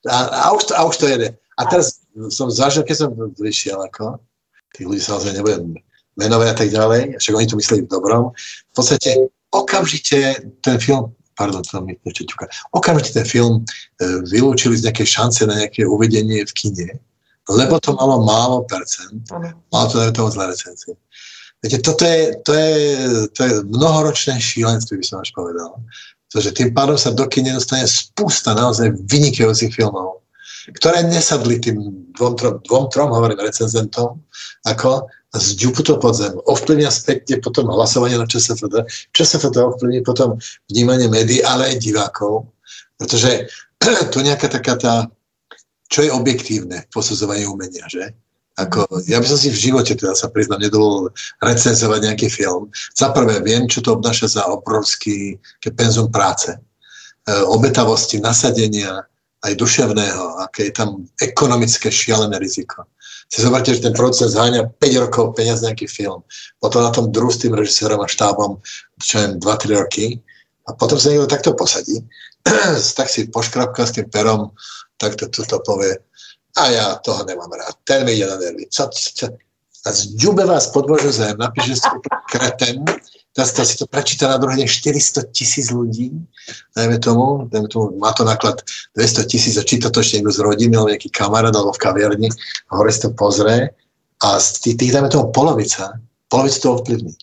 A, 0.08 0.16
a, 0.24 0.46
už 0.52 0.62
to, 0.64 0.72
a 0.76 0.82
už 0.84 0.96
to 0.96 1.06
jede. 1.06 1.28
A 1.58 1.64
teraz 1.68 2.00
som 2.32 2.50
zažil, 2.50 2.82
keď 2.82 2.96
som 2.96 3.10
vyšiel, 3.36 3.80
ako, 3.80 4.18
tých 4.76 4.86
ľudí 4.86 5.02
samozrejme 5.02 5.36
nebudem 5.40 5.64
menovať 6.16 6.48
a 6.48 6.56
tak 6.56 6.68
ďalej, 6.72 7.00
však 7.20 7.34
oni 7.36 7.46
to 7.46 7.58
mysleli 7.60 7.80
v 7.84 7.92
dobrom. 7.92 8.32
V 8.70 8.74
podstate 8.74 9.28
okamžite 9.52 10.46
ten 10.64 10.76
film 10.80 11.12
pardon, 11.40 11.64
to 11.64 11.80
mi 11.80 11.96
ešte 12.04 12.28
ťuka. 12.28 12.44
Okamžite 12.76 13.16
ten 13.16 13.24
film 13.24 13.64
e, 13.64 14.20
vylúčili 14.28 14.76
z 14.76 14.84
nejakej 14.84 15.08
šance 15.08 15.40
na 15.48 15.56
nejaké 15.56 15.88
uvedenie 15.88 16.44
v 16.44 16.52
kine, 16.52 17.00
lebo 17.48 17.80
to 17.80 17.96
malo 17.96 18.20
málo 18.20 18.68
percent, 18.68 19.24
malo 19.72 19.86
to 19.88 20.04
to 20.12 20.28
zlé 20.36 20.52
recenzie. 20.52 20.92
Viete, 21.60 21.78
toto 21.84 22.08
je, 22.08 22.40
to 22.40 22.52
je, 22.56 22.74
to 23.36 23.40
je 23.44 23.52
mnohoročné 23.68 24.40
šílenstvo, 24.40 24.96
by 24.96 25.04
som 25.04 25.20
až 25.20 25.30
povedal. 25.36 25.76
Pretože 26.30 26.56
tým 26.56 26.70
pádom 26.72 26.96
sa 26.96 27.12
do 27.12 27.28
kine 27.28 27.52
dostane 27.52 27.84
spústa 27.84 28.56
naozaj 28.56 28.96
vynikajúcich 29.04 29.74
filmov, 29.76 30.24
ktoré 30.78 31.04
nesadli 31.04 31.60
tým 31.60 31.76
dvom, 32.16 32.34
trom, 32.38 32.54
dvom, 32.64 32.86
trom 32.88 33.10
hovorím 33.12 33.44
recenzentom, 33.44 34.24
ako 34.64 35.10
z 35.30 35.54
to 35.58 35.94
podzem. 36.02 36.34
Ovplyvňa 36.42 36.90
späť 36.90 37.38
potom 37.38 37.70
hlasovanie 37.70 38.18
na 38.18 38.26
ČSFD. 38.26 38.82
ČSFD 39.14 39.56
ovplyvní 39.62 40.02
potom 40.02 40.38
vnímanie 40.66 41.06
médií, 41.06 41.38
ale 41.44 41.70
aj 41.70 41.76
divákov. 41.78 42.50
Pretože 42.98 43.46
to 44.12 44.18
nejaká 44.26 44.50
taká 44.50 44.74
tá, 44.74 44.94
čo 45.86 46.02
je 46.02 46.10
objektívne 46.10 46.82
v 46.82 46.90
posudzovaní 46.90 47.46
umenia, 47.46 47.86
že? 47.86 48.10
Ako, 48.58 48.88
ja 49.06 49.22
by 49.22 49.26
som 49.30 49.38
si 49.38 49.48
v 49.48 49.62
živote, 49.70 49.94
teda 49.94 50.12
sa 50.12 50.26
priznám, 50.26 50.60
nedovolil 50.60 51.14
recenzovať 51.38 52.00
nejaký 52.02 52.28
film. 52.28 52.68
Za 52.92 53.14
prvé, 53.14 53.38
viem, 53.40 53.70
čo 53.70 53.80
to 53.80 53.94
obnáša 53.94 54.26
za 54.26 54.42
obrovský 54.50 55.38
penzum 55.78 56.10
práce. 56.10 56.50
E, 56.50 56.58
obetavosti, 57.46 58.18
nasadenia, 58.18 59.06
aj 59.40 59.56
duševného, 59.56 60.44
aké 60.44 60.68
je 60.68 60.74
tam 60.76 61.08
ekonomické 61.22 61.88
šialené 61.88 62.36
riziko. 62.36 62.84
Si 63.30 63.40
zoberte, 63.40 63.72
že 63.72 63.86
ten 63.86 63.94
proces 63.94 64.34
zháňa 64.34 64.74
5 64.76 65.04
rokov 65.06 65.38
peniaz 65.38 65.62
nejaký 65.62 65.86
film. 65.86 66.26
Potom 66.58 66.82
na 66.82 66.90
tom 66.92 67.08
druhú 67.08 67.30
s 67.30 67.40
tým 67.40 67.54
režisérom 67.54 68.02
a 68.02 68.10
štábom, 68.10 68.58
čo 69.00 69.22
je 69.22 69.26
2-3 69.38 69.80
roky. 69.80 70.20
A 70.68 70.76
potom 70.76 71.00
sa 71.00 71.08
niekto 71.08 71.30
takto 71.30 71.56
posadí, 71.56 72.04
tak 72.98 73.06
si 73.08 73.30
poškrapka 73.30 73.86
s 73.86 73.96
tým 73.96 74.10
perom, 74.12 74.52
takto 75.00 75.30
to 75.30 75.56
povie, 75.64 75.96
a 76.56 76.62
ja 76.70 76.86
toho 76.98 77.24
nemám 77.24 77.52
rád. 77.52 77.74
Ten 77.84 78.04
mi 78.06 78.12
ide 78.12 78.26
na 78.26 78.36
nervy. 78.36 78.66
Co, 78.70 78.90
co, 78.90 79.26
a 79.86 79.92
zďube 79.92 80.44
vás 80.44 80.66
podbože 80.66 81.12
zem, 81.12 81.36
napíše 81.38 81.76
si 81.76 81.88
teraz 83.32 83.52
to 83.52 83.64
si 83.64 83.76
to 83.78 83.86
prečíta 83.86 84.28
na 84.28 84.36
druhý 84.36 84.60
deň 84.60 84.68
400 84.68 85.32
tisíc 85.32 85.70
ľudí, 85.72 86.12
dajme 86.76 86.98
tomu, 86.98 87.48
dajme 87.48 87.68
tomu, 87.68 87.96
má 87.96 88.12
to 88.12 88.24
náklad 88.24 88.60
200 88.96 89.24
tisíc 89.24 89.54
a 89.56 89.64
číta 89.64 89.88
to 89.88 90.04
ešte 90.04 90.20
niekto 90.20 90.36
z 90.36 90.40
rodiny, 90.44 90.76
alebo 90.76 90.92
nejaký 90.92 91.08
kamarát, 91.08 91.54
alebo 91.56 91.72
v 91.72 91.80
kaviarni, 91.80 92.28
a 92.68 92.70
hore 92.76 92.92
si 92.92 93.00
to 93.00 93.10
pozrie 93.16 93.72
a 94.20 94.28
z 94.36 94.46
tých, 94.60 94.76
tých 94.76 94.92
dajme 94.92 95.08
tomu 95.08 95.32
polovica, 95.32 95.96
polovica 96.28 96.58
to 96.60 96.68
ovplyvní. 96.76 97.14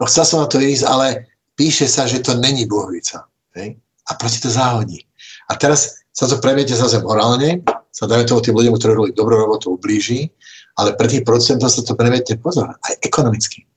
No 0.00 0.04
chcel 0.08 0.24
som 0.24 0.38
na 0.44 0.48
to 0.48 0.60
ísť, 0.60 0.84
ale 0.84 1.28
píše 1.56 1.88
sa, 1.88 2.08
že 2.08 2.24
to 2.24 2.36
není 2.36 2.64
bohvica. 2.68 3.24
A 4.06 4.10
proti 4.14 4.40
to 4.40 4.52
záhodí. 4.52 5.04
A 5.48 5.56
teraz 5.56 6.05
sa 6.16 6.24
to 6.24 6.40
premiete 6.40 6.72
zase 6.72 7.04
morálne, 7.04 7.60
sa 7.92 8.08
dajme 8.08 8.24
toho 8.24 8.40
tým 8.40 8.56
ľuďom, 8.56 8.80
ktorí 8.80 8.92
robili 8.96 9.12
dobrú 9.12 9.36
robotu, 9.36 9.76
ublíži, 9.76 10.32
ale 10.80 10.96
pre 10.96 11.12
tých 11.12 11.28
producentov 11.28 11.68
sa 11.68 11.84
to 11.84 11.92
prevedte 11.92 12.40
pozor, 12.40 12.72
aj 12.88 12.96
ekonomicky. 13.04 13.68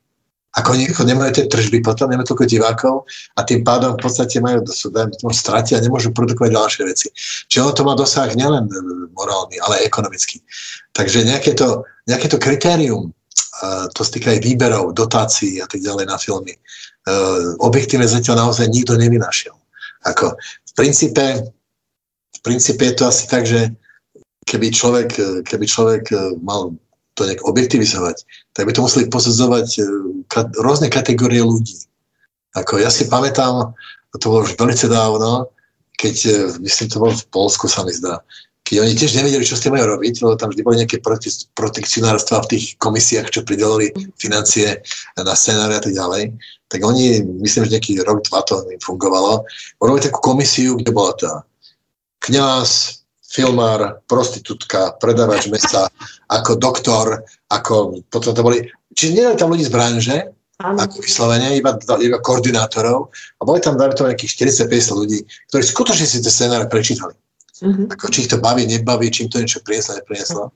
Ako 0.58 0.74
oni 0.74 0.90
nemajú 0.90 1.46
tržby 1.46 1.86
potom, 1.86 2.10
nemajú 2.10 2.34
toľko 2.34 2.46
divákov 2.50 2.96
a 3.38 3.46
tým 3.46 3.62
pádom 3.62 3.94
v 3.94 4.02
podstate 4.02 4.42
majú, 4.42 4.66
dajme 4.66 5.14
tomu, 5.20 5.30
stratia 5.30 5.78
a 5.78 5.84
nemôžu 5.84 6.10
produkovať 6.10 6.52
ďalšie 6.56 6.84
veci. 6.90 7.08
Čiže 7.52 7.62
ono 7.62 7.74
to 7.76 7.84
má 7.86 7.94
dosah 7.94 8.34
nielen 8.34 8.66
e, 8.66 8.74
morálny, 9.14 9.62
ale 9.62 9.84
aj 9.84 9.94
ekonomický. 9.94 10.42
Takže 10.98 11.22
nejaké 11.22 11.54
to, 11.54 11.86
nejaké 12.10 12.34
to 12.34 12.42
kritérium, 12.42 13.14
uh, 13.62 13.86
to 13.94 14.02
sa 14.02 14.10
týka 14.10 14.34
aj 14.34 14.42
výberov, 14.42 14.98
dotácií 14.98 15.62
a 15.62 15.70
tak 15.70 15.86
ďalej 15.86 16.10
na 16.10 16.18
filmy, 16.18 16.58
uh, 16.58 17.54
objektívne 17.62 18.10
zatiaľ 18.10 18.50
naozaj 18.50 18.74
nikto 18.74 18.98
nevynašiel. 18.98 19.54
Ako 20.10 20.34
v 20.34 20.72
princípe, 20.74 21.54
v 22.40 22.42
princípe 22.42 22.88
je 22.88 22.96
to 22.96 23.04
asi 23.12 23.28
tak, 23.28 23.44
že 23.44 23.76
keby 24.48 24.72
človek, 24.72 25.10
e, 25.20 25.28
keby 25.44 25.66
človek 25.68 26.04
e, 26.10 26.16
mal 26.40 26.72
to 27.20 27.28
nejak 27.28 27.44
objektivizovať, 27.44 28.24
tak 28.56 28.64
by 28.64 28.72
to 28.72 28.82
museli 28.82 29.12
posudzovať 29.12 29.68
e, 29.76 29.82
rôzne 30.64 30.88
kategórie 30.88 31.44
ľudí. 31.44 31.84
Ako 32.56 32.80
ja 32.80 32.88
si 32.88 33.12
pamätám, 33.12 33.76
to 34.16 34.26
bolo 34.32 34.48
už 34.48 34.56
veľmi 34.56 34.74
dávno, 34.88 35.52
keď, 36.00 36.16
myslím, 36.64 36.88
to 36.88 36.98
bolo 37.04 37.12
v 37.12 37.28
Polsku, 37.28 37.68
sa 37.68 37.84
mi 37.84 37.92
zdá, 37.92 38.24
keď 38.64 38.86
oni 38.86 38.94
tiež 38.96 39.18
nevedeli, 39.20 39.44
čo 39.44 39.58
s 39.58 39.66
tým 39.66 39.76
majú 39.76 40.00
robiť, 40.00 40.22
lebo 40.24 40.40
tam 40.40 40.54
vždy 40.54 40.62
boli 40.62 40.78
nejaké 40.80 41.02
protekcionárstva 41.58 42.46
v 42.46 42.50
tých 42.56 42.66
komisiách, 42.78 43.34
čo 43.34 43.42
pridelili 43.42 43.92
financie 44.16 44.80
na 45.18 45.34
scenáre 45.34 45.76
a 45.76 45.82
tak 45.84 45.92
ďalej, 45.92 46.38
tak 46.70 46.80
oni, 46.86 47.26
myslím, 47.42 47.66
že 47.66 47.74
nejaký 47.76 47.98
rok, 48.06 48.22
dva 48.30 48.46
to 48.46 48.62
im 48.70 48.78
fungovalo, 48.78 49.42
urobili 49.82 50.06
takú 50.06 50.22
komisiu, 50.22 50.78
kde 50.78 50.92
bola 50.94 51.14
tá 51.18 51.32
kňaz, 52.30 53.02
filmár, 53.30 54.02
prostitútka, 54.06 54.98
predávač 54.98 55.50
mesa, 55.50 55.90
ako 56.30 56.58
doktor, 56.58 57.26
ako 57.50 58.06
potom 58.10 58.34
to 58.34 58.42
boli, 58.46 58.66
čiže 58.94 59.12
nie 59.14 59.26
tam 59.38 59.54
ľudí 59.54 59.66
z 59.66 59.74
branže, 59.74 60.18
ako 60.60 61.00
vyslovene, 61.00 61.56
iba, 61.56 61.72
iba 62.04 62.20
koordinátorov 62.20 63.16
a 63.40 63.42
boli 63.48 63.64
tam, 63.64 63.80
dajme 63.80 63.96
to 63.96 64.10
nejakých 64.12 64.60
40-50 64.68 65.00
ľudí, 65.00 65.20
ktorí 65.48 65.64
skutočne 65.64 66.04
si 66.04 66.20
tie 66.20 66.28
scenáre 66.28 66.68
prečítali. 66.68 67.16
Uh-huh. 67.64 67.88
Ako, 67.88 68.12
či 68.12 68.28
ich 68.28 68.32
to 68.32 68.44
baví, 68.44 68.68
nebaví, 68.68 69.08
čím 69.08 69.32
to 69.32 69.40
niečo 69.40 69.64
prinieslo, 69.64 69.96
neprinieslo. 69.96 70.52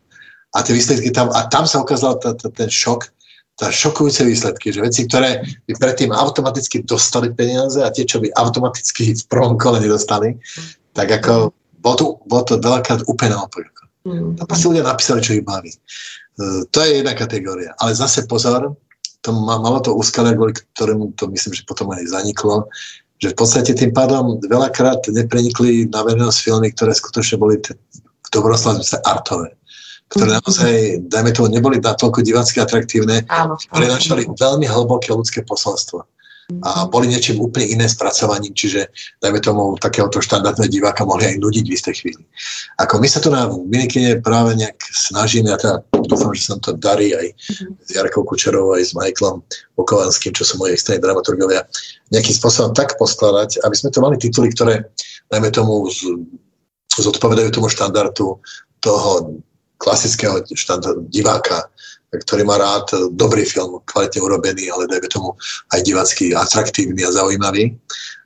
A 0.54 0.58
tie 0.60 0.76
výsledky 0.76 1.08
tam, 1.16 1.32
a 1.32 1.48
tam 1.48 1.64
sa 1.64 1.80
ukázal 1.80 2.20
t- 2.20 2.36
t- 2.36 2.52
ten 2.52 2.68
šok, 2.68 3.08
tá 3.56 3.72
šokujúce 3.72 4.28
výsledky, 4.28 4.76
že 4.76 4.84
veci, 4.84 5.08
ktoré 5.08 5.40
by 5.72 5.74
predtým 5.80 6.12
automaticky 6.12 6.84
dostali 6.84 7.32
peniaze 7.32 7.80
a 7.80 7.94
tie, 7.94 8.04
čo 8.04 8.20
by 8.20 8.28
automaticky 8.36 9.16
v 9.16 9.24
prvom 9.32 9.56
kole 9.56 9.80
nedostali, 9.80 10.36
tak 10.92 11.16
ako 11.16 11.56
bolo 11.84 11.96
to, 12.00 12.06
bolo 12.24 12.44
to 12.48 12.54
veľakrát 12.64 13.04
úplne 13.12 13.36
naopak. 13.36 13.68
Mm. 14.08 14.40
Tam 14.40 14.46
proste 14.48 14.68
ľudia 14.72 14.88
napísali, 14.88 15.20
čo 15.20 15.36
ich 15.36 15.44
baví. 15.44 15.72
Uh, 16.40 16.64
to 16.72 16.80
je 16.84 17.04
jedna 17.04 17.14
kategória. 17.16 17.76
Ale 17.84 17.92
zase 17.92 18.24
pozor, 18.24 18.76
to 19.24 19.30
má, 19.32 19.60
malo 19.60 19.84
to 19.84 19.92
úskalia, 19.92 20.36
kvôli 20.36 20.56
ktorému 20.56 21.16
to 21.20 21.28
myslím, 21.32 21.52
že 21.56 21.68
potom 21.68 21.92
aj 21.92 22.08
zaniklo, 22.08 22.68
že 23.20 23.32
v 23.32 23.38
podstate 23.40 23.72
tým 23.76 23.92
pádom 23.96 24.40
veľakrát 24.44 25.08
neprenikli 25.12 25.88
na 25.88 26.04
verejnosť 26.04 26.40
filmy, 26.40 26.72
ktoré 26.76 26.92
skutočne 26.92 27.40
boli 27.40 27.60
t- 27.60 27.76
v 27.76 28.28
dobrom 28.32 28.56
artové 29.04 29.56
ktoré 30.14 30.30
mm. 30.30 30.38
naozaj, 30.46 30.74
dajme 31.10 31.32
tomu, 31.34 31.48
neboli 31.50 31.82
natoľko 31.82 32.22
divácky 32.22 32.62
atraktívne, 32.62 33.26
áno, 33.34 33.58
prenašali 33.74 34.30
veľmi 34.38 34.70
hlboké 34.70 35.10
ľudské 35.10 35.42
posolstvo 35.42 36.06
a 36.64 36.86
boli 36.92 37.08
niečím 37.08 37.40
úplne 37.40 37.72
iné 37.72 37.86
spracovaním, 37.88 38.52
čiže 38.52 38.92
dajme 39.24 39.40
tomu 39.40 39.80
takéhoto 39.80 40.20
štandardného 40.20 40.68
diváka 40.68 41.08
mohli 41.08 41.32
aj 41.32 41.40
nudiť 41.40 41.66
v 41.66 41.76
istej 41.76 41.96
chvíli. 42.04 42.24
Ako 42.84 43.00
my 43.00 43.08
sa 43.08 43.24
tu 43.24 43.32
na 43.32 43.48
Minikine 43.48 44.20
práve 44.20 44.60
nejak 44.60 44.76
snažíme, 44.92 45.48
a 45.52 45.58
teda 45.58 45.80
dúfam, 46.04 46.36
že 46.36 46.52
sa 46.52 46.60
to 46.60 46.76
darí 46.76 47.16
aj 47.16 47.28
s 47.88 47.90
Jarkou 47.96 48.28
Kučerovou, 48.28 48.76
aj 48.76 48.92
s 48.92 48.96
Michaelom 48.96 49.40
Okovanským, 49.80 50.36
čo 50.36 50.44
sú 50.44 50.60
moje 50.60 50.76
extrémne 50.76 51.04
dramaturgovia, 51.04 51.64
nejakým 52.12 52.36
spôsobom 52.36 52.76
tak 52.76 53.00
poskladať, 53.00 53.64
aby 53.64 53.76
sme 53.80 53.90
to 53.96 54.04
mali 54.04 54.16
tituly, 54.20 54.52
ktoré, 54.52 54.84
dajme 55.32 55.48
tomu, 55.50 55.88
z, 55.88 56.12
zodpovedajú 57.00 57.56
tomu 57.56 57.72
štandardu 57.72 58.38
toho 58.84 59.10
klasického 59.80 60.44
štandardu 60.56 61.08
diváka, 61.12 61.68
ktorý 62.22 62.46
má 62.46 62.62
rád 62.62 62.94
dobrý 63.18 63.42
film, 63.46 63.82
kvalitne 63.90 64.22
urobený, 64.22 64.70
ale 64.70 64.86
dajme 64.86 65.10
tomu 65.10 65.34
aj 65.74 65.80
divacký, 65.82 66.38
atraktívny 66.38 67.02
a 67.02 67.12
zaujímavý. 67.12 67.74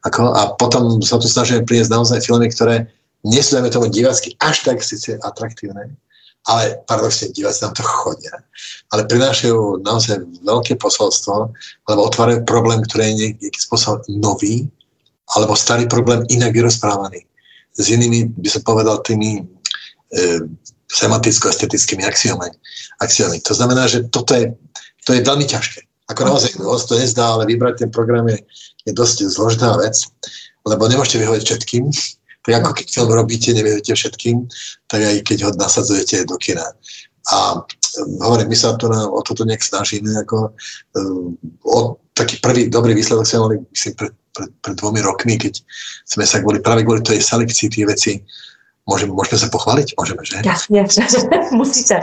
Ako? 0.03 0.35
A 0.35 0.55
potom 0.59 0.99
sa 0.99 1.15
tu 1.15 1.31
snažíme 1.31 1.63
priniesť 1.63 1.91
naozaj 1.91 2.19
filmy, 2.27 2.51
ktoré 2.51 2.91
nie 3.23 3.39
sú, 3.39 3.57
dajme 3.57 3.71
tomu, 3.71 3.87
divacky 3.87 4.35
až 4.43 4.67
tak 4.67 4.83
síce 4.83 5.15
atraktívne, 5.23 5.95
ale 6.47 6.79
paradoxne 6.87 7.31
diváci 7.35 7.63
nám 7.63 7.75
to 7.75 7.83
chodia. 7.83 8.35
Ale 8.95 9.03
prinášajú 9.07 9.83
naozaj 9.83 10.23
veľké 10.47 10.79
posolstvo, 10.79 11.51
lebo 11.91 11.99
otvárajú 12.07 12.47
problém, 12.47 12.79
ktorý 12.87 13.03
je 13.03 13.15
nejaký 13.43 13.59
spôsob 13.59 14.07
nový, 14.07 14.67
alebo 15.35 15.59
starý 15.59 15.91
problém 15.91 16.23
inak 16.31 16.55
vyrozprávaný. 16.55 17.27
S 17.75 17.91
inými, 17.91 18.31
by 18.39 18.47
som 18.47 18.63
povedal, 18.63 19.03
tými 19.03 19.43
e, 19.43 19.43
semanticko-estetickými 20.87 22.03
axiomami. 22.07 22.55
axiomami. 23.03 23.39
To 23.43 23.53
znamená, 23.53 23.87
že 23.87 24.07
toto 24.07 24.35
je, 24.35 24.55
to 25.03 25.13
je 25.13 25.21
veľmi 25.21 25.45
ťažké. 25.45 25.83
Ako 26.07 26.21
naozaj, 26.23 26.55
on 26.63 26.79
to 26.79 26.95
nezdá, 26.95 27.35
ale 27.35 27.43
vybrať 27.43 27.83
ten 27.83 27.91
program 27.91 28.31
je, 28.31 28.39
je 28.87 28.91
dosť 28.95 29.27
zložitá 29.27 29.75
vec, 29.75 29.99
lebo 30.63 30.87
nemôžete 30.87 31.19
vyhovať 31.19 31.41
všetkým. 31.43 31.85
Tak 32.47 32.63
ako 32.63 32.79
keď 32.79 32.87
film 32.87 33.11
robíte, 33.11 33.51
neviete 33.51 33.91
všetkým, 33.91 34.47
tak 34.87 35.03
aj 35.03 35.19
keď 35.19 35.37
ho 35.43 35.51
nasadzujete 35.59 36.23
do 36.23 36.39
kina. 36.39 36.63
A 37.27 37.59
um, 37.59 38.23
hovorím, 38.23 38.47
my 38.47 38.55
sa 38.55 38.79
to 38.79 38.87
na, 38.87 39.03
o 39.03 39.19
toto 39.19 39.43
nejak 39.43 39.59
snažíme, 39.59 40.07
ako 40.23 40.55
um, 40.95 41.35
o 41.67 41.99
taký 42.15 42.39
prvý 42.39 42.71
dobrý 42.71 42.95
výsledok 42.95 43.27
sme 43.27 43.39
mali, 43.43 43.55
myslím, 43.75 43.93
pred, 43.99 44.13
pred, 44.31 44.49
pred 44.63 44.75
dvomi 44.79 45.03
rokmi, 45.03 45.35
keď 45.35 45.59
sme 46.07 46.23
sa 46.23 46.39
kvôli, 46.39 46.63
práve 46.63 46.87
kvôli 46.87 47.03
tej 47.03 47.19
selekcii 47.19 47.67
tých 47.67 47.83
vecí, 47.83 48.13
môžeme, 48.87 49.11
môžeme 49.13 49.37
sa 49.37 49.47
pochváliť? 49.51 49.93
Môžeme, 49.99 50.23
že? 50.23 50.41
Jasne, 50.41 50.87
musíte. 51.59 51.99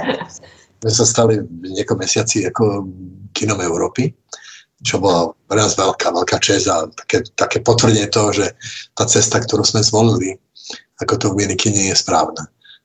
My 0.85 0.91
sa 0.93 1.09
stali 1.09 1.41
v 1.41 1.73
niekom 1.73 1.97
mesiaci 1.97 2.45
ako 2.45 2.87
kinom 3.33 3.59
Európy 3.65 4.13
čo 4.85 5.01
bola 5.01 5.33
pre 5.49 5.57
nás 5.57 5.73
veľká, 5.75 6.13
veľká 6.13 6.37
čest 6.45 6.69
a 6.69 6.85
také, 6.93 7.25
také 7.41 7.65
potvrdenie 7.65 8.05
toho, 8.13 8.37
že 8.37 8.53
tá 8.93 9.09
cesta, 9.09 9.41
ktorú 9.41 9.65
sme 9.65 9.81
zvolili, 9.81 10.37
ako 11.01 11.15
to 11.17 11.27
v 11.33 11.41
Minikine 11.41 11.89
je 11.89 11.97
správna. 11.97 12.45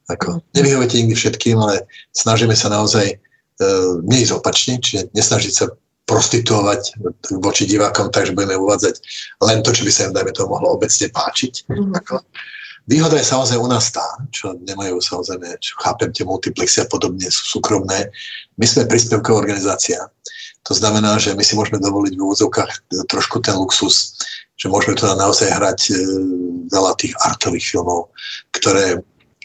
Ako, 0.09 0.41
nevyhovujete 0.55 0.95
nikdy 1.05 1.13
všetkým, 1.13 1.59
ale 1.59 1.85
snažíme 2.15 2.55
sa 2.55 2.71
naozaj 2.71 3.13
e, 3.13 3.15
neísť 4.07 4.33
opačne, 4.33 4.81
čiže 4.81 5.11
nesnažiť 5.13 5.53
sa 5.53 5.69
prostituovať 6.09 6.97
voči 7.37 7.69
divákom 7.69 8.09
tak, 8.09 8.25
že 8.25 8.33
budeme 8.33 8.57
uvádzať 8.57 8.95
len 9.45 9.61
to, 9.61 9.69
čo 9.69 9.85
by 9.85 9.91
sa 9.93 10.09
im, 10.09 10.15
dajme 10.17 10.33
to, 10.33 10.49
mohlo 10.49 10.73
obecne 10.73 11.05
páčiť. 11.13 11.69
Mm-hmm. 11.69 11.93
Ako, 12.01 12.25
výhoda 12.87 13.17
je 13.17 13.27
samozrejme 13.27 13.65
u 13.65 13.69
nás 13.69 13.91
tá, 13.91 14.05
čo 14.29 14.55
nemajú 14.63 15.01
samozrejme, 15.01 15.59
čo 15.59 15.73
chápem, 15.81 16.13
tie 16.13 16.23
multiplexy 16.23 16.83
a 16.83 16.89
podobne 16.89 17.27
sú 17.27 17.59
súkromné. 17.59 18.13
My 18.55 18.65
sme 18.69 18.87
príspevková 18.87 19.43
organizácia, 19.43 19.99
to 20.63 20.73
znamená, 20.77 21.17
že 21.17 21.33
my 21.33 21.43
si 21.43 21.57
môžeme 21.57 21.81
dovoliť 21.81 22.13
v 22.13 22.23
úvodzovkách 22.23 22.71
trošku 23.09 23.41
ten 23.41 23.55
luxus, 23.57 24.19
že 24.59 24.67
môžeme 24.67 24.99
teda 24.99 25.15
naozaj 25.15 25.49
hrať 25.49 25.79
e, 25.89 25.93
veľa 26.67 26.91
tých 26.99 27.15
artových 27.23 27.63
filmov, 27.63 28.11
ktoré 28.51 28.99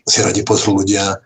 si 0.04 0.18
radi 0.20 0.42
pozrú 0.42 0.82
ľudia, 0.82 1.16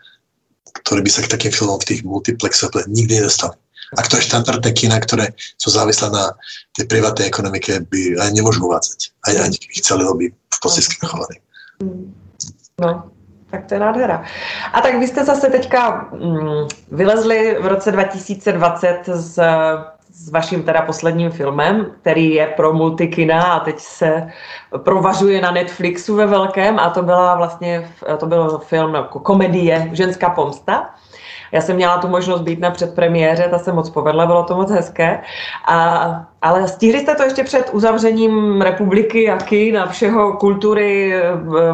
ktorí 0.85 1.01
by 1.03 1.11
sa 1.11 1.25
k 1.25 1.33
takým 1.33 1.53
filmom 1.53 1.81
v 1.81 1.89
tých 1.89 2.01
multiplexoch 2.05 2.71
nikdy 2.87 3.19
nedostali. 3.19 3.57
A 3.97 4.05
to 4.05 4.21
je 4.21 4.29
štandardné 4.29 4.71
kina, 4.77 5.01
ktoré 5.01 5.33
sú 5.57 5.73
závislé 5.73 6.13
na 6.13 6.37
tej 6.77 6.85
privátnej 6.93 7.33
ekonomike, 7.33 7.81
by 7.89 8.21
aj 8.21 8.31
nemôžu 8.37 8.69
uvádzať. 8.69 9.17
Aj, 9.25 9.35
ani 9.41 9.57
keby 9.57 9.75
chceli, 9.81 10.03
by 10.05 10.27
v 10.29 10.59
podstate 10.61 10.85
skrychovaní. 10.93 11.41
No, 12.81 13.03
tak 13.51 13.67
to 13.67 13.75
je 13.75 13.81
nádhera. 13.81 14.25
A 14.73 14.81
tak 14.81 14.95
vy 14.95 15.07
jste 15.07 15.25
zase 15.25 15.51
teďka 15.51 16.09
mm, 16.13 16.69
vylezli 16.91 17.57
v 17.61 17.67
roce 17.67 17.93
2020 17.93 19.03
s, 19.07 19.41
s 20.13 20.31
vaším 20.31 20.63
teda 20.63 20.83
posledním 20.83 21.31
filmem, 21.31 21.87
který 22.01 22.35
je 22.35 22.47
pro 22.47 22.73
multikina 22.73 23.43
a 23.53 23.61
teď 23.61 23.79
se 23.79 24.29
provažuje 24.79 25.41
na 25.41 25.51
Netflixu 25.51 26.17
ve 26.17 26.27
velkém 26.27 26.79
a 26.79 26.91
to 26.91 27.03
byla 27.03 27.35
vlastně, 27.37 27.91
to 28.19 28.27
byl 28.27 28.59
film 28.59 28.97
komedie 29.23 29.91
Ženská 29.93 30.31
pomsta. 30.31 30.91
Já 31.53 31.61
jsem 31.61 31.77
měla 31.77 31.99
tu 31.99 32.09
možnost 32.09 32.41
být 32.41 32.61
na 32.61 32.71
předpremiéře, 32.71 33.49
ta 33.51 33.59
se 33.59 33.73
moc 33.73 33.91
povedla, 33.91 34.27
bylo 34.27 34.43
to 34.45 34.57
moc 34.57 34.71
hezké. 34.71 35.21
A, 35.69 35.77
ale 36.43 36.69
stihli 36.69 37.01
jste 37.01 37.15
to 37.15 37.23
ještě 37.23 37.45
před 37.45 37.71
uzavřením 37.73 38.61
republiky 38.61 39.31
a 39.31 39.37
kin 39.37 39.79
a 39.79 39.87
všeho 39.87 40.37
kultury 40.37 41.15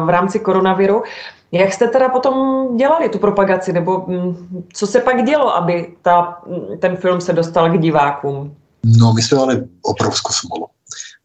v, 0.05 0.09
rámci 0.09 0.39
koronaviru. 0.39 1.03
Jak 1.51 1.73
jste 1.73 1.87
teda 1.87 2.09
potom 2.09 2.67
dělali 2.77 3.09
tu 3.09 3.19
propagaci, 3.19 3.73
nebo 3.73 4.03
mm, 4.07 4.63
co 4.73 4.87
se 4.87 4.99
pak 4.99 5.25
dělo, 5.25 5.55
aby 5.55 5.93
ta, 6.01 6.37
mm, 6.47 6.77
ten 6.79 6.97
film 6.97 7.21
se 7.21 7.33
dostal 7.33 7.69
k 7.69 7.81
divákům? 7.81 8.55
No, 8.85 9.13
my 9.13 9.21
jsme 9.21 9.37
mali 9.37 9.63
obrovskou 9.81 10.33
smolu. 10.33 10.67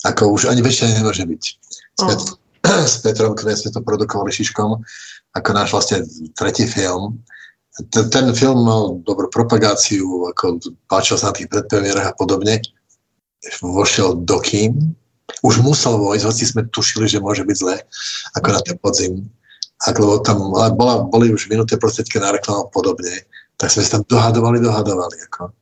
Ako 0.01 0.33
už 0.33 0.49
ani 0.49 0.65
väčšia 0.65 0.97
nemôže 0.97 1.29
byť. 1.29 1.43
S, 2.01 2.03
Pet- 2.09 2.33
oh. 2.65 2.89
s 2.93 3.05
Petrom, 3.05 3.37
ktoré 3.37 3.53
sme 3.53 3.69
to 3.69 3.85
produkovali 3.85 4.33
Šiškom, 4.33 4.81
ako 5.37 5.51
náš 5.53 5.69
vlastne 5.77 6.09
tretí 6.33 6.65
film. 6.65 7.21
Ten, 7.95 8.11
ten 8.11 8.27
film 8.35 8.67
mal 8.67 8.99
dobrú 9.07 9.31
propagáciu, 9.31 10.27
ako 10.35 10.59
páčil 10.91 11.17
sa 11.17 11.31
na 11.31 11.37
tých 11.39 11.49
predpremierach 11.49 12.11
a 12.11 12.17
podobne. 12.19 12.59
Vošiel 13.63 14.27
do 14.27 14.43
kín. 14.43 14.97
Už 15.47 15.63
musel 15.63 15.95
vojsť, 15.95 16.27
hoci 16.27 16.45
sme 16.45 16.67
tušili, 16.75 17.07
že 17.07 17.23
môže 17.23 17.47
byť 17.47 17.57
zle, 17.57 17.79
ako 18.35 18.49
na 18.51 18.61
ten 18.67 18.77
podzim 18.83 19.31
ak 19.89 19.97
lebo 19.97 20.21
tam 20.21 20.53
bola, 20.53 21.09
boli 21.09 21.33
už 21.33 21.49
minuté 21.49 21.81
prostriedky 21.81 22.21
na 22.21 22.37
reklamu 22.37 22.69
podobne, 22.69 23.25
tak 23.57 23.73
sme 23.73 23.81
sa 23.81 23.97
tam 23.97 24.05
dohadovali, 24.13 24.61
dohadovali. 24.61 25.17
Ako. 25.31 25.57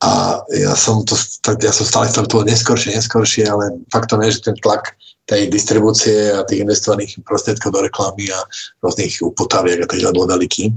A 0.00 0.40
ja 0.56 0.72
som, 0.72 1.04
to, 1.04 1.16
tak 1.44 1.60
ja 1.60 1.72
som 1.72 1.84
stále 1.84 2.08
to 2.08 2.24
bolo 2.24 2.48
neskôršie, 2.48 2.96
neskôršie, 2.96 3.44
ale 3.44 3.76
faktom 3.92 4.24
je, 4.24 4.40
že 4.40 4.52
ten 4.52 4.56
tlak 4.64 4.96
tej 5.28 5.52
distribúcie 5.52 6.32
a 6.32 6.46
tých 6.48 6.64
investovaných 6.64 7.20
prostriedkov 7.26 7.76
do 7.76 7.84
reklamy 7.84 8.30
a 8.32 8.40
rôznych 8.80 9.20
upotaviek 9.20 9.84
a 9.84 9.90
teda 9.90 10.16
bol 10.16 10.24
veľký. 10.24 10.72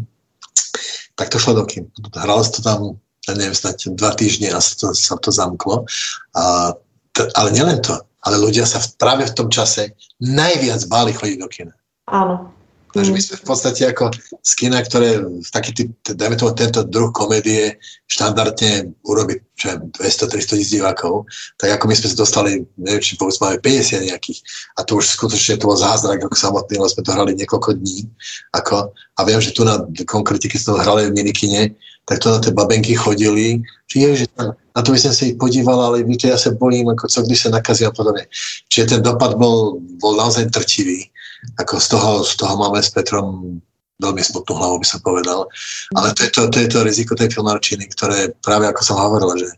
Tak 1.16 1.30
to 1.30 1.42
šlo 1.42 1.58
do 1.60 1.66
kým. 1.68 1.90
Hralo 2.16 2.44
sa 2.44 2.52
to 2.56 2.62
tam, 2.64 2.80
ja 3.28 3.34
neviem, 3.36 3.56
snať 3.56 3.96
dva 3.96 4.16
týždne 4.16 4.52
a 4.54 4.60
sa 4.60 4.74
to, 4.80 4.88
sa 4.96 5.16
to 5.20 5.30
zamklo. 5.32 5.88
A, 6.36 6.76
t- 7.16 7.32
ale 7.36 7.50
nielen 7.52 7.80
to, 7.84 7.96
ale 8.24 8.36
ľudia 8.40 8.68
sa 8.68 8.80
v, 8.80 8.88
práve 9.00 9.24
v 9.28 9.36
tom 9.36 9.48
čase 9.52 9.96
najviac 10.20 10.84
báli 10.92 11.12
chodiť 11.16 11.38
do 11.40 11.48
kina. 11.48 11.74
Áno. 12.10 12.59
Takže 12.90 13.12
my 13.14 13.22
sme 13.22 13.36
v 13.38 13.46
podstate 13.46 13.82
ako 13.86 14.10
z 14.42 14.52
kina, 14.58 14.82
ktoré 14.82 15.22
taký 15.54 15.72
typ, 15.78 15.90
dajme 16.10 16.34
tomu 16.34 16.58
tento 16.58 16.82
druh 16.82 17.14
komédie 17.14 17.78
štandardne 18.10 18.90
urobí 19.06 19.38
200-300 19.62 20.58
tisíc 20.58 20.74
divákov, 20.74 21.30
tak 21.62 21.78
ako 21.78 21.86
my 21.86 21.94
sme 21.94 22.08
sa 22.10 22.18
dostali, 22.18 22.66
neviem, 22.82 23.04
či 23.04 23.14
povedzme 23.14 23.54
máme 23.54 23.60
50 23.62 24.10
nejakých 24.10 24.40
a 24.74 24.82
to 24.82 24.98
už 24.98 25.06
skutočne 25.06 25.62
to 25.62 25.70
bol 25.70 25.78
zázrak 25.78 26.18
ako 26.26 26.34
samotný, 26.34 26.82
lebo 26.82 26.90
sme 26.90 27.06
to 27.06 27.14
hrali 27.14 27.32
niekoľko 27.38 27.70
dní. 27.78 28.10
Ako, 28.58 28.90
a 28.90 29.20
viem, 29.22 29.38
že 29.38 29.54
tu 29.54 29.62
na 29.62 29.86
konkrétne, 30.10 30.50
keď 30.50 30.58
sme 30.58 30.70
to 30.74 30.82
hrali 30.82 31.02
v 31.14 31.16
minikine, 31.16 31.62
tak 32.10 32.26
to 32.26 32.34
na 32.34 32.42
tie 32.42 32.50
babenky 32.50 32.98
chodili, 32.98 33.62
že 33.86 33.98
je, 34.02 34.12
že 34.26 34.28
tam, 34.34 34.58
na 34.80 34.86
to 34.88 34.96
by 34.96 35.00
som 35.04 35.12
sa 35.12 35.28
ich 35.28 35.36
podíval, 35.36 35.76
ale 35.76 36.08
víte, 36.08 36.32
ja 36.32 36.40
sa 36.40 36.56
bojím, 36.56 36.96
ako 36.96 37.12
co, 37.12 37.20
když 37.28 37.40
sa 37.44 37.50
nakazí 37.52 37.84
a 37.84 37.92
podobne. 37.92 38.32
Čiže 38.72 38.96
ten 38.96 39.02
dopad 39.04 39.36
bol, 39.36 39.76
bol 40.00 40.16
naozaj 40.16 40.48
trčivý 40.56 41.12
ako 41.60 41.84
z 41.84 41.88
toho, 41.92 42.12
z 42.24 42.34
toho 42.40 42.56
máme 42.56 42.80
s 42.80 42.96
Petrom 42.96 43.60
veľmi 44.00 44.24
smutnú 44.24 44.56
hlavu, 44.56 44.80
by 44.80 44.88
som 44.88 45.04
povedal. 45.04 45.52
Ale 46.00 46.16
to 46.16 46.24
je 46.24 46.32
to, 46.32 46.42
to, 46.48 46.58
je 46.64 46.70
to 46.72 46.80
riziko 46.88 47.12
tej 47.20 47.28
filmarčiny, 47.36 47.92
ktoré 47.92 48.32
práve 48.40 48.72
ako 48.72 48.82
som 48.88 48.96
hovoril, 48.96 49.36
že 49.36 49.52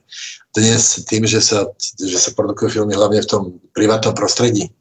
dnes 0.58 1.06
tým, 1.06 1.30
že 1.30 1.38
sa, 1.38 1.70
že 2.02 2.18
sa 2.18 2.34
produkujú 2.34 2.82
filmy 2.82 2.98
hlavne 2.98 3.22
v 3.22 3.30
tom 3.30 3.44
privátnom 3.78 4.18
prostredí, 4.18 4.74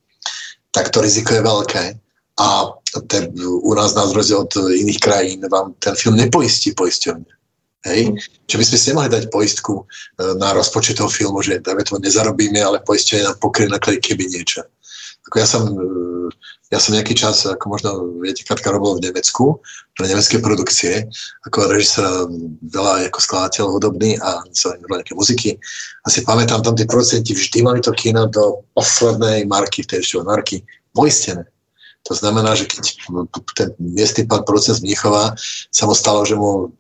tak 0.73 0.89
to 0.89 1.05
riziko 1.05 1.37
je 1.37 1.45
veľké. 1.45 1.85
A 2.41 2.73
ten, 3.13 3.29
u 3.37 3.73
nás 3.77 3.93
na 3.93 4.09
rozdiel 4.09 4.49
od 4.49 4.53
iných 4.57 5.01
krajín 5.05 5.45
vám 5.53 5.77
ten 5.77 5.93
film 5.93 6.17
nepoistí 6.17 6.73
poisťovne. 6.73 7.29
Hej? 7.87 8.13
Čo 8.45 8.61
by 8.61 8.65
sme 8.67 8.77
si 8.77 8.87
nemali 8.93 9.09
dať 9.09 9.33
poistku 9.33 9.83
e, 9.83 9.85
na 10.37 10.53
rozpočet 10.53 11.01
toho 11.01 11.09
filmu, 11.09 11.41
že 11.41 11.65
dáme 11.65 11.81
to 11.81 11.97
nezarobíme, 11.97 12.61
ale 12.61 12.85
poisťovne 12.85 13.25
nám 13.25 13.37
pokrie 13.41 13.73
nakladí 13.73 14.01
keby 14.05 14.29
niečo. 14.29 14.67
Ako 15.29 15.35
ja 15.41 15.47
som 15.49 15.63
e, 15.65 16.11
ja 16.71 16.79
som 16.79 16.95
nejaký 16.95 17.19
čas, 17.19 17.43
ako 17.51 17.67
možno 17.67 17.91
viete, 18.23 18.47
Katka 18.47 18.71
robil 18.71 19.03
v 19.03 19.11
Nemecku, 19.11 19.59
pre 19.99 20.07
nemecké 20.07 20.39
produkcie, 20.39 21.03
ako 21.43 21.67
režisér, 21.67 22.31
veľa 22.63 23.11
ako 23.11 23.19
skladateľ 23.19 23.65
hudobný 23.75 24.15
a 24.23 24.39
sa 24.55 24.79
nejaké 24.79 25.19
muziky. 25.19 25.59
A 26.07 26.15
si 26.15 26.23
pamätám, 26.23 26.63
tam 26.63 26.79
tí 26.79 26.87
producenti 26.87 27.35
vždy 27.35 27.67
mali 27.67 27.83
to 27.83 27.91
kino 27.91 28.31
do 28.31 28.63
poslednej 28.79 29.51
marky, 29.51 29.83
tej 29.83 30.07
ešte 30.07 30.23
marky, 30.23 30.63
poistené. 30.95 31.43
To 32.07 32.15
znamená, 32.15 32.55
že 32.55 32.71
keď 32.71 32.85
ten 33.59 33.69
miestny 33.83 34.25
pán 34.25 34.47
producent 34.47 34.79
z 34.79 34.87
Mníchova 34.87 35.35
sa 35.75 35.85
mu 35.91 35.93
stalo, 35.93 36.23
že 36.23 36.39
mu 36.39 36.71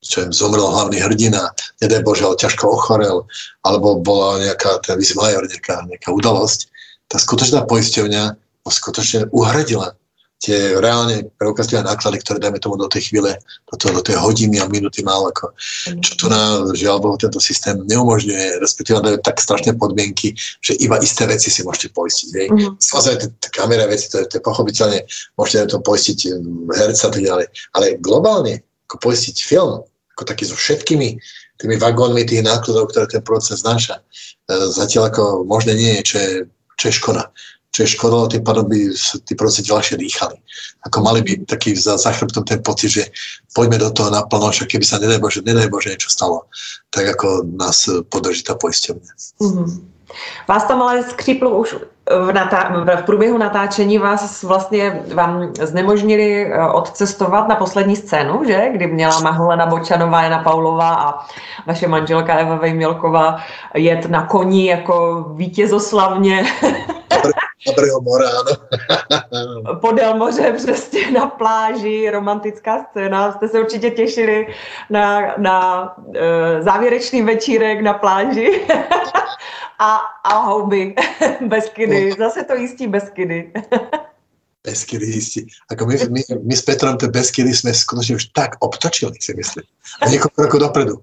čo 0.00 0.24
im 0.24 0.32
zomrel 0.32 0.64
hlavný 0.64 1.00
hrdina, 1.00 1.52
nedaj 1.84 2.00
Bože, 2.02 2.24
ale 2.24 2.40
ťažko 2.40 2.64
ochorel, 2.72 3.28
alebo 3.64 4.00
bola 4.00 4.40
nejaká, 4.40 4.80
ten 4.80 4.96
major, 5.16 5.44
nejaká, 5.44 5.84
nejaká 5.86 6.10
udalosť, 6.12 6.72
tá 7.10 7.20
skutočná 7.20 7.68
poisťovňa 7.68 8.38
skutočne 8.70 9.26
uhradila 9.34 9.98
tie 10.40 10.80
reálne 10.80 11.28
preukazovateľné 11.36 11.84
náklady, 11.84 12.16
ktoré 12.24 12.38
dajme 12.40 12.58
tomu 12.64 12.80
do 12.80 12.88
tej 12.88 13.12
chvíle, 13.12 13.36
do, 13.68 13.76
toho, 13.76 14.00
do 14.00 14.00
tej 14.00 14.16
hodiny 14.16 14.56
a 14.56 14.72
minúty 14.72 15.04
mal, 15.04 15.28
ako, 15.28 15.52
čo 16.00 16.12
tu 16.16 16.32
na, 16.32 16.64
žiaľ 16.72 17.04
Bohu, 17.04 17.20
tento 17.20 17.36
systém 17.36 17.76
neumožňuje, 17.84 18.56
respektíve 18.56 19.04
dajú 19.04 19.20
tak 19.20 19.36
strašné 19.36 19.76
podmienky, 19.76 20.32
že 20.64 20.80
iba 20.80 20.96
isté 20.96 21.28
veci 21.28 21.52
si 21.52 21.60
môžete 21.60 21.92
poistiť. 21.92 22.28
Mm-hmm. 22.32 22.72
Samozrejme, 22.80 23.16
tie 23.36 23.50
kamera 23.52 23.84
veci, 23.84 24.08
to 24.08 24.24
je, 24.24 24.32
to 24.32 24.40
je 24.40 24.42
pochopiteľne, 24.48 25.04
môžete 25.36 25.76
to 25.76 25.78
poistiť 25.84 26.18
herca 26.72 27.04
a 27.04 27.12
tak 27.12 27.20
ďalej. 27.20 27.46
Ale 27.76 28.00
globálne, 28.00 28.64
ako 28.88 28.96
poistiť 29.12 29.44
film, 29.44 29.84
ako 30.20 30.28
taký 30.28 30.44
so 30.44 30.52
všetkými 30.52 31.16
tými 31.56 31.76
vagónmi 31.80 32.28
tých 32.28 32.44
nákladov, 32.44 32.92
ktoré 32.92 33.08
ten 33.08 33.24
proces 33.24 33.64
znáša. 33.64 33.96
E, 33.96 34.02
zatiaľ 34.68 35.08
ako 35.08 35.24
možné 35.48 35.72
nie 35.72 35.92
je, 36.00 36.02
čo 36.04 36.16
je, 36.20 36.32
čo 36.76 36.84
je 36.92 36.94
škoda. 37.00 37.24
Čo 37.72 37.86
je 37.86 37.92
škoda, 37.96 38.28
tým 38.28 38.44
pádom 38.44 38.68
by 38.68 38.92
tí 39.24 39.32
proces 39.32 39.64
ďalšie 39.64 39.96
dýchali. 39.96 40.36
Ako 40.84 41.00
mali 41.00 41.24
by 41.24 41.48
taký 41.48 41.72
za, 41.72 41.96
za 41.96 42.12
chrbtom 42.12 42.44
ten 42.44 42.60
pocit, 42.60 42.92
že 42.92 43.04
poďme 43.56 43.80
do 43.80 43.88
toho 43.88 44.12
naplno, 44.12 44.52
však 44.52 44.76
keby 44.76 44.84
sa 44.84 45.00
nedaj 45.00 45.24
Bože, 45.24 45.40
nedaj 45.40 45.72
Bože 45.72 45.88
niečo 45.88 46.12
stalo, 46.12 46.50
tak 46.92 47.16
ako 47.16 47.48
nás 47.56 47.88
podrží 48.12 48.44
tá 48.44 48.58
poisťovňa. 48.60 49.12
Mm-hmm. 49.40 49.68
Vás 50.50 50.66
tam 50.66 50.82
ale 50.82 51.06
skříplo 51.06 51.54
už 51.62 51.74
v, 52.10 52.32
natá- 52.32 52.96
v 52.96 53.02
průběhu 53.02 53.38
natáčení 53.38 53.98
vás 53.98 54.42
vlastně 54.42 55.02
vám 55.14 55.52
znemožnili 55.60 56.46
eh, 56.46 56.66
odcestovat 56.66 57.48
na 57.48 57.54
poslední 57.56 57.96
scénu, 57.96 58.44
že? 58.46 58.68
Kdy 58.72 58.86
měla 58.86 59.20
Maholena 59.20 59.66
Bočanová, 59.66 60.22
Jana 60.22 60.42
Paulová 60.42 60.94
a 60.94 61.18
vaše 61.66 61.88
manželka 61.88 62.34
Eva 62.34 62.56
Vejmělková 62.56 63.36
jet 63.74 64.06
na 64.06 64.26
koni 64.26 64.66
jako 64.66 65.26
vítězoslavně. 65.34 66.44
Dobrého 67.66 68.00
mora, 68.00 68.28
ano. 68.28 68.52
Podél 69.80 70.16
moře 70.16 70.52
přesně 70.52 71.10
na 71.10 71.26
pláži, 71.26 72.10
romantická 72.10 72.84
scéna. 72.90 73.32
Jste 73.32 73.48
se 73.48 73.60
určitě 73.60 73.90
těšili 73.90 74.46
na, 74.90 75.34
na 75.38 75.92
uh, 75.96 76.14
závěrečný 76.60 77.22
večírek 77.22 77.80
na 77.80 77.94
pláži. 77.94 78.66
a, 79.78 79.96
a 80.24 80.34
houby, 80.38 80.94
Beskydy, 81.40 82.10
no. 82.10 82.16
zase 82.18 82.44
to 82.44 82.54
jistí 82.54 82.86
Beskydy. 82.86 83.52
Beskydy 84.60 85.06
jistí. 85.08 85.48
Ako 85.72 85.88
my, 85.88 85.96
my, 86.12 86.20
my 86.44 86.54
s 86.54 86.60
Petrom 86.60 87.00
tie 87.00 87.08
Beskydy 87.08 87.48
sme 87.56 87.72
skutočne 87.72 88.20
už 88.20 88.36
tak 88.36 88.60
obtočili, 88.60 89.16
si 89.16 89.32
myslím. 89.32 89.64
A 90.04 90.12
niekoľko 90.12 90.36
rokov 90.36 90.60
dopredu. 90.60 90.94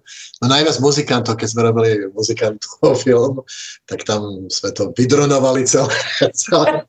No 0.42 0.46
najviac 0.46 0.78
muzikantov, 0.78 1.42
keď 1.42 1.48
sme 1.50 1.62
robili 1.66 2.06
muzikantov 2.14 3.02
film, 3.02 3.42
tak 3.90 4.06
tam 4.06 4.46
sme 4.54 4.70
to 4.78 4.94
vydronovali 4.94 5.66
celé. 5.66 5.90
celé. 6.38 6.86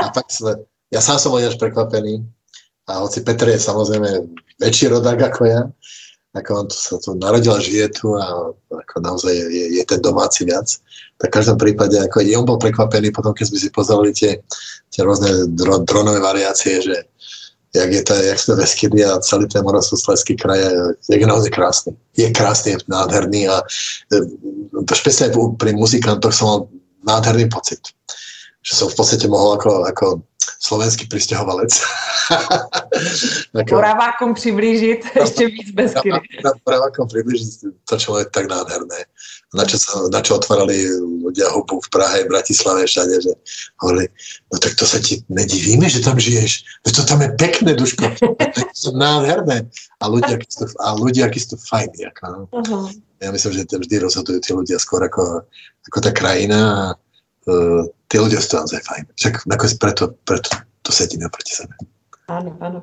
A 0.00 0.08
pak 0.08 0.32
sme, 0.32 0.64
ja 0.88 1.04
sám 1.04 1.20
som 1.20 1.36
bol 1.36 1.44
prekvapený. 1.44 2.24
A 2.86 3.02
hoci 3.02 3.20
Petr 3.20 3.50
je 3.50 3.60
samozrejme 3.60 4.30
väčší 4.62 4.88
rodák 4.94 5.20
ako 5.34 5.42
ja, 5.44 5.66
ako 6.36 6.50
on 6.52 6.66
tu 6.68 6.76
sa 6.76 6.96
tu 7.00 7.16
narodil 7.16 7.56
žije 7.56 7.86
tu 7.96 8.12
a 8.12 8.52
ako 8.68 8.96
naozaj 9.00 9.32
je, 9.32 9.64
je 9.80 9.84
ten 9.88 10.00
domáci 10.04 10.44
viac. 10.44 10.68
Tak 11.16 11.32
v 11.32 11.36
každom 11.40 11.56
prípade, 11.56 11.96
ako 11.96 12.20
i 12.20 12.36
on 12.36 12.44
bol 12.44 12.60
prekvapený 12.60 13.08
potom, 13.08 13.32
keď 13.32 13.48
sme 13.48 13.58
si 13.58 13.68
pozreli 13.72 14.12
tie, 14.12 14.44
tie 14.92 15.00
rôzne 15.00 15.48
dro, 15.56 15.80
dronové 15.80 16.20
variácie, 16.20 16.84
že 16.84 17.08
jak, 17.72 17.90
je 17.92 18.02
to, 18.04 18.14
jak 18.14 18.38
sú 18.38 18.46
to 18.52 18.56
Veskydy 18.60 19.00
a 19.04 19.20
celý 19.20 19.48
ten 19.48 19.64
Moravskoslezský 19.64 20.36
kraj 20.36 20.60
je, 20.60 20.72
je 21.16 21.26
naozaj 21.26 21.52
krásny. 21.52 21.92
Je 22.16 22.28
krásny, 22.32 22.76
je 22.76 22.78
nádherný 22.88 23.48
a 23.48 23.64
e, 24.12 24.16
špeciálne 24.92 25.56
pri 25.56 25.72
muzikantoch 25.76 26.32
som 26.32 26.46
mal 26.48 26.60
nádherný 27.04 27.48
pocit. 27.48 27.80
Že 28.64 28.72
som 28.72 28.86
v 28.92 28.96
podstate 28.96 29.26
mohol 29.28 29.56
ako, 29.56 29.72
ako 29.88 30.06
slovenský 30.60 31.06
pristahovalec. 31.06 31.70
Moravákom 33.70 34.34
přiblížit 34.34 35.04
ještě 35.20 35.46
víc 35.46 35.70
Beskydy. 35.70 36.18
Moravákom 36.66 37.08
přiblížit 37.08 37.54
to, 37.84 37.96
čo 37.96 38.18
je 38.18 38.24
tak 38.24 38.48
nádherné. 38.48 39.04
Na 39.54 39.64
čo, 39.64 39.78
sa, 39.78 40.10
na 40.12 40.20
čo 40.20 40.36
otvárali 40.36 40.84
ľudia 41.22 41.48
hubu 41.54 41.80
v 41.80 41.88
Prahe, 41.88 42.26
v 42.26 42.34
Bratislave, 42.34 42.84
všade, 42.84 43.22
že 43.22 43.32
hovorili, 43.78 44.10
no 44.52 44.58
tak 44.58 44.74
to 44.74 44.84
sa 44.84 44.98
ti 44.98 45.22
nedivíme, 45.32 45.86
že 45.86 46.02
tam 46.02 46.18
žiješ. 46.18 46.82
No 46.84 46.90
to 46.92 47.02
tam 47.06 47.22
je 47.22 47.30
pekné, 47.38 47.72
Duško. 47.72 48.10
To 48.76 48.92
je 48.92 48.92
nádherné. 48.92 49.64
A 50.02 50.04
ľudia, 50.12 50.36
a 50.84 50.92
ľudia, 50.92 51.26
aký 51.26 51.40
sú 51.40 51.56
fajní. 51.56 52.04
Ako, 52.12 52.24
no. 52.28 52.40
uh-huh. 52.52 52.92
Ja 53.24 53.32
myslím, 53.32 53.56
že 53.56 53.64
vždy 53.64 53.96
rozhodujú 54.04 54.38
tí 54.44 54.52
ľudia 54.52 54.76
skôr 54.76 55.00
ako, 55.08 55.48
ako 55.88 55.98
tá 56.04 56.12
krajina 56.12 56.60
a 56.60 56.84
uh, 57.48 57.88
tí 58.08 58.16
ľudia 58.18 58.40
sú 58.40 58.48
to 58.48 58.56
naozaj 58.62 58.80
fajn. 58.86 59.04
Však 59.14 59.34
nakoniec 59.46 59.74
preto, 59.78 60.04
preto 60.24 60.50
to 60.82 60.90
sedíme 60.92 61.26
proti 61.30 61.52
sebe. 61.54 61.74
Áno, 62.26 62.50
áno. 62.60 62.82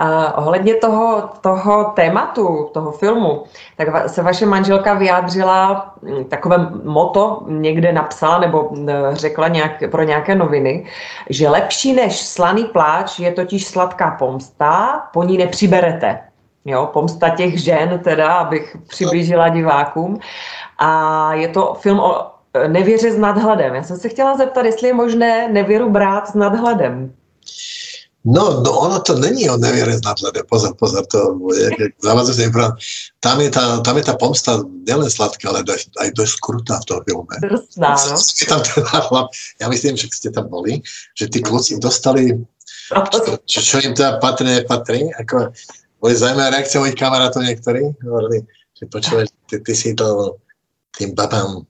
A 0.00 0.32
ohledně 0.38 0.74
toho, 0.74 1.30
toho 1.40 1.84
tématu, 1.84 2.70
toho 2.72 2.92
filmu, 2.92 3.44
tak 3.76 4.08
se 4.08 4.22
vaše 4.22 4.46
manželka 4.46 4.94
vyjádřila, 4.94 5.94
hm, 6.02 6.24
takové 6.24 6.70
moto 6.84 7.42
někde 7.48 7.92
napsala 7.92 8.38
nebo 8.38 8.70
hm, 8.72 8.88
řekla 9.12 9.48
nějak, 9.48 9.90
pro 9.90 10.02
nějaké 10.02 10.34
noviny, 10.34 10.86
že 11.30 11.48
lepší 11.48 11.92
než 11.92 12.20
slaný 12.20 12.64
pláč 12.64 13.18
je 13.18 13.32
totiž 13.32 13.66
sladká 13.66 14.10
pomsta, 14.10 15.02
po 15.12 15.22
ní 15.24 15.38
nepřiberete. 15.38 16.18
Jo, 16.64 16.90
pomsta 16.92 17.28
těch 17.28 17.62
žen, 17.62 18.00
teda, 18.04 18.32
abych 18.32 18.76
přiblížila 18.88 19.48
divákům. 19.48 20.18
A 20.78 21.34
je 21.34 21.48
to 21.48 21.74
film 21.80 22.00
o 22.00 22.39
nevěře 22.68 23.12
s 23.12 23.18
nadhledem. 23.18 23.74
Já 23.74 23.82
jsem 23.82 23.96
se 23.96 24.08
chtěla 24.08 24.36
zeptat, 24.36 24.64
jestli 24.64 24.88
je 24.88 24.94
možné 24.94 25.48
nevěru 25.48 25.90
brát 25.90 26.28
s 26.28 26.34
nadhledem. 26.34 27.14
No, 28.24 28.60
no 28.60 28.78
ono 28.78 29.00
to 29.00 29.16
není 29.16 29.48
o 29.48 29.56
neviere 29.56 29.96
s 29.96 30.04
nadhľadem. 30.04 30.44
Pozor, 30.44 30.76
pozor, 30.76 31.08
to 31.08 31.40
je 31.56 31.88
zavadzujúce 32.04 32.52
Tam 33.20 33.40
je, 33.40 33.48
tá, 33.48 33.80
tam 33.80 33.96
je 33.96 34.04
tá 34.04 34.14
pomsta 34.20 34.60
nielen 34.84 35.08
sladká, 35.08 35.48
ale 35.48 35.64
aj, 35.64 35.88
aj 35.96 36.08
dosť 36.12 36.36
krutá 36.44 36.76
v 36.84 36.84
tom 36.84 37.00
filme. 37.08 37.34
Drsná, 37.40 37.96
no. 37.96 38.20
Tam 38.44 38.60
ten 38.60 38.84
ja 39.56 39.66
myslím, 39.72 39.96
že 39.96 40.12
ste 40.12 40.28
tam 40.28 40.52
boli, 40.52 40.84
že 41.16 41.32
tí 41.32 41.40
kluci 41.40 41.80
dostali, 41.80 42.36
čo, 42.92 43.40
čo, 43.48 43.60
čo 43.64 43.76
im 43.88 43.96
teda 43.96 44.20
patrí, 44.20 44.52
nepatrí. 44.52 45.08
Ako, 45.16 45.56
boli 46.04 46.12
zaujímavé 46.12 46.60
reakcie 46.60 46.76
mojich 46.76 47.00
kamarátov 47.00 47.40
niektorí. 47.40 47.88
Hovorili, 48.04 48.44
že 48.76 48.84
počúvaj, 48.84 49.32
ty, 49.48 49.64
ty 49.64 49.72
si 49.72 49.96
to 49.96 50.36
tým 50.92 51.16
babám 51.16 51.64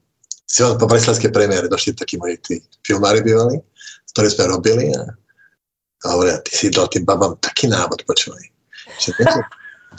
si 0.51 0.67
po 0.67 0.87
breslavskej 0.91 1.31
premiére 1.31 1.71
došli 1.71 1.95
takí 1.95 2.19
moji 2.19 2.35
tí 2.43 2.55
filmári 2.83 3.23
bývali, 3.23 3.63
s 4.03 4.11
ktorými 4.11 4.35
sme 4.35 4.45
robili 4.51 4.85
a, 4.99 5.07
a 6.03 6.07
hovoria, 6.11 6.43
ty 6.43 6.51
si 6.51 6.67
dal 6.75 6.91
tým 6.91 7.07
babám 7.07 7.39
taký 7.39 7.71
návod, 7.71 8.03
počúvaj. 8.03 8.43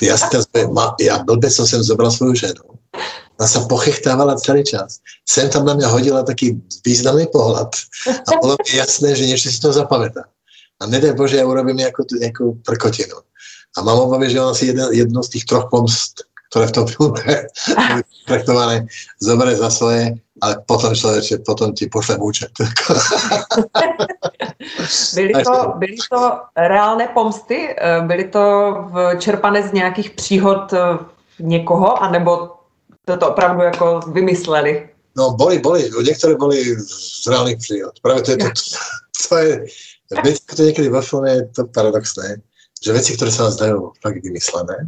Ja, 0.03 0.15
ja 0.99 1.15
blbe 1.23 1.47
som 1.47 1.63
sem 1.63 1.79
zobral 1.79 2.11
svoju 2.11 2.35
ženu. 2.35 2.63
Ona 3.39 3.47
sa 3.47 3.63
pochechtávala 3.65 4.35
celý 4.37 4.67
čas. 4.67 4.99
Sem 5.23 5.47
tam 5.47 5.63
na 5.63 5.73
mňa 5.73 5.87
hodila 5.87 6.21
taký 6.27 6.59
významný 6.83 7.31
pohľad 7.31 7.71
a 8.27 8.29
bolo 8.43 8.59
mi 8.59 8.75
jasné, 8.75 9.15
že 9.15 9.25
niečo 9.25 9.47
si 9.47 9.57
to 9.57 9.71
zapamätá. 9.71 10.27
A 10.81 10.89
nedaj 10.89 11.15
Bože, 11.15 11.39
ja 11.39 11.45
urobím 11.45 11.79
nejakú, 11.79 12.03
nejakú 12.11 12.59
prkotinu. 12.65 13.23
A 13.77 13.85
mám 13.85 14.03
obavy, 14.03 14.27
že 14.33 14.41
ona 14.41 14.51
si 14.51 14.73
jeden, 14.73 14.83
jedno 14.91 15.23
z 15.23 15.37
tých 15.37 15.45
troch 15.47 15.71
pomst, 15.71 16.27
ktoré 16.51 16.67
v 16.67 16.75
tom 16.75 16.85
filme 16.87 17.23
traktované, 18.27 18.83
zoberie 19.23 19.55
za 19.55 19.71
svoje 19.71 20.19
ale 20.41 20.57
potom 20.65 20.95
človeče, 20.95 21.45
potom 21.45 21.73
ti 21.77 21.85
pošlem 21.85 22.21
účet. 22.21 22.49
byly, 25.15 25.33
to, 25.43 25.73
byly 25.77 25.97
to 26.09 26.41
reálné 26.57 27.07
pomsty? 27.13 27.69
Eh, 27.77 28.01
byly 28.01 28.23
to 28.23 28.75
čerpané 29.19 29.67
z 29.69 29.71
nějakých 29.73 30.09
příhod 30.09 30.73
eh, 30.73 30.97
někoho, 31.39 32.03
anebo 32.03 32.57
to, 33.05 33.17
to 33.17 33.29
opravdu 33.29 33.61
jako 33.61 33.99
vymysleli? 34.07 34.89
No, 35.17 35.31
boli, 35.31 35.59
boli, 35.59 35.91
niektoré 36.03 36.35
boli 36.35 36.63
z 36.87 37.27
reálnych 37.27 37.57
príhod. 37.67 37.91
Práve 38.01 38.21
to 38.21 38.31
je 38.31 38.37
to, 38.37 38.47
to, 39.29 39.29
to 39.29 39.37
je, 39.37 39.65
veci, 40.23 40.41
to 40.55 40.63
niekedy 40.63 40.87
vo 40.89 41.01
filme 41.01 41.29
je 41.31 41.43
to 41.51 41.67
paradoxné, 41.67 42.39
že 42.81 42.95
veci, 42.95 43.13
ktoré 43.13 43.31
sa 43.31 43.43
nám 43.43 43.53
zdajú 43.53 43.77
fakt 44.01 44.23
vymyslené, 44.23 44.87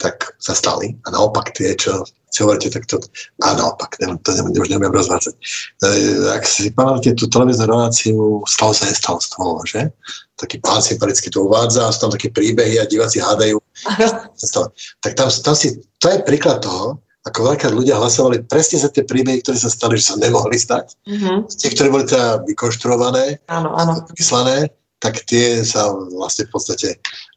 tak 0.00 0.32
sa 0.40 0.56
stali. 0.56 0.96
A 1.04 1.12
naopak 1.12 1.52
tie, 1.52 1.76
čo 1.76 2.08
si 2.32 2.40
hovoríte, 2.40 2.72
tak 2.72 2.88
to, 2.88 2.96
a 3.44 3.52
naopak, 3.52 4.00
to, 4.00 4.16
to 4.24 4.30
už 4.56 4.72
neviem 4.72 4.88
rozvádzať. 4.88 5.34
E, 5.36 5.88
ak 6.32 6.42
si 6.48 6.72
pamätáte 6.72 7.18
tú 7.20 7.28
televíznu 7.28 7.68
reláciu 7.68 8.40
Stalo 8.48 8.72
sa, 8.72 8.88
nestalo, 8.88 9.20
stalo, 9.20 9.60
že? 9.68 9.92
Taký 10.40 10.62
pán 10.64 10.80
sympaticky 10.80 11.28
to 11.28 11.44
uvádza, 11.44 11.92
sú 11.92 12.08
tam 12.08 12.12
také 12.16 12.32
príbehy 12.32 12.80
a 12.80 12.88
diváci 12.88 13.20
hádajú. 13.20 13.60
tak 15.04 15.12
tam, 15.18 15.28
tam 15.28 15.54
si, 15.58 15.76
to 16.00 16.06
je 16.08 16.24
príklad 16.24 16.64
toho, 16.64 16.96
ako 17.28 17.52
veľká 17.52 17.68
ľudia 17.68 18.00
hlasovali 18.00 18.48
presne 18.48 18.80
za 18.80 18.88
tie 18.88 19.04
príbehy, 19.04 19.44
ktoré 19.44 19.60
sa 19.60 19.68
stali, 19.68 20.00
že 20.00 20.08
sa 20.08 20.16
nemohli 20.16 20.56
stať. 20.56 20.96
Mm-hmm. 21.04 21.36
Tie, 21.52 21.70
ktoré 21.76 21.88
boli 21.92 22.08
teda 22.08 22.40
vykonštruované, 22.48 23.44
áno, 23.52 23.76
áno. 23.76 24.08
vyslané, 24.16 24.72
tak 25.00 25.24
tie 25.24 25.64
sa 25.64 25.96
vlastne 26.12 26.44
v 26.44 26.52
podstate 26.52 26.88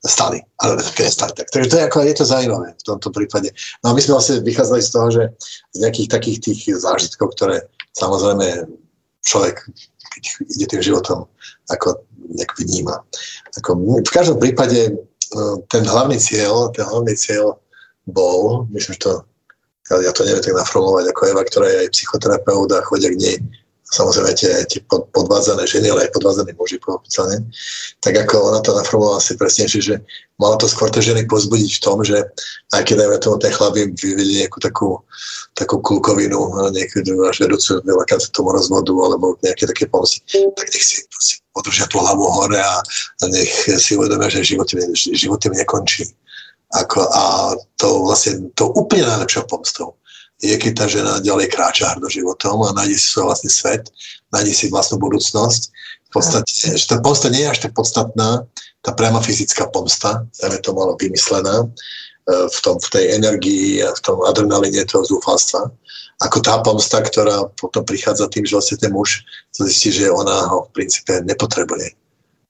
stali. 0.04 0.44
Ale 0.60 0.84
nestali. 0.84 1.32
Tak, 1.32 1.48
takže 1.48 1.70
to 1.72 1.76
je, 1.80 1.84
ako, 1.88 1.98
je 2.04 2.16
to 2.20 2.26
zaujímavé 2.28 2.76
v 2.76 2.84
tomto 2.84 3.08
prípade. 3.10 3.50
No 3.82 3.92
a 3.92 3.96
my 3.96 4.02
sme 4.04 4.20
vlastne 4.20 4.44
vychádzali 4.44 4.82
z 4.84 4.92
toho, 4.92 5.08
že 5.10 5.24
z 5.72 5.78
nejakých 5.80 6.10
takých 6.12 6.38
tých 6.44 6.60
zážitkov, 6.76 7.32
ktoré 7.40 7.64
samozrejme 7.96 8.68
človek, 9.24 9.64
keď 10.12 10.24
ide 10.52 10.66
tým 10.68 10.84
životom, 10.84 11.24
ako 11.72 12.04
nejak 12.36 12.52
vníma. 12.60 13.00
Ako, 13.64 13.80
v 14.04 14.12
každom 14.12 14.44
prípade 14.44 15.00
no, 15.32 15.64
ten 15.72 15.88
hlavný 15.88 16.20
cieľ, 16.20 16.68
ten 16.76 16.84
hlavný 16.84 17.16
cieľ 17.16 17.56
bol, 18.12 18.68
myslím, 18.76 19.00
že 19.00 19.04
to, 19.08 19.14
ja 20.04 20.12
to 20.12 20.28
neviem 20.28 20.44
tak 20.44 20.60
naformulovať, 20.60 21.16
ako 21.16 21.22
Eva, 21.32 21.44
ktorá 21.48 21.68
je 21.72 21.82
aj 21.88 21.94
psychoterapeut 21.96 22.70
a 22.76 22.84
chodia 22.84 23.08
k 23.16 23.20
nej 23.24 23.38
samozrejme 23.94 24.34
tie, 24.34 24.52
tie 24.66 24.82
podvádzané 24.90 25.70
ženy, 25.70 25.94
ale 25.94 26.10
aj 26.10 26.18
podvádzaní 26.18 26.58
muži 26.58 26.82
pochopiteľne, 26.82 27.46
tak 28.02 28.18
ako 28.26 28.50
ona 28.50 28.60
to 28.66 28.74
naformovala 28.74 29.22
si 29.22 29.38
presne, 29.38 29.70
že 29.70 30.02
mala 30.42 30.58
to 30.58 30.66
skôr 30.66 30.90
tie 30.90 31.14
ženy 31.14 31.30
pozbudiť 31.30 31.72
v 31.78 31.84
tom, 31.86 32.02
že 32.02 32.18
aj 32.74 32.82
keď 32.90 33.06
dajme 33.06 33.18
tomu 33.22 33.38
ten 33.38 33.54
chlap 33.54 33.78
im 33.78 33.94
vyvedie 33.94 34.42
nejakú 34.42 34.58
takú, 34.58 34.98
takú 35.54 35.78
kulkovinu, 35.86 36.74
niekedy 36.74 37.14
až 37.22 37.46
vedúcu 37.46 37.86
veľakrát 37.86 38.26
tomu 38.34 38.50
rozvodu 38.50 38.94
alebo 38.98 39.38
nejaké 39.46 39.70
také 39.70 39.86
pomoci, 39.86 40.26
tak 40.34 40.68
nech 40.74 40.84
si 40.84 41.06
podržia 41.54 41.86
tú 41.86 42.02
hlavu 42.02 42.26
hore 42.26 42.58
a, 42.58 42.82
a 43.22 43.24
nech 43.30 43.54
si 43.78 43.94
uvedomia, 43.94 44.34
že 44.34 44.42
život, 44.42 44.66
život 44.98 45.40
im 45.46 45.54
nekončí. 45.54 46.10
Ako, 46.74 47.06
a 47.06 47.54
to 47.78 48.02
vlastne 48.02 48.50
to 48.58 48.74
úplne 48.74 49.06
najlepšou 49.06 49.46
pomstou 49.46 49.94
je, 50.42 50.56
keď 50.58 50.72
tá 50.76 50.86
žena 50.90 51.24
ďalej 51.24 51.48
kráča 51.54 51.94
hrdo 51.96 52.10
životom 52.10 52.66
a 52.66 52.76
nájde 52.76 52.98
si 52.98 53.08
svoj 53.12 53.32
vlastný 53.32 53.52
svet, 53.52 53.84
nájde 54.34 54.54
si 54.54 54.66
vlastnú 54.68 55.00
budúcnosť. 55.00 55.62
V 56.10 56.22
podstate, 56.22 56.78
že 56.78 56.86
tá 56.90 56.98
pomsta 57.00 57.30
nie 57.30 57.46
je 57.46 57.52
až 57.52 57.60
tak 57.64 57.74
podstatná, 57.74 58.46
tá 58.84 58.92
priama 58.92 59.24
fyzická 59.24 59.72
pomsta, 59.72 60.28
je 60.36 60.62
to 60.62 60.76
malo 60.76 61.00
vymyslená, 61.00 61.64
e, 61.64 61.68
v, 62.52 62.58
tom, 62.60 62.76
v 62.78 62.90
tej 62.92 63.06
energii 63.16 63.80
a 63.82 63.96
v 63.96 64.02
tom 64.04 64.20
adrenaline 64.28 64.84
toho 64.86 65.08
zúfalstva, 65.08 65.72
ako 66.22 66.38
tá 66.44 66.60
pomsta, 66.62 67.02
ktorá 67.02 67.50
potom 67.58 67.82
prichádza 67.88 68.30
tým, 68.30 68.46
že 68.46 68.54
vlastne 68.60 68.78
ten 68.78 68.92
muž 68.94 69.24
zistí, 69.56 69.90
že 69.90 70.12
ona 70.12 70.52
ho 70.52 70.70
v 70.70 70.74
princípe 70.76 71.24
nepotrebuje. 71.24 71.96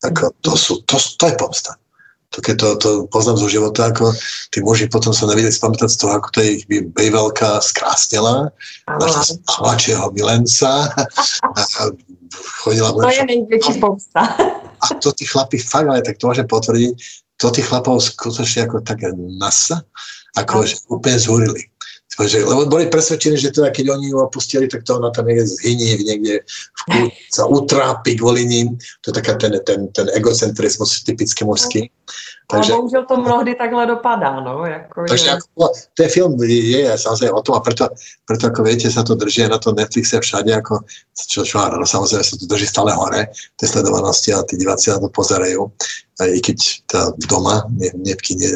Ako 0.04 0.36
to, 0.44 0.54
sú, 0.60 0.74
to, 0.84 1.00
to 1.00 1.32
je 1.32 1.36
pomsta 1.40 1.80
to 2.34 2.42
keď 2.42 2.56
to, 2.58 2.70
to 2.82 2.90
poznám 3.14 3.38
zo 3.38 3.48
života, 3.48 3.94
ako 3.94 4.10
tí 4.50 4.66
muži 4.66 4.90
potom 4.90 5.14
sa 5.14 5.30
nevedeli 5.30 5.54
spamätať 5.54 5.90
z 5.94 5.98
toho, 6.02 6.12
ako 6.18 6.28
to 6.34 6.40
ich 6.42 6.66
bejvelka 6.68 7.62
skrásnila, 7.62 8.50
našla 8.90 9.38
mladšieho 9.62 10.10
milenca 10.18 10.90
a 11.58 11.62
chodila... 12.66 12.90
To 12.90 13.14
je 13.14 13.26
nejväčší 13.30 13.78
pomsta. 13.78 14.34
A 14.82 14.86
to 14.98 15.14
tí 15.14 15.30
chlapi 15.30 15.62
fakt, 15.62 15.86
ale 15.86 16.02
tak 16.02 16.18
to 16.18 16.26
môžem 16.26 16.50
potvrdiť, 16.50 16.94
to 17.38 17.48
tí 17.54 17.62
chlapov 17.62 18.02
skutočne 18.02 18.66
ako 18.66 18.82
také 18.82 19.14
nasa, 19.38 19.86
ako 20.34 20.66
že 20.66 20.82
úplne 20.90 21.18
zhorili. 21.22 21.70
Takže, 22.18 22.46
lebo 22.46 22.70
boli 22.70 22.86
presvedčení, 22.94 23.42
že 23.42 23.50
teda 23.50 23.74
keď 23.74 23.98
oni 23.98 24.14
ju 24.14 24.18
opustili, 24.22 24.70
tak 24.70 24.86
to 24.86 25.02
ona 25.02 25.10
tam 25.10 25.26
niekde 25.26 25.50
zhynie, 25.50 25.98
niekde 25.98 26.46
v 26.46 26.82
kľú, 26.86 27.06
sa 27.34 27.44
utrápi 27.50 28.22
kvôli 28.22 28.46
ním. 28.46 28.78
To 29.02 29.10
je 29.10 29.16
taká 29.18 29.34
ten, 29.42 29.58
ten, 29.66 29.90
ten 29.90 30.08
egocentrizmus 30.14 31.02
typicky 31.02 31.42
mužský. 31.42 31.90
Takže, 32.48 32.74
ale 32.74 32.82
bohužel 32.82 33.06
to 33.06 33.18
mnohdy 33.18 33.56
takhle 33.56 33.86
dopadá, 33.86 34.40
no. 34.40 34.66
Jako 34.66 35.04
takže 35.08 35.28
je... 35.28 35.32
ako, 35.32 35.72
ten 35.94 36.10
film 36.10 36.44
je, 36.44 36.80
je 36.80 36.98
samozrejme 36.98 37.34
o 37.34 37.42
tom 37.42 37.56
a 37.56 37.60
preto, 37.60 37.90
preto 38.26 38.48
ako 38.48 38.64
viete, 38.64 38.92
sa 38.92 39.04
to 39.04 39.16
drží 39.16 39.48
na 39.48 39.58
to 39.58 39.72
Netflixe 39.72 40.20
všade, 40.20 40.52
ako, 40.56 40.84
čo, 41.28 41.44
čo 41.46 41.58
no, 41.60 41.86
samozrejme 41.86 42.24
sa 42.24 42.36
to 42.38 42.46
drží 42.46 42.68
stále 42.68 42.92
hore, 42.92 43.32
tie 43.56 43.68
sledovanosti 43.68 44.34
a 44.34 44.44
tí 44.44 44.58
diváci 44.58 44.92
na 44.92 45.00
to 45.00 45.10
pozerajú. 45.10 45.72
Aj 46.20 46.30
keď 46.30 46.58
tá 46.86 47.02
doma, 47.26 47.66
ne, 47.74 47.90
ne, 47.96 48.14
ne, 48.14 48.50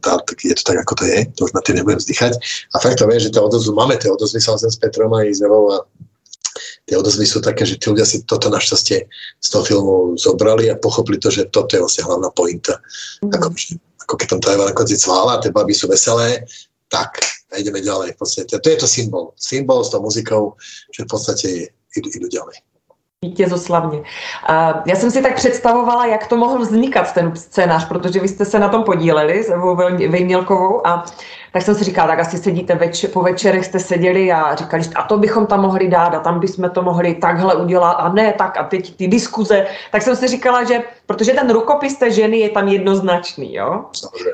tá, 0.00 0.16
tak 0.22 0.38
je 0.40 0.54
to 0.56 0.62
tak, 0.62 0.80
ako 0.80 0.94
to 0.94 1.04
je, 1.04 1.18
to 1.36 1.44
už 1.44 1.52
na 1.52 1.60
tým 1.60 1.76
nebudem 1.76 1.98
vzdychať. 1.98 2.32
A 2.72 2.80
fakt 2.80 2.98
to 2.98 3.10
vie, 3.10 3.20
že 3.20 3.34
tá 3.34 3.42
odozvu, 3.42 3.74
máme 3.74 4.00
tie 4.00 4.08
odozvy 4.08 4.40
samozrejme 4.40 4.72
s 4.72 4.80
Petrom 4.80 5.12
a 5.12 5.26
Izevou 5.28 5.76
a 5.76 5.84
tie 6.86 6.96
odozvy 6.96 7.26
sú 7.26 7.42
také, 7.42 7.66
že 7.66 7.76
tí 7.76 7.90
ľudia 7.90 8.06
si 8.06 8.22
toto 8.22 8.46
našťastie 8.46 8.98
z 9.42 9.48
toho 9.50 9.62
filmu 9.66 9.94
zobrali 10.14 10.70
a 10.70 10.78
pochopili 10.78 11.18
to, 11.18 11.28
že 11.34 11.50
toto 11.50 11.74
je 11.74 11.82
vlastne 11.82 12.06
hlavná 12.06 12.30
pointa. 12.30 12.78
Mm. 13.20 13.34
Ako, 13.34 13.46
ako 14.06 14.14
keď 14.14 14.26
tam 14.30 14.40
tá 14.40 14.48
Eva 14.54 14.70
na 14.70 14.74
konci 14.74 14.94
cvála, 14.94 15.42
tie 15.42 15.50
baby 15.50 15.74
sú 15.74 15.90
veselé, 15.90 16.46
tak 16.86 17.18
a 17.50 17.58
ideme 17.58 17.82
ďalej. 17.82 18.14
V 18.14 18.18
podstate. 18.18 18.54
To 18.58 18.68
je 18.70 18.78
to 18.78 18.86
symbol. 18.86 19.34
Symbol 19.34 19.82
s 19.82 19.90
tou 19.90 20.02
muzikou, 20.02 20.54
že 20.94 21.06
v 21.06 21.10
podstate 21.10 21.48
idú, 21.94 22.08
idú 22.14 22.30
ďalej 22.30 22.62
A 24.46 24.82
já 24.86 24.96
jsem 24.96 25.10
si 25.10 25.22
tak 25.22 25.34
představovala, 25.34 26.06
jak 26.06 26.26
to 26.26 26.36
mohl 26.36 26.58
vznikat 26.58 27.12
ten 27.12 27.36
scénář, 27.36 27.88
protože 27.88 28.20
vy 28.20 28.28
jste 28.28 28.44
se 28.44 28.58
na 28.58 28.68
tom 28.68 28.84
podíleli 28.84 29.42
s 29.42 29.50
Evou 29.50 29.76
Vejmělkovou 30.08 30.86
a 30.86 31.04
tak 31.52 31.62
jsem 31.62 31.74
si 31.74 31.84
říkala, 31.84 32.08
tak 32.08 32.18
asi 32.18 32.38
sedíte 32.38 32.74
več, 32.74 33.06
po 33.12 33.22
večerech 33.22 33.66
jste 33.66 33.78
seděli 33.78 34.32
a 34.32 34.54
říkali, 34.54 34.82
a 34.94 35.02
to 35.02 35.18
bychom 35.18 35.46
tam 35.46 35.60
mohli 35.60 35.88
dát 35.88 36.14
a 36.14 36.20
tam 36.20 36.40
bychom 36.40 36.70
to 36.70 36.82
mohli 36.82 37.14
takhle 37.14 37.54
udělat 37.54 37.92
a 37.92 38.12
ne 38.12 38.32
tak 38.32 38.56
a 38.56 38.64
teď 38.64 38.96
ty 38.96 39.08
diskuze. 39.08 39.66
Tak 39.92 40.02
jsem 40.02 40.16
si 40.16 40.28
říkala, 40.28 40.64
že 40.64 40.82
protože 41.06 41.32
ten 41.32 41.50
rukopis 41.50 41.96
té 41.96 42.10
ženy 42.10 42.38
je 42.38 42.48
tam 42.48 42.68
jednoznačný, 42.68 43.54
jo? 43.54 43.84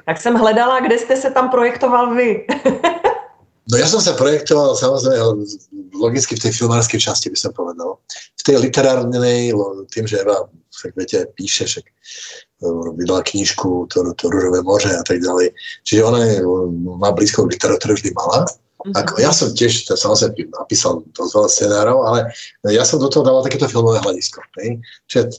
Tak 0.07 0.21
jsem 0.21 0.35
hledala, 0.35 0.81
kde 0.81 0.99
jste 0.99 1.17
se 1.17 1.31
tam 1.31 1.51
projektoval 1.51 2.15
vy. 2.15 2.47
No 3.71 3.79
ja 3.79 3.87
som 3.87 4.03
sa 4.03 4.19
projektoval 4.19 4.75
samozrejme 4.75 5.47
logicky 5.95 6.35
v 6.35 6.43
tej 6.49 6.53
filmárskej 6.59 6.99
časti 6.99 7.31
by 7.31 7.39
som 7.39 7.55
povedal. 7.55 8.03
V 8.11 8.43
tej 8.43 8.59
literárnej, 8.59 9.55
tým, 9.95 10.05
že 10.11 10.19
Eva, 10.19 10.51
však 10.75 10.99
viete, 10.99 11.19
píše, 11.39 11.71
však 11.71 11.87
e, 11.87 11.93
vydala 12.99 13.23
knižku, 13.23 13.87
to, 13.87 14.03
to 14.19 14.25
Rúžové 14.27 14.67
more 14.67 14.91
a 14.91 15.05
tak 15.07 15.23
ďalej. 15.23 15.55
Čiže 15.87 16.01
ona 16.03 16.21
je, 16.27 16.43
má 16.99 17.15
blízko 17.15 17.47
k 17.47 17.55
literatúre 17.55 17.95
vždy 17.95 18.11
mala. 18.19 18.51
Mhm. 18.83 18.95
Ako, 18.99 19.13
ja 19.23 19.31
som 19.31 19.55
tiež 19.55 19.87
to, 19.87 19.95
samozrejme 19.95 20.51
napísal 20.59 21.07
dosť 21.15 21.33
veľa 21.39 21.51
scenárov, 21.55 21.99
ale 22.03 22.19
ja 22.67 22.83
som 22.83 22.99
do 22.99 23.07
toho 23.07 23.23
dával 23.23 23.47
takéto 23.47 23.71
filmové 23.71 24.03
hľadisko. 24.03 24.43
Ne? 24.59 24.83
Čiže 25.07 25.39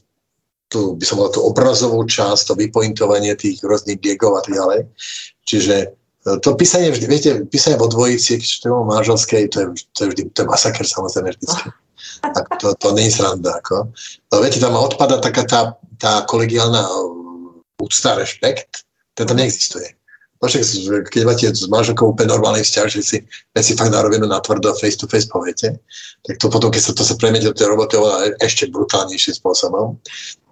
tu 0.72 0.96
by 0.96 1.04
som 1.06 1.20
mal 1.20 1.30
tú 1.30 1.44
obrazovú 1.44 2.02
časť, 2.08 2.50
to 2.50 2.54
vypointovanie 2.56 3.36
tých 3.36 3.60
rôznych 3.62 4.00
gegov 4.00 4.40
a 4.40 4.42
tak 4.42 4.56
ďalej. 4.56 4.80
Čiže 5.44 5.76
to 6.24 6.56
písanie, 6.56 6.92
vždy, 6.92 7.06
viete, 7.08 7.32
písanie 7.44 7.76
vo 7.76 7.92
dvojici, 7.92 8.40
čo 8.40 8.64
je 8.64 8.72
manželskej, 8.72 9.52
to 9.52 9.58
je, 9.60 9.68
to 9.92 10.00
je 10.04 10.08
vždy, 10.16 10.22
to 10.32 10.38
je 10.44 10.48
masaker 10.48 10.88
samozrejme 10.88 11.36
vždycky. 11.36 11.68
Tak 12.24 12.46
to, 12.64 12.72
to 12.80 12.88
nie 12.96 13.12
je 13.12 13.20
sranda, 13.20 13.60
ako. 13.60 13.92
No, 14.32 14.36
viete, 14.40 14.64
tam 14.64 14.80
odpada 14.80 15.20
taká 15.20 15.44
tá, 15.44 15.62
tá 16.00 16.24
kolegiálna 16.24 16.88
úcta, 17.76 18.16
rešpekt, 18.16 18.88
ten 19.20 19.28
tam 19.28 19.36
neexistuje. 19.36 19.92
No 20.40 20.52
však, 20.52 21.08
keď 21.08 21.22
máte 21.24 21.48
s 21.56 21.72
manželkou 21.72 22.12
úplne 22.12 22.36
normálny 22.36 22.68
vzťah, 22.68 22.88
že 22.92 23.00
si 23.00 23.18
veci 23.56 23.80
fakt 23.80 23.96
na 23.96 24.04
rovinu, 24.04 24.28
na 24.28 24.44
tvrdo, 24.44 24.76
face 24.76 25.00
to 25.00 25.08
face 25.08 25.24
poviete, 25.24 25.80
tak 26.28 26.36
to 26.36 26.52
potom, 26.52 26.68
keď 26.68 26.84
sa 26.84 26.92
to 26.92 27.04
sa 27.08 27.16
premete 27.16 27.48
do 27.48 27.56
tej 27.56 27.72
roboty 27.72 27.96
ešte 28.44 28.68
brutálnejším 28.68 29.40
spôsobom. 29.40 29.96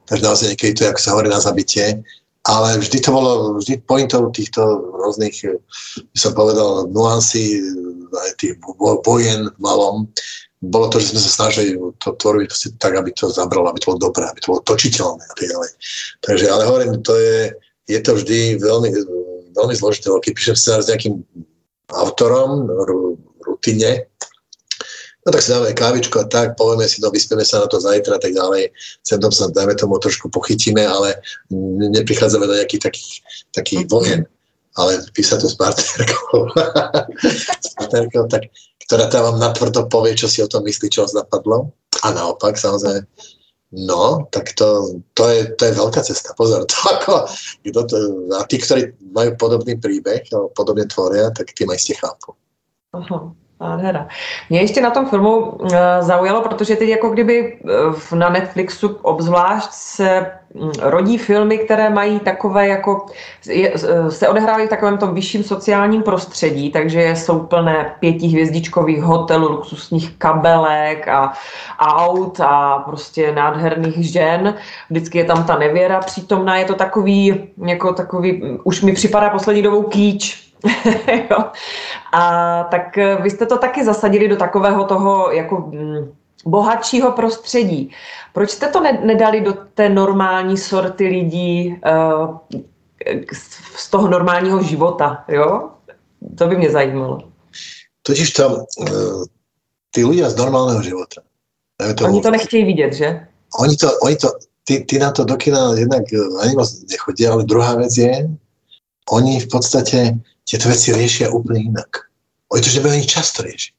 Takže 0.07 0.23
naozaj 0.23 0.47
niekedy 0.55 0.79
to, 0.79 0.87
ako 0.87 0.99
sa 0.99 1.11
hovorí 1.11 1.27
na 1.27 1.43
zabitie, 1.43 1.99
ale 2.41 2.81
vždy 2.81 2.97
to 3.01 3.09
bolo, 3.13 3.31
vždy 3.61 3.85
pointou 3.85 4.33
týchto 4.33 4.61
rôznych, 4.97 5.45
by 5.97 6.17
som 6.17 6.33
povedal, 6.33 6.89
nuancí 6.89 7.61
aj 8.11 8.31
tých 8.41 8.57
vojen 9.05 9.47
v 9.53 9.59
malom, 9.61 10.09
bolo 10.61 10.93
to, 10.93 11.01
že 11.01 11.13
sme 11.13 11.21
sa 11.21 11.31
snažili 11.31 11.73
to 11.97 12.13
tvoriť 12.13 12.77
tak, 12.77 12.93
aby 12.93 13.09
to 13.17 13.33
zabralo, 13.33 13.69
aby 13.69 13.81
to 13.81 13.93
bolo 13.93 14.09
dobré, 14.09 14.29
aby 14.29 14.39
to 14.41 14.53
bolo 14.53 14.61
točiteľné 14.61 15.23
a 15.25 15.33
tak 15.33 15.47
ďalej. 15.49 15.71
Takže, 16.21 16.45
ale 16.53 16.63
hovorím, 16.69 16.93
to 17.01 17.13
je, 17.17 17.39
je 17.89 17.99
to 18.01 18.11
vždy 18.13 18.61
veľmi, 18.61 18.89
veľmi 19.57 19.73
zložité. 19.73 20.13
Keď 20.13 20.33
píšem 20.37 20.55
scenár 20.57 20.81
s 20.85 20.89
nejakým 20.93 21.17
autorom, 21.97 22.69
rutine, 23.41 24.05
no 25.25 25.29
tak 25.31 25.41
si 25.41 25.51
dáme 25.51 25.73
kávičku 25.73 26.17
a 26.19 26.25
tak, 26.25 26.57
povieme 26.57 26.89
si, 26.89 27.01
no 27.01 27.13
vyspieme 27.13 27.45
sa 27.45 27.61
na 27.61 27.67
to 27.69 27.77
zajtra 27.77 28.17
a 28.17 28.21
tak 28.21 28.33
ďalej. 28.33 28.73
Sem 29.05 29.21
tom 29.21 29.29
sa, 29.29 29.49
dajme 29.53 29.77
tomu, 29.77 30.01
trošku 30.01 30.29
pochytíme, 30.33 30.81
ale 30.81 31.21
neprichádzame 31.93 32.49
do 32.49 32.57
nejakých 32.57 32.89
takých, 32.89 33.13
takých 33.53 33.85
mm-hmm. 33.85 33.93
vojen. 33.93 34.21
Ale 34.79 35.03
písať 35.11 35.43
to 35.43 35.49
s 35.51 35.55
partnerkou, 35.59 36.47
s 37.67 37.69
partnerkou 37.75 38.23
tak, 38.31 38.47
ktorá 38.87 39.11
tam 39.11 39.35
vám 39.35 39.37
natvrdo 39.43 39.91
povie, 39.91 40.15
čo 40.15 40.31
si 40.31 40.39
o 40.39 40.47
tom 40.47 40.63
myslí, 40.63 40.87
čo 40.87 41.03
vás 41.03 41.11
napadlo. 41.11 41.75
A 42.01 42.15
naopak, 42.15 42.55
samozrejme, 42.55 43.03
No, 43.71 44.27
tak 44.35 44.51
to, 44.59 44.99
to, 45.15 45.31
je, 45.31 45.55
to 45.55 45.63
je 45.63 45.79
veľká 45.79 46.03
cesta. 46.03 46.35
Pozor, 46.35 46.67
to 46.67 46.75
ako, 46.91 47.23
kto 47.63 47.79
to, 47.87 47.97
a 48.35 48.43
tí, 48.43 48.59
ktorí 48.59 48.91
majú 49.15 49.31
podobný 49.39 49.79
príbeh, 49.79 50.27
podobne 50.51 50.83
tvoria, 50.91 51.31
tak 51.31 51.55
tým 51.55 51.71
aj 51.71 51.79
ste 51.79 51.95
chápu. 51.95 52.35
Aha. 52.91 53.31
Nádhera. 53.61 54.07
Mě 54.49 54.61
ještě 54.61 54.81
na 54.81 54.89
tom 54.89 55.05
filmu 55.05 55.37
uh, 55.37 55.69
zaujalo, 55.99 56.41
protože 56.41 56.75
teď 56.75 56.89
jako 56.89 57.09
kdyby 57.09 57.59
uh, 58.11 58.17
na 58.19 58.29
Netflixu 58.29 58.97
obzvlášť 59.01 59.69
se 59.71 60.31
um, 60.53 60.71
rodí 60.81 61.17
filmy, 61.17 61.57
které 61.57 61.89
mají 61.89 62.19
takové 62.19 62.67
jako, 62.67 63.05
je, 63.47 63.71
uh, 63.71 64.07
se 64.07 64.27
odehrávají 64.27 64.67
v 64.67 64.69
takovém 64.69 64.97
tom 64.97 65.13
vyšším 65.13 65.43
sociálním 65.43 66.03
prostředí, 66.03 66.71
takže 66.71 67.15
jsou 67.15 67.39
plné 67.39 67.95
pětihvězdičkových 67.99 69.01
hotelů, 69.01 69.51
luxusních 69.51 70.17
kabelek 70.17 71.07
a 71.07 71.33
aut 71.79 72.39
a 72.39 72.79
prostě 72.85 73.31
nádherných 73.31 74.11
žen. 74.11 74.55
Vždycky 74.89 75.17
je 75.17 75.25
tam 75.25 75.43
ta 75.43 75.57
nevěra 75.57 75.99
přítomná, 75.99 76.57
je 76.57 76.65
to 76.65 76.75
takový, 76.75 77.49
jako 77.65 77.93
takový, 77.93 78.59
už 78.63 78.81
mi 78.81 78.93
připadá 78.93 79.29
poslední 79.29 79.61
dobou 79.61 79.83
kýč. 79.83 80.50
A 82.13 82.63
tak 82.63 82.97
eh, 82.97 83.17
vy 83.21 83.29
jste 83.29 83.45
to 83.45 83.57
taky 83.57 83.85
zasadili 83.85 84.27
do 84.27 84.35
takového 84.35 84.83
toho 84.83 85.31
jako 85.31 85.57
mm, 85.57 86.13
bohatšího 86.45 87.11
prostředí. 87.11 87.91
Proč 88.33 88.49
jste 88.49 88.67
to 88.67 88.81
nedali 88.81 89.41
do 89.41 89.53
té 89.73 89.89
normální 89.89 90.57
sorty 90.57 91.07
lidí 91.07 91.81
uh, 91.85 92.37
z 93.77 93.89
toho 93.89 94.07
normálního 94.07 94.63
života, 94.63 95.23
jo? 95.27 95.69
To 96.37 96.47
by 96.47 96.55
mě 96.55 96.71
zajímalo. 96.71 97.19
Totiž 98.01 98.31
tam 98.31 98.51
uh, 98.51 99.25
ty 99.91 100.03
ľudia 100.03 100.29
z 100.29 100.35
normálneho 100.35 100.81
života, 100.81 101.21
To, 101.97 102.05
oni 102.05 102.21
to 102.21 102.31
nechtějí 102.31 102.65
vidět, 102.65 102.93
že? 102.93 103.27
Oni 103.59 103.77
to, 103.77 103.87
oni 104.01 104.15
to 104.15 104.27
ty, 104.63 104.79
ty 104.79 104.99
na 104.99 105.11
to 105.11 105.23
do 105.23 105.35
kina 105.37 105.73
jednak 105.73 106.03
ani 106.41 106.55
moc 106.55 106.81
nechodia, 106.91 107.33
ale 107.33 107.43
druhá 107.43 107.75
vec 107.75 107.97
je, 107.97 108.29
oni 109.09 109.39
v 109.39 109.47
podstate 109.47 110.13
tieto 110.51 110.67
veci 110.67 110.91
riešia 110.91 111.31
úplne 111.31 111.71
inak. 111.71 112.11
Oni 112.51 112.59
to 112.59 112.67
že 112.67 112.83
ani 112.83 113.07
často 113.07 113.47
riešiť. 113.47 113.77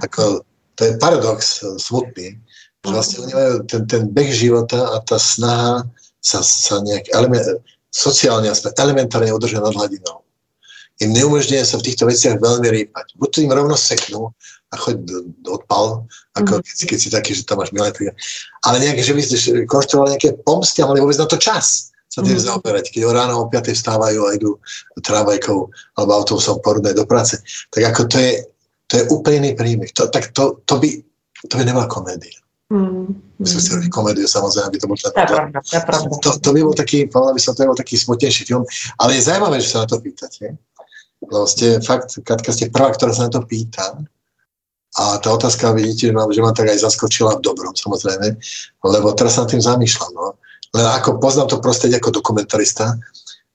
Ako, 0.00 0.40
to 0.80 0.80
je 0.80 0.96
paradox 0.96 1.60
eh, 1.60 1.76
smutný, 1.76 2.40
že 2.80 2.88
vlastne 2.88 3.28
oni 3.28 3.32
majú 3.36 3.54
ten, 3.68 3.82
ten 3.84 4.02
beh 4.08 4.32
života 4.32 4.96
a 4.96 5.04
tá 5.04 5.20
snaha 5.20 5.84
sa, 6.24 6.40
sa 6.40 6.80
nejak 6.80 7.12
element, 7.12 7.60
sociálne 7.92 8.48
aspoň 8.48 8.72
elementárne 8.80 9.36
udržia 9.36 9.60
nad 9.60 9.76
hladinou. 9.76 10.24
Im 11.04 11.10
neumožňuje 11.12 11.64
sa 11.68 11.76
v 11.76 11.90
týchto 11.90 12.08
veciach 12.08 12.40
veľmi 12.40 12.68
rýpať. 12.70 13.18
Buď 13.20 13.28
to 13.28 13.38
im 13.44 13.52
rovno 13.52 13.76
seknú 13.76 14.32
a 14.72 14.74
choď 14.78 15.04
odpal, 15.44 16.06
ako 16.38 16.52
mm. 16.54 16.62
keď, 16.64 16.76
keď 16.88 16.98
si 16.98 17.08
taký, 17.12 17.30
že 17.36 17.44
tam 17.44 17.60
máš 17.60 17.74
milé 17.76 17.92
Ale 18.64 18.80
nejaké, 18.80 19.02
že 19.04 19.12
by 19.12 19.20
ste 19.20 19.36
konštruovali 19.68 20.16
nejaké 20.16 20.38
pomsty 20.46 20.80
a 20.80 20.88
mali 20.88 21.02
vôbec 21.04 21.18
na 21.20 21.28
to 21.28 21.36
čas 21.36 21.93
sa 22.14 22.22
tým 22.22 22.38
mm. 22.38 22.46
zaoberať. 22.46 22.94
Keď 22.94 23.02
ráno 23.10 23.42
o 23.42 23.50
5. 23.50 23.74
vstávajú 23.74 24.20
a 24.22 24.30
idú 24.38 24.62
trábajkou 25.02 25.58
alebo 25.98 26.10
autobusom 26.14 26.62
porudné 26.62 26.94
do 26.94 27.02
práce. 27.02 27.42
Tak 27.74 27.82
ako 27.90 28.00
to 28.06 28.16
je, 28.22 28.32
to 28.86 28.92
je 29.02 29.04
úplný 29.10 29.58
príbeh. 29.58 29.90
To, 29.98 30.06
tak 30.06 30.30
to, 30.30 30.62
to, 30.62 30.78
by, 30.78 30.88
to 31.50 31.54
by 31.58 31.62
nebola 31.66 31.90
komédia. 31.90 32.38
Mm. 32.70 33.18
Myslím 33.42 33.60
si 33.60 33.70
robiť 33.74 33.90
komédiu, 33.90 34.30
samozrejme, 34.30 34.70
aby 34.70 34.78
to 34.78 34.86
bolo 34.86 34.96
to, 34.96 35.10
to, 36.22 36.30
to, 36.38 36.50
by 36.54 36.60
bol 36.62 36.74
taký, 36.74 37.10
povedal 37.10 37.34
by 37.34 37.42
som, 37.42 37.52
to 37.52 37.66
by 37.66 37.70
bol 37.74 37.78
taký 37.82 37.98
smutnejší 37.98 38.42
film, 38.46 38.64
ale 39.02 39.18
je 39.18 39.26
zaujímavé, 39.26 39.58
že 39.60 39.68
sa 39.74 39.84
na 39.84 39.90
to 39.90 39.98
pýtate. 39.98 40.54
Lebo 41.20 41.44
ste 41.50 41.82
fakt, 41.82 42.14
Katka, 42.22 42.54
ste 42.54 42.70
prvá, 42.70 42.94
ktorá 42.94 43.12
sa 43.12 43.26
na 43.26 43.32
to 43.34 43.42
pýta. 43.44 43.98
A 44.94 45.18
tá 45.18 45.28
otázka, 45.34 45.74
vidíte, 45.74 46.08
že 46.08 46.14
ma, 46.14 46.24
že 46.30 46.40
ma 46.40 46.54
tak 46.54 46.70
aj 46.70 46.86
zaskočila 46.86 47.42
v 47.42 47.44
dobrom, 47.44 47.74
samozrejme, 47.74 48.38
lebo 48.86 49.06
teraz 49.18 49.34
sa 49.34 49.42
nad 49.42 49.50
tým 49.50 49.62
zamýšľam. 49.62 50.12
No. 50.14 50.38
Len 50.74 50.86
ako 50.90 51.22
poznám 51.22 51.48
to 51.54 51.62
prostredie 51.62 52.02
ako 52.02 52.10
dokumentarista, 52.10 52.98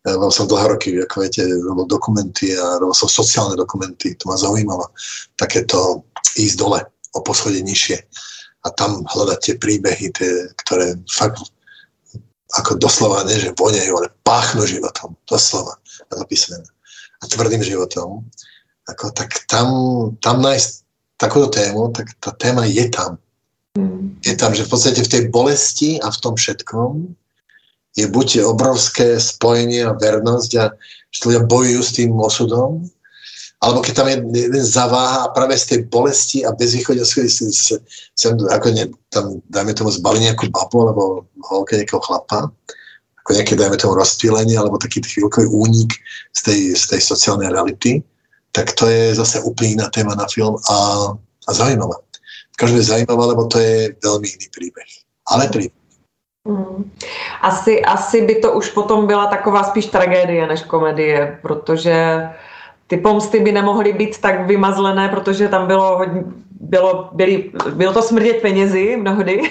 lebo 0.07 0.31
som 0.31 0.47
dlhé 0.47 0.65
roky, 0.71 0.89
ako 0.95 1.27
viete, 1.27 1.43
robil 1.43 1.83
dokumenty 1.83 2.55
a 2.55 2.79
robil 2.79 2.95
som 2.95 3.11
sociálne 3.11 3.59
dokumenty, 3.59 4.15
to 4.15 4.31
ma 4.31 4.39
zaujímalo. 4.39 4.87
Takéto 5.35 6.07
ísť 6.39 6.55
dole, 6.55 6.79
o 7.13 7.19
poschode 7.19 7.59
nižšie 7.59 7.97
a 8.65 8.67
tam 8.75 9.07
hľadať 9.07 9.39
tie 9.39 9.55
príbehy, 9.55 10.11
tie, 10.11 10.31
ktoré 10.63 10.99
fakt 11.07 11.39
ako 12.57 12.81
doslova, 12.81 13.23
nie 13.29 13.37
že 13.37 13.53
voňajú, 13.53 13.93
ale 13.93 14.09
páchnu 14.25 14.65
životom, 14.65 15.13
doslova, 15.29 15.77
napísané. 16.09 16.65
A 17.21 17.29
tvrdým 17.29 17.61
životom. 17.61 18.25
Ako, 18.89 19.13
tak 19.13 19.45
tam, 19.45 19.69
tam 20.17 20.41
nájsť 20.41 20.69
takúto 21.21 21.53
tému, 21.53 21.93
tak 21.93 22.09
tá 22.17 22.33
téma 22.33 22.65
je 22.65 22.89
tam. 22.89 23.21
Mm. 23.77 24.17
Je 24.25 24.33
tam, 24.33 24.55
že 24.55 24.65
v 24.65 24.71
podstate 24.71 25.01
v 25.03 25.11
tej 25.11 25.23
bolesti 25.29 26.01
a 26.01 26.09
v 26.09 26.17
tom 26.17 26.33
všetkom 26.33 27.13
je 27.97 28.05
buď 28.07 28.45
obrovské 28.45 29.19
spojenie 29.19 29.85
a 29.85 29.97
vernosť 29.97 30.51
a 30.61 30.73
že 31.09 31.19
ľudia 31.25 31.41
bojujú 31.49 31.81
s 31.81 31.95
tým 31.97 32.13
osudom, 32.15 32.85
alebo 33.59 33.83
keď 33.83 33.93
tam 33.93 34.07
je 34.07 34.17
jeden 34.47 34.63
zaváha 34.63 35.27
a 35.27 35.33
práve 35.35 35.57
z 35.59 35.65
tej 35.75 35.79
bolesti 35.91 36.47
a 36.47 36.55
bezvýchodia 36.55 37.03
si 37.03 37.27
sem, 37.27 38.33
ako 38.47 38.67
ne, 38.71 38.87
tam 39.11 39.43
dajme 39.51 39.75
tomu 39.75 39.91
zbali 39.91 40.23
nejakú 40.23 40.47
babu 40.47 40.87
alebo 40.87 41.03
holke 41.43 41.75
nejakého 41.75 41.99
chlapa, 41.99 42.47
ako 43.25 43.29
nejaké 43.35 43.59
dajme 43.59 43.75
tomu 43.75 43.99
rozptýlenie 43.99 44.55
alebo 44.55 44.79
taký 44.79 45.03
chvíľkový 45.03 45.51
únik 45.51 45.91
z 46.31 46.39
tej, 46.45 46.59
z 46.77 46.83
tej 46.95 47.01
sociálnej 47.03 47.51
reality, 47.51 47.99
tak 48.55 48.71
to 48.79 48.87
je 48.87 49.11
zase 49.17 49.43
úplne 49.43 49.81
iná 49.81 49.87
téma 49.91 50.15
na 50.15 50.23
film 50.31 50.55
a, 50.71 50.77
a 51.19 51.49
zaujímavá. 51.51 51.99
Je 52.67 52.83
zaujímavá, 52.83 53.25
lebo 53.25 53.47
to 53.47 53.59
je 53.59 53.95
veľmi 54.03 54.27
iný 54.27 54.47
príbeh. 54.51 54.89
Ale 55.31 55.47
príbeh. 55.47 55.79
Hmm. 56.47 56.91
Asi, 57.41 57.83
asi 57.85 58.25
by 58.25 58.35
to 58.35 58.53
už 58.53 58.69
potom 58.71 59.07
byla 59.07 59.27
taková 59.27 59.63
spíš 59.63 59.85
tragédie 59.85 60.47
než 60.47 60.61
komedie, 60.63 61.39
protože 61.41 62.29
ty 62.87 62.97
pomsty 62.97 63.39
by 63.39 63.51
nemohly 63.51 63.93
být 63.93 64.21
tak 64.21 64.47
vymazlené, 64.47 65.09
protože 65.09 65.47
tam 65.47 65.67
bylo 65.67 65.97
hodně, 65.97 66.23
bylo, 66.59 67.09
byli, 67.13 67.51
bylo 67.73 67.93
to 67.93 68.01
smrdět 68.01 68.41
penězi 68.41 68.97
mnohdy. 68.97 69.41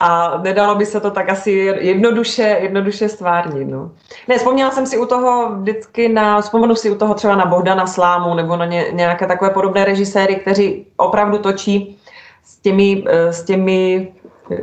A 0.00 0.40
nedalo 0.42 0.74
by 0.74 0.86
se 0.86 1.00
to 1.00 1.10
tak 1.10 1.28
asi 1.28 1.50
jednoduše, 1.80 2.58
jednoduše 2.60 3.08
stvárnit. 3.08 3.68
No. 3.68 3.90
Ne, 4.28 4.38
vzpomněla 4.38 4.70
jsem 4.70 4.86
si 4.86 4.98
u 4.98 5.06
toho 5.06 5.56
vždycky 5.56 6.08
na, 6.08 6.40
vzpomenu 6.40 6.74
si 6.74 6.90
u 6.90 6.94
toho 6.94 7.14
třeba 7.14 7.36
na 7.36 7.46
Bohdana 7.46 7.86
Slámu 7.86 8.34
nebo 8.34 8.56
na 8.56 8.66
ně, 8.66 8.86
nějaké 8.92 9.26
takové 9.26 9.50
podobné 9.50 9.84
režiséry, 9.84 10.36
kteří 10.36 10.86
opravdu 10.96 11.38
točí 11.38 11.98
s 12.44 12.56
těmi, 12.56 13.04
eh, 13.06 13.32
s 13.32 13.44
těmi 13.44 14.12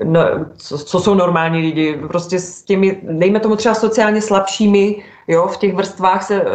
no, 0.03 0.21
co, 0.57 0.77
co 0.77 0.99
jsou 0.99 1.13
normální 1.13 1.61
lidi, 1.61 1.99
prostě 2.07 2.39
s 2.39 2.63
těmi, 2.63 2.99
dejme 3.03 3.39
tomu 3.39 3.55
třeba 3.55 3.75
sociálně 3.75 4.21
slabšími, 4.21 5.03
jo, 5.27 5.47
v 5.47 5.57
těch 5.57 5.75
vrstvách 5.75 6.23
se 6.23 6.41
uh, 6.41 6.47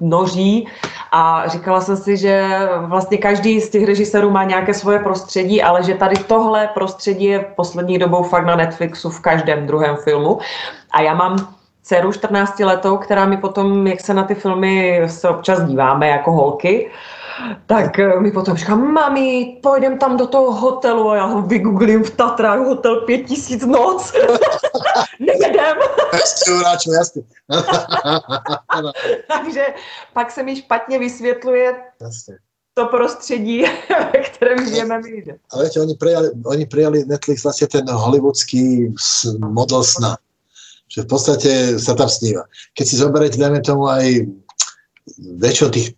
noří. 0.00 0.68
A 1.12 1.48
říkala 1.48 1.80
jsem 1.80 1.96
si, 1.96 2.16
že 2.16 2.48
vlastně 2.78 3.18
každý 3.18 3.60
z 3.60 3.70
těch 3.70 3.84
režisérů 3.84 4.30
má 4.30 4.44
nějaké 4.44 4.74
svoje 4.74 4.98
prostředí, 4.98 5.62
ale 5.62 5.82
že 5.82 5.94
tady 5.94 6.16
tohle 6.16 6.68
prostředí 6.74 7.24
je 7.24 7.46
poslední 7.56 7.98
dobou 7.98 8.22
fakt 8.22 8.46
na 8.46 8.56
Netflixu 8.56 9.10
v 9.10 9.20
každém 9.20 9.66
druhém 9.66 9.96
filmu. 9.96 10.38
A 10.90 11.00
já 11.00 11.14
mám 11.14 11.54
dceru 11.82 12.12
14 12.12 12.60
letou, 12.60 12.96
která 12.96 13.26
mi 13.26 13.36
potom, 13.36 13.86
jak 13.86 14.00
se 14.00 14.14
na 14.14 14.22
ty 14.22 14.34
filmy 14.34 15.02
se 15.06 15.28
občas 15.28 15.64
díváme 15.64 16.08
jako 16.08 16.32
holky, 16.32 16.90
tak 17.66 17.98
eh, 17.98 18.20
mi 18.20 18.30
potom 18.32 18.56
říká, 18.56 18.76
mami, 18.76 19.58
pojdem 19.62 19.98
tam 19.98 20.16
do 20.16 20.26
toho 20.26 20.52
hotelu 20.52 21.10
a 21.10 21.16
já 21.16 21.24
ho 21.24 21.42
vygooglím 21.42 22.04
v 22.04 22.10
Tatrách, 22.10 22.58
hotel 22.58 23.00
5000 23.00 23.66
noc. 23.66 24.12
Nejedem. 25.20 25.76
Jasně. 26.92 27.22
Takže 29.28 29.66
pak 30.12 30.30
se 30.30 30.42
mi 30.42 30.56
špatně 30.56 30.98
vysvětluje 30.98 31.74
jasně. 32.00 32.38
to 32.74 32.86
prostředí, 32.86 33.62
ve 34.12 34.18
kterém 34.18 34.66
žijeme 34.68 34.98
my. 34.98 35.24
Ale 35.50 35.64
viete, 35.64 35.80
oni 35.80 35.94
prijali, 35.94 36.30
oni 36.46 36.66
prijali 36.66 37.04
Netflix 37.04 37.42
vlastne 37.44 37.66
ten 37.66 37.84
hollywoodský 37.90 38.94
model 39.38 39.84
sna. 39.84 40.16
Že 40.88 41.04
v 41.04 41.08
podstate 41.10 41.50
sa 41.76 41.92
tam 41.92 42.08
sníva. 42.08 42.48
Keď 42.72 42.84
si 42.88 42.96
zoberiete, 42.96 43.36
dajme 43.36 43.60
tomu 43.60 43.92
aj 43.92 44.24
väčšinu 45.36 45.68
tých 45.68 45.97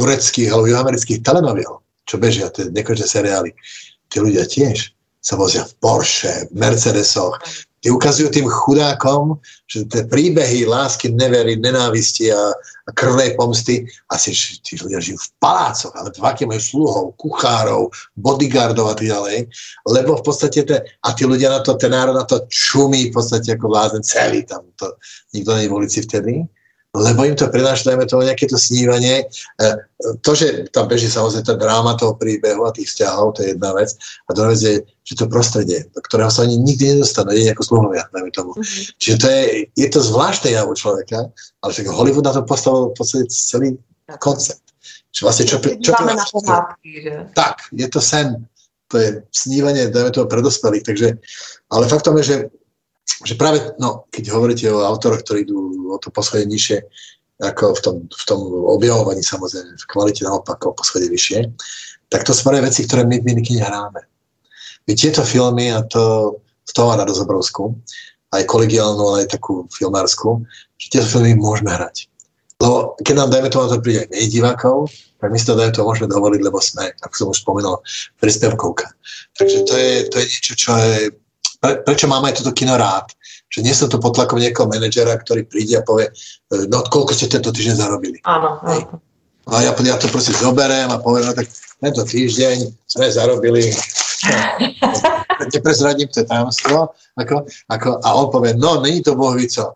tureckých 0.00 0.48
alebo 0.48 0.72
amerických 0.72 1.20
telenoviel, 1.20 1.84
čo 2.08 2.16
bežia, 2.16 2.48
tie 2.48 2.72
nekonečné 2.72 3.04
seriály, 3.04 3.52
tí 4.08 4.16
ľudia 4.18 4.48
tiež 4.48 4.96
sa 5.20 5.36
vozia 5.36 5.68
v 5.68 5.76
Porsche, 5.84 6.48
v 6.48 6.56
Mercedesoch. 6.56 7.36
Tí 7.80 7.88
ukazujú 7.88 8.28
tým 8.28 8.44
chudákom, 8.44 9.40
že 9.64 9.88
tie 9.88 10.04
príbehy 10.04 10.68
lásky, 10.68 11.12
nevery, 11.16 11.56
nenávisti 11.56 12.28
a, 12.28 12.52
a 12.52 12.90
krvnej 12.92 13.36
pomsty, 13.40 13.88
asi 14.12 14.36
tí 14.60 14.76
ľudia 14.76 15.00
žijú 15.00 15.16
v 15.16 15.28
palácoch, 15.40 15.92
ale 15.96 16.12
v 16.12 16.24
aké 16.24 16.44
majú 16.44 16.60
sluhov, 16.60 17.04
kuchárov, 17.16 17.88
bodyguardov 18.20 18.84
a 18.84 18.96
tak 18.96 19.08
ďalej, 19.08 19.48
lebo 19.88 20.20
v 20.20 20.24
podstate 20.24 20.60
te, 20.68 20.76
a 20.76 21.08
tí 21.16 21.24
ľudia 21.24 21.56
na 21.56 21.60
to, 21.64 21.72
ten 21.80 21.92
národ 21.96 22.12
na 22.12 22.28
to 22.28 22.44
čumí 22.52 23.08
v 23.08 23.16
podstate 23.16 23.56
ako 23.56 23.72
vlázen 23.72 24.04
celý 24.04 24.44
tam. 24.44 24.60
To, 24.76 25.00
nikto 25.32 25.56
není 25.56 25.68
v 25.72 25.76
ulici 25.80 26.04
vtedy 26.04 26.44
lebo 26.90 27.22
im 27.22 27.38
to 27.38 27.46
prináša, 27.46 27.94
dajme 27.94 28.02
toho, 28.06 28.26
nejaké 28.26 28.50
to 28.50 28.58
snívanie. 28.58 29.22
E, 29.22 29.66
to, 30.26 30.34
že 30.34 30.66
tam 30.74 30.90
beží 30.90 31.06
samozrejme 31.06 31.46
tá 31.46 31.54
dráma 31.54 31.94
toho 31.94 32.18
príbehu 32.18 32.66
a 32.66 32.74
tých 32.74 32.90
vzťahov, 32.90 33.38
to 33.38 33.46
je 33.46 33.54
jedna 33.54 33.70
vec. 33.78 33.94
A 34.26 34.34
druhá 34.34 34.50
vec 34.50 34.58
je, 34.58 34.74
že 35.06 35.14
to 35.14 35.30
prostredie, 35.30 35.86
do 35.94 36.00
ktorého 36.02 36.30
sa 36.34 36.42
oni 36.42 36.58
nikdy 36.58 36.98
nedostanú, 36.98 37.30
nie 37.30 37.46
ako 37.46 37.62
sluhovia, 37.62 38.10
dajme 38.10 38.30
tomu. 38.34 38.58
Mm-hmm. 38.58 38.98
Čiže 38.98 39.16
to 39.22 39.26
je, 39.30 39.42
je 39.78 39.88
to 39.90 40.00
zvláštne 40.02 40.50
javu 40.50 40.74
človeka, 40.74 41.30
ale 41.62 41.70
však 41.70 41.86
Hollywood 41.94 42.26
na 42.26 42.34
to 42.34 42.42
postavil 42.42 42.90
v 42.90 42.96
podstate 42.98 43.24
celý 43.30 43.78
koncept. 44.18 44.66
Čiže 45.14 45.22
vlastne 45.22 45.44
čo, 45.46 45.56
čo, 45.62 45.90
čo, 45.94 46.34
pohádky, 46.42 46.90
že? 47.06 47.14
Tak, 47.38 47.70
je 47.70 47.86
to 47.86 48.02
sen. 48.02 48.46
To 48.90 48.98
je 48.98 49.22
snívanie, 49.30 49.86
dajme 49.94 50.10
toho, 50.10 50.26
predospelých. 50.26 50.82
Takže, 50.82 51.08
ale 51.70 51.84
faktom 51.86 52.18
je, 52.18 52.24
že 52.26 52.36
že 53.24 53.34
práve, 53.34 53.60
no, 53.76 54.06
keď 54.08 54.24
hovoríte 54.32 54.66
o 54.70 54.84
autoroch, 54.84 55.20
ktorí 55.24 55.44
idú 55.44 55.90
o 55.92 55.98
to 55.98 56.08
poschode 56.14 56.46
nižšie, 56.46 56.80
ako 57.40 57.72
v 57.72 57.80
tom, 57.80 57.96
v 58.04 58.24
tom 58.28 58.40
objavovaní 58.68 59.24
samozrejme, 59.24 59.72
v 59.76 59.88
kvalite 59.88 60.28
naopak 60.28 60.60
o 60.68 60.76
poschode 60.76 61.08
vyššie, 61.08 61.48
tak 62.12 62.26
to 62.26 62.36
sú 62.36 62.44
veci, 62.50 62.84
ktoré 62.84 63.06
my 63.06 63.22
v 63.22 63.26
minikine 63.26 63.64
hráme. 63.64 64.02
My 64.84 64.92
tieto 64.92 65.24
filmy, 65.24 65.72
a 65.72 65.80
to 65.86 66.36
z 66.66 66.72
toho 66.74 66.92
má 66.92 67.00
radosť 67.00 67.22
obrovskú, 67.24 67.72
aj 68.30 68.46
kolegiálnu, 68.46 69.02
ale 69.02 69.26
aj 69.26 69.40
takú 69.40 69.66
filmárskú, 69.72 70.44
že 70.78 70.86
tieto 70.90 71.06
filmy 71.06 71.34
môžeme 71.34 71.70
hrať. 71.72 72.10
Lebo 72.60 72.92
keď 73.00 73.14
nám, 73.16 73.32
dajme 73.32 73.48
tomu, 73.48 73.72
to 73.72 73.80
príde 73.80 74.04
aj 74.04 74.08
menej 74.12 74.28
divákov, 74.36 74.92
tak 75.16 75.32
my 75.32 75.38
si 75.40 75.48
to, 75.48 75.56
dajme 75.56 75.72
to, 75.72 75.88
môžeme 75.88 76.12
dovoliť, 76.12 76.40
lebo 76.44 76.60
sme, 76.60 76.92
ako 77.00 77.14
som 77.16 77.26
už 77.32 77.40
spomínal, 77.40 77.80
príspevkovka. 78.20 78.92
Takže 79.40 79.58
to 79.64 79.74
je, 79.80 79.92
to 80.12 80.16
je 80.20 80.24
niečo, 80.28 80.52
čo 80.60 80.70
je 80.76 80.94
pre, 81.60 81.84
prečo 81.84 82.08
mám 82.08 82.24
aj 82.24 82.40
toto 82.40 82.56
kino 82.56 82.74
rád? 82.74 83.12
Že 83.52 83.60
nie 83.62 83.74
som 83.74 83.88
to 83.92 84.00
pod 84.00 84.16
tlakom 84.16 84.40
niekoho 84.40 84.66
manažera, 84.66 85.20
ktorý 85.20 85.44
príde 85.44 85.78
a 85.78 85.86
povie, 85.86 86.08
no 86.68 86.82
koľko 86.88 87.12
ste 87.12 87.28
tento 87.28 87.52
týždeň 87.52 87.76
zarobili. 87.76 88.18
Áno, 88.24 88.58
áno. 88.64 88.98
A 89.50 89.66
ja, 89.66 89.72
ja 89.74 89.96
to 89.98 90.06
proste 90.12 90.36
zoberiem 90.36 90.92
a 90.92 91.02
poviem, 91.02 91.26
no 91.26 91.34
tak 91.34 91.50
tento 91.80 92.02
týždeň 92.06 92.70
sme 92.86 93.06
zarobili 93.10 93.68
neprezradím 95.54 96.08
to 96.08 96.24
tajomstvo, 96.24 96.88
ako, 97.16 97.46
ako, 97.68 97.88
a 98.04 98.08
on 98.14 98.30
povie, 98.30 98.54
no, 98.54 98.80
není 98.80 99.02
to 99.02 99.14
bohvico. 99.14 99.74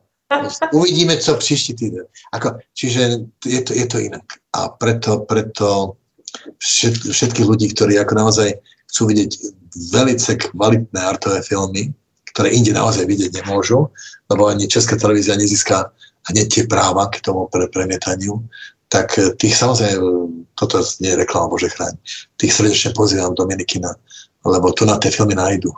Uvidíme, 0.72 1.16
co 1.16 1.36
příští 1.36 1.74
týden. 1.74 2.04
Ako, 2.32 2.58
čiže 2.74 3.00
je 3.46 3.62
to, 3.62 3.74
je 3.74 3.86
to 3.86 3.98
inak. 3.98 4.24
A 4.52 4.68
preto, 4.68 5.18
preto 5.18 5.96
všet, 6.58 6.94
všetkých 7.12 7.46
ľudí, 7.46 7.70
ktorí 7.70 7.98
ako 7.98 8.14
naozaj 8.14 8.54
chcú 8.90 9.06
vidieť 9.06 9.30
velice 9.92 10.36
kvalitné 10.36 11.00
artové 11.00 11.42
filmy, 11.42 11.92
ktoré 12.34 12.50
inde 12.50 12.74
naozaj 12.74 13.06
vidieť 13.06 13.42
nemôžu, 13.42 13.90
lebo 14.30 14.50
ani 14.50 14.66
Česká 14.66 14.98
televízia 14.98 15.38
nezíska 15.38 15.90
hneď 16.30 16.46
tie 16.50 16.64
práva 16.66 17.06
k 17.12 17.22
tomu 17.22 17.46
pre 17.52 17.68
premietaniu, 17.70 18.42
tak 18.88 19.14
tých 19.38 19.54
samozrejme, 19.54 19.98
toto 20.54 20.82
nie 21.02 21.14
je 21.14 21.20
reklama, 21.20 21.50
Bože 21.50 21.70
chráň, 21.70 21.94
tých 22.38 22.54
srdečne 22.54 22.94
pozývam 22.94 23.34
do 23.34 23.46
Minikina, 23.46 23.90
lebo 24.46 24.70
tu 24.74 24.86
na 24.86 24.98
tie 24.98 25.10
filmy 25.10 25.34
nájdu. 25.34 25.70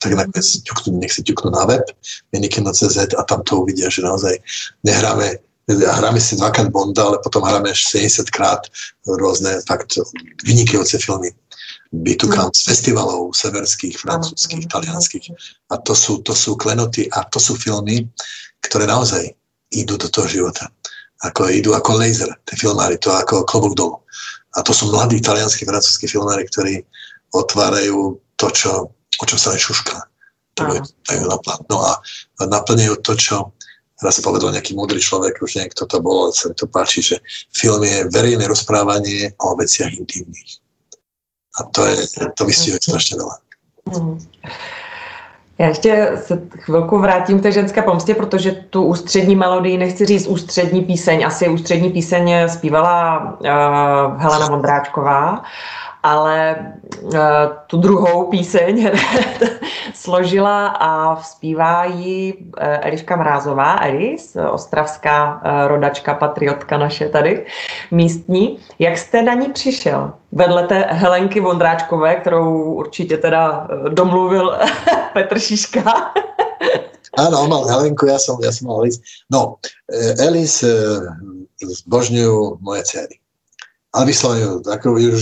Tak 0.00 0.12
nakoniec 0.12 0.44
ťuknú, 0.44 1.00
nech 1.00 1.12
si 1.12 1.24
ťuknú 1.24 1.52
na 1.52 1.64
web 1.64 1.84
minikino.cz 2.36 3.16
a 3.16 3.22
tam 3.24 3.40
to 3.44 3.64
uvidia, 3.64 3.88
že 3.88 4.04
naozaj 4.04 4.36
nehráme 4.84 5.40
hráme 5.68 6.20
si 6.20 6.36
dvakrát 6.36 6.68
Bonda, 6.68 7.08
ale 7.08 7.18
potom 7.24 7.40
hráme 7.40 7.72
až 7.72 7.88
70 7.88 8.28
krát 8.30 8.68
rôzne 9.08 9.64
fakt 9.64 9.96
vynikajúce 10.44 11.00
filmy. 11.00 11.32
Bytu 11.94 12.26
kam 12.26 12.50
z 12.50 12.66
festivalov 12.66 13.30
severských, 13.30 13.94
francúzských, 14.02 14.66
talianských. 14.66 15.30
A 15.70 15.78
to 15.78 15.94
sú, 15.94 16.18
to 16.26 16.34
sú 16.34 16.58
klenoty 16.58 17.06
a 17.14 17.22
to 17.30 17.38
sú 17.38 17.54
filmy, 17.54 18.10
ktoré 18.66 18.90
naozaj 18.90 19.30
idú 19.70 19.94
do 19.94 20.10
toho 20.10 20.26
života. 20.26 20.66
Ako 21.22 21.46
idú 21.54 21.72
ako 21.78 22.02
laser, 22.02 22.34
tie 22.50 22.58
filmári, 22.58 22.98
to 22.98 23.14
ako 23.14 23.46
klobúk 23.46 23.78
dolu. 23.78 24.02
A 24.58 24.66
to 24.66 24.74
sú 24.74 24.90
mladí 24.90 25.22
talianskí, 25.22 25.62
francúzskí 25.62 26.10
filmári, 26.10 26.46
ktorí 26.50 26.82
otvárajú 27.30 28.18
to, 28.38 28.46
čo, 28.50 28.70
o 28.90 29.24
čom 29.24 29.38
sa 29.38 29.54
aj 29.54 29.60
šuška. 29.62 29.96
To 30.58 30.62
dajú 31.06 31.22
No 31.70 31.78
a 31.82 31.98
naplňajú 32.42 32.94
to, 33.02 33.12
čo 33.18 33.54
raz 34.02 34.18
povedal 34.20 34.50
nejaký 34.50 34.74
múdry 34.74 34.98
človek, 34.98 35.38
už 35.38 35.58
niekto 35.58 35.86
to 35.86 35.98
bol, 36.02 36.28
ale 36.28 36.34
sa 36.34 36.50
mi 36.50 36.54
to 36.58 36.66
páči, 36.66 37.00
že 37.00 37.16
film 37.54 37.82
je 37.82 38.10
verejné 38.10 38.44
rozprávanie 38.44 39.32
o 39.38 39.54
veciach 39.54 39.94
intimných. 39.94 40.63
A 41.60 41.64
to, 41.64 41.86
je, 41.86 41.96
to 42.34 42.44
vystihuje 42.44 42.78
strašně 42.82 43.16
veľa. 43.16 43.36
Hmm. 43.94 44.18
Já 45.58 45.68
ještě 45.68 46.12
se 46.16 46.42
chvilku 46.58 46.98
vrátím 46.98 47.40
k 47.40 47.42
té 47.42 47.52
ženské 47.52 47.82
pomstě, 47.82 48.14
protože 48.14 48.52
tu 48.52 48.82
ústřední 48.82 49.36
melodii, 49.36 49.78
nechci 49.78 50.06
říct 50.06 50.26
ústřední 50.26 50.82
píseň, 50.82 51.26
asi 51.26 51.48
ústřední 51.48 51.90
píseň 51.90 52.48
zpívala 52.48 53.20
uh, 53.40 54.22
Helena 54.22 54.46
Vondráčková. 54.46 55.42
Ale 56.04 56.56
uh, 57.02 57.10
tu 57.66 57.76
druhou 57.76 58.28
píseň 58.28 58.92
složila 59.94 60.66
a 60.66 61.16
zpívá 61.22 61.84
ji 61.84 62.32
uh, 62.32 62.50
Eliška 62.60 63.16
Mrázová, 63.16 63.80
Elis, 63.80 64.36
ostravská 64.50 65.34
uh, 65.34 65.68
rodačka, 65.68 66.14
patriotka 66.14 66.78
naše 66.78 67.08
tady, 67.08 67.46
místní. 67.90 68.58
Jak 68.78 68.98
jste 68.98 69.22
na 69.22 69.34
ní 69.34 69.48
přišel? 69.52 70.12
Vedle 70.32 70.66
té 70.66 70.80
Helenky 70.80 71.40
Vondráčkové, 71.40 72.14
kterou 72.14 72.62
určitě 72.62 73.16
teda 73.16 73.68
domluvil 73.88 74.58
Petr 75.12 75.38
Šiška. 75.38 75.82
Áno, 77.14 77.46
on 77.46 77.50
mal 77.50 77.62
Helenku, 77.70 78.10
ja 78.10 78.18
som, 78.18 78.42
ja 78.42 78.50
som 78.50 78.66
mal 78.66 78.82
Elis. 78.82 78.98
No, 79.30 79.62
Elis 80.18 80.66
zbožňujú 81.62 82.58
moje 82.58 82.82
dcery. 82.82 83.16
Ale 83.94 84.10
vyslovujú, 84.10 84.66
ako 84.66 84.98
ju 84.98 85.14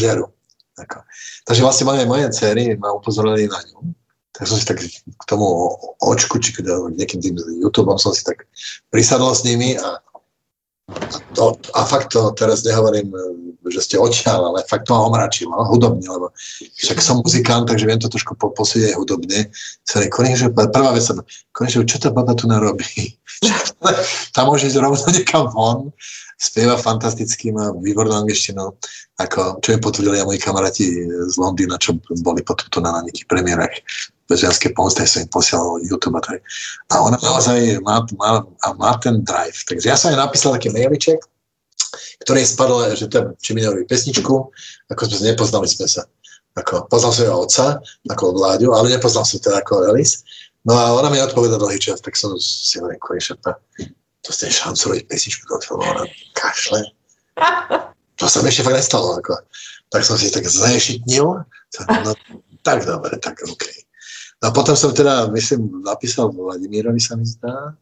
Ako. 0.82 1.06
Takže 1.46 1.62
vlastne 1.62 1.84
moje, 1.86 2.02
moje 2.06 2.26
dcery 2.34 2.74
ma 2.76 2.90
upozorili 2.92 3.46
na 3.46 3.60
ňu. 3.70 3.94
Tak 4.32 4.48
som 4.48 4.56
si 4.56 4.64
tak 4.64 4.80
k 4.82 5.24
tomu 5.28 5.44
očku, 6.00 6.40
či 6.40 6.56
nejakým 6.64 7.20
tým 7.20 7.34
YouTubeom 7.62 8.00
som 8.00 8.16
si 8.16 8.24
tak 8.24 8.48
prisadol 8.88 9.36
s 9.36 9.44
nimi 9.44 9.76
a, 9.76 10.00
a, 10.88 11.16
to, 11.36 11.54
a 11.76 11.80
fakt 11.84 12.16
to 12.16 12.32
teraz 12.32 12.64
nehovorím, 12.64 13.12
že 13.68 13.80
ste 13.84 13.96
odtiaľ, 14.00 14.50
ale 14.54 14.58
fakt 14.66 14.88
to 14.88 14.96
ma 14.96 15.06
omračilo, 15.06 15.54
hudobne, 15.68 16.02
lebo 16.02 16.34
však 16.80 16.98
som 16.98 17.22
muzikant, 17.22 17.68
takže 17.70 17.86
viem 17.86 18.00
to 18.00 18.10
trošku 18.10 18.34
po, 18.34 18.50
posúdiť 18.50 18.90
aj 18.90 18.96
hudobne. 18.98 19.38
Sorry, 19.86 20.10
konečne, 20.10 20.50
prvá 20.50 20.90
vec, 20.94 21.06
konečne, 21.54 21.86
čo 21.86 22.02
tá 22.02 22.10
baba 22.10 22.34
tu 22.34 22.50
narobí? 22.50 23.14
Tam 24.34 24.50
môže 24.50 24.70
ísť 24.70 24.78
rovno 24.78 25.06
niekam 25.10 25.50
von 25.50 25.94
spieva 26.42 26.74
fantasticky, 26.74 27.54
má 27.54 27.70
výbornú 27.70 28.26
angličtinu, 28.26 28.74
ako, 29.22 29.62
čo 29.62 29.68
mi 29.70 29.78
potvrdili 29.78 30.18
aj 30.18 30.26
moji 30.26 30.40
kamaráti 30.42 30.86
z 31.06 31.34
Londýna, 31.38 31.78
čo 31.78 31.94
boli 32.26 32.42
potom 32.42 32.66
tu 32.66 32.82
na 32.82 32.98
nejakých 33.06 33.30
premiérach 33.30 33.70
ženské 34.32 34.72
pomste, 34.72 35.04
som 35.04 35.22
im 35.22 35.30
posielal 35.30 35.78
YouTube 35.84 36.16
a 36.18 36.22
tak. 36.24 36.40
A 36.88 37.04
ona 37.04 37.20
naozaj 37.20 37.78
má, 37.84 38.00
má, 38.16 38.42
má 38.80 38.92
ten 38.98 39.20
drive. 39.22 39.60
Takže 39.68 39.86
ja 39.86 39.96
som 39.96 40.08
jej 40.08 40.18
napísal 40.18 40.56
taký 40.56 40.72
mailiček, 40.72 41.20
ktorý 42.24 42.40
spadol, 42.44 42.92
že 42.96 43.08
tam, 43.08 43.36
či 43.38 43.52
mi 43.52 43.60
nerobí 43.60 43.84
pesničku, 43.84 44.34
ako 44.88 45.02
sme 45.08 45.32
nepoznali 45.32 45.68
sme 45.68 45.86
sa. 45.88 46.04
Ako, 46.52 46.84
poznal 46.92 47.12
som 47.16 47.32
otca, 47.32 47.80
ako 48.12 48.36
Vláďu, 48.36 48.76
ale 48.76 48.92
nepoznal 48.92 49.24
som 49.24 49.40
teda 49.40 49.64
ako 49.64 49.88
Elis. 49.88 50.20
No 50.68 50.76
a 50.76 50.92
ona 50.92 51.08
mi 51.08 51.16
odpovedala 51.18 51.58
dlhý 51.64 51.80
čas, 51.80 52.04
tak 52.04 52.14
som 52.14 52.36
si 52.36 52.76
hovoril, 52.76 53.00
konečne, 53.00 53.40
dostane 54.22 54.52
šancu 54.52 54.94
robiť 54.94 55.04
pesničku 55.08 55.42
do 55.48 55.58
filmu, 55.64 55.82
ona 55.82 56.04
kašle. 56.36 56.92
To 58.20 58.24
sa 58.28 58.38
mi 58.44 58.52
ešte 58.52 58.62
fakt 58.62 58.78
nestalo. 58.78 59.18
Ako. 59.18 59.34
Tak 59.90 60.06
som 60.06 60.14
si 60.14 60.30
tak 60.30 60.46
znešitnil. 60.46 61.26
No, 61.26 62.12
tak 62.62 62.86
dobre, 62.86 63.18
tak 63.18 63.42
OK. 63.42 63.64
No 64.44 64.50
a 64.50 64.54
potom 64.54 64.78
som 64.78 64.94
teda, 64.94 65.26
myslím, 65.34 65.82
napísal 65.82 66.30
Vladimírovi 66.30 67.02
sa 67.02 67.18
mi 67.18 67.26
zdá, 67.26 67.74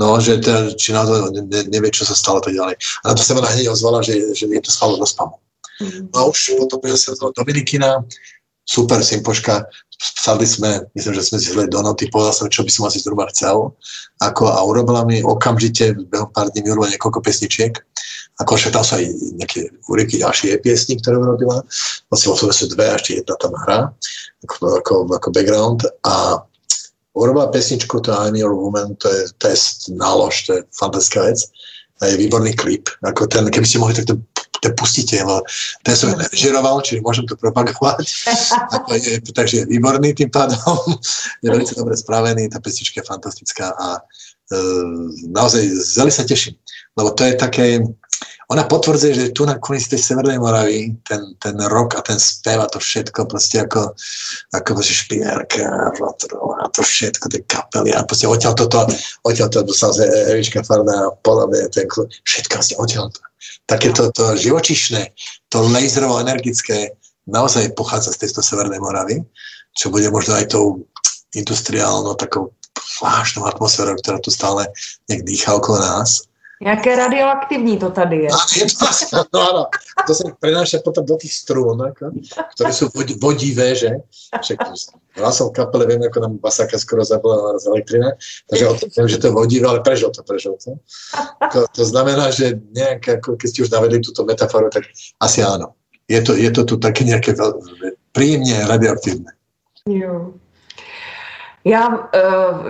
no, 0.00 0.16
že 0.16 0.40
teda, 0.40 0.72
či 0.72 0.96
to 0.96 1.28
ne, 1.28 1.60
nevie, 1.68 1.92
čo 1.92 2.08
sa 2.08 2.16
stalo 2.16 2.40
tak 2.40 2.56
ďalej. 2.56 2.80
A 3.04 3.12
na 3.12 3.14
to 3.14 3.20
sa 3.20 3.36
ma 3.36 3.44
hneď 3.44 3.68
ozvala, 3.68 4.00
že, 4.00 4.16
že 4.32 4.48
je 4.48 4.62
to 4.64 4.72
spalo 4.72 4.96
do 4.96 5.04
spamu. 5.04 5.36
Mm. 5.84 6.08
No 6.08 6.16
a 6.16 6.24
už 6.32 6.56
potom 6.56 6.80
som 6.96 7.12
do 7.20 7.36
Dominikina, 7.36 8.00
super 8.64 9.04
Simpoška, 9.04 9.68
sadli 10.00 10.48
sme, 10.48 10.88
myslím, 10.96 11.12
že 11.20 11.26
sme 11.28 11.38
si 11.38 11.52
zle 11.52 11.68
do 11.68 11.80
noty, 11.84 12.08
povedal 12.08 12.32
som, 12.32 12.48
čo 12.48 12.64
by 12.64 12.70
som 12.72 12.88
asi 12.88 13.04
zhruba 13.04 13.28
chcel. 13.28 13.76
Ako, 14.24 14.48
a 14.48 14.64
urobila 14.64 15.04
mi 15.04 15.20
okamžite, 15.20 15.92
behom 16.08 16.32
pár 16.32 16.48
dní 16.48 16.64
mi 16.64 16.72
urobila 16.72 16.96
niekoľko 16.96 17.20
pesničiek. 17.20 17.76
Ako 18.40 18.56
však 18.56 18.72
tam 18.72 18.80
sú 18.80 18.96
aj 18.96 19.04
nejaké 19.36 19.68
úryky 19.92 20.16
ďalšie 20.24 20.56
piesni, 20.64 20.96
ktoré 20.96 21.20
urobila. 21.20 21.60
Vlastne 22.08 22.32
sú 22.56 22.72
dve, 22.72 22.88
ešte 22.96 23.20
jedna 23.20 23.36
tam 23.36 23.52
hra, 23.52 23.92
ako, 24.48 24.54
ako, 24.80 24.92
ako 25.12 25.28
background. 25.28 25.84
A 26.08 26.40
urobila 27.14 27.50
pesničku, 27.50 28.00
to 28.00 28.12
Your 28.34 28.54
Woman, 28.54 28.96
to 28.96 29.08
je 29.08 29.22
test, 29.38 29.88
nálož, 29.88 30.46
to 30.46 30.52
je 30.52 30.62
fantastická 30.78 31.22
vec. 31.22 31.38
A 32.00 32.06
je 32.06 32.16
výborný 32.16 32.56
klip. 32.56 32.88
Ako 33.04 33.28
ten, 33.28 33.44
keby 33.50 33.66
ste 33.66 33.78
mohli 33.78 33.92
takto 33.92 34.16
to 34.60 34.68
pustíte, 34.76 35.16
lebo 35.16 35.40
ten 35.82 35.96
som 35.96 36.12
režiroval, 36.12 36.84
čiže 36.84 37.00
môžem 37.00 37.24
to 37.24 37.34
propagovať. 37.36 38.04
je, 39.00 39.12
takže 39.32 39.64
je 39.64 39.66
výborný 39.66 40.12
tým 40.12 40.28
pádom, 40.28 40.60
je 41.42 41.48
veľmi 41.48 41.64
dobre 41.72 41.96
spravený, 41.96 42.52
tá 42.52 42.60
pesnička 42.60 43.00
je 43.00 43.08
fantastická 43.08 43.72
a 43.72 43.86
e, 43.96 44.00
naozaj 45.32 45.64
zeli 45.64 46.12
sa 46.12 46.28
teším, 46.28 46.60
lebo 46.92 47.16
to 47.16 47.24
je 47.24 47.34
také, 47.40 47.66
ona 48.50 48.66
potvrdzuje, 48.66 49.14
že 49.14 49.34
tu 49.34 49.46
na 49.46 49.62
konici 49.62 49.94
tej 49.94 50.02
Severnej 50.02 50.42
Moravy 50.42 50.90
ten, 51.06 51.38
ten 51.38 51.54
rok 51.70 51.94
a 51.94 52.02
ten 52.02 52.18
spev 52.18 52.58
a 52.58 52.66
to 52.66 52.82
všetko 52.82 53.30
proste 53.30 53.62
ako, 53.62 53.94
ako 54.50 54.70
proste 54.74 54.94
špierka 55.06 55.62
a 55.62 56.66
to 56.74 56.82
všetko, 56.82 57.30
tie 57.30 57.42
kapely 57.46 57.94
a 57.94 58.02
proste 58.02 58.26
odtiaľ 58.26 58.58
toto, 58.58 58.90
odtiaľ 59.22 59.48
to 59.54 59.62
dostal 59.62 59.94
Evička 60.34 60.66
Farda 60.66 61.08
a 61.08 61.14
podobne, 61.22 61.70
ten, 61.70 61.86
všetko 62.26 62.52
vlastne 62.58 62.76
odtiaľ 62.82 63.06
to 63.14 63.22
takéto 63.70 64.10
to 64.10 64.34
živočišné, 64.34 65.14
to 65.48 65.62
laserovo-energické 65.70 66.90
naozaj 67.30 67.70
pochádza 67.78 68.18
z 68.18 68.26
tejto 68.26 68.42
Severnej 68.42 68.82
Moravy, 68.82 69.22
čo 69.78 69.94
bude 69.94 70.10
možno 70.10 70.34
aj 70.34 70.50
tou 70.50 70.82
industriálnou 71.38 72.18
takou 72.18 72.50
zvláštnou 72.98 73.46
atmosférou, 73.46 73.94
ktorá 74.02 74.18
tu 74.18 74.34
stále 74.34 74.66
nejak 75.06 75.22
dýchá 75.22 75.54
okolo 75.54 75.78
nás. 75.78 76.26
Jaké 76.60 76.96
radioaktivní 76.96 77.78
to 77.78 77.90
tady 77.90 78.16
je. 78.16 78.30
je 78.56 78.66
to, 78.66 78.84
no 79.32 79.40
áno, 79.40 79.62
to 80.06 80.12
sa 80.12 80.28
prenáša 80.36 80.84
potom 80.84 81.08
do 81.08 81.16
tých 81.16 81.32
strún, 81.32 81.80
ako, 81.80 82.12
ktoré 82.52 82.72
sú 82.76 82.92
vodivé, 83.16 83.72
že? 83.72 84.04
Však 84.28 84.68
ja 85.16 85.32
som 85.32 85.48
v 85.48 85.56
kapele, 85.56 85.88
viem, 85.88 86.04
ako 86.04 86.20
nám 86.20 86.36
basáka 86.36 86.76
skoro 86.76 87.00
zabila 87.00 87.56
z 87.56 87.64
elektrina, 87.64 88.12
takže 88.52 88.64
o 88.68 88.74
tom, 88.76 89.08
že 89.08 89.16
to 89.16 89.32
je 89.32 89.38
vodivé, 89.40 89.64
ale 89.64 89.80
prežil 89.80 90.12
to, 90.12 90.20
prežil 90.20 90.60
to. 90.60 90.76
To, 91.48 91.64
to 91.72 91.84
znamená, 91.88 92.28
že 92.28 92.60
nejak, 92.76 93.24
ako 93.24 93.40
keď 93.40 93.48
ste 93.48 93.62
už 93.64 93.72
navedli 93.72 94.04
túto 94.04 94.28
metaforu, 94.28 94.68
tak 94.68 94.84
asi 95.24 95.40
áno. 95.40 95.80
Je 96.12 96.20
to, 96.20 96.36
je 96.36 96.50
to 96.52 96.68
tu 96.68 96.74
také 96.76 97.08
nejaké 97.08 97.40
príjemne 98.12 98.68
radioaktívne. 98.68 99.32
Jo. 99.88 100.36
Já, 101.64 101.88
uh, 101.88 101.96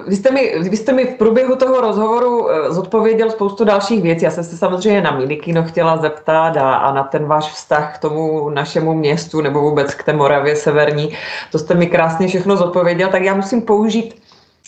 vy, 0.07 0.17
jste 0.17 0.31
mi, 0.31 0.59
vy 0.59 0.77
jste 0.77 0.93
mi 0.93 1.05
v 1.05 1.19
průběhu 1.19 1.57
toho 1.57 1.81
rozhovoru 1.81 2.43
uh, 2.43 2.51
zodpověděl 2.69 3.31
spoustu 3.31 3.65
dalších 3.65 4.03
věcí. 4.03 4.25
Já 4.25 4.31
jsem 4.31 4.45
se 4.45 4.57
samozřejmě 4.57 5.03
na 5.03 5.11
Milikino 5.11 5.65
chtěla 5.65 5.97
zeptat 5.97 6.57
a, 6.57 6.75
a 6.75 6.95
na 6.95 7.05
ten 7.05 7.27
váš 7.27 7.53
vztah 7.53 7.97
k 7.97 8.01
tomu 8.01 8.51
našemu 8.51 8.95
městu 8.95 9.41
nebo 9.41 9.61
vůbec 9.61 9.95
k 9.95 10.03
té 10.03 10.13
Moravě 10.13 10.57
severní. 10.57 11.17
To 11.53 11.59
jste 11.59 11.75
mi 11.75 11.87
krásně 11.87 12.29
všechno 12.29 12.57
zodpověděl, 12.57 13.09
tak 13.09 13.23
já 13.23 13.35
musím 13.35 13.63
použít 13.63 14.23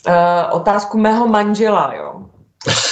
uh, 0.06 0.14
otázku 0.50 0.98
mého 0.98 1.26
manžela, 1.26 1.94
jo 1.96 2.22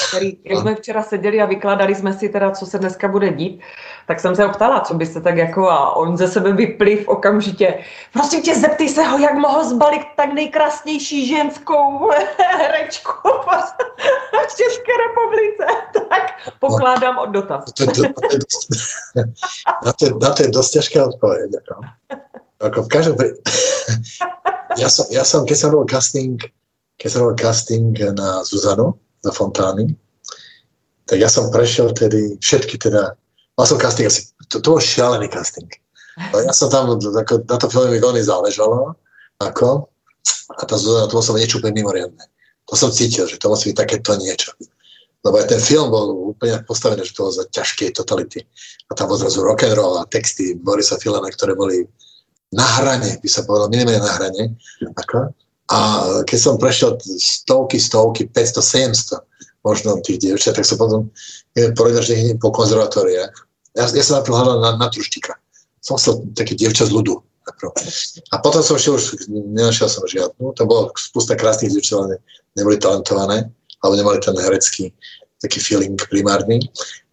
který, 0.09 0.39
jak 0.45 0.59
jsme 0.59 0.75
včera 0.75 1.03
seděli 1.03 1.41
a 1.41 1.47
vykládali 1.47 1.95
jsme 1.95 2.13
si 2.13 2.29
teda, 2.29 2.51
co 2.51 2.67
se 2.67 2.79
dneska 2.79 3.09
bude 3.09 3.31
dít, 3.33 3.61
tak 4.07 4.21
jsem 4.21 4.37
se 4.37 4.45
ho 4.45 4.53
ptala, 4.53 4.81
co 4.81 4.95
byste 4.95 5.21
tak 5.21 5.37
jako, 5.37 5.71
a 5.71 5.97
on 5.97 6.17
ze 6.17 6.29
sebe 6.29 6.53
vypliv 6.53 7.09
okamžitě, 7.09 7.85
prosím 8.13 8.43
tě, 8.43 8.55
zeptej 8.55 8.89
se 8.89 9.03
ho, 9.03 9.19
jak 9.19 9.35
mohl 9.35 9.65
zbalit 9.65 10.03
tak 10.17 10.33
nejkrásnější 10.33 11.27
ženskou 11.27 12.11
herečku 12.39 13.29
v 14.49 14.57
České 14.57 14.93
republice. 15.09 15.65
Tak 16.11 16.53
pokládám 16.59 17.19
od 17.19 17.27
dotaz. 17.27 17.65
Na 19.85 19.93
to, 19.93 20.05
na 20.19 20.31
to 20.31 20.43
je 20.43 20.49
dosť 20.49 20.73
ťažká 20.73 21.07
odpoveď. 21.07 21.51
Ako, 21.63 21.75
ako 22.59 22.79
v 22.83 22.89
každom 22.89 23.15
ja 24.79 24.89
som, 24.91 25.07
ja 25.11 25.23
som, 25.27 25.47
keď 25.47 25.57
som 25.57 25.69
robil 25.75 25.91
casting, 25.91 26.39
keď 26.99 27.09
som 27.11 27.21
robil 27.27 27.39
casting 27.39 27.95
na 27.95 28.43
Zuzanu, 28.47 28.95
na 29.25 29.31
Fontány, 29.33 29.93
tak 31.05 31.19
ja 31.19 31.27
som 31.27 31.51
prešiel 31.51 31.91
tedy 31.93 32.39
všetky 32.39 32.79
teda, 32.79 33.19
mal 33.59 33.67
som 33.67 33.77
casting 33.77 34.07
asi, 34.07 34.31
to, 34.47 34.63
to 34.63 34.69
bol 34.71 34.81
šialený 34.81 35.27
casting. 35.27 35.69
Ja 36.31 36.55
som 36.55 36.69
tam, 36.69 36.95
ako, 36.95 37.49
na 37.49 37.57
to 37.57 37.67
filme 37.73 37.97
mi 37.97 37.99
veľmi 37.99 38.23
záležalo, 38.23 38.95
ako, 39.41 39.89
a 40.59 40.63
tá 40.67 40.77
Zuzana, 40.77 41.09
to 41.09 41.17
muselo 41.17 41.41
niečo 41.41 41.59
úplne 41.59 41.81
mimoriadne. 41.81 42.25
To 42.69 42.75
som 42.77 42.91
cítil, 42.93 43.27
že 43.27 43.41
to 43.41 43.51
musí 43.51 43.73
byť 43.73 43.79
takéto 43.79 44.15
niečo. 44.21 44.53
Lebo 45.21 45.37
aj 45.37 45.53
ten 45.53 45.61
film 45.61 45.93
bol 45.93 46.33
úplne 46.33 46.63
postavený, 46.65 47.05
že 47.05 47.13
to 47.13 47.29
bolo 47.29 47.35
za 47.35 47.45
ťažké 47.51 47.93
totality. 47.93 48.47
A 48.89 48.97
tam 48.97 49.11
bol 49.11 49.21
zrazu 49.21 49.45
rock 49.45 49.69
and 49.69 49.77
roll 49.77 50.01
a 50.01 50.09
texty 50.09 50.57
Borisa 50.57 50.97
Filana, 50.97 51.29
ktoré 51.29 51.53
boli 51.53 51.85
na 52.51 52.67
hrane, 52.81 53.21
by 53.21 53.29
sa 53.29 53.45
povedal, 53.47 53.71
minimálne 53.71 54.03
na 54.03 54.13
hrane. 54.17 54.43
Ako? 54.97 55.35
A 55.71 55.79
keď 56.27 56.39
som 56.39 56.59
prešiel 56.59 56.99
stovky, 57.19 57.79
stovky, 57.79 58.27
500, 58.27 59.23
700 59.23 59.63
možno 59.63 60.03
tých 60.03 60.19
dievčat, 60.19 60.59
tak 60.59 60.67
som 60.67 60.81
potom 60.81 61.01
povedal, 61.79 62.03
že 62.03 62.17
po 62.43 62.51
konzervatóriách. 62.51 63.35
Ja, 63.79 63.85
ja 63.87 64.03
som 64.03 64.19
najprv 64.19 64.35
hľadal 64.35 64.59
na, 64.59 64.71
na 64.81 64.89
truštika. 64.91 65.39
Som 65.79 65.97
chcel 65.97 66.27
také 66.35 66.59
dievča 66.59 66.91
z 66.91 66.97
ľudu. 66.97 67.23
A 68.31 68.37
potom 68.43 68.63
som 68.63 68.79
šiel 68.79 68.99
už, 68.99 69.31
nenašiel 69.31 69.87
som 69.87 70.07
žiadnu. 70.07 70.55
To 70.59 70.63
bolo 70.67 70.91
spusta 70.99 71.39
krásnych 71.39 71.71
dievčat, 71.71 72.03
ale 72.03 72.19
neboli 72.59 72.79
talentované, 72.81 73.47
alebo 73.83 73.95
nemali 73.95 74.19
ten 74.19 74.35
herecký 74.35 74.91
taký 75.41 75.59
feeling 75.61 75.97
primárny. 75.97 76.61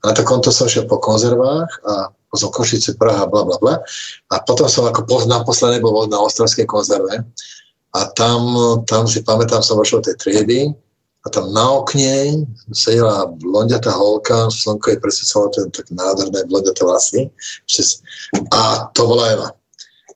A 0.03 0.11
na 0.11 0.13
to 0.13 0.25
konto 0.27 0.51
som 0.51 0.67
šiel 0.67 0.85
po 0.85 0.99
konzervách 0.99 1.71
a 1.87 2.11
potom 2.27 2.51
Košice, 2.51 2.99
Praha, 2.99 3.23
bla, 3.23 3.47
bla, 3.47 3.57
bla. 3.63 3.75
A 4.33 4.35
potom 4.43 4.67
som 4.67 4.83
ako 4.83 5.07
poznám, 5.07 5.47
posledné 5.47 5.79
bol 5.79 6.11
na 6.11 6.19
Ostrovskej 6.19 6.67
konzerve 6.67 7.23
a 7.95 7.99
tam, 8.13 8.41
tam 8.83 9.07
si 9.07 9.23
pamätám, 9.23 9.63
som 9.63 9.79
vošiel 9.79 10.03
tej 10.03 10.15
triedy 10.19 10.59
a 11.23 11.27
tam 11.29 11.51
na 11.51 11.83
okne 11.83 12.47
sedela 12.71 13.27
blondiatá 13.27 13.91
holka, 13.91 14.47
slnko 14.47 14.95
jej 14.95 14.99
presvedcovalo 14.99 15.47
ten 15.51 15.67
tak 15.71 15.91
nádherné 15.91 16.47
blondiaté 16.47 16.83
vlasy. 16.87 17.27
A 18.55 18.87
to 18.95 19.07
bola 19.07 19.25
Eva. 19.35 19.49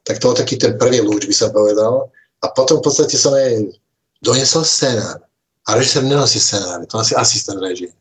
Tak 0.07 0.23
to 0.23 0.31
bol 0.31 0.37
taký 0.39 0.55
ten 0.55 0.79
prvý 0.79 1.03
lúč, 1.03 1.27
by 1.27 1.35
sa 1.35 1.51
povedal. 1.51 2.07
A 2.41 2.47
potom 2.55 2.79
v 2.79 2.85
podstate 2.87 3.19
som 3.19 3.35
jej 3.35 3.69
donesol 4.23 4.63
scénár. 4.63 5.19
A 5.67 5.77
režisér 5.77 6.07
nenosí 6.07 6.39
scénáre, 6.41 6.87
to 6.89 6.97
nosí 6.97 7.13
asistent 7.13 7.61
režie. 7.61 7.91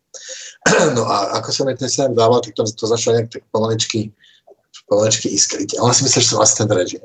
No 0.97 1.09
a 1.09 1.41
ako 1.41 1.49
som 1.53 1.69
jej 1.69 1.77
ten 1.77 1.89
scénár 1.89 2.15
dával, 2.15 2.41
tak 2.41 2.55
to, 2.55 2.63
to 2.69 2.85
začalo 2.87 3.17
nejak 3.17 3.33
tak 3.33 3.43
pomaličky, 3.53 4.13
pomaličky 4.89 5.29
iskriť. 5.33 5.77
A 5.81 5.85
ona 5.89 5.93
si 5.97 6.05
myslel, 6.05 6.21
že 6.25 6.31
som 6.31 6.41
asistent 6.41 6.73
režie. 6.73 7.01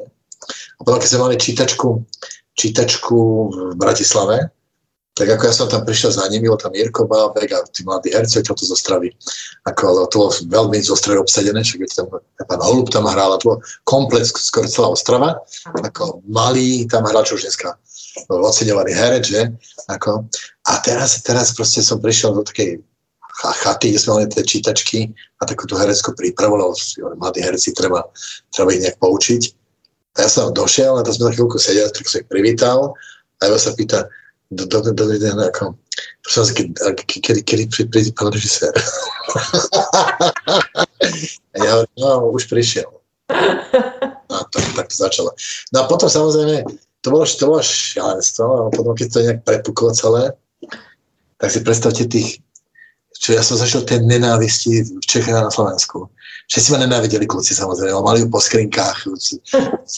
A 0.76 0.82
potom, 0.84 1.00
keď 1.00 1.10
sme 1.12 1.24
mali 1.24 1.36
čítačku, 1.40 2.04
čítačku 2.56 3.20
v 3.52 3.58
Bratislave, 3.76 4.56
tak 5.16 5.32
ako 5.32 5.44
ja 5.48 5.54
som 5.56 5.72
tam 5.72 5.88
prišiel 5.88 6.12
za 6.12 6.28
nimi, 6.28 6.52
bol 6.52 6.60
tam 6.60 6.76
Jirko 6.76 7.08
Bábek 7.08 7.48
a 7.56 7.64
tí 7.72 7.88
mladí 7.88 8.12
herci, 8.12 8.44
to 8.44 8.52
zo 8.52 8.76
Ostravy. 8.76 9.16
Ako, 9.64 10.12
to 10.12 10.28
bolo 10.28 10.32
veľmi 10.52 10.76
z 10.84 10.92
Ostravy 10.92 11.24
obsadené, 11.24 11.64
však 11.64 11.88
tam, 11.96 12.12
pán 12.20 12.60
Holub 12.60 12.92
tam 12.92 13.08
hral, 13.08 13.32
a 13.32 13.40
to 13.40 13.56
bol 13.56 13.58
komplet, 13.88 14.28
skoro 14.28 14.68
celá 14.68 14.92
Ostrava. 14.92 15.40
Ako 15.72 16.20
malý 16.28 16.84
tam 16.92 17.08
hral, 17.08 17.24
čo 17.24 17.40
už 17.40 17.48
dneska 17.48 17.80
oceňovaný 18.28 18.92
herec, 18.92 19.24
že? 19.24 19.42
Ako, 19.88 20.28
a 20.68 20.74
teraz, 20.84 21.24
teraz 21.24 21.56
proste 21.56 21.80
som 21.80 22.04
prišiel 22.04 22.36
do 22.36 22.44
takej 22.44 22.84
chaty, 23.64 23.96
kde 23.96 24.00
sme 24.00 24.12
mali 24.20 24.28
tie 24.32 24.44
čítačky 24.44 25.00
a 25.40 25.48
takú 25.48 25.64
tú 25.64 25.80
hereckú 25.80 26.12
prípravu, 26.12 26.60
lebo 26.60 26.76
mladí 27.20 27.40
herci 27.40 27.72
treba, 27.72 28.04
treba 28.52 28.76
ich 28.76 28.84
nejak 28.84 29.00
poučiť. 29.00 29.42
A 30.16 30.24
ja 30.24 30.30
som 30.32 30.56
došiel, 30.56 30.96
a 30.96 31.04
to 31.04 31.12
sme 31.12 31.28
na 31.28 31.36
chvíľku 31.36 31.60
sedeli, 31.60 31.92
tak 31.92 32.08
som 32.08 32.24
ich 32.24 32.30
privítal 32.32 32.96
a 33.40 33.52
Eva 33.52 33.60
sa 33.60 33.76
pýta, 33.76 34.08
do, 34.52 34.64
do, 34.64 34.80
do, 34.80 34.92
do, 34.96 35.04
do 35.12 35.44
ako, 35.44 35.76
prosím 36.24 36.40
vás, 36.40 36.52
kedy, 37.04 37.42
kedy 37.44 37.64
príde 37.92 38.12
pán 38.16 38.32
režisér? 38.32 38.72
a 41.52 41.56
ja 41.60 41.72
hovorím, 41.76 42.00
no, 42.00 42.32
už 42.32 42.48
prišiel. 42.48 42.88
A 44.32 44.36
to, 44.54 44.58
tak 44.78 44.88
to 44.88 44.96
začalo. 44.96 45.36
No 45.74 45.84
a 45.84 45.90
potom 45.92 46.08
samozrejme, 46.08 46.64
to 47.04 47.08
bolo, 47.12 47.26
to 47.28 47.46
bolo 47.46 47.62
šialenstvo, 47.62 48.46
a 48.46 48.62
potom 48.72 48.96
keď 48.96 49.08
to 49.12 49.20
nejak 49.20 49.40
prepuklo 49.44 49.92
celé, 49.92 50.32
tak 51.38 51.50
si 51.52 51.60
predstavte 51.60 52.08
tých 52.08 52.40
čo 53.16 53.34
ja 53.34 53.42
som 53.42 53.56
zašiel 53.56 53.88
tej 53.88 54.04
nenávisti 54.04 54.84
v 55.00 55.06
Čechách 55.06 55.48
na 55.48 55.52
Slovensku. 55.52 56.12
Všetci 56.46 56.70
ma 56.76 56.84
nenávideli 56.86 57.26
kluci 57.26 57.58
samozrejme, 57.58 57.98
mali 58.06 58.22
ju 58.22 58.28
po 58.30 58.38
skrinkách, 58.38 59.10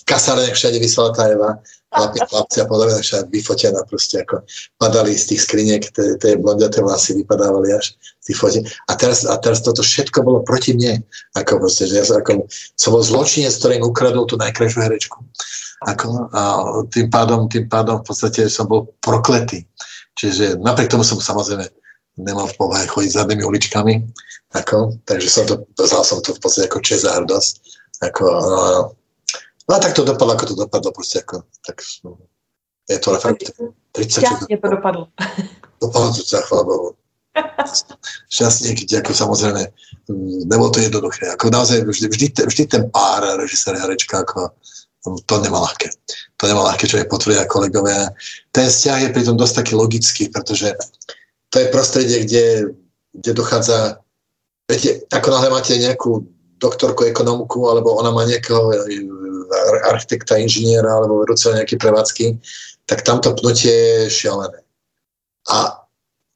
kasárne 0.07 0.47
všade 0.53 0.79
vysela 0.79 1.11
tá 1.11 1.27
Eva, 1.27 1.59
chlapi, 1.91 2.19
chlapci 2.23 2.57
a 2.61 2.65
podobne, 2.67 2.99
všade 2.99 3.27
vyfotená 3.31 3.83
proste, 3.87 4.23
ako 4.23 4.43
padali 4.79 5.15
z 5.15 5.33
tých 5.33 5.41
skriniek, 5.43 5.81
tie 5.95 6.39
blondiaté 6.39 6.83
vlasy 6.83 7.19
vypadávali 7.19 7.73
až 7.73 7.95
z 8.21 8.31
tých 8.31 8.37
fotiek. 8.37 8.63
A 8.87 8.95
teraz, 8.95 9.23
a 9.25 9.35
teraz 9.39 9.63
toto 9.63 9.81
všetko 9.83 10.23
bolo 10.23 10.39
proti 10.43 10.75
mne. 10.75 11.03
Ako 11.35 11.63
proste, 11.63 11.87
že 11.87 11.99
ja 11.99 12.05
som, 12.05 12.19
ako, 12.19 12.47
som 12.75 12.89
bol 12.95 13.03
zločinec, 13.03 13.55
ktorý 13.55 13.79
im 13.79 13.87
ukradol 13.87 14.27
tú 14.27 14.35
najkrajšiu 14.35 14.79
herečku. 14.83 15.17
Ako, 15.87 16.31
a 16.33 16.41
tým 16.91 17.07
pádom, 17.07 17.47
tým 17.47 17.71
pádom 17.71 18.03
v 18.03 18.05
podstate 18.07 18.51
som 18.51 18.67
bol 18.67 18.91
prokletý. 18.99 19.63
Čiže 20.17 20.59
napriek 20.59 20.91
tomu 20.91 21.07
som 21.07 21.21
samozrejme 21.21 21.69
nemal 22.17 22.49
v 22.49 22.57
povahe 22.57 22.85
chodiť 22.89 23.11
zadnými 23.13 23.45
uličkami, 23.45 23.93
ako, 24.57 24.97
takže 25.05 25.29
som 25.29 25.43
to, 25.45 25.63
vzal 25.77 26.03
som 26.03 26.19
to 26.21 26.33
v 26.33 26.41
podstate 26.41 26.65
ako 26.67 26.79
čest 26.81 27.05
a 27.05 27.21
hrdosť. 27.21 27.53
Ako, 28.05 28.23
no, 28.25 28.57
no 29.65 29.71
a 29.73 29.79
tak 29.81 29.93
to 29.93 30.05
dopadlo, 30.05 30.37
ako 30.37 30.45
to 30.53 30.55
dopadlo, 30.57 30.89
proste 30.93 31.21
ako, 31.21 31.45
tak 31.65 31.81
no, 32.05 32.17
je 32.89 32.97
to 32.97 33.09
fakt 33.19 33.41
30 33.93 34.23
Šťastne 34.23 34.57
to 34.57 34.67
dopadlo. 34.69 35.03
Dopadlo 35.81 36.09
to 36.17 36.21
sa, 36.23 36.41
chvála 36.45 36.63
Bohu. 36.63 36.89
Šťastne, 38.33 38.73
keď 38.73 39.05
ako 39.05 39.11
samozrejme, 39.13 39.61
mm, 40.09 40.49
nebolo 40.49 40.73
to 40.73 40.81
jednoduché. 40.81 41.29
Ako 41.37 41.53
naozaj 41.53 41.85
vždy, 41.85 42.07
vždy, 42.09 42.27
vždy 42.49 42.63
ten 42.65 42.83
pár 42.89 43.25
režisér, 43.37 43.77
herečka, 43.77 44.25
ako, 44.25 44.57
to 45.05 45.35
nemá 45.43 45.61
ľahké. 45.61 45.93
To 46.41 46.43
nemá 46.49 46.65
ľahké, 46.73 46.89
čo 46.89 46.97
je 46.97 47.09
potvrdia 47.09 47.45
kolegovia. 47.45 48.09
Ten 48.51 48.67
vzťah 48.67 48.99
je 49.07 49.13
pritom 49.13 49.35
dosť 49.37 49.63
taký 49.63 49.73
logický, 49.77 50.23
pretože 50.33 50.73
to 51.57 51.65
je 51.65 51.73
prostredie, 51.73 52.17
kde, 52.21 52.45
kde 53.17 53.31
dochádza, 53.33 53.97
viete, 54.69 55.01
ako 55.09 55.27
náhle 55.33 55.49
máte 55.49 55.73
nejakú 55.73 56.21
doktorku 56.61 57.09
ekonomku, 57.09 57.65
alebo 57.65 57.97
ona 57.97 58.13
má 58.13 58.29
nejakého 58.29 58.61
architekta, 59.89 60.37
inžiniera, 60.37 60.85
alebo 60.85 61.25
vedúceho 61.25 61.57
nejaké 61.57 61.81
prevádzky, 61.81 62.37
tak 62.85 63.01
tamto 63.01 63.33
pnutie 63.33 63.73
je 63.73 64.13
šialené. 64.13 64.61
A 65.49 65.81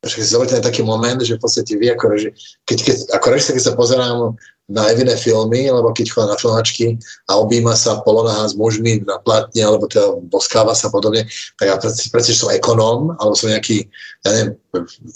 že 0.02 0.18
si 0.18 0.34
zoberte 0.34 0.58
taký 0.58 0.82
moment, 0.82 1.22
že 1.22 1.38
v 1.38 1.44
podstate 1.46 1.78
vy 1.78 1.94
ako 1.94 2.06
reži, 2.10 2.30
keď, 2.66 2.78
keď, 2.82 2.98
ako 3.22 3.26
režisér, 3.30 3.54
keď 3.54 3.66
sa 3.70 3.78
pozerám 3.78 4.34
na 4.72 4.88
Eviné 4.90 5.14
filmy, 5.14 5.70
alebo 5.70 5.94
keď 5.94 6.10
chodí 6.10 6.28
na 6.32 6.40
filmačky 6.40 6.86
a 7.30 7.38
objíma 7.38 7.76
sa 7.78 8.02
polonahá 8.02 8.50
s 8.50 8.58
mužmi 8.58 9.04
na 9.06 9.22
platne, 9.22 9.62
alebo 9.62 9.86
teda 9.86 10.18
boskáva 10.32 10.74
sa 10.74 10.90
podobne, 10.90 11.28
tak 11.60 11.66
ja 11.70 11.76
predsa, 11.78 12.34
som 12.34 12.50
ekonóm, 12.50 13.14
alebo 13.22 13.36
som 13.38 13.52
nejaký, 13.52 13.86
ja 14.26 14.30
neviem, 14.32 14.52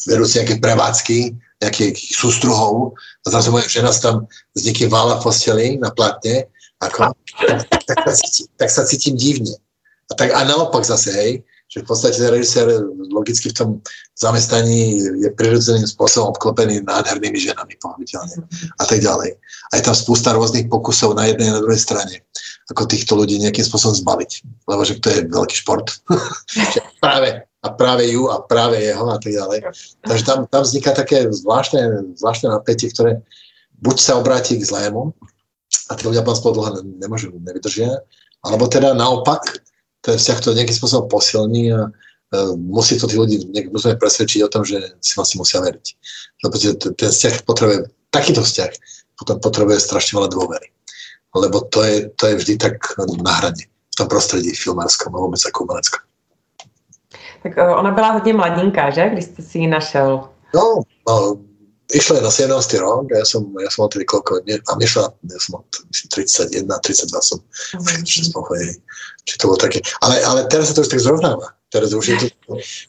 vedúci 0.05 0.43
nejaké 0.43 0.55
prevádzky, 0.61 1.33
nejakých 1.65 1.97
sústruhov, 2.13 2.93
a 3.23 3.25
zrazu 3.31 3.49
moja 3.49 3.65
žena 3.65 3.89
tam 3.95 4.29
s 4.53 4.61
niekým 4.67 4.91
vála 4.91 5.17
v 5.17 5.23
posteli 5.23 5.67
na 5.81 5.89
platne, 5.89 6.45
ako, 6.83 7.15
tak, 7.47 7.89
tak, 7.89 7.99
tak, 8.05 8.15
tak, 8.59 8.69
sa 8.69 8.83
cítim 8.85 9.17
divne. 9.17 9.55
A, 10.11 10.13
tak, 10.13 10.35
a 10.35 10.45
naopak 10.45 10.85
zase, 10.85 11.09
hej, 11.15 11.31
že 11.75 11.83
v 11.83 11.87
podstate 11.91 12.15
ten 12.15 12.31
režisér 12.31 12.71
logicky 13.11 13.51
v 13.51 13.57
tom 13.59 13.69
zamestnaní 14.15 14.95
je 15.19 15.29
prirodzeným 15.35 15.83
spôsobom 15.83 16.31
obklopený 16.31 16.79
nádhernými 16.87 17.35
ženami, 17.35 17.75
pochopiteľne 17.83 18.47
a 18.79 18.83
tak 18.87 19.03
ďalej. 19.03 19.35
A 19.35 19.71
je 19.75 19.83
tam 19.83 19.91
spústa 19.91 20.31
rôznych 20.31 20.71
pokusov 20.71 21.19
na 21.19 21.27
jednej 21.27 21.51
a 21.51 21.59
na 21.59 21.63
druhej 21.67 21.83
strane, 21.83 22.23
ako 22.71 22.87
týchto 22.87 23.19
ľudí 23.19 23.43
nejakým 23.43 23.67
spôsobom 23.67 23.91
zbaviť. 23.91 24.31
Lebo 24.71 24.81
že 24.87 25.03
to 25.03 25.11
je 25.11 25.27
veľký 25.27 25.55
šport. 25.67 25.99
práve, 27.03 27.43
a 27.43 27.67
práve 27.67 28.07
ju 28.07 28.31
a 28.31 28.39
práve 28.39 28.79
jeho 28.79 29.11
a 29.11 29.19
tak 29.19 29.35
ďalej. 29.35 29.59
Takže 29.99 30.23
tam, 30.23 30.47
tam 30.47 30.63
vzniká 30.63 30.95
také 30.95 31.27
zvláštne, 31.27 32.15
zvláštne 32.15 32.55
napätie, 32.55 32.87
ktoré 32.87 33.19
buď 33.83 33.99
sa 33.99 34.15
obráti 34.15 34.55
k 34.55 34.63
zlému 34.63 35.11
a 35.91 35.99
tí 35.99 36.07
ľudia 36.07 36.23
potom 36.23 36.39
spolu 36.39 36.53
dlho 36.55 36.69
nemôžu, 37.03 37.35
nevydržia, 37.35 37.99
alebo 38.47 38.71
teda 38.71 38.95
naopak, 38.95 39.43
ten 40.05 40.21
vzťah 40.21 40.39
to 40.41 40.53
nejakým 40.53 40.77
spôsobom 40.77 41.09
posilní 41.09 41.73
a 41.73 41.89
uh, 41.89 42.53
musí 42.53 43.01
to 43.01 43.09
tí 43.09 43.17
ľudí 43.17 43.41
musíme 43.73 43.97
presvedčiť 43.97 44.45
o 44.45 44.51
tom, 44.53 44.61
že 44.61 44.77
si 45.01 45.17
vlastne 45.17 45.41
musia 45.41 45.65
veriť. 45.65 45.85
Lebo 46.45 46.53
ten 46.93 47.09
vzťah 47.09 47.41
potrebuje, 47.41 47.89
takýto 48.13 48.45
vzťah 48.45 48.71
potom 49.17 49.41
potrebuje 49.41 49.81
strašne 49.81 50.21
veľa 50.21 50.29
dôvery. 50.29 50.69
Lebo 51.33 51.65
to 51.67 51.81
je, 51.83 52.07
to 52.15 52.23
je 52.31 52.35
vždy 52.37 52.53
tak 52.61 52.77
na 53.19 53.33
hrane 53.41 53.65
v 53.65 53.95
tom 53.97 54.07
prostredí 54.07 54.53
filmárskom 54.53 55.09
a 55.09 55.19
vôbec 55.19 55.41
ako 55.41 55.65
umeleckom. 55.65 56.03
Tak 57.43 57.57
uh, 57.57 57.79
ona 57.79 57.91
byla 57.91 58.11
hodně 58.11 58.33
mladinká, 58.33 58.89
že? 58.89 59.09
Když 59.09 59.25
jste 59.25 59.41
si 59.41 59.57
ji 59.57 59.67
našel. 59.67 60.29
No, 60.55 60.81
no 61.07 61.37
išla 61.93 62.21
na 62.21 62.31
17. 62.31 62.49
rok 62.81 63.11
a 63.13 63.21
ja 63.21 63.25
som, 63.25 63.45
ja 63.61 63.69
som 63.69 63.85
mal 63.85 63.91
tedy 63.93 64.05
koľko, 64.09 64.41
ne, 64.49 64.57
a 64.57 64.71
myšla, 64.73 65.05
ja 65.05 65.39
som 65.41 65.59
mal 65.59 65.63
myslím, 65.93 66.09
31, 66.65 66.65
32 66.65 67.21
som 67.21 67.39
mm-hmm. 67.41 68.25
spokojný. 68.33 68.73
Či 69.25 69.33
to 69.37 69.49
bolo 69.49 69.59
také, 69.61 69.81
ale, 70.01 70.21
ale 70.25 70.49
teraz 70.49 70.69
sa 70.69 70.77
to 70.77 70.81
už 70.81 70.89
tak 70.89 71.01
zrovnáva. 71.01 71.53
Teraz, 71.73 71.91
už 71.91 72.07
je 72.07 72.15
to, 72.15 72.27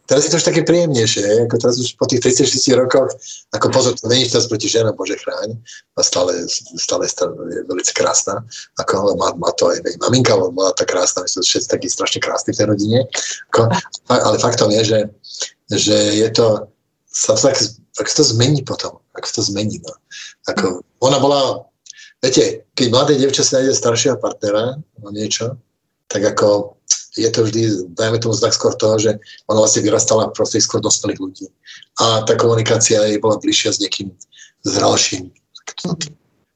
teraz 0.06 0.28
je 0.28 0.31
to 0.31 0.39
už 0.39 0.47
také 0.47 0.62
príjemnejšie, 0.62 1.48
ako 1.48 1.59
teraz 1.59 1.74
už 1.81 1.98
po 1.98 2.06
tých 2.06 2.23
36 2.23 2.70
rokoch, 2.78 3.10
ako 3.51 3.66
pozor, 3.74 3.98
to 3.98 4.06
není 4.06 4.31
teraz 4.31 4.47
proti 4.47 4.70
ženám, 4.70 4.94
Bože 4.94 5.18
chráň, 5.18 5.59
a 5.97 6.01
stále, 6.06 6.47
stále, 6.78 7.09
stále 7.10 7.35
je 7.51 7.66
veľmi 7.66 7.82
krásna, 7.97 8.47
ako 8.78 9.16
má, 9.18 9.35
má 9.35 9.51
to 9.59 9.74
aj 9.74 9.82
maminka, 10.06 10.39
bola 10.39 10.70
tak 10.77 10.94
krásna, 10.94 11.27
my 11.27 11.28
sme 11.28 11.43
všetci 11.43 11.66
takí 11.66 11.89
strašne 11.90 12.20
krásni 12.23 12.55
v 12.55 12.59
tej 12.62 12.66
rodine, 12.68 12.98
ako, 13.51 13.74
ale 14.06 14.36
faktom 14.39 14.70
je, 14.70 14.82
že, 14.86 15.01
že 15.73 15.97
je 16.23 16.28
to, 16.31 16.70
sa 17.10 17.35
tak 17.35 17.59
ak 17.97 18.06
sa 18.09 18.23
to 18.23 18.24
zmení 18.36 18.62
potom, 18.62 19.01
ak 19.16 19.24
to 19.28 19.43
zmení. 19.43 19.81
No. 19.81 19.93
Ako, 20.52 20.85
ona 21.01 21.18
bola, 21.18 21.64
viete, 22.20 22.68
keď 22.77 22.86
mladé 22.93 23.12
devča 23.16 23.43
si 23.44 23.56
nájde 23.56 23.73
staršieho 23.73 24.16
partnera, 24.20 24.77
no 25.01 25.09
niečo, 25.12 25.56
tak 26.06 26.23
ako 26.23 26.77
je 27.16 27.31
to 27.32 27.48
vždy, 27.48 27.62
dajme 27.97 28.20
tomu 28.20 28.36
znak 28.36 28.52
skôr 28.52 28.77
toho, 28.77 29.01
že 29.01 29.16
ona 29.48 29.64
vlastne 29.64 29.82
vyrastala 29.82 30.28
proste 30.36 30.60
skôr 30.60 30.85
dospelých 30.85 31.20
ľudí. 31.20 31.47
A 31.98 32.23
tá 32.28 32.36
komunikácia 32.36 33.01
jej 33.09 33.18
bola 33.18 33.40
bližšia 33.40 33.73
s 33.73 33.81
niekým 33.81 34.12
zralším. 34.68 35.32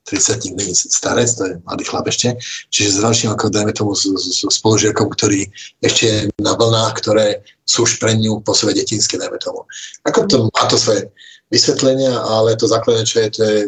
30 0.04 0.56
není 0.56 0.74
starec, 0.74 1.34
to 1.34 1.44
je 1.44 1.54
mladý 1.64 1.84
chlap 1.84 2.08
ešte, 2.08 2.34
čiže 2.72 2.98
zralším 2.98 3.30
ako 3.30 3.52
dajme 3.52 3.72
tomu 3.72 3.92
s, 3.94 4.08
s, 4.08 4.42
spolužiakom, 4.42 5.12
ktorý 5.12 5.46
ešte 5.84 6.04
je 6.06 6.18
na 6.40 6.56
vlnách, 6.56 6.94
ktoré 6.98 7.44
sú 7.68 7.84
už 7.84 8.00
pre 8.00 8.16
ňu 8.16 8.40
po 8.40 8.56
sebe 8.56 8.74
detinské, 8.74 9.20
dajme 9.20 9.38
tomu. 9.38 9.62
Ako 10.08 10.26
to 10.26 10.36
má 10.50 10.64
to 10.66 10.80
svoje 10.80 11.12
vysvetlenia, 11.52 12.16
ale 12.16 12.56
to 12.56 12.66
základné, 12.66 13.04
čo 13.04 13.16
je, 13.22 13.28
to 13.30 13.42
je, 13.44 13.58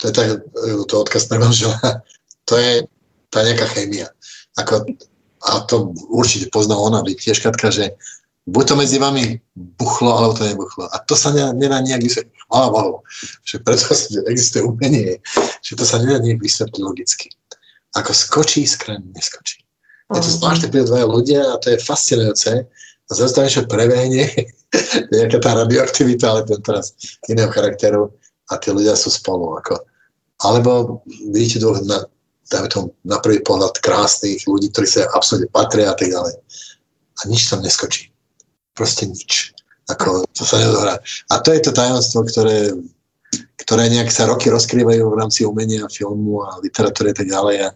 to 0.00 0.04
je 0.08 0.12
tak, 0.12 0.28
to 0.88 0.94
odkaz 0.98 1.28
na 1.30 1.38
manžela, 1.38 1.78
to 2.48 2.54
je 2.56 2.86
tá 3.30 3.44
nejaká 3.44 3.66
chémia. 3.70 4.08
Ako, 4.58 4.84
a 5.42 5.64
to 5.66 5.94
určite 6.10 6.50
pozná 6.50 6.74
ona, 6.78 7.02
tiež 7.02 7.42
Katka, 7.42 7.70
že 7.70 7.94
buď 8.46 8.64
to 8.68 8.74
medzi 8.76 8.98
vami 8.98 9.40
buchlo, 9.54 10.18
alebo 10.18 10.34
to 10.34 10.44
nebuchlo. 10.44 10.90
A 10.90 10.98
to 11.06 11.14
sa 11.14 11.30
nedá 11.30 11.78
nejak 11.78 12.02
vysvetliť. 12.02 12.34
Chvála 12.50 12.68
Bohu, 12.74 12.94
že 13.46 13.62
preto 13.62 13.94
existuje 14.26 14.62
umenie, 14.66 15.22
že 15.62 15.72
to 15.78 15.86
sa 15.86 16.02
nedá 16.02 16.18
nejak 16.18 16.42
vysvetliť 16.42 16.82
logicky. 16.82 17.30
Ako 17.94 18.10
skočí 18.12 18.66
iskra, 18.66 18.98
neskočí. 18.98 19.62
Je 20.12 20.20
to 20.20 20.28
zvláštne 20.28 20.68
pre 20.68 20.84
dvaja 20.84 21.06
ľudia 21.08 21.40
a 21.40 21.56
to 21.56 21.72
je 21.72 21.78
fascinujúce. 21.80 22.68
A 23.08 23.10
zase 23.12 23.44
ešte 23.44 23.68
prebehne 23.68 24.28
nejaká 25.14 25.38
tá 25.40 25.50
radioaktivita, 25.64 26.24
ale 26.28 26.40
to 26.44 26.60
teraz 26.60 26.92
iného 27.28 27.48
charakteru 27.48 28.12
a 28.52 28.60
tí 28.60 28.68
ľudia 28.72 28.92
sú 28.92 29.08
spolu. 29.08 29.56
Ako. 29.64 29.80
Alebo 30.44 31.00
vidíte 31.32 31.64
dvoch 31.64 31.80
na, 31.88 32.04
tomu, 32.68 32.92
na 33.08 33.16
prvý 33.24 33.40
pohľad 33.40 33.80
krásnych 33.80 34.44
ľudí, 34.44 34.68
ktorí 34.72 34.86
sa 34.88 35.08
absolútne 35.16 35.48
patria 35.48 35.92
a 35.92 35.96
tak 35.96 36.12
ďalej. 36.12 36.34
A 37.12 37.20
nič 37.28 37.48
tam 37.48 37.64
neskočí. 37.64 38.11
Proste 38.74 39.06
nič. 39.06 39.52
Ako, 39.90 40.24
to 40.32 40.44
sa 40.46 40.62
nedohrá. 40.62 40.96
A 41.28 41.34
to 41.42 41.52
je 41.52 41.60
to 41.60 41.72
tajomstvo, 41.74 42.24
ktoré, 42.24 42.72
ktoré 43.60 43.90
nejak 43.90 44.08
sa 44.08 44.30
roky 44.30 44.48
rozkrývajú 44.48 45.04
v 45.04 45.18
rámci 45.18 45.44
umenia, 45.44 45.90
filmu 45.90 46.40
a 46.46 46.56
literatúry 46.62 47.12
a 47.12 47.16
tak 47.16 47.28
ďalej. 47.28 47.56
A, 47.66 47.68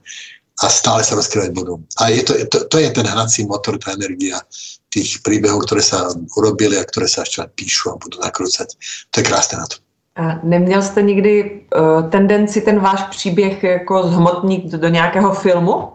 a 0.62 0.66
stále 0.72 1.04
sa 1.04 1.18
rozkrývať 1.18 1.50
budú. 1.52 1.82
A 2.00 2.08
je 2.08 2.22
to, 2.24 2.32
to, 2.48 2.58
to 2.72 2.76
je 2.80 2.88
ten 2.90 3.04
hnací 3.04 3.44
motor, 3.44 3.76
tá 3.76 3.92
energia 3.92 4.40
tých 4.88 5.20
príbehov, 5.20 5.68
ktoré 5.68 5.84
sa 5.84 6.08
urobili 6.40 6.80
a 6.80 6.88
ktoré 6.88 7.04
sa 7.04 7.26
ešte 7.26 7.44
píšu 7.52 7.92
a 7.92 8.00
budú 8.00 8.16
nakrúcať. 8.22 8.72
To 9.12 9.14
je 9.20 9.24
krásne 9.28 9.60
na 9.60 9.66
to. 9.68 9.76
A 10.16 10.40
neměl 10.42 10.82
jste 10.82 11.02
nikdy 11.02 11.60
uh, 11.76 12.10
tendenci 12.10 12.60
ten 12.60 12.80
váš 12.80 13.02
příběh 13.10 13.64
jako 13.64 14.08
zhmotnit 14.08 14.64
do 14.72 14.88
nějakého 14.88 15.34
filmu? 15.34 15.92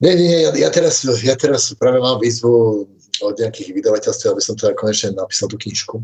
Nie, 0.00 0.14
nie, 0.14 0.42
ja, 0.42 0.50
ja, 0.54 0.70
teraz, 0.70 1.02
ja 1.02 1.34
teraz 1.34 1.74
práve 1.74 1.98
mám 1.98 2.22
výzvu 2.22 2.86
od 3.22 3.38
nejakých 3.38 3.74
vydavateľstv, 3.74 4.26
aby 4.30 4.42
som 4.42 4.54
teda 4.54 4.74
konečne 4.78 5.14
napísal 5.14 5.50
tú 5.50 5.58
knižku. 5.58 5.98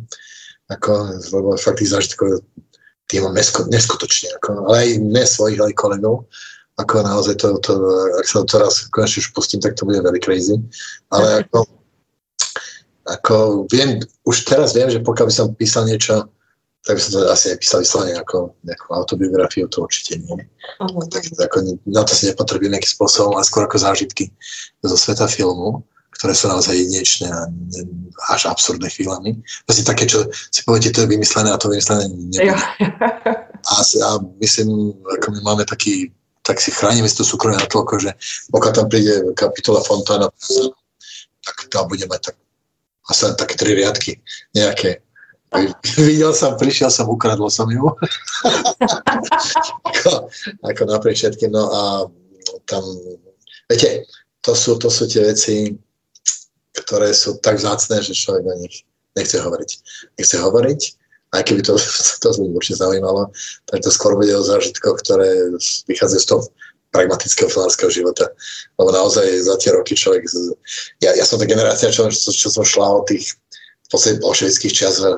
Ako, 0.73 0.93
lebo 1.35 1.49
fakt 1.61 1.85
tých 1.85 1.93
zážitkov 1.93 2.41
tým 3.12 3.28
mám 3.28 3.36
neskutočne, 3.69 4.32
ako, 4.41 4.65
ale 4.65 4.77
aj 4.81 4.91
ne 4.97 5.24
svojich, 5.28 5.61
ale 5.61 5.70
aj 5.70 5.77
kolegov 5.77 6.24
ako 6.74 7.07
naozaj 7.07 7.35
to, 7.39 7.59
to, 7.62 7.73
ak 8.19 8.27
sa 8.27 8.43
to 8.43 8.59
raz 8.59 8.91
konečne 8.91 9.23
už 9.23 9.31
pustím, 9.31 9.62
tak 9.62 9.78
to 9.78 9.86
bude 9.86 10.03
veľmi 10.03 10.19
crazy. 10.19 10.59
Ale 11.15 11.47
ako, 11.47 11.70
ako 13.07 13.35
viem, 13.70 14.03
už 14.27 14.43
teraz 14.43 14.74
viem, 14.74 14.91
že 14.91 14.99
pokiaľ 14.99 15.27
by 15.31 15.35
som 15.35 15.55
písal 15.55 15.86
niečo, 15.86 16.27
tak 16.82 16.99
by 16.99 17.01
som 17.01 17.11
to 17.15 17.19
asi 17.31 17.47
nepísal 17.55 17.81
vyslovene 17.81 18.19
ako 18.20 18.59
nejakú 18.66 18.86
autobiografiu, 18.93 19.70
to 19.70 19.86
určite 19.86 20.20
nie. 20.20 20.36
Uh-huh. 20.82 21.07
Tak, 21.09 21.31
ako, 21.39 21.78
na 21.86 22.03
to 22.03 22.12
si 22.12 22.28
nepotrebujem 22.28 22.74
nejakým 22.74 22.93
spôsobom, 22.93 23.39
ale 23.39 23.47
skôr 23.47 23.65
ako 23.65 23.78
zážitky 23.78 24.35
zo 24.82 24.99
sveta 24.99 25.31
filmu, 25.31 25.86
ktoré 26.19 26.32
sú 26.35 26.49
naozaj 26.49 26.74
jedinečné 26.74 27.28
a 27.31 27.47
až 28.35 28.47
absurdné 28.47 28.86
chvíľami. 28.91 29.35
Proste 29.66 29.82
také, 29.82 30.07
čo 30.07 30.31
si 30.31 30.62
poviete, 30.62 30.95
to 30.95 31.05
je 31.05 31.11
vymyslené 31.11 31.51
a 31.51 31.59
to 31.59 31.69
vymyslené 31.69 32.07
nebude. 32.09 32.55
a, 33.66 33.74
a 33.82 34.11
myslím, 34.39 34.95
ako 35.19 35.27
my 35.35 35.41
máme 35.43 35.65
taký 35.66 36.15
tak 36.45 36.61
si 36.61 36.70
chránime 36.70 37.09
si 37.09 37.16
to 37.16 37.24
súkromie 37.24 37.57
natoľko, 37.57 38.05
že 38.05 38.11
pokiaľ 38.53 38.73
tam 38.77 38.86
príde 38.93 39.32
kapitola 39.32 39.81
Fontána, 39.81 40.28
tak 41.41 41.57
tam 41.73 41.89
bude 41.89 42.05
mať 42.05 42.31
tak, 42.31 42.36
asi 43.09 43.32
také 43.32 43.55
tri 43.57 43.73
riadky 43.73 44.20
nejaké. 44.53 45.01
Videl 45.97 46.36
som, 46.36 46.61
prišiel 46.61 46.93
som, 46.93 47.09
ukradol 47.09 47.49
som 47.49 47.65
ju. 47.73 47.81
ako, 49.89 50.28
ako 50.69 50.82
naprieč 50.85 51.24
všetkým. 51.24 51.55
No 51.55 51.65
a 51.73 51.82
tam, 52.69 52.82
viete, 53.70 54.05
to 54.45 54.53
sú, 54.53 54.77
to 54.77 54.93
sú 54.93 55.09
tie 55.09 55.24
veci, 55.24 55.73
ktoré 56.85 57.11
sú 57.16 57.40
tak 57.40 57.59
vzácné, 57.59 58.05
že 58.05 58.15
človek 58.15 58.44
o 58.44 58.55
nich 58.61 58.85
nechce 59.16 59.40
hovoriť. 59.40 59.70
Nechce 60.20 60.36
hovoriť, 60.39 60.81
aj 61.35 61.43
keby 61.43 61.61
to, 61.65 61.74
to 62.23 62.28
by 62.36 62.44
určite 62.55 62.78
zaujímalo, 62.78 63.32
tak 63.66 63.82
to 63.82 63.90
skôr 63.90 64.15
bude 64.15 64.31
o 64.31 64.44
zážitkoch, 64.44 65.01
ktoré 65.02 65.56
vychádzajú 65.90 66.20
z 66.20 66.28
toho 66.28 66.43
pragmatického 66.94 67.51
filmárskeho 67.51 67.90
života. 67.90 68.31
Lebo 68.78 68.94
naozaj 68.94 69.27
za 69.43 69.59
tie 69.59 69.74
roky 69.74 69.98
človek... 69.98 70.31
Ja, 71.02 71.11
ja 71.19 71.27
som 71.27 71.43
tá 71.43 71.47
generácia, 71.48 71.90
čo, 71.90 72.06
čo, 72.06 72.31
čo 72.31 72.48
som 72.55 72.62
šla 72.62 73.02
od 73.02 73.11
tých 73.11 73.35
podstate 73.94 74.19
bolševických 74.19 74.74
čas 74.74 74.98
a 74.98 75.15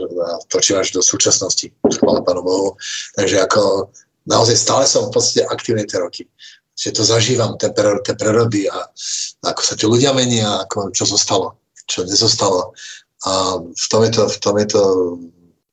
točím 0.53 0.77
až 0.77 0.93
do 0.93 1.01
súčasnosti. 1.01 1.73
Chvála 1.81 2.21
Pánu 2.21 2.45
Bohu. 2.45 2.69
Takže 3.17 3.41
ako 3.41 3.89
naozaj 4.29 4.57
stále 4.61 4.85
som 4.85 5.09
v 5.09 5.17
podstate 5.17 5.49
aktívny 5.49 5.89
tie 5.89 5.97
roky. 5.97 6.29
Čiže 6.77 7.01
to 7.01 7.03
zažívam, 7.09 7.57
tie, 7.57 7.73
tie 7.73 8.15
prerody 8.21 8.69
a 8.69 8.85
ako 9.45 9.61
sa 9.61 9.75
tie 9.77 9.89
ľudia 9.91 10.17
menia, 10.17 10.65
ako 10.65 10.95
čo 10.95 11.05
zostalo, 11.05 11.59
čo 11.91 12.07
nezostalo. 12.07 12.73
A 13.27 13.61
v 13.61 13.87
tom 13.91 14.01
je 14.07 14.13
to, 14.13 14.23
v 14.29 14.39
tom 14.39 14.55
je 14.61 14.67
to 14.71 14.83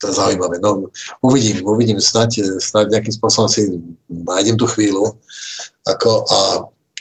zaujímavé. 0.03 0.59
No, 0.59 0.91
uvidím, 1.23 1.63
uvidím, 1.63 2.01
snáď, 2.01 2.59
snáď 2.59 2.99
nejakým 2.99 3.15
spôsobom 3.15 3.47
si 3.47 3.71
nájdem 4.09 4.59
tú 4.59 4.67
chvíľu 4.67 5.15
ako, 5.87 6.27
a 6.27 6.39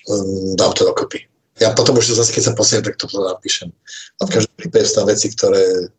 um, 0.06 0.54
dám 0.54 0.70
to 0.74 0.86
dokopy. 0.86 1.26
Ja 1.58 1.74
potom 1.74 1.98
už 1.98 2.14
zase, 2.14 2.30
keď 2.34 2.42
sa 2.52 2.58
posiem, 2.58 2.82
tak 2.82 2.98
to 2.98 3.06
napíšem. 3.10 3.70
A 4.22 4.26
v 4.26 4.38
každom 4.38 4.54
prípade 4.58 4.86
sú 4.86 5.02
tam 5.02 5.06
veci, 5.06 5.30
ktoré, 5.30 5.90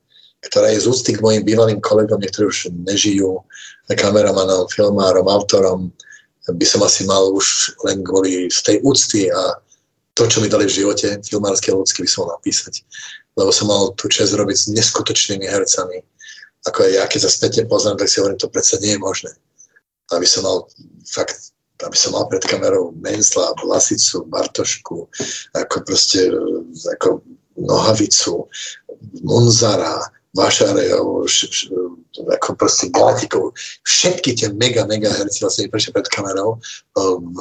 ktoré 0.48 0.76
je 0.76 0.84
z 0.84 0.90
úcty 0.91 1.11
k 1.15 1.23
mojim 1.23 1.44
bývalým 1.44 1.80
kolegom, 1.80 2.19
niektorí 2.19 2.52
už 2.52 2.72
nežijú, 2.84 3.40
kameramanom, 3.91 4.68
filmárom, 4.72 5.27
autorom, 5.27 5.91
by 6.44 6.65
som 6.68 6.84
asi 6.84 7.07
mal 7.07 7.31
už 7.31 7.72
len 7.88 8.03
kvôli 8.03 8.52
z 8.52 8.60
tej 8.64 8.77
úcty 8.84 9.31
a 9.31 9.56
to, 10.14 10.23
čo 10.30 10.41
mi 10.41 10.49
dali 10.49 10.69
v 10.69 10.76
živote, 10.81 11.22
filmársky 11.26 11.73
a 11.73 11.77
ľudský 11.77 12.06
by 12.06 12.10
som 12.10 12.19
mal 12.26 12.38
napísať. 12.38 12.85
Lebo 13.34 13.49
som 13.49 13.65
mal 13.69 13.94
tú 13.98 14.06
čest 14.10 14.38
robiť 14.38 14.57
s 14.57 14.69
neskutočnými 14.69 15.49
hercami. 15.49 16.06
Ako 16.69 16.85
ja, 16.85 17.10
keď 17.10 17.27
sa 17.27 17.34
spätne 17.34 17.65
poznám, 17.65 17.98
tak 17.98 18.07
si 18.07 18.22
hovorím, 18.22 18.38
to 18.38 18.48
predsa 18.48 18.77
nie 18.80 18.94
je 18.94 19.02
možné. 19.02 19.31
Aby 20.14 20.30
som 20.30 20.45
mal 20.45 20.69
fakt 21.10 21.53
aby 21.84 21.98
som 21.98 22.15
mal 22.15 22.30
pred 22.31 22.44
kamerou 22.48 22.95
Menzla, 22.95 23.52
Vlasicu, 23.60 24.23
Bartošku, 24.31 25.10
ako 25.57 25.76
proste 25.84 26.31
ako 26.95 27.19
Nohavicu, 27.60 28.48
Monzara, 29.22 29.99
Vašarejov, 30.34 31.27
ako 32.22 32.53
proste 32.53 32.94
Galatikov, 32.94 33.57
všetky 33.84 34.38
tie 34.38 34.48
mega, 34.53 34.85
mega 34.85 35.10
herci 35.10 35.41
vlastne 35.41 35.69
prešli 35.69 35.94
pred 35.94 36.06
kamerou, 36.14 36.61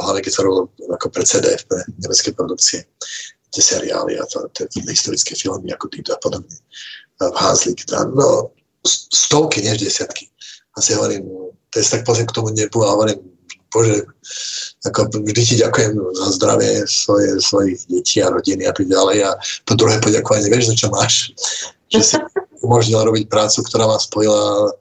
hlavne 0.00 0.20
keď 0.24 0.32
sa 0.32 0.44
robilo 0.48 0.72
ako 0.88 1.06
pre 1.12 1.24
CDF, 1.28 1.68
pre 1.68 1.84
nemecké 2.00 2.32
produkcie, 2.32 2.80
tie 3.52 3.62
seriály 3.62 4.16
a 4.16 4.24
to, 4.32 4.48
tie 4.56 4.80
historické 4.80 5.36
filmy 5.36 5.68
ako 5.72 5.92
títo 5.92 6.16
a 6.16 6.18
podobne. 6.18 6.56
Hanslík, 7.20 7.84
no 7.92 8.50
stovky, 8.88 9.62
než 9.62 9.78
desiatky. 9.78 10.26
A 10.74 10.80
si 10.80 10.96
hovorím, 10.96 11.52
je 11.70 11.84
tak 11.84 12.02
pozriem 12.02 12.26
k 12.26 12.34
tomu 12.34 12.50
nebu 12.50 12.82
a 12.82 12.96
hovorím, 12.96 13.20
bože, 13.72 14.04
ako 14.84 15.08
vždy 15.24 15.42
ti 15.44 15.54
ďakujem 15.56 15.96
za 15.96 16.26
zdravie 16.36 16.84
svoje, 16.84 17.40
svojich 17.40 17.80
detí 17.88 18.20
a 18.20 18.28
rodiny 18.28 18.68
a 18.68 18.72
tak 18.72 18.84
ďalej 18.84 19.18
a 19.24 19.30
to 19.64 19.72
druhé 19.76 19.96
poďakovanie, 20.00 20.52
vieš, 20.52 20.72
za 20.72 20.76
čo 20.76 20.88
máš, 20.92 21.32
že 21.88 22.00
si 22.04 22.16
umožnila 22.62 23.04
robiť 23.06 23.28
prácu, 23.28 23.62
ktorá 23.66 23.90
ma 23.90 23.98
spojila 23.98 24.72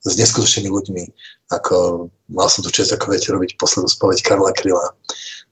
s 0.00 0.14
neskutočnými 0.16 0.70
ľuďmi. 0.70 1.02
Ako, 1.50 2.08
mal 2.30 2.46
som 2.46 2.62
tu 2.62 2.70
čest, 2.70 2.94
ako 2.94 3.10
viete, 3.10 3.34
robiť 3.34 3.58
poslednú 3.58 3.90
spoveď 3.90 4.22
Karla 4.22 4.54
Kryla. 4.54 4.94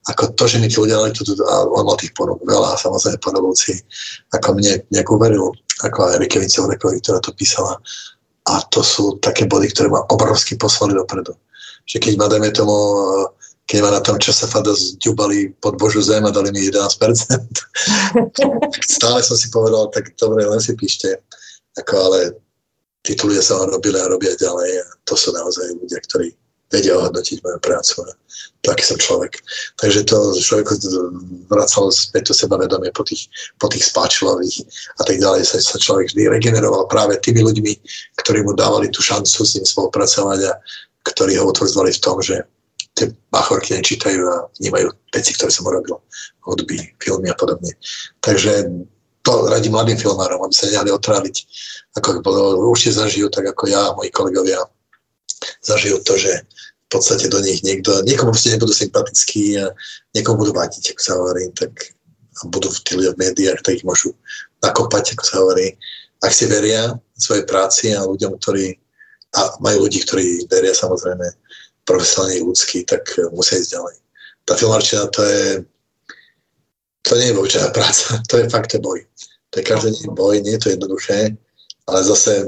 Ako 0.07 0.31
to, 0.33 0.47
že 0.47 0.63
mi 0.63 0.71
tí 0.71 0.79
ľudia 0.79 0.95
dali 0.95 1.11
tu, 1.11 1.27
a 1.27 1.67
on 1.67 1.85
mal 1.85 1.99
tých 1.99 2.15
ponúk 2.15 2.39
veľa, 2.47 2.79
samozrejme 2.79 3.19
ponovúci, 3.19 3.83
ako 4.31 4.55
mne 4.57 4.79
nejak 4.89 5.09
uveril, 5.11 5.51
ako 5.83 5.99
aj 6.07 6.23
Erike 6.23 6.39
Vincehorekovi, 6.39 7.03
ktorá 7.03 7.19
to 7.19 7.35
písala. 7.35 7.77
A 8.47 8.63
to 8.71 8.81
sú 8.81 9.19
také 9.19 9.45
body, 9.45 9.69
ktoré 9.69 9.91
ma 9.91 10.01
obrovsky 10.07 10.55
poslali 10.55 10.95
dopredu 10.95 11.35
že 11.89 11.97
keď 11.97 12.13
ma, 12.21 12.29
dajme 12.29 12.53
tomu, 12.53 12.77
keď 13.65 13.77
ma 13.81 13.89
na 13.97 14.01
tom 14.05 14.21
čase 14.21 14.45
fada 14.45 14.69
zďubali 14.77 15.57
pod 15.57 15.81
Božu 15.81 16.05
zem 16.05 16.21
a 16.21 16.29
dali 16.29 16.53
mi 16.53 16.69
11%, 16.69 16.85
stále 18.97 19.19
som 19.25 19.33
si 19.37 19.49
povedal, 19.49 19.89
tak 19.89 20.13
dobre, 20.13 20.45
len 20.45 20.61
si 20.61 20.77
píšte. 20.77 21.17
Ako, 21.79 21.95
ale 22.11 22.19
títo 23.03 23.31
ľudia 23.31 23.43
sa 23.43 23.63
robili 23.63 23.97
a 23.97 24.11
robia 24.11 24.35
ďalej 24.35 24.69
a 24.83 24.85
to 25.07 25.15
sú 25.15 25.31
naozaj 25.31 25.65
ľudia, 25.79 25.99
ktorí 26.03 26.35
vedia 26.69 26.93
ohodnotiť 26.93 27.41
moju 27.41 27.59
prácu 27.65 28.05
a 28.05 28.13
taký 28.61 28.83
som 28.85 28.97
človek. 29.01 29.41
Takže 29.81 30.05
to 30.05 30.37
človek 30.37 30.69
vracalo 31.49 31.89
späť 31.89 32.29
do 32.29 32.33
seba 32.37 32.61
vedomie 32.61 32.93
po 32.93 33.01
tých, 33.01 33.25
po 33.57 33.67
tých 33.67 33.89
spáčilových 33.89 34.69
a 35.01 35.03
tak 35.03 35.17
ďalej 35.17 35.49
sa, 35.49 35.57
sa 35.57 35.81
človek 35.81 36.13
vždy 36.13 36.29
regeneroval 36.29 36.85
práve 36.85 37.17
tými 37.25 37.41
ľuďmi, 37.41 37.73
ktorí 38.21 38.45
mu 38.45 38.53
dávali 38.53 38.93
tú 38.93 39.01
šancu 39.01 39.41
s 39.41 39.57
ním 39.57 39.65
spolupracovať 39.65 40.39
a 40.45 40.53
ktorí 41.09 41.41
ho 41.41 41.49
utvrdzovali 41.49 41.89
v 41.89 42.03
tom, 42.05 42.21
že 42.21 42.45
tie 42.93 43.09
bachorky 43.33 43.73
nečítajú 43.73 44.21
a 44.29 44.45
vnímajú 44.61 44.93
veci, 45.15 45.31
ktoré 45.33 45.49
som 45.49 45.65
urobil, 45.65 45.97
hudby, 46.45 46.93
filmy 47.01 47.31
a 47.31 47.35
podobne. 47.37 47.73
Takže 48.21 48.67
to 49.21 49.31
radím 49.51 49.75
mladým 49.75 49.99
filmárom, 49.99 50.41
aby 50.43 50.55
sa 50.55 50.71
nehali 50.71 50.91
otráviť, 50.91 51.35
ako 51.99 52.23
určite 52.71 52.99
zažijú, 52.99 53.27
tak 53.27 53.51
ako 53.51 53.63
ja 53.67 53.91
a 53.91 53.95
moji 53.95 54.09
kolegovia 54.13 54.59
zažijú 55.63 55.99
to, 56.03 56.15
že 56.15 56.43
v 56.89 56.89
podstate 56.89 57.29
do 57.29 57.37
nich 57.43 57.61
niekto, 57.61 58.01
niekomu 58.01 58.33
proste 58.33 58.57
nebudú 58.57 58.73
sympatickí 58.73 59.61
a 59.61 59.69
niekomu 60.17 60.47
budú 60.47 60.51
vadiť, 60.57 60.95
ako 60.95 61.01
sa 61.01 61.13
hovorí, 61.19 61.43
tak 61.53 61.71
a 62.39 62.47
budú 62.47 62.71
v 62.71 62.79
tých 62.87 63.15
médiách, 63.19 63.59
tak 63.61 63.83
ich 63.83 63.85
môžu 63.85 64.15
nakopať, 64.63 65.13
ako 65.13 65.23
sa 65.27 65.35
hovorí, 65.43 65.75
ak 66.23 66.31
si 66.31 66.47
veria 66.47 66.95
svojej 67.19 67.43
práci 67.43 67.91
a 67.91 68.07
ľuďom, 68.07 68.39
ktorí 68.39 68.79
a 69.37 69.53
majú 69.61 69.85
ľudí, 69.85 70.01
ktorí 70.01 70.49
veria 70.49 70.73
samozrejme 70.73 71.21
profesionálne 71.85 72.41
ľudský, 72.41 72.81
tak 72.81 73.05
musia 73.29 73.61
ísť 73.61 73.77
ďalej. 73.77 73.95
Tá 74.45 74.53
filmarčina 74.57 75.05
to 75.13 75.21
je 75.21 75.45
to 77.01 77.15
nie 77.15 77.31
je 77.31 77.37
obyčajná 77.37 77.69
práca, 77.71 78.19
to 78.29 78.37
je 78.37 78.49
fakt 78.49 78.75
boj. 78.79 79.05
To 79.49 79.59
je 79.59 79.63
každý 79.65 79.89
deň 79.91 80.13
boj, 80.13 80.35
nie 80.45 80.53
je 80.57 80.61
to 80.61 80.69
jednoduché, 80.69 81.33
ale 81.89 81.99
zase 82.05 82.45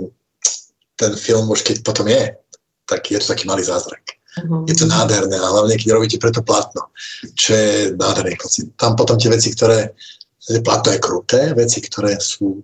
ten 0.95 1.17
film 1.17 1.49
už 1.49 1.65
keď 1.65 1.81
potom 1.81 2.05
je, 2.07 2.37
tak 2.85 3.01
je 3.09 3.17
to 3.17 3.33
taký 3.33 3.49
malý 3.49 3.65
zázrak. 3.65 4.03
Uh-huh. 4.31 4.63
Je 4.69 4.75
to 4.77 4.85
nádherné 4.85 5.35
a 5.35 5.49
hlavne 5.49 5.75
keď 5.75 5.97
robíte 5.97 6.21
preto 6.21 6.45
platno, 6.45 6.93
čo 7.35 7.51
je 7.51 7.71
nádherný 7.97 8.37
pocit. 8.37 8.69
Tam 8.77 8.95
potom 8.95 9.17
tie 9.17 9.33
veci, 9.33 9.51
ktoré 9.51 9.91
platno 10.63 10.93
je 10.93 11.03
kruté, 11.03 11.41
veci, 11.57 11.81
ktoré 11.81 12.15
sú 12.21 12.63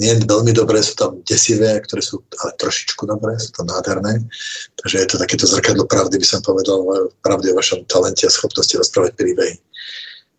nie 0.00 0.18
veľmi 0.18 0.56
dobré, 0.56 0.80
sú 0.82 0.96
tam 0.96 1.20
desivé, 1.22 1.78
ktoré 1.84 2.00
sú 2.00 2.24
ale 2.42 2.56
trošičku 2.56 3.04
dobré, 3.04 3.36
sú 3.36 3.52
tam 3.54 3.68
nádherné. 3.68 4.24
Takže 4.80 4.96
je 4.98 5.08
to 5.08 5.16
takéto 5.20 5.44
zrkadlo 5.44 5.84
pravdy, 5.84 6.16
by 6.16 6.26
som 6.26 6.40
povedal, 6.40 6.80
pravdy 7.20 7.52
o 7.52 7.58
vašom 7.58 7.84
talente 7.86 8.24
a 8.24 8.32
schopnosti 8.32 8.72
rozprávať 8.72 9.12
príbehy. 9.14 9.54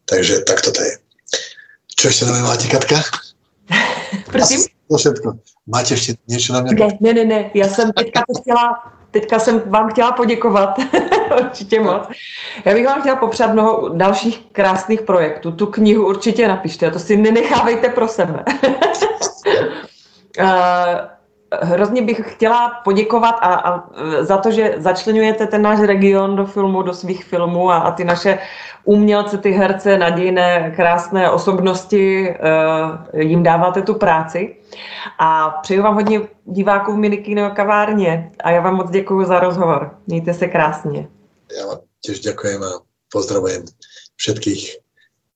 Takže 0.06 0.40
takto 0.44 0.72
to 0.72 0.82
je. 0.84 0.94
Čo 1.96 2.10
ešte 2.10 2.26
na 2.26 2.32
mňa 2.36 2.44
máte, 2.44 2.68
Katka? 2.68 2.98
Prosím? 4.34 4.60
To 4.92 4.98
všetko. 4.98 5.28
Máte 5.68 5.96
ešte 5.96 6.20
niečo 6.28 6.54
na 6.54 6.62
mňa? 6.62 7.00
Ne, 7.00 7.14
ne, 7.14 7.24
ne, 7.26 7.40
já 7.54 7.68
jsem 7.68 7.92
teďka 7.92 8.24
to 8.28 8.42
chtěla, 8.42 8.94
teďka 9.12 9.40
jsem 9.40 9.62
vám 9.66 9.90
chtěla 9.90 10.12
poděkovat, 10.12 10.76
určitě 11.40 11.80
moc. 11.80 12.04
Já 12.66 12.74
bych 12.74 12.86
vám 12.86 13.02
chtěla 13.02 13.16
popřát 13.16 13.54
mnoho 13.54 13.90
dalších 13.90 14.42
krásných 14.52 15.02
projektů. 15.02 15.52
Tu 15.52 15.66
knihu 15.66 16.08
určitě 16.08 16.48
napište, 16.48 16.88
a 16.88 16.92
to 16.92 17.00
si 17.00 17.18
nenechávejte 17.18 17.90
pro 17.90 18.08
sebe. 18.08 18.44
Uh, 20.40 20.46
hrozně 21.62 22.02
bych 22.02 22.22
chtěla 22.26 22.82
poděkovat 22.84 23.36
a, 23.42 23.54
a 23.54 23.90
za 24.22 24.38
to, 24.38 24.52
že 24.52 24.76
začlenujete 24.78 25.48
ten 25.48 25.62
náš 25.62 25.80
region 25.80 26.36
do 26.36 26.46
filmu, 26.46 26.82
do 26.82 26.94
svých 26.94 27.26
filmů 27.26 27.72
a, 27.72 27.78
a 27.78 27.92
ty 27.92 28.04
naše 28.04 28.40
umělce, 28.84 29.38
ty 29.38 29.52
herce, 29.52 29.98
nadějné, 29.98 30.74
krásné 30.76 31.32
osobnosti, 31.32 32.30
uh, 32.30 33.20
jim 33.22 33.44
dáváte 33.44 33.82
tu 33.82 33.94
práci. 33.94 34.56
A 35.20 35.50
přeju 35.50 35.84
vám 35.84 35.96
hodně 35.96 36.22
diváků 36.46 36.94
v 36.94 36.98
Minikino 36.98 37.52
kavárně 37.56 38.32
a 38.44 38.52
já 38.52 38.62
vám 38.62 38.76
moc 38.76 38.90
děkuji 38.90 39.26
za 39.26 39.40
rozhovor. 39.40 39.98
Mějte 40.08 40.34
se 40.34 40.48
krásně. 40.48 41.08
Já 41.60 41.68
vám 41.68 41.78
těž 42.02 42.20
děkujem 42.20 42.64
a 42.64 42.82
pozdravujem 43.12 43.64
všetkých 44.16 44.78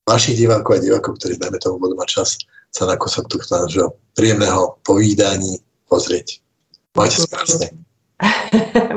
vašich 0.09 0.37
divákov 0.37 0.79
a 0.79 0.79
divákov, 0.79 1.19
ktorí 1.19 1.35
dajme 1.35 1.59
tomu 1.59 1.83
budú 1.83 1.99
čas 2.07 2.39
sa 2.71 2.87
na 2.87 2.95
kúsok 2.95 3.27
tohto 3.27 3.51
nášho 3.59 3.87
príjemného 4.15 4.79
povídání 4.87 5.66
pozrieť. 5.87 6.39
Sa 6.97 7.29
krásne. 7.29 7.69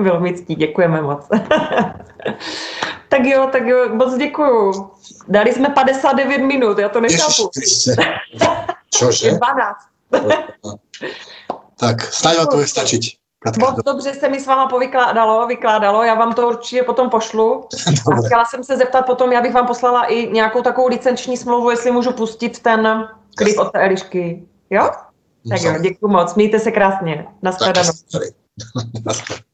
Bylo 0.03 0.21
mi 0.25 0.35
ctí, 0.35 0.55
děkujeme 0.55 1.03
moc. 1.03 1.29
tak 3.09 3.23
jo, 3.25 3.49
tak 3.53 3.67
jo, 3.67 3.89
moc 3.95 4.17
děkuju. 4.17 4.91
Dali 5.29 5.53
jsme 5.53 5.69
59 5.69 6.39
minut, 6.39 6.79
já 6.79 6.89
to 6.89 7.01
nechápu. 7.01 7.51
Čože? 8.95 9.31
12. 10.11 10.41
tak, 11.77 12.03
snáď 12.03 12.37
to 12.37 12.57
bude 12.57 12.67
stačiť. 12.67 13.21
Katka, 13.43 13.71
Moc 13.71 13.85
dobře 13.85 14.15
se 14.15 14.29
mi 14.29 14.41
s 14.41 14.47
váma 14.47 14.67
povykládalo, 14.67 15.47
vykládalo, 15.47 16.03
já 16.03 16.15
vám 16.15 16.35
to 16.35 16.49
určitě 16.49 16.83
potom 16.83 17.11
pošlu. 17.11 17.69
A 18.13 18.27
chtěla 18.27 18.45
jsem 18.45 18.65
se 18.65 18.77
zeptat 18.77 19.07
potom, 19.07 19.33
já 19.33 19.41
bych 19.41 19.55
vám 19.55 19.67
poslala 19.67 20.05
i 20.05 20.29
nějakou 20.33 20.63
takovou 20.63 20.89
licenční 20.89 21.37
smlouvu, 21.37 21.71
jestli 21.71 21.91
můžu 21.91 22.13
pustit 22.13 22.59
ten 22.59 23.09
klip 23.37 23.59
od 23.59 23.73
té 23.73 23.79
Elišky. 23.79 24.49
Jo? 24.71 24.91
Tak 25.49 25.63
jo, 25.63 25.79
děkuji 25.83 26.09
moc. 26.09 26.35
Mějte 26.35 26.59
se 26.59 26.71
krásně. 26.71 27.27
Naschledanou. 27.43 27.93